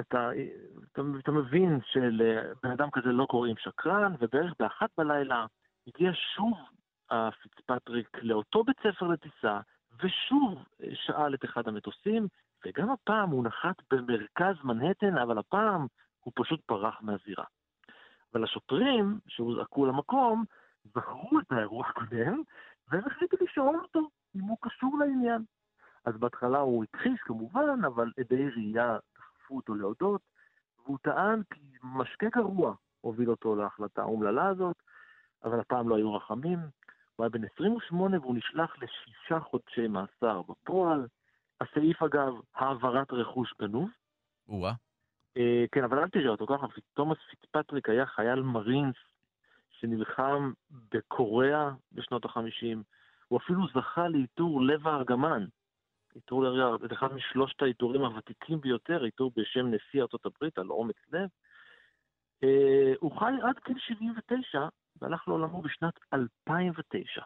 אתה, 0.00 0.30
אתה, 0.92 1.00
אתה 1.18 1.32
מבין 1.32 1.80
שלבן 1.84 2.70
אדם 2.70 2.90
כזה 2.90 3.08
לא 3.08 3.26
קוראים 3.30 3.56
שקרן, 3.58 4.14
ובערך 4.20 4.54
באחת 4.58 4.90
בלילה 4.98 5.46
הגיע 5.86 6.10
שוב 6.14 6.58
הפיצפטריק 7.10 8.18
לאותו 8.22 8.64
בית 8.64 8.76
ספר 8.82 9.06
לטיסה, 9.06 9.60
ושוב 10.02 10.64
שאל 10.94 11.34
את 11.34 11.44
אחד 11.44 11.68
המטוסים, 11.68 12.26
וגם 12.66 12.90
הפעם 12.90 13.30
הוא 13.30 13.44
נחת 13.44 13.76
במרכז 13.90 14.64
מנהטן, 14.64 15.18
אבל 15.18 15.38
הפעם 15.38 15.86
הוא 16.20 16.32
פשוט 16.36 16.60
פרח 16.66 16.98
מהזירה. 17.02 17.44
אבל 18.32 18.44
השוטרים 18.44 19.18
שהוזעקו 19.28 19.86
למקום 19.86 20.44
זכרו 20.84 21.40
את 21.40 21.52
האירוע 21.52 21.86
הקודם, 21.86 22.42
והם 22.88 23.02
החליטו 23.06 23.36
לשאול 23.40 23.80
אותו 23.82 24.08
אם 24.36 24.40
הוא 24.40 24.58
קשור 24.60 24.98
לעניין. 24.98 25.44
אז 26.04 26.16
בהתחלה 26.16 26.58
הוא 26.58 26.84
הכחיש 26.84 27.20
כמובן, 27.20 27.84
אבל 27.86 28.12
עדי 28.18 28.48
ראייה 28.48 28.98
דחפו 29.16 29.56
אותו 29.56 29.74
להודות, 29.74 30.20
והוא 30.84 30.98
טען 31.02 31.42
כי 31.54 31.60
משקה 31.82 32.26
גרוע 32.28 32.74
הוביל 33.00 33.30
אותו 33.30 33.56
להחלטה 33.56 34.02
האומללה 34.02 34.46
הזאת, 34.48 34.76
אבל 35.44 35.60
הפעם 35.60 35.88
לא 35.88 35.96
היו 35.96 36.14
רחמים. 36.14 36.58
הוא 37.16 37.24
היה 37.24 37.28
בן 37.28 37.44
28 37.54 38.20
והוא 38.20 38.36
נשלח 38.36 38.76
לשישה 38.82 39.40
חודשי 39.40 39.88
מאסר 39.88 40.42
בפועל. 40.42 41.06
הסעיף 41.60 42.02
אגב, 42.02 42.34
העברת 42.54 43.12
רכוש 43.12 43.54
גנוב. 43.60 43.90
או-אה. 44.48 44.72
אה, 45.36 45.64
כן, 45.72 45.84
אבל 45.84 45.98
אל 45.98 46.08
תראה 46.08 46.30
אותו 46.30 46.46
ככה, 46.46 46.66
תומאס 46.94 47.18
פיטפטריק 47.30 47.88
היה 47.88 48.06
חייל 48.06 48.42
מרינס 48.42 48.96
שנלחם 49.70 50.52
בקוריאה 50.70 51.70
בשנות 51.92 52.24
ה-50. 52.24 52.78
הוא 53.28 53.38
אפילו 53.38 53.66
זכה 53.74 54.08
לעיטור 54.08 54.62
לב 54.62 54.88
הארגמן. 54.88 55.44
עיטור 56.14 56.44
זה 56.80 56.94
אחד 56.94 57.12
משלושת 57.12 57.62
העיטורים 57.62 58.02
הוותיקים 58.02 58.60
ביותר, 58.60 59.02
עיטור 59.02 59.32
בשם 59.36 59.66
נשיא 59.66 60.02
ארצות 60.02 60.26
הברית 60.26 60.58
על 60.58 60.70
אומץ 60.70 60.96
לב. 61.12 61.28
אה, 62.44 62.92
הוא 63.00 63.18
חי 63.18 63.32
עד 63.42 63.54
גיל 63.66 63.78
79 63.78 64.68
והלך 65.00 65.28
לעולמו 65.28 65.62
בשנת 65.62 65.94
2009. 66.14 67.22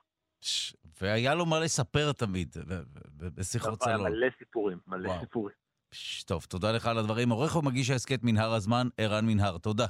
והיה 1.01 1.35
לו 1.35 1.47
מה 1.47 1.61
לספר 1.61 2.13
תמיד 2.13 2.55
בשיחות 3.17 3.79
צלול. 3.79 4.09
מלא 4.09 4.27
סיפורים, 4.39 4.79
מלא 4.87 5.09
וואו. 5.09 5.21
סיפורים. 5.21 5.66
טוב, 6.27 6.47
תודה 6.49 6.73
לך 6.73 6.87
על 6.87 6.99
הדברים. 6.99 7.31
עורך 7.31 7.57
ומגיש 7.57 7.91
ההסכת 7.91 8.21
מנהר 8.23 8.55
הזמן, 8.55 8.89
ערן 8.99 9.27
מנהר. 9.27 9.59
תודה. 9.59 9.87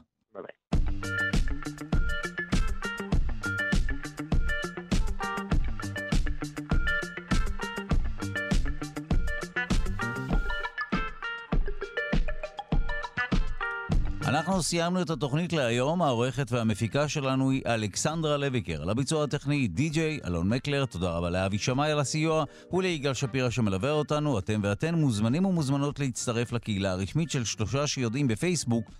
אנחנו 14.46 14.62
סיימנו 14.62 15.02
את 15.02 15.10
התוכנית 15.10 15.52
להיום, 15.52 16.02
העורכת 16.02 16.52
והמפיקה 16.52 17.08
שלנו 17.08 17.50
היא 17.50 17.62
אלכסנדרה 17.66 18.36
לויקר. 18.36 18.82
על 18.82 18.90
הביצוע 18.90 19.24
הטכני 19.24 19.68
די.ג'יי, 19.68 20.18
אלון 20.24 20.48
מקלר, 20.48 20.86
תודה 20.86 21.10
רבה 21.10 21.30
לאבי 21.30 21.58
שמאי 21.58 21.90
על 21.90 21.98
הסיוע, 22.00 22.44
וליגאל 22.72 23.14
שפירא 23.14 23.50
שמלווה 23.50 23.90
אותנו. 23.90 24.38
אתם 24.38 24.60
ואתן 24.64 24.94
מוזמנים 24.94 25.44
ומוזמנות 25.44 25.98
להצטרף 25.98 26.52
לקהילה 26.52 26.92
הרשמית 26.92 27.30
של 27.30 27.44
שלושה 27.44 27.86
שיודעים 27.86 28.28
בפייסבוק. 28.28 28.90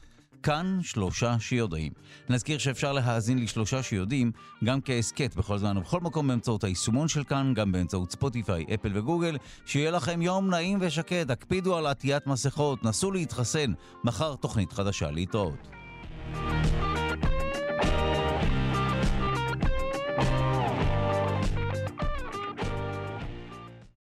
כאן 0.43 0.79
שלושה 0.83 1.37
שיודעים. 1.41 1.93
נזכיר 2.29 2.59
שאפשר 2.59 2.93
להאזין 2.93 3.39
לשלושה 3.39 3.83
שיודעים 3.83 4.33
גם 4.65 4.81
כהסכת 4.81 5.37
בכל 5.37 5.59
זמן 5.59 5.77
ובכל 5.77 6.01
מקום 6.01 6.29
באמצעות 6.29 6.65
היישומון 6.65 7.09
של 7.09 7.25
כאן, 7.25 7.55
גם 7.55 7.73
באמצעות 7.73 8.11
ספוטיפיי, 8.11 8.65
אפל 8.75 8.99
וגוגל. 8.99 9.37
שיהיה 9.67 9.91
לכם 9.91 10.23
יום 10.23 10.51
נעים 10.51 10.79
ושקט, 10.81 11.31
הקפידו 11.31 11.77
על 11.77 11.87
עטיית 11.87 12.27
מסכות, 12.27 12.85
נסו 12.85 13.13
להתחסן. 13.13 13.73
מחר 14.05 14.35
תוכנית 14.37 14.73
חדשה 14.73 15.11
להתראות. 15.11 15.69